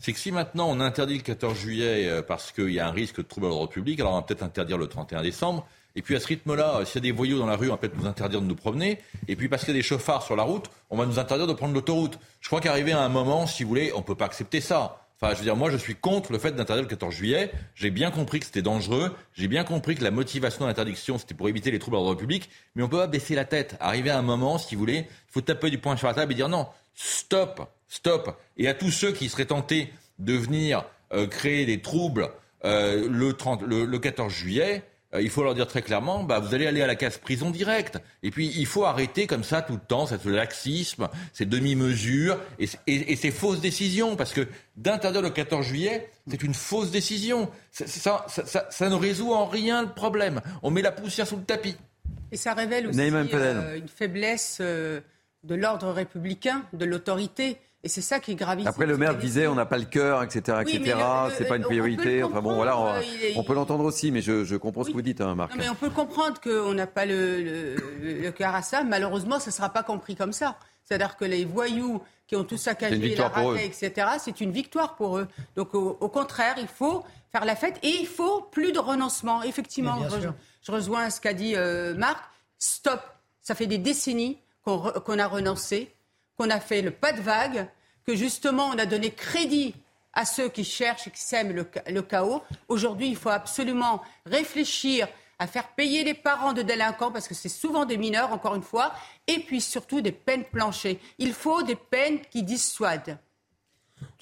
C'est 0.01 0.13
que 0.13 0.19
si 0.19 0.33
maintenant 0.33 0.69
on 0.69 0.81
interdit 0.81 1.17
le 1.17 1.23
14 1.23 1.57
juillet 1.57 2.09
euh, 2.09 2.23
parce 2.23 2.51
qu'il 2.51 2.71
y 2.71 2.81
a 2.81 2.89
un 2.89 2.91
risque 2.91 3.19
de 3.19 3.23
trouble 3.23 3.47
à 3.47 3.51
l'ordre 3.51 3.69
public, 3.69 4.01
alors 4.01 4.15
on 4.15 4.17
va 4.17 4.23
peut-être 4.23 4.43
interdire 4.43 4.79
le 4.79 4.89
31 4.89 5.23
décembre. 5.23 5.67
Et 5.95 6.03
puis 6.03 6.17
à 6.17 6.21
ce 6.21 6.27
rythme-là, 6.27 6.79
euh, 6.79 6.85
s'il 6.85 6.97
y 6.97 6.99
a 6.99 7.13
des 7.13 7.17
voyous 7.17 7.39
dans 7.39 7.47
la 7.47 7.55
rue, 7.55 7.69
on 7.69 7.73
va 7.73 7.77
peut-être 7.77 7.97
nous 7.97 8.07
interdire 8.07 8.41
de 8.41 8.47
nous 8.47 8.57
promener. 8.57 8.99
Et 9.29 9.37
puis 9.37 9.49
parce 9.49 9.65
qu'il 9.65 9.73
y 9.73 9.77
a 9.77 9.81
des 9.81 9.87
chauffards 9.87 10.25
sur 10.25 10.35
la 10.35 10.43
route, 10.43 10.69
on 10.91 10.97
va 10.97 11.07
nous 11.07 11.21
interdire 11.21 11.47
de 11.47 11.53
prendre 11.53 11.75
l'autoroute. 11.75 12.19
Je 12.41 12.49
crois 12.49 12.61
qu'arrivé 12.61 12.91
à 12.91 13.03
un 13.03 13.09
moment, 13.09 13.47
si 13.47 13.63
vous 13.63 13.69
voulez, 13.69 13.93
on 13.95 13.99
ne 13.99 14.05
peut 14.05 14.17
pas 14.17 14.25
accepter 14.25 14.61
ça. 14.61 15.02
Enfin, 15.23 15.35
je 15.35 15.39
veux 15.39 15.45
dire, 15.45 15.55
moi, 15.55 15.71
je 15.71 15.77
suis 15.77 15.95
contre 15.95 16.33
le 16.33 16.39
fait 16.39 16.51
d'interdire 16.51 16.83
le 16.83 16.89
14 16.89 17.15
juillet. 17.15 17.53
J'ai 17.77 17.93
bien 17.93 18.11
compris 18.11 18.41
que 18.41 18.47
c'était 18.47 18.61
dangereux. 18.61 19.15
J'ai 19.35 19.47
bien 19.47 19.63
compris 19.63 19.95
que 19.95 20.03
la 20.03 20.11
motivation 20.11 20.65
de 20.65 20.69
l'interdiction, 20.69 21.17
c'était 21.17 21.35
pour 21.35 21.49
éviter 21.49 21.71
les 21.71 21.79
troubles 21.79 21.97
à 21.97 22.01
l'ordre 22.01 22.19
public. 22.19 22.51
Mais 22.75 22.83
on 22.83 22.89
peut 22.89 22.99
pas 22.99 23.07
baisser 23.07 23.37
la 23.37 23.45
tête. 23.45 23.77
Arriver 23.79 24.11
à 24.11 24.19
un 24.19 24.23
moment, 24.23 24.59
si 24.59 24.75
vous 24.75 24.81
voulez, 24.81 25.07
il 25.07 25.33
faut 25.33 25.41
taper 25.41 25.71
du 25.71 25.79
poing 25.79 25.97
sur 25.97 26.09
la 26.09 26.15
table 26.15 26.33
et 26.33 26.35
dire 26.35 26.49
non, 26.49 26.67
stop, 26.97 27.71
stop. 27.87 28.37
Et 28.57 28.67
à 28.67 28.75
tous 28.75 28.91
ceux 28.91 29.13
qui 29.13 29.29
seraient 29.29 29.45
tentés 29.45 29.93
de 30.19 30.33
venir 30.33 30.85
euh, 31.13 31.29
créer 31.29 31.67
des 31.67 31.81
troubles 31.81 32.29
euh, 32.65 33.09
le, 33.09 33.33
30, 33.33 33.63
le 33.63 33.99
14 34.01 34.33
juillet, 34.33 34.83
il 35.21 35.29
faut 35.29 35.43
leur 35.43 35.55
dire 35.55 35.67
très 35.67 35.83
clairement, 35.83 36.25
bah, 36.25 36.39
vous 36.39 36.55
allez 36.55 36.67
aller 36.67 36.81
à 36.81 36.87
la 36.87 36.95
case 36.95 37.19
prison 37.19 37.51
directe. 37.51 37.99
Et 38.23 38.31
puis, 38.31 38.51
il 38.57 38.67
faut 38.67 38.85
arrêter 38.85 39.27
comme 39.27 39.45
ça 39.45 39.61
tout 39.61 39.75
le 39.75 39.81
temps, 39.81 40.07
ce 40.07 40.29
laxisme, 40.29 41.09
ces 41.33 41.45
demi-mesures 41.45 42.39
et, 42.59 43.17
ces 43.17 43.31
fausses 43.31 43.61
décisions. 43.61 44.17
Parce 44.17 44.33
que 44.33 44.49
d'interdire 44.77 45.21
le 45.21 45.31
14 45.31 45.67
juillet, 45.67 46.11
c'est 46.29 46.43
une 46.43 46.55
fausse 46.55 46.91
décision. 46.91 47.51
Ça, 47.71 48.27
ça, 48.29 48.89
ne 48.89 48.95
résout 48.95 49.33
en 49.33 49.47
rien 49.47 49.83
le 49.83 49.91
problème. 49.91 50.41
On 50.63 50.71
met 50.71 50.83
la 50.83 50.93
poussière 50.93 51.27
sous 51.27 51.37
le 51.37 51.45
tapis. 51.45 51.77
Et 52.31 52.37
ça 52.37 52.55
révèle 52.55 52.87
aussi 52.87 52.99
euh, 52.99 53.77
une 53.77 53.89
faiblesse 53.89 54.59
euh, 54.63 55.01
de 55.45 55.55
l'ordre 55.55 55.91
républicain, 55.91 56.65
de 56.73 56.87
l'autorité. 56.87 57.59
Et 57.85 57.89
c'est 57.89 58.01
ça 58.01 58.21
qui 58.21 58.33
est 58.33 58.35
gravissime. 58.37 58.69
Après, 58.69 58.87
le 58.87 58.97
maire 58.97 59.17
disait 59.17 59.49
on 59.49 59.57
n'a 59.57 59.67
pas 59.67 59.79
le 59.79 59.87
cœur, 59.87 60.23
etc., 60.23 60.59
etc. 60.61 60.97
c'est 61.37 61.49
pas 61.49 61.57
une 61.57 61.65
priorité. 61.65 62.23
Enfin 62.23 62.41
bon, 62.41 62.55
voilà, 62.55 62.79
on, 63.35 63.43
peut 63.43 63.55
l'entendre 63.55 63.85
aussi, 63.85 64.13
mais 64.13 64.23
je, 64.23 64.57
comprends 64.57 64.85
ce 64.85 64.91
que 64.91 64.95
vous 64.95 65.03
dites, 65.03 65.21
hein, 65.21 65.35
Marc. 65.35 65.53
mais 65.57 65.69
on 65.69 65.75
peut 65.75 65.91
comprendre 65.91 66.41
qu'on 66.41 66.75
n'a 66.75 66.87
pas 66.87 67.07
le, 67.07 67.77
le, 68.01 68.31
cœur 68.31 68.55
à 68.55 68.63
ça. 68.63 68.85
Malheureusement, 68.85 69.41
ce 69.41 69.49
ne 69.49 69.53
sera 69.53 69.71
pas 69.71 69.83
compris 69.83 70.15
comme 70.15 70.33
ça. 70.33 70.57
C'est-à-dire 70.85 71.17
que 71.17 71.25
les 71.25 71.45
voyous 71.45 72.01
qui 72.29 72.37
ont 72.37 72.45
tout 72.45 72.57
saccagé, 72.57 73.17
la 73.17 73.29
raquette, 73.29 73.83
etc., 73.83 74.09
c'est 74.19 74.41
une 74.41 74.53
victoire 74.53 74.95
pour 74.95 75.19
eux. 75.19 75.27
Donc, 75.57 75.75
au, 75.75 76.09
contraire, 76.09 76.55
il 76.59 76.69
faut 76.69 77.03
faire 77.33 77.45
la 77.45 77.57
fête 77.57 77.79
et 77.83 77.89
il 77.89 78.07
faut 78.07 78.43
plus 78.43 78.73
de 78.73 78.79
renoncement. 78.79 79.43
Effectivement, 79.43 79.99
je, 80.63 80.73
rejoins 80.73 81.11
ce 81.11 81.21
qu'a 81.21 81.35
dit 81.35 81.55
euh, 81.57 81.95
Marc. 81.95 82.23
Stop. 82.59 83.01
Ça 83.43 83.57
fait 83.57 83.67
des 83.67 83.79
décennies 83.79 84.39
qu'on 84.63 85.19
a 85.19 85.27
renoncé 85.27 85.93
qu'on 86.37 86.51
a 86.51 86.61
fait 86.61 86.83
le 86.83 86.91
pas 86.91 87.13
de 87.13 87.21
vague, 87.21 87.69
que 88.05 88.15
justement 88.15 88.69
on 88.69 88.79
a 88.79 88.87
donné 88.87 89.11
crédit 89.11 89.75
à 90.13 90.25
ceux 90.25 90.49
qui 90.49 90.65
cherchent 90.65 91.07
et 91.07 91.11
qui 91.11 91.21
sèment 91.21 91.53
le, 91.53 92.03
chaos. 92.03 92.43
Aujourd'hui, 92.69 93.09
il 93.09 93.17
faut 93.17 93.31
absolument 93.31 94.03
réfléchir 94.27 95.09
à 95.39 95.47
faire 95.47 95.69
payer 95.69 96.05
les 96.05 96.15
parents 96.15 96.53
de 96.53 96.63
délinquants, 96.63 97.11
parce 97.11 97.27
que 97.27 97.35
c'est 97.35 97.49
souvent 97.49 97.85
des 97.85 97.97
mineurs, 97.97 98.33
encore 98.33 98.55
une 98.55 98.63
fois, 98.63 98.93
et 99.27 99.41
puis 99.41 99.61
surtout 99.61 100.01
des 100.01 100.13
peines 100.13 100.45
planchées. 100.45 101.01
Il 101.19 101.33
faut 101.33 101.63
des 101.63 101.75
peines 101.75 102.21
qui 102.31 102.43
dissuadent. 102.43 103.19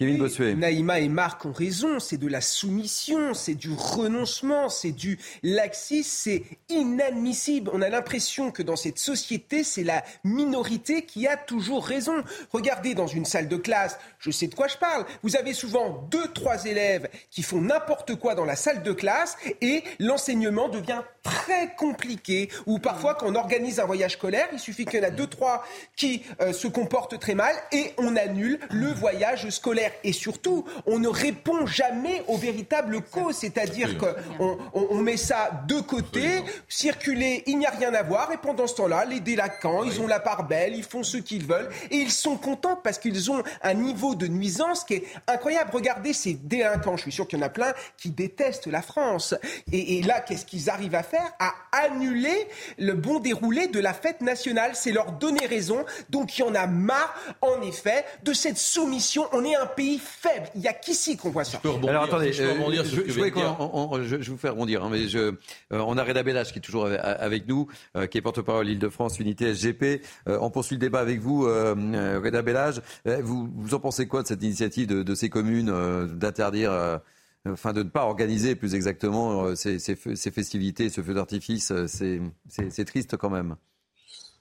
Kevin 0.01 0.17
Bossuet. 0.17 0.55
Naïma 0.55 0.99
et 1.01 1.11
Marc 1.11 1.45
ont 1.45 1.53
raison, 1.53 2.01
c'est 2.01 2.17
de 2.17 2.27
la 2.27 2.41
soumission, 2.41 3.35
c'est 3.35 3.55
du 3.55 3.71
renoncement, 3.71 4.71
c'est 4.71 4.93
du 4.93 5.19
laxisme, 5.43 6.09
c'est 6.11 6.43
inadmissible. 6.71 7.71
On 7.75 7.83
a 7.83 7.91
l'impression 7.91 8.51
que 8.51 8.63
dans 8.63 8.77
cette 8.77 8.99
société, 8.99 9.63
c'est 9.63 9.85
la 9.85 10.03
minorité 10.25 11.03
qui 11.03 11.27
a 11.27 11.37
toujours 11.37 11.85
raison. 11.85 12.25
Regardez 12.51 12.95
dans 12.95 13.09
une 13.09 13.27
salle 13.27 13.47
de 13.47 13.59
classe, 13.59 13.99
je 14.21 14.31
sais 14.31 14.47
de 14.47 14.55
quoi 14.55 14.69
je 14.69 14.79
parle. 14.79 15.05
Vous 15.23 15.37
avez 15.37 15.53
souvent 15.53 16.09
deux, 16.11 16.29
trois 16.29 16.65
élèves 16.65 17.07
qui 17.31 17.43
font 17.43 17.61
n'importe 17.61 18.15
quoi 18.15 18.35
dans 18.35 18.47
la 18.47 18.57
salle 18.57 18.83
de 18.83 18.93
classe 18.93 19.37
et 19.61 19.85
l'enseignement 19.99 20.71
devient 20.71 21.03
très 21.23 21.75
compliqué. 21.77 22.49
Ou 22.65 22.79
parfois, 22.79 23.17
quand 23.17 23.27
on 23.27 23.35
organise 23.35 23.81
un 23.81 23.85
voyage 23.85 24.13
scolaire, 24.13 24.49
il 24.55 24.59
suffit 24.59 24.87
qu'il 24.87 25.01
y 25.01 25.05
en 25.05 25.09
a 25.09 25.11
deux, 25.11 25.27
trois 25.27 25.63
qui 25.95 26.23
euh, 26.41 26.55
se 26.55 26.69
comportent 26.69 27.19
très 27.19 27.35
mal 27.35 27.55
et 27.71 27.93
on 27.99 28.17
annule 28.17 28.59
le 28.71 28.91
voyage 28.95 29.51
scolaire 29.51 29.90
Et 30.05 30.13
surtout, 30.13 30.65
on 30.87 30.99
ne 30.99 31.09
répond 31.09 31.67
jamais 31.67 32.23
aux 32.29 32.37
véritables 32.37 33.01
causes. 33.03 33.37
C'est-à-dire 33.37 33.97
qu'on 33.99 34.59
on, 34.73 34.97
met 34.97 35.17
ça 35.17 35.65
de 35.67 35.81
côté, 35.81 36.43
circuler, 36.69 37.43
il 37.47 37.59
n'y 37.59 37.67
a 37.67 37.71
rien 37.71 37.95
à 37.95 38.03
voir. 38.03 38.33
Et 38.33 38.37
pendant 38.37 38.67
ce 38.67 38.75
temps-là, 38.77 39.05
les 39.05 39.21
délinquants, 39.21 39.85
ils 39.85 40.01
ont 40.01 40.07
la 40.07 40.21
part 40.21 40.45
belle, 40.45 40.75
ils 40.75 40.85
font 40.85 41.03
ce 41.03 41.17
qu'ils 41.17 41.47
veulent. 41.47 41.71
Et 41.91 41.97
ils 41.97 42.13
sont 42.13 42.37
contents 42.37 42.77
parce 42.77 42.99
qu'ils 42.99 43.31
ont 43.31 43.43
un 43.63 43.75
niveau 43.75 44.15
de 44.15 44.27
nuisance 44.27 44.85
qui 44.85 44.95
est 44.95 45.05
incroyable. 45.27 45.71
Regardez 45.73 46.13
ces 46.13 46.35
délinquants, 46.35 46.97
je 46.97 47.03
suis 47.03 47.13
sûr 47.13 47.27
qu'il 47.27 47.39
y 47.39 47.43
en 47.43 47.47
a 47.47 47.51
plein 47.51 47.73
qui 47.97 48.11
détestent 48.11 48.67
la 48.67 48.83
France. 48.83 49.35
Et, 49.73 49.99
et 49.99 50.03
là, 50.03 50.21
qu'est-ce 50.21 50.47
qu'ils 50.47 50.71
arrivent 50.71 50.95
à 50.95 51.03
faire? 51.03 51.33
À 51.39 51.55
annuler 51.73 52.49
le 52.79 52.95
bon 52.95 53.21
déroulé 53.21 53.69
de 53.69 53.81
la 53.81 53.95
fête 53.95 54.21
nationale. 54.21 54.73
C'est 54.75 54.93
leur 54.93 55.13
donner 55.13 55.47
raison. 55.47 55.85
Donc 56.11 56.39
il 56.39 56.43
y 56.43 56.45
en 56.45 56.55
a 56.55 56.67
marre, 56.67 57.15
en 57.41 57.61
effet, 57.63 58.05
de 58.23 58.33
cette 58.33 58.59
soumission. 58.59 59.27
On 59.33 59.45
est 59.45 59.57
un 59.57 59.67
pays 59.67 59.80
faible. 59.99 60.47
Il 60.55 60.61
n'y 60.61 60.69
a 60.69 60.73
qu'ici 60.73 61.17
qu'on 61.17 61.31
voit 61.31 61.45
ça. 61.45 61.61
Alors 61.65 62.05
attendez, 62.05 62.33
je, 62.33 62.43
je, 62.45 64.31
vous 64.31 64.37
fais 64.37 64.49
rebondir, 64.49 64.85
hein, 64.85 64.89
mais 64.91 65.09
je, 65.09 65.19
euh, 65.19 65.35
on 65.71 65.97
a 65.97 66.05
Reda 66.05 66.23
Bellage 66.23 66.53
qui 66.53 66.59
est 66.59 66.63
toujours 66.63 66.87
avec 66.87 67.49
nous, 67.49 67.69
euh, 67.97 68.07
qui 68.07 68.19
est 68.19 68.23
porte-parole 68.23 68.69
Île-de-France, 68.69 69.19
unité 69.19 69.55
SGP. 69.55 70.03
Euh, 70.29 70.39
on 70.41 70.51
poursuit 70.51 70.77
le 70.77 70.81
débat 70.81 71.01
avec 71.01 71.21
vous, 71.21 71.43
Reda 71.43 72.43
Bellage. 72.43 72.83
Vous, 73.05 73.49
vous, 73.55 73.75
en 73.75 73.81
pensez 73.81 74.07
quoi 74.07 74.23
de 74.23 74.29
cette 74.29 74.43
initiative 74.43 74.87
de, 74.87 75.03
de 75.03 75.15
ces 75.15 75.29
communes 75.29 75.73
d'interdire 76.19 77.01
enfin 77.49 77.73
de 77.73 77.83
ne 77.83 77.89
pas 77.89 78.05
organiser 78.05 78.55
plus 78.55 78.75
exactement 78.75 79.55
ces, 79.57 79.79
ces, 79.79 79.97
ces 79.97 80.31
festivités, 80.31 80.91
ce 80.91 81.01
feu 81.01 81.15
d'artifice, 81.15 81.73
c'est 81.87 82.85
triste 82.85 83.17
quand 83.17 83.31
même. 83.31 83.57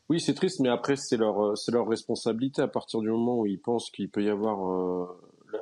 Oui, 0.10 0.20
c'est 0.20 0.34
triste, 0.34 0.60
mais 0.60 0.70
après, 0.70 0.95
c'est 0.95 1.18
leur, 1.18 1.40
euh, 1.40 1.56
c'est 1.56 1.72
leur 1.72 1.88
responsabilité 1.88 2.64
à 2.64 2.68
partir 2.68 2.99
du 2.99 3.10
moment 3.10 3.38
où 3.38 3.45
ils 3.45 3.61
pensent 3.61 3.91
qu'il 3.91 4.10
peut 4.10 4.24
y 4.24 4.30
avoir 4.30 4.68
euh, 4.68 5.06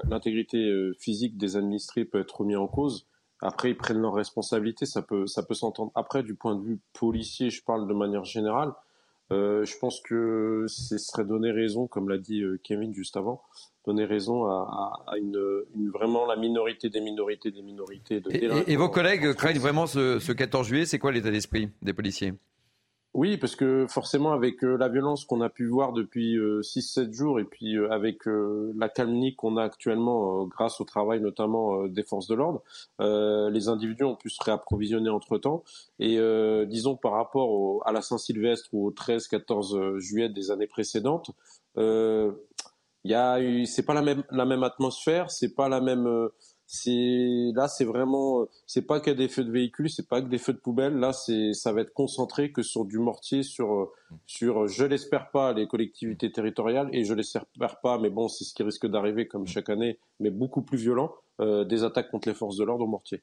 l'intégrité 0.09 0.69
euh, 0.69 0.93
physique 0.99 1.38
des 1.38 1.57
administrés 1.57 2.05
peut 2.05 2.19
être 2.19 2.41
remis 2.41 2.55
en 2.55 2.68
cause. 2.68 3.07
Après, 3.41 3.69
ils 3.69 3.77
prennent 3.77 3.99
leurs 3.99 4.14
responsabilités, 4.14 4.85
ça 4.85 5.01
peut, 5.01 5.27
ça 5.27 5.43
peut 5.43 5.53
s'entendre. 5.53 5.91
Après, 5.95 6.23
du 6.23 6.34
point 6.34 6.55
de 6.55 6.64
vue 6.64 6.80
policier, 6.93 7.49
je 7.49 7.64
parle 7.64 7.88
de 7.88 7.93
manière 7.93 8.23
générale. 8.23 8.73
Euh, 9.31 9.65
je 9.65 9.77
pense 9.77 9.99
que 10.01 10.65
ce 10.68 10.97
serait 10.97 11.26
donner 11.26 11.51
raison, 11.51 11.85
comme 11.85 12.09
l'a 12.09 12.18
dit 12.18 12.41
Kevin 12.64 12.93
juste 12.93 13.18
avant, 13.18 13.43
donner 13.85 14.05
raison 14.05 14.45
à, 14.45 15.03
à, 15.07 15.18
une, 15.18 15.39
une, 15.76 15.89
vraiment 15.89 16.26
la 16.26 16.38
minorité 16.38 16.89
des 16.89 17.01
minorités 17.01 17.51
des 17.51 17.61
minorités. 17.61 18.22
De 18.22 18.31
et, 18.31 18.72
et, 18.72 18.76
vos 18.76 18.89
collègues 18.89 19.34
craignent 19.34 19.59
vraiment 19.59 19.85
ce, 19.85 20.19
ce 20.19 20.31
14 20.31 20.68
juillet. 20.68 20.85
C'est 20.85 20.97
quoi 20.97 21.11
l'état 21.11 21.30
d'esprit 21.30 21.69
des 21.81 21.93
policiers? 21.93 22.34
Oui, 23.13 23.38
parce 23.38 23.55
que 23.55 23.88
forcément, 23.88 24.31
avec 24.34 24.63
euh, 24.63 24.77
la 24.77 24.89
violence 24.89 25.25
qu'on 25.25 25.41
a 25.41 25.49
pu 25.49 25.65
voir 25.65 25.93
depuis 25.93 26.38
6-7 26.38 26.99
euh, 26.99 27.11
jours 27.11 27.39
et 27.39 27.45
puis 27.45 27.75
euh, 27.75 27.89
avec 27.91 28.23
la 28.25 28.89
calmie 28.89 29.35
qu'on 29.35 29.57
a 29.57 29.63
actuellement 29.63 30.45
grâce 30.45 30.79
au 30.81 30.84
travail 30.84 31.19
notamment 31.21 31.88
des 31.88 32.03
forces 32.03 32.27
de 32.27 32.35
l'ordre, 32.35 32.61
les 32.99 33.69
individus 33.69 34.03
ont 34.03 34.15
pu 34.15 34.29
se 34.29 34.43
réapprovisionner 34.43 35.09
entre-temps. 35.09 35.63
Et 35.99 36.19
disons 36.67 36.95
par 36.95 37.13
rapport 37.13 37.81
à 37.88 37.91
la 37.91 38.01
Saint-Sylvestre 38.01 38.69
ou 38.73 38.88
au 38.88 38.91
13-14 38.91 39.97
juillet 39.97 40.29
des 40.29 40.51
années 40.51 40.67
précédentes, 40.67 41.31
a, 41.77 43.39
c'est 43.65 43.85
pas 43.85 43.93
la 43.93 44.01
même, 44.01 44.23
la 44.31 44.45
même 44.45 44.63
atmosphère, 44.63 45.31
c'est 45.31 45.55
pas 45.55 45.69
la 45.69 45.81
même 45.81 46.29
c'est 46.68 47.52
là 47.56 47.68
c'est 47.68 47.85
vraiment 47.85 48.45
c'est 48.65 48.84
pas 48.84 48.99
que 48.99 49.10
des 49.10 49.27
feux 49.30 49.44
de 49.44 49.52
véhicules 49.52 49.89
c'est 49.89 50.07
pas 50.07 50.22
que 50.22 50.27
des 50.27 50.38
feux 50.38 50.53
de 50.53 50.60
poubelle 50.60 50.98
là 50.98 51.14
c'est 51.14 51.53
ça 51.53 51.72
va 51.72 51.81
être 51.81 51.94
concentré 51.94 52.52
que 52.52 52.61
sur 52.61 52.85
du 52.85 52.99
mortier 52.99 53.41
sur 53.41 53.89
sur 54.26 54.68
je 54.68 54.84
l'espère 54.84 55.31
pas 55.31 55.53
les 55.53 55.68
collectivités 55.68 56.31
territoriales 56.31 56.89
et 56.91 57.06
je 57.06 57.14
l'espère 57.14 57.45
pas 57.81 57.98
mais 57.98 58.10
bon 58.10 58.27
c'est 58.27 58.44
ce 58.44 58.53
qui 58.53 58.64
risque 58.64 58.85
d'arriver 58.85 59.27
comme 59.27 59.48
chaque 59.48 59.69
année 59.69 59.98
mais 60.19 60.30
beaucoup 60.30 60.61
plus 60.61 60.77
violent 60.77 61.11
euh, 61.39 61.64
des 61.64 61.84
attaques 61.84 62.10
contre 62.10 62.27
les 62.27 62.34
forces 62.34 62.57
de 62.57 62.64
l'ordre 62.64 62.85
au 62.85 62.88
mortier. 62.88 63.22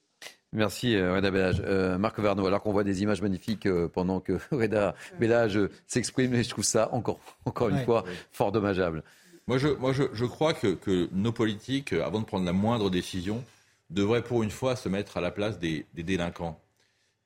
Merci 0.53 0.95
euh, 0.95 1.17
Reda 1.17 1.33
Bellage. 1.33 1.61
Euh, 1.67 1.99
Marc 1.99 2.21
Verneau, 2.21 2.47
alors 2.47 2.63
qu'on 2.63 2.71
voit 2.71 2.85
des 2.85 3.03
images 3.03 3.21
magnifiques 3.21 3.69
pendant 3.93 4.21
que 4.21 4.39
Reda 4.53 4.95
Bellage 5.19 5.59
s'exprime, 5.89 6.41
je 6.41 6.49
trouve 6.49 6.63
ça 6.63 6.91
encore, 6.93 7.19
encore 7.45 7.71
une 7.71 7.85
fois 7.85 8.05
fort 8.31 8.53
dommageable. 8.53 9.03
Moi, 9.47 9.59
je, 9.59 9.69
moi 9.69 9.93
je, 9.93 10.05
je 10.13 10.25
crois 10.25 10.55
que, 10.55 10.69
que, 10.69 11.09
nos 11.13 11.33
politiques, 11.33 11.93
euh, 11.93 12.05
avant 12.05 12.21
de 12.21 12.25
prendre 12.25 12.47
la 12.47 12.53
moindre 12.53 12.91
décision, 12.91 13.45
devraient 13.91 14.23
pour 14.23 14.43
une 14.43 14.51
fois 14.51 14.77
se 14.77 14.89
mettre 14.89 15.17
à 15.17 15.21
la 15.21 15.31
place 15.31 15.59
des, 15.59 15.87
des 15.95 16.03
délinquants. 16.03 16.61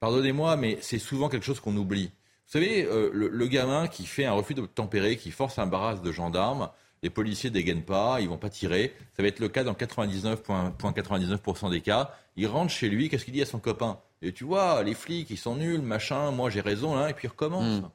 Pardonnez-moi, 0.01 0.57
mais 0.57 0.79
c'est 0.81 0.99
souvent 0.99 1.29
quelque 1.29 1.45
chose 1.47 1.61
qu'on 1.61 1.77
oublie. 1.77 2.11
Vous 2.47 2.53
savez, 2.53 2.85
euh, 2.85 3.11
le, 3.13 3.29
le, 3.29 3.47
gamin 3.47 3.89
qui 3.89 4.07
fait 4.07 4.25
un 4.25 4.33
refus 4.33 4.55
de 4.55 4.65
tempérer, 4.67 5.17
qui 5.17 5.31
force 5.31 5.59
un 5.59 5.67
barrage 5.67 6.03
de 6.03 6.11
gendarmes, 6.13 6.71
les 7.03 7.11
policiers 7.11 7.51
dégainent 7.51 7.85
pas, 7.85 8.21
ils 8.21 8.29
vont 8.29 8.39
pas 8.39 8.51
tirer. 8.51 8.95
Ça 9.17 9.23
va 9.23 9.29
être 9.29 9.39
le 9.39 9.49
cas 9.49 9.65
dans 9.65 9.75
99,99% 9.75 11.71
des 11.71 11.81
cas. 11.81 12.15
Il 12.37 12.47
rentre 12.47 12.73
chez 12.73 12.89
lui, 12.89 13.09
qu'est-ce 13.09 13.25
qu'il 13.25 13.35
dit 13.35 13.43
à 13.43 13.47
son 13.47 13.59
copain? 13.59 14.01
Et 14.23 14.33
tu 14.33 14.45
vois, 14.45 14.83
les 14.83 14.95
flics, 14.95 15.31
ils 15.31 15.39
sont 15.39 15.57
nuls, 15.57 15.83
machin, 15.83 16.33
moi 16.33 16.51
j'ai 16.51 16.61
raison, 16.61 16.97
hein, 16.97 17.09
et 17.09 17.15
puis 17.15 17.27
il 17.27 17.31
recommence. 17.31 17.81
Hmm. 17.81 17.89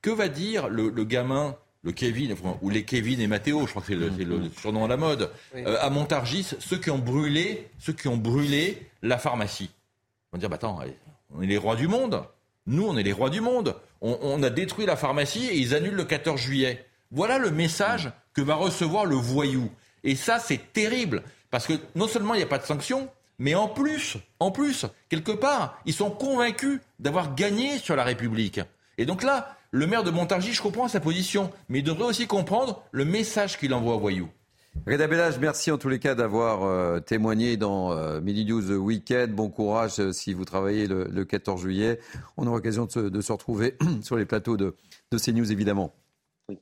Que 0.00 0.10
va 0.10 0.28
dire 0.28 0.68
le, 0.68 0.88
le 0.88 1.04
gamin 1.04 1.56
le 1.86 1.92
Kevin, 1.92 2.34
ou 2.62 2.68
les 2.68 2.82
Kevin 2.82 3.20
et 3.20 3.28
Mathéo, 3.28 3.64
je 3.64 3.70
crois 3.70 3.80
que 3.80 3.88
c'est 3.88 3.94
le, 4.24 4.50
surnom 4.60 4.86
à 4.86 4.88
la 4.88 4.96
mode, 4.96 5.30
euh, 5.54 5.78
à 5.80 5.88
Montargis, 5.88 6.48
ceux 6.58 6.78
qui 6.78 6.90
ont 6.90 6.98
brûlé, 6.98 7.68
ceux 7.78 7.92
qui 7.92 8.08
ont 8.08 8.16
brûlé 8.16 8.88
la 9.02 9.18
pharmacie. 9.18 9.70
On 10.32 10.36
va 10.36 10.40
dire, 10.40 10.48
bah 10.48 10.56
attends, 10.56 10.80
on 11.32 11.42
est 11.42 11.46
les 11.46 11.56
rois 11.56 11.76
du 11.76 11.86
monde. 11.86 12.24
Nous, 12.66 12.84
on 12.84 12.96
est 12.96 13.04
les 13.04 13.12
rois 13.12 13.30
du 13.30 13.40
monde. 13.40 13.76
On, 14.00 14.42
a 14.42 14.50
détruit 14.50 14.84
la 14.84 14.96
pharmacie 14.96 15.46
et 15.46 15.56
ils 15.58 15.76
annulent 15.76 15.94
le 15.94 16.04
14 16.04 16.40
juillet. 16.40 16.84
Voilà 17.12 17.38
le 17.38 17.52
message 17.52 18.10
que 18.34 18.42
va 18.42 18.56
recevoir 18.56 19.06
le 19.06 19.14
voyou. 19.14 19.70
Et 20.02 20.16
ça, 20.16 20.40
c'est 20.40 20.72
terrible. 20.72 21.22
Parce 21.52 21.68
que 21.68 21.74
non 21.94 22.08
seulement 22.08 22.34
il 22.34 22.38
n'y 22.38 22.42
a 22.42 22.48
pas 22.48 22.58
de 22.58 22.66
sanctions, 22.66 23.08
mais 23.38 23.54
en 23.54 23.68
plus, 23.68 24.16
en 24.40 24.50
plus, 24.50 24.86
quelque 25.08 25.30
part, 25.30 25.80
ils 25.86 25.94
sont 25.94 26.10
convaincus 26.10 26.80
d'avoir 26.98 27.36
gagné 27.36 27.78
sur 27.78 27.94
la 27.94 28.02
République. 28.02 28.60
Et 28.98 29.06
donc 29.06 29.22
là, 29.22 29.56
le 29.76 29.86
maire 29.86 30.02
de 30.02 30.10
Montargis, 30.10 30.54
je 30.54 30.62
comprends 30.62 30.88
sa 30.88 31.00
position, 31.00 31.50
mais 31.68 31.80
il 31.80 31.82
devrait 31.82 32.06
aussi 32.06 32.26
comprendre 32.26 32.82
le 32.92 33.04
message 33.04 33.58
qu'il 33.58 33.74
envoie 33.74 33.96
aux 33.96 34.00
voyous. 34.00 34.30
Reda 34.86 35.06
Bellage, 35.06 35.38
merci 35.38 35.70
en 35.70 35.76
tous 35.76 35.90
les 35.90 35.98
cas 35.98 36.14
d'avoir 36.14 36.62
euh, 36.64 36.98
témoigné 37.00 37.58
dans 37.58 37.92
euh, 37.92 38.22
Midi 38.22 38.46
News 38.46 38.72
Weekend. 38.72 39.34
Bon 39.34 39.50
courage 39.50 39.98
euh, 39.98 40.12
si 40.12 40.32
vous 40.32 40.46
travaillez 40.46 40.86
le, 40.86 41.24
14 41.24 41.60
juillet. 41.60 42.00
On 42.38 42.46
aura 42.46 42.56
l'occasion 42.56 42.86
de, 42.86 43.20
se 43.20 43.32
retrouver 43.32 43.76
sur 44.02 44.16
les 44.16 44.24
plateaux 44.24 44.56
de, 44.56 44.74
de 45.12 45.18
CNews, 45.18 45.52
évidemment. 45.52 45.94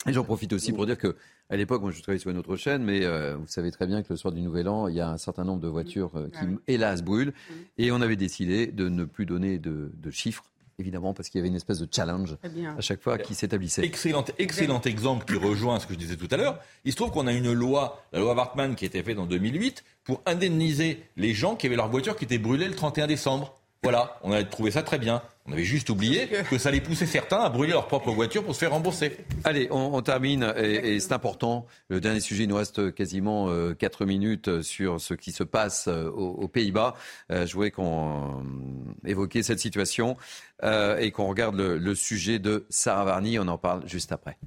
Et 0.08 0.12
j'en 0.12 0.24
profite 0.24 0.52
aussi 0.52 0.72
pour 0.72 0.84
dire 0.84 0.98
que 0.98 1.14
à 1.50 1.56
l'époque, 1.56 1.82
moi 1.82 1.92
je 1.92 2.02
travaillais 2.02 2.18
sur 2.18 2.30
une 2.30 2.38
autre 2.38 2.56
chaîne, 2.56 2.82
mais 2.82 3.06
vous 3.34 3.46
savez 3.46 3.70
très 3.70 3.86
bien 3.86 4.02
que 4.02 4.14
le 4.14 4.16
soir 4.16 4.32
du 4.32 4.40
Nouvel 4.40 4.66
An, 4.66 4.88
il 4.88 4.94
y 4.94 5.00
a 5.00 5.10
un 5.10 5.18
certain 5.18 5.44
nombre 5.44 5.60
de 5.60 5.68
voitures 5.68 6.10
qui, 6.32 6.46
hélas, 6.66 7.02
brûlent. 7.02 7.34
Et 7.76 7.92
on 7.92 8.00
avait 8.00 8.16
décidé 8.16 8.66
de 8.66 8.88
ne 8.88 9.04
plus 9.04 9.26
donner 9.26 9.58
de 9.58 10.10
chiffres 10.10 10.44
évidemment, 10.78 11.14
parce 11.14 11.28
qu'il 11.28 11.38
y 11.38 11.40
avait 11.40 11.48
une 11.48 11.56
espèce 11.56 11.78
de 11.78 11.88
challenge 11.90 12.36
à 12.76 12.80
chaque 12.80 13.00
fois 13.00 13.18
qui 13.18 13.34
s'établissait. 13.34 13.84
Excellent, 13.84 14.24
excellent 14.38 14.80
exemple 14.82 15.24
qui 15.24 15.38
rejoint 15.38 15.80
ce 15.80 15.86
que 15.86 15.94
je 15.94 15.98
disais 15.98 16.16
tout 16.16 16.28
à 16.30 16.36
l'heure. 16.36 16.58
Il 16.84 16.92
se 16.92 16.96
trouve 16.96 17.10
qu'on 17.10 17.26
a 17.26 17.32
une 17.32 17.52
loi, 17.52 18.02
la 18.12 18.20
loi 18.20 18.34
Wartman, 18.34 18.74
qui 18.74 18.84
a 18.84 18.88
été 18.88 19.02
faite 19.02 19.18
en 19.18 19.26
2008, 19.26 19.84
pour 20.04 20.22
indemniser 20.26 21.02
les 21.16 21.34
gens 21.34 21.56
qui 21.56 21.66
avaient 21.66 21.76
leur 21.76 21.88
voiture 21.88 22.16
qui 22.16 22.24
était 22.24 22.38
brûlée 22.38 22.68
le 22.68 22.74
31 22.74 23.06
décembre. 23.06 23.54
Voilà, 23.82 24.18
on 24.22 24.32
a 24.32 24.42
trouvé 24.44 24.70
ça 24.70 24.82
très 24.82 24.98
bien. 24.98 25.22
On 25.46 25.52
avait 25.52 25.64
juste 25.64 25.90
oublié 25.90 26.26
que 26.48 26.56
ça 26.56 26.70
allait 26.70 26.80
pousser 26.80 27.04
certains 27.04 27.40
à 27.40 27.50
brûler 27.50 27.72
leur 27.72 27.86
propre 27.86 28.10
voiture 28.12 28.42
pour 28.42 28.54
se 28.54 28.60
faire 28.60 28.70
rembourser. 28.70 29.18
Allez, 29.44 29.68
on, 29.70 30.00
termine, 30.00 30.54
et, 30.56 30.98
c'est 31.00 31.12
important. 31.12 31.66
Le 31.90 32.00
dernier 32.00 32.20
sujet, 32.20 32.44
il 32.44 32.48
nous 32.48 32.56
reste 32.56 32.94
quasiment 32.94 33.50
euh, 33.50 33.74
4 33.74 34.06
minutes 34.06 34.62
sur 34.62 35.02
ce 35.02 35.12
qui 35.12 35.32
se 35.32 35.44
passe 35.44 35.86
euh, 35.88 36.08
aux, 36.08 36.48
Pays-Bas. 36.48 36.94
Euh, 37.30 37.46
je 37.46 37.52
voudrais 37.52 37.70
qu'on 37.70 38.40
euh, 38.40 39.08
évoque 39.08 39.36
cette 39.42 39.60
situation 39.60 40.16
et 40.62 41.10
qu'on 41.10 41.26
regarde 41.26 41.56
le, 41.56 41.76
le 41.76 41.94
sujet 41.94 42.38
de 42.38 42.64
Sarah 42.70 43.04
Varny. 43.04 43.38
On 43.38 43.48
en 43.48 43.58
parle 43.58 43.86
juste 43.86 44.12
après. 44.12 44.38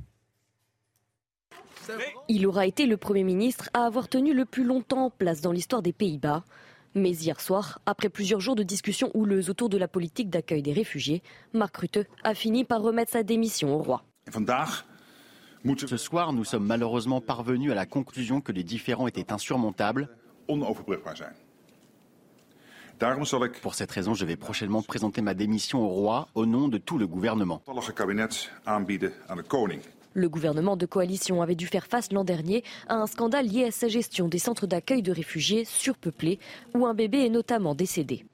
Il 2.28 2.48
aura 2.48 2.66
été 2.66 2.88
le 2.88 2.98
Premier 2.98 3.24
ministre 3.24 3.70
à 3.76 3.86
avoir 3.86 4.08
tenu 4.08 4.34
le 4.34 4.46
plus 4.46 4.64
longtemps 4.64 5.12
place 5.12 5.42
dans 5.42 5.52
l'histoire 5.52 5.84
des 5.84 5.94
Pays-Bas. 5.94 6.44
Mais 6.96 7.12
hier 7.12 7.40
soir, 7.40 7.80
après 7.86 8.10
plusieurs 8.10 8.40
jours 8.40 8.56
de 8.56 8.64
discussions 8.64 9.12
houleuses 9.14 9.50
autour 9.50 9.70
de 9.70 9.78
la 9.78 9.88
politique 9.88 10.30
d'accueil 10.30 10.62
des 10.62 10.74
réfugiés, 10.74 11.22
Mark 11.54 11.76
Rutte 11.78 12.08
a 12.24 12.34
fini 12.34 12.64
par 12.64 12.82
remettre 12.82 13.12
sa 13.12 13.24
démission 13.24 13.76
au 13.76 13.84
roi. 13.84 14.04
Ce 15.88 15.98
soir, 15.98 16.34
nous 16.34 16.44
sommes 16.44 16.66
malheureusement 16.66 17.22
parvenus 17.22 17.72
à 17.72 17.76
la 17.76 17.86
conclusion 17.86 18.42
que 18.42 18.52
les 18.52 18.64
différends 18.64 19.08
étaient 19.08 19.32
insurmontables. 19.32 20.10
Pour 23.62 23.76
cette 23.76 23.92
raison, 23.92 24.14
je 24.14 24.26
vais 24.26 24.38
prochainement 24.38 24.82
présenter 24.82 25.22
ma 25.22 25.34
démission 25.34 25.82
au 25.82 25.90
roi 25.90 26.30
au 26.36 26.46
nom 26.46 26.68
de 26.68 26.78
tout 26.78 26.98
le 26.98 27.06
gouvernement. 27.06 27.62
Le 30.18 30.30
gouvernement 30.30 30.78
de 30.78 30.88
coalition 30.88 31.44
avait 31.44 31.54
dû 31.54 31.68
faire 31.68 31.86
face 31.86 32.12
l'an 32.12 32.24
dernier 32.24 32.64
à 32.88 32.96
un 32.96 33.06
scandale 33.06 33.46
lié 33.46 33.66
à 33.66 33.72
sa 33.72 33.88
gestion 33.88 34.28
des 34.28 34.40
centres 34.40 34.66
d'accueil 34.66 35.04
de 35.04 35.12
réfugiés 35.12 35.64
surpeuplés 35.64 36.40
où 36.74 36.88
un 36.88 36.96
bébé 36.96 37.24
est 37.24 37.30
notamment 37.30 37.76
décédé. 37.76 38.26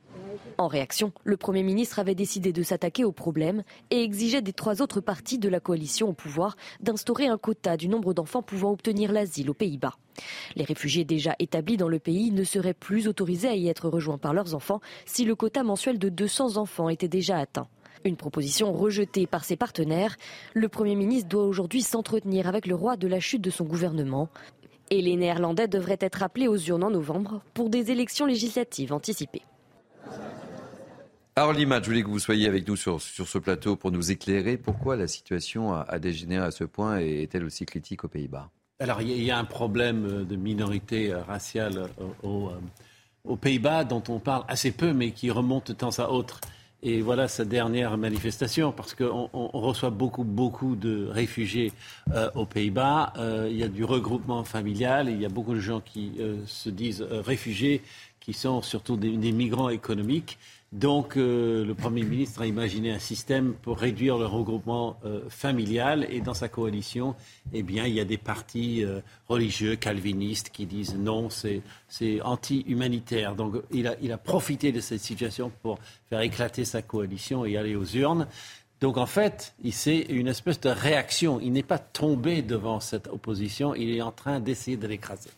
En 0.58 0.68
réaction, 0.68 1.12
le 1.26 1.36
Premier 1.36 1.62
ministre 1.62 2.00
avait 2.00 2.16
décidé 2.16 2.54
de 2.54 2.64
s'attaquer 2.64 3.04
au 3.04 3.12
problème 3.12 3.64
et 3.92 4.02
exigeait 4.02 4.42
des 4.42 4.54
trois 4.54 4.82
autres 4.82 5.02
partis 5.02 5.40
de 5.40 5.50
la 5.50 5.60
coalition 5.60 6.08
au 6.08 6.14
pouvoir 6.14 6.56
d'instaurer 6.80 7.28
un 7.28 7.38
quota 7.38 7.76
du 7.76 7.90
nombre 7.90 8.14
d'enfants 8.14 8.44
pouvant 8.44 8.72
obtenir 8.72 9.12
l'asile 9.12 9.50
aux 9.50 9.54
Pays-Bas. 9.54 9.98
Les 10.56 10.64
réfugiés 10.64 11.04
déjà 11.04 11.36
établis 11.38 11.76
dans 11.76 11.90
le 11.90 12.00
pays 12.00 12.32
ne 12.32 12.46
seraient 12.46 12.74
plus 12.74 13.10
autorisés 13.10 13.50
à 13.50 13.56
y 13.56 13.68
être 13.68 13.90
rejoints 13.90 14.18
par 14.18 14.34
leurs 14.34 14.56
enfants 14.56 14.80
si 15.06 15.26
le 15.26 15.36
quota 15.36 15.64
mensuel 15.64 16.00
de 16.00 16.08
200 16.08 16.56
enfants 16.56 16.88
était 16.88 17.10
déjà 17.10 17.40
atteint. 17.40 17.68
Une 18.06 18.18
proposition 18.18 18.74
rejetée 18.74 19.28
par 19.28 19.46
ses 19.46 19.56
partenaires. 19.56 20.18
Le 20.54 20.68
Premier 20.68 20.96
ministre 20.96 21.30
doit 21.30 21.46
aujourd'hui 21.46 21.82
s'entretenir 21.82 22.48
avec 22.48 22.68
le 22.68 22.76
roi 22.76 22.98
de 22.98 23.08
la 23.08 23.22
chute 23.22 23.42
de 23.42 23.50
son 23.50 23.64
gouvernement. 23.64 24.30
Et 24.90 25.02
les 25.02 25.16
Néerlandais 25.16 25.70
devraient 25.70 25.98
être 26.02 26.22
appelés 26.22 26.50
aux 26.50 26.58
urnes 26.58 26.84
en 26.84 26.92
novembre 26.92 27.42
pour 27.54 27.70
des 27.70 27.92
élections 27.92 28.26
législatives 28.26 28.92
anticipées. 28.92 29.44
Alors 31.36 31.54
Lima, 31.54 31.82
je 31.82 31.88
voulais 31.88 32.04
que 32.04 32.10
vous 32.10 32.20
soyez 32.20 32.48
avec 32.48 32.68
nous 32.68 32.76
sur, 32.76 33.02
sur 33.02 33.28
ce 33.28 33.38
plateau 33.40 33.76
pour 33.76 33.92
nous 33.92 34.12
éclairer. 34.12 34.58
Pourquoi 34.58 34.98
la 34.98 35.08
situation 35.08 35.74
a, 35.74 35.86
a 35.88 35.98
dégénéré 35.98 36.46
à 36.46 36.52
ce 36.52 36.64
point 36.66 37.00
et 37.00 37.24
est-elle 37.24 37.46
aussi 37.46 37.66
critique 37.66 38.04
aux 38.04 38.10
Pays-Bas? 38.10 38.50
Alors 38.80 39.02
il 39.02 39.24
y, 39.24 39.32
a 39.32 39.38
un 39.38 39.46
problème 39.46 40.26
de 40.26 40.36
minorité 40.36 41.14
raciale 41.14 41.88
aux, 42.22 42.52
aux 43.24 43.36
Pays-Bas 43.38 43.86
dont 43.86 44.04
on 44.10 44.20
parle 44.20 44.44
assez 44.48 44.72
peu 44.72 44.94
mais 44.94 45.12
qui 45.12 45.32
remonte 45.32 45.70
de 45.70 45.74
temps 45.74 45.98
à 46.00 46.10
autre. 46.10 46.42
Et 46.86 47.02
voilà 47.02 47.30
sa 47.30 47.46
dernière 47.46 47.98
manifestation, 47.98 48.74
parce 48.74 48.94
qu'on 48.94 49.30
on 49.32 49.48
reçoit 49.58 49.90
beaucoup, 49.90 50.26
beaucoup 50.26 50.76
de 50.76 51.08
réfugiés 51.08 51.72
euh, 52.12 52.30
aux 52.36 52.46
Pays-Bas. 52.46 53.14
Euh, 53.18 53.48
il 53.50 53.56
y 53.56 53.64
a 53.64 53.70
du 53.70 53.86
regroupement 53.86 54.44
familial, 54.44 55.08
il 55.10 55.22
y 55.22 55.26
a 55.26 55.30
beaucoup 55.30 55.54
de 55.54 55.62
gens 55.62 55.80
qui 55.80 56.12
euh, 56.20 56.42
se 56.46 56.70
disent 56.70 57.02
réfugiés, 57.02 57.82
qui 58.20 58.34
sont 58.34 58.62
surtout 58.62 58.98
des 58.98 59.32
migrants 59.32 59.70
économiques. 59.70 60.38
Donc, 60.74 61.18
euh, 61.18 61.64
le 61.64 61.76
Premier 61.76 62.02
ministre 62.02 62.42
a 62.42 62.48
imaginé 62.48 62.92
un 62.92 62.98
système 62.98 63.54
pour 63.54 63.78
réduire 63.78 64.18
le 64.18 64.26
regroupement 64.26 64.98
euh, 65.06 65.22
familial. 65.30 66.08
Et 66.10 66.20
dans 66.20 66.34
sa 66.34 66.50
coalition, 66.50 67.14
eh 67.54 67.62
bien, 67.62 67.86
il 67.86 67.94
y 67.94 68.00
a 68.00 68.06
des 68.06 68.18
partis 68.18 68.84
euh, 68.84 69.00
religieux, 69.28 69.76
calvinistes, 69.76 70.50
qui 70.50 70.66
disent 70.66 70.96
non, 70.96 71.30
c'est 71.30 71.62
anti-humanitaire. 72.24 73.36
Donc, 73.36 73.54
il 73.70 73.86
a, 73.86 73.96
il 74.02 74.12
a 74.12 74.18
profité 74.18 74.72
de 74.72 74.80
cette 74.80 75.02
situation 75.02 75.52
pour 75.62 75.78
faire 76.10 76.22
éclater 76.22 76.66
sa 76.66 76.82
coalition 76.82 77.46
et 77.46 77.56
aller 77.56 77.76
aux 77.76 77.86
urnes. 77.86 78.26
Donc, 78.82 78.98
en 78.98 79.06
fait, 79.06 79.54
c'est 79.72 80.00
une 80.10 80.28
espèce 80.28 80.60
de 80.60 80.70
réaction. 80.70 81.40
Il 81.40 81.52
n'est 81.52 81.62
pas 81.62 81.78
tombé 81.78 82.42
devant 82.42 82.80
cette 82.80 83.08
opposition, 83.10 83.76
il 83.76 83.96
est 83.96 84.02
en 84.02 84.12
train 84.12 84.40
d'essayer 84.40 84.78
de 84.78 84.88
l'écraser. 84.88 85.30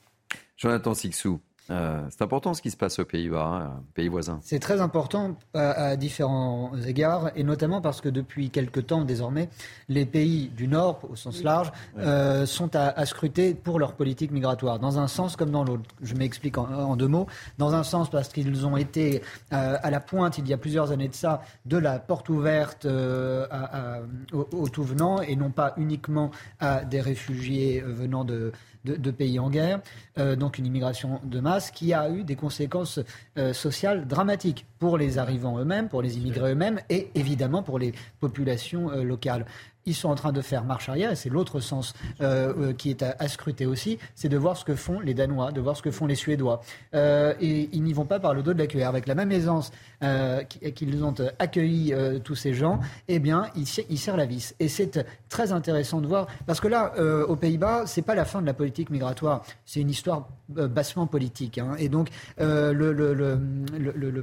Jonathan 0.55 0.93
Sixou, 0.93 1.41
euh, 1.71 2.05
c'est 2.09 2.21
important 2.21 2.53
ce 2.53 2.61
qui 2.61 2.69
se 2.69 2.77
passe 2.77 2.99
aux 2.99 3.05
Pays-Bas, 3.05 3.43
hein, 3.43 3.83
pays 3.93 4.07
voisins. 4.07 4.39
C'est 4.43 4.59
très 4.59 4.81
important 4.81 5.35
à, 5.53 5.71
à, 5.71 5.95
différents 5.95 6.71
égards, 6.85 7.31
et 7.35 7.43
notamment 7.43 7.81
parce 7.81 8.01
que 8.01 8.09
depuis 8.09 8.49
quelque 8.49 8.79
temps 8.79 9.03
désormais, 9.03 9.49
les 9.89 10.05
pays 10.05 10.49
du 10.49 10.67
Nord, 10.67 11.01
au 11.09 11.15
sens 11.15 11.43
large, 11.43 11.71
euh, 11.97 12.45
sont 12.45 12.75
à, 12.75 12.89
à, 12.89 13.05
scruter 13.05 13.55
pour 13.55 13.79
leur 13.79 13.93
politique 13.93 14.31
migratoire, 14.31 14.79
dans 14.79 14.99
un 14.99 15.07
sens 15.07 15.35
comme 15.35 15.51
dans 15.51 15.63
l'autre. 15.63 15.83
Je 16.01 16.13
m'explique 16.13 16.57
en, 16.57 16.71
en, 16.71 16.95
deux 16.95 17.07
mots. 17.07 17.25
Dans 17.57 17.73
un 17.73 17.83
sens 17.83 18.09
parce 18.09 18.29
qu'ils 18.29 18.65
ont 18.67 18.77
été 18.77 19.21
euh, 19.51 19.77
à 19.81 19.89
la 19.89 19.99
pointe, 19.99 20.37
il 20.37 20.47
y 20.47 20.53
a 20.53 20.57
plusieurs 20.57 20.91
années 20.91 21.07
de 21.09 21.15
ça, 21.15 21.41
de 21.65 21.77
la 21.77 21.97
porte 21.97 22.29
ouverte 22.29 22.85
euh, 22.85 23.47
à, 23.49 23.99
aux, 24.33 24.47
aux 24.51 24.69
tout 24.69 24.83
venants, 24.83 25.21
et 25.21 25.35
non 25.35 25.49
pas 25.49 25.73
uniquement 25.77 26.29
à 26.59 26.85
des 26.85 27.01
réfugiés 27.01 27.81
venant 27.81 28.23
de 28.23 28.51
de, 28.85 28.95
de, 28.95 29.11
pays 29.11 29.39
en 29.39 29.49
guerre, 29.49 29.81
euh, 30.17 30.35
donc 30.35 30.57
une 30.57 30.65
immigration 30.65 31.19
de 31.23 31.39
masse 31.39 31.55
qui 31.60 31.94
a 31.94 32.10
eu 32.10 32.23
des 32.23 32.36
conséquences 32.36 32.99
euh, 33.38 33.53
sociales 33.53 34.07
dramatiques 34.07 34.65
pour 34.80 34.98
les 34.98 35.18
arrivants 35.18 35.57
eux-mêmes, 35.60 35.90
pour 35.90 36.02
les 36.02 36.18
immigrés 36.18 36.52
eux-mêmes 36.52 36.80
et 36.90 37.10
évidemment 37.15 37.64
pour 37.64 37.80
les 37.80 37.94
populations 38.19 38.91
euh, 38.91 39.03
locales 39.03 39.45
ils 39.85 39.93
sont 39.93 40.09
en 40.09 40.15
train 40.15 40.31
de 40.31 40.41
faire 40.41 40.63
marche 40.63 40.89
arrière, 40.89 41.11
et 41.11 41.15
c'est 41.15 41.29
l'autre 41.29 41.59
sens 41.59 41.93
euh, 42.21 42.73
qui 42.73 42.89
est 42.89 43.03
à, 43.03 43.27
scruter 43.27 43.65
aussi, 43.65 43.99
c'est 44.15 44.29
de 44.29 44.37
voir 44.37 44.57
ce 44.57 44.65
que 44.65 44.75
font 44.75 44.99
les 44.99 45.13
Danois, 45.13 45.51
de 45.51 45.61
voir 45.61 45.77
ce 45.77 45.81
que 45.81 45.91
font 45.91 46.07
les 46.07 46.15
Suédois. 46.15 46.61
Euh, 46.93 47.33
et 47.39 47.69
ils 47.71 47.83
n'y 47.83 47.93
vont 47.93 48.05
pas 48.05 48.19
par 48.19 48.33
le 48.33 48.43
dos 48.43 48.53
de 48.53 48.59
la 48.59 48.67
cuillère. 48.67 48.89
Avec 48.89 49.07
la 49.07 49.15
même 49.15 49.31
aisance 49.31 49.71
euh, 50.03 50.43
qu'ils 50.43 51.03
ont 51.03 51.13
accueilli 51.39 51.93
tous 52.23 52.35
ces 52.35 52.53
gens, 52.53 52.79
eh 53.07 53.19
bien, 53.19 53.47
ils, 53.55 53.67
ils 53.89 53.97
serrent 53.97 54.17
la 54.17 54.25
vis. 54.25 54.55
Et 54.59 54.67
c'est 54.67 55.05
très 55.29 55.51
intéressant 55.51 56.01
de 56.01 56.07
voir, 56.07 56.27
parce 56.45 56.59
que 56.59 56.67
là, 56.67 56.93
aux 57.27 57.35
Pays-Bas, 57.35 57.83
c'est 57.85 58.01
pas 58.01 58.15
la 58.15 58.25
fin 58.25 58.41
de 58.41 58.45
la 58.45 58.53
politique 58.53 58.89
migratoire, 58.89 59.43
c'est 59.65 59.81
une 59.81 59.89
histoire 59.89 60.27
bassement 60.49 61.07
politique. 61.07 61.57
Hein. 61.57 61.75
Et 61.77 61.89
donc, 61.89 62.09
le, 62.37 63.35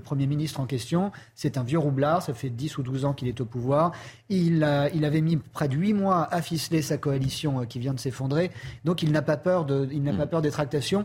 Premier 0.03 0.27
ministre 0.27 0.61
en 0.61 0.67
question, 0.67 1.13
c'est 1.35 1.57
un 1.57 1.63
vieux 1.63 1.79
roublard, 1.79 2.23
ça 2.23 2.35
fait 2.35 2.51
10 2.51 2.79
ou 2.79 2.83
12 2.83 3.05
ans 3.05 3.13
qu'il 3.13 3.29
est 3.29 3.41
au 3.41 3.45
pouvoir. 3.45 3.93
Il 4.29 4.65
avait 4.65 5.21
mis 5.21 5.39
près 5.53 5.69
de 5.69 5.77
huit 5.77 5.95
mois 5.95 6.29
à 6.33 6.43
ficeler 6.43 6.83
sa 6.83 6.97
coalition 6.99 7.65
qui 7.67 7.79
vient 7.79 7.95
de 7.95 8.01
s'effondrer. 8.01 8.51
Donc 8.85 9.03
il 9.03 9.13
n'a 9.13 9.23
pas 9.23 9.37
peur 9.37 9.65
de, 9.65 9.89
il 9.93 10.03
n'a 10.03 10.13
mmh. 10.13 10.19
pas 10.19 10.27
peur 10.27 10.43
des 10.43 10.51
tractations. 10.51 11.05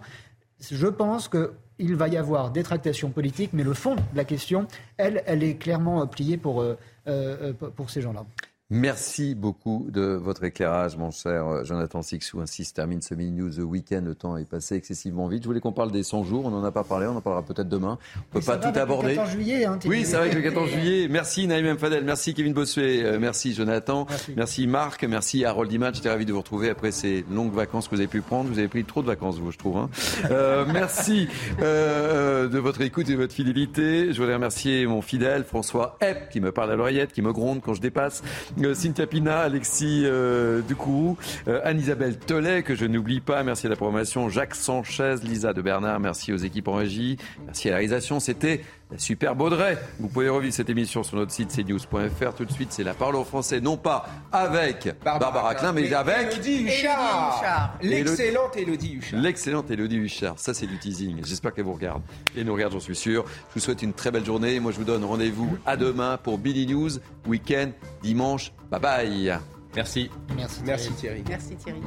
Je 0.60 0.88
pense 0.88 1.28
que 1.28 1.54
il 1.80 1.96
va 1.96 2.08
y 2.08 2.18
avoir 2.18 2.52
des 2.52 2.64
tractations 2.64 3.10
politiques, 3.10 3.52
mais 3.54 3.64
le 3.64 3.74
fond 3.74 3.96
de 3.96 4.02
la 4.16 4.24
question, 4.24 4.68
elle, 4.98 5.24
elle 5.26 5.44
est 5.44 5.56
clairement 5.56 6.06
pliée 6.08 6.38
pour, 6.38 6.62
euh, 6.62 6.78
euh, 7.08 7.54
pour 7.54 7.90
ces 7.90 8.02
gens-là. 8.02 8.26
Merci 8.70 9.34
beaucoup 9.34 9.88
de 9.90 10.02
votre 10.02 10.44
éclairage, 10.44 10.98
mon 10.98 11.10
cher 11.10 11.64
Jonathan 11.64 12.02
Sixou. 12.02 12.42
Ainsi 12.42 12.66
se 12.66 12.74
termine 12.74 13.02
ce 13.02 13.14
Mini 13.14 13.32
News 13.32 13.62
Week-end. 13.62 14.02
Le 14.04 14.14
temps 14.14 14.36
est 14.36 14.44
passé 14.44 14.76
excessivement 14.76 15.30
vite. 15.30 15.44
Je 15.44 15.48
voulais 15.48 15.62
qu'on 15.62 15.72
parle 15.72 15.90
des 15.90 16.04
100 16.04 16.26
jours. 16.26 16.46
On 16.46 16.50
n'en 16.50 16.66
a 16.66 16.72
pas 16.74 16.84
parlé. 16.84 17.08
On 17.08 17.16
en 17.16 17.22
parlera 17.22 17.44
peut-être 17.44 17.70
demain. 17.70 17.98
On 18.18 18.20
ne 18.20 18.42
peut 18.42 18.46
pas 18.46 18.58
tout 18.58 18.78
aborder. 18.78 19.12
Le 19.12 19.16
14 19.16 19.32
juillet. 19.32 19.64
Hein, 19.64 19.80
oui, 19.86 20.04
c'est 20.04 20.18
vrai 20.18 20.30
que 20.32 20.36
le 20.36 20.42
14 20.42 20.70
juillet. 20.74 21.08
Merci 21.10 21.48
Naïm 21.48 21.78
Fadel. 21.78 22.04
Merci 22.04 22.34
Kevin 22.34 22.52
Bossuet. 22.52 23.06
Euh, 23.06 23.20
merci 23.22 23.54
Jonathan. 23.54 24.06
Merci. 24.10 24.34
merci. 24.36 24.68
Marc. 24.68 25.02
Merci 25.06 25.46
Harold 25.46 25.70
Diman. 25.70 25.94
J'étais 25.94 26.10
ravi 26.10 26.26
de 26.26 26.34
vous 26.34 26.40
retrouver 26.40 26.70
après 26.70 26.92
ces 26.92 27.24
longues 27.32 27.54
vacances 27.54 27.88
que 27.88 27.96
vous 27.96 28.02
avez 28.02 28.10
pu 28.10 28.20
prendre. 28.20 28.50
Vous 28.50 28.60
avez 28.60 28.68
pris 28.68 28.84
trop 28.84 29.02
de 29.02 29.08
vacances, 29.08 29.40
vous, 29.40 29.54
je 29.54 29.58
trouve. 29.58 29.78
Hein. 29.78 29.90
Euh, 30.30 30.66
merci 30.74 31.30
euh, 31.62 32.50
de 32.50 32.60
votre 32.60 32.82
écoute 32.82 33.08
et 33.08 33.14
de 33.14 33.18
votre 33.18 33.34
fidélité. 33.34 34.12
Je 34.12 34.22
voulais 34.22 34.34
remercier 34.34 34.86
mon 34.88 35.02
fidèle 35.02 35.46
François 35.46 35.98
Epp 36.02 36.28
qui 36.28 36.42
me 36.42 36.52
parle 36.52 36.70
à 36.74 36.76
l'oreillette, 36.76 37.14
qui 37.14 37.22
me 37.22 37.32
gronde 37.32 37.62
quand 37.62 37.74
je 37.74 37.82
dépasse. 37.82 38.24
Euh, 38.64 38.74
Cynthia 38.74 39.06
Pina, 39.06 39.40
Alexis 39.40 40.04
euh, 40.06 40.62
Ducourou, 40.62 41.18
euh, 41.48 41.62
Anne-Isabelle 41.64 42.18
Tollet, 42.18 42.64
que 42.64 42.76
je 42.76 42.86
n'oublie 42.86 43.20
pas. 43.20 43.44
Merci 43.44 43.68
à 43.68 43.70
la 43.70 43.76
programmation. 43.76 44.30
Jacques 44.30 44.56
Sanchez, 44.56 45.16
Lisa 45.24 45.54
de 45.54 45.62
Bernard. 45.62 46.00
Merci 46.00 46.34
aux 46.34 46.38
équipes 46.38 46.68
en 46.68 46.74
régie. 46.74 47.18
Merci 47.46 47.68
à 47.68 47.72
la 47.72 47.78
réalisation. 47.78 48.20
C'était 48.20 48.62
super 48.96 49.36
Baudrey. 49.36 49.78
Vous 50.00 50.08
pouvez 50.08 50.30
revivre 50.30 50.54
cette 50.54 50.70
émission 50.70 51.04
sur 51.04 51.18
notre 51.18 51.32
site 51.32 51.50
cnews.fr. 51.50 52.34
Tout 52.36 52.46
de 52.46 52.52
suite, 52.52 52.72
c'est 52.72 52.84
la 52.84 52.94
parole 52.94 53.16
au 53.16 53.24
français, 53.24 53.60
non 53.60 53.78
pas 53.78 54.06
avec 54.32 54.90
Barbara, 55.04 55.32
Barbara 55.32 55.56
Klein, 55.56 55.74
mais 55.74 55.92
avec 55.94 56.34
Elodie 56.34 56.64
Huchard. 56.64 57.78
L'excellente 57.82 58.56
Elodie 58.56 58.94
Huchard. 58.94 59.20
L'excellente 59.20 59.72
Elodie 59.72 59.98
Huchard. 59.98 60.40
Ça, 60.40 60.54
c'est 60.54 60.68
du 60.68 60.78
teasing. 60.78 61.24
J'espère 61.26 61.54
qu'elle 61.54 61.66
vous 61.66 61.74
regarde. 61.74 62.02
Et 62.36 62.44
nous 62.44 62.54
regarde, 62.54 62.74
j'en 62.74 62.80
suis 62.80 62.96
sûr. 62.96 63.26
Je 63.50 63.56
vous 63.56 63.60
souhaite 63.60 63.82
une 63.82 63.94
très 63.94 64.12
belle 64.12 64.26
journée. 64.26 64.60
Moi, 64.60 64.72
je 64.72 64.78
vous 64.78 64.86
donne 64.86 65.04
rendez-vous 65.04 65.58
à 65.66 65.76
demain 65.76 66.18
pour 66.18 66.38
Billy 66.38 66.66
News, 66.68 66.92
week-end, 67.28 67.72
dimanche. 68.02 68.52
Bye 68.72 68.80
bye. 68.80 69.40
Merci. 69.76 70.10
Merci 70.36 70.62
Thierry. 70.62 70.66
Merci 70.66 70.92
Thierry. 70.96 71.24
Merci 71.28 71.56
Thierry. 71.56 71.82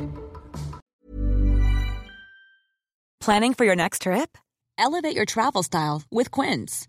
Planning 3.21 3.55
for 3.55 3.65
your 3.65 3.77
next 3.77 4.03
trip? 4.03 4.39
Elevate 4.79 5.15
your 5.15 5.27
travel 5.27 5.63
style 5.63 6.03
with 6.11 6.31
Quince. 6.31 6.89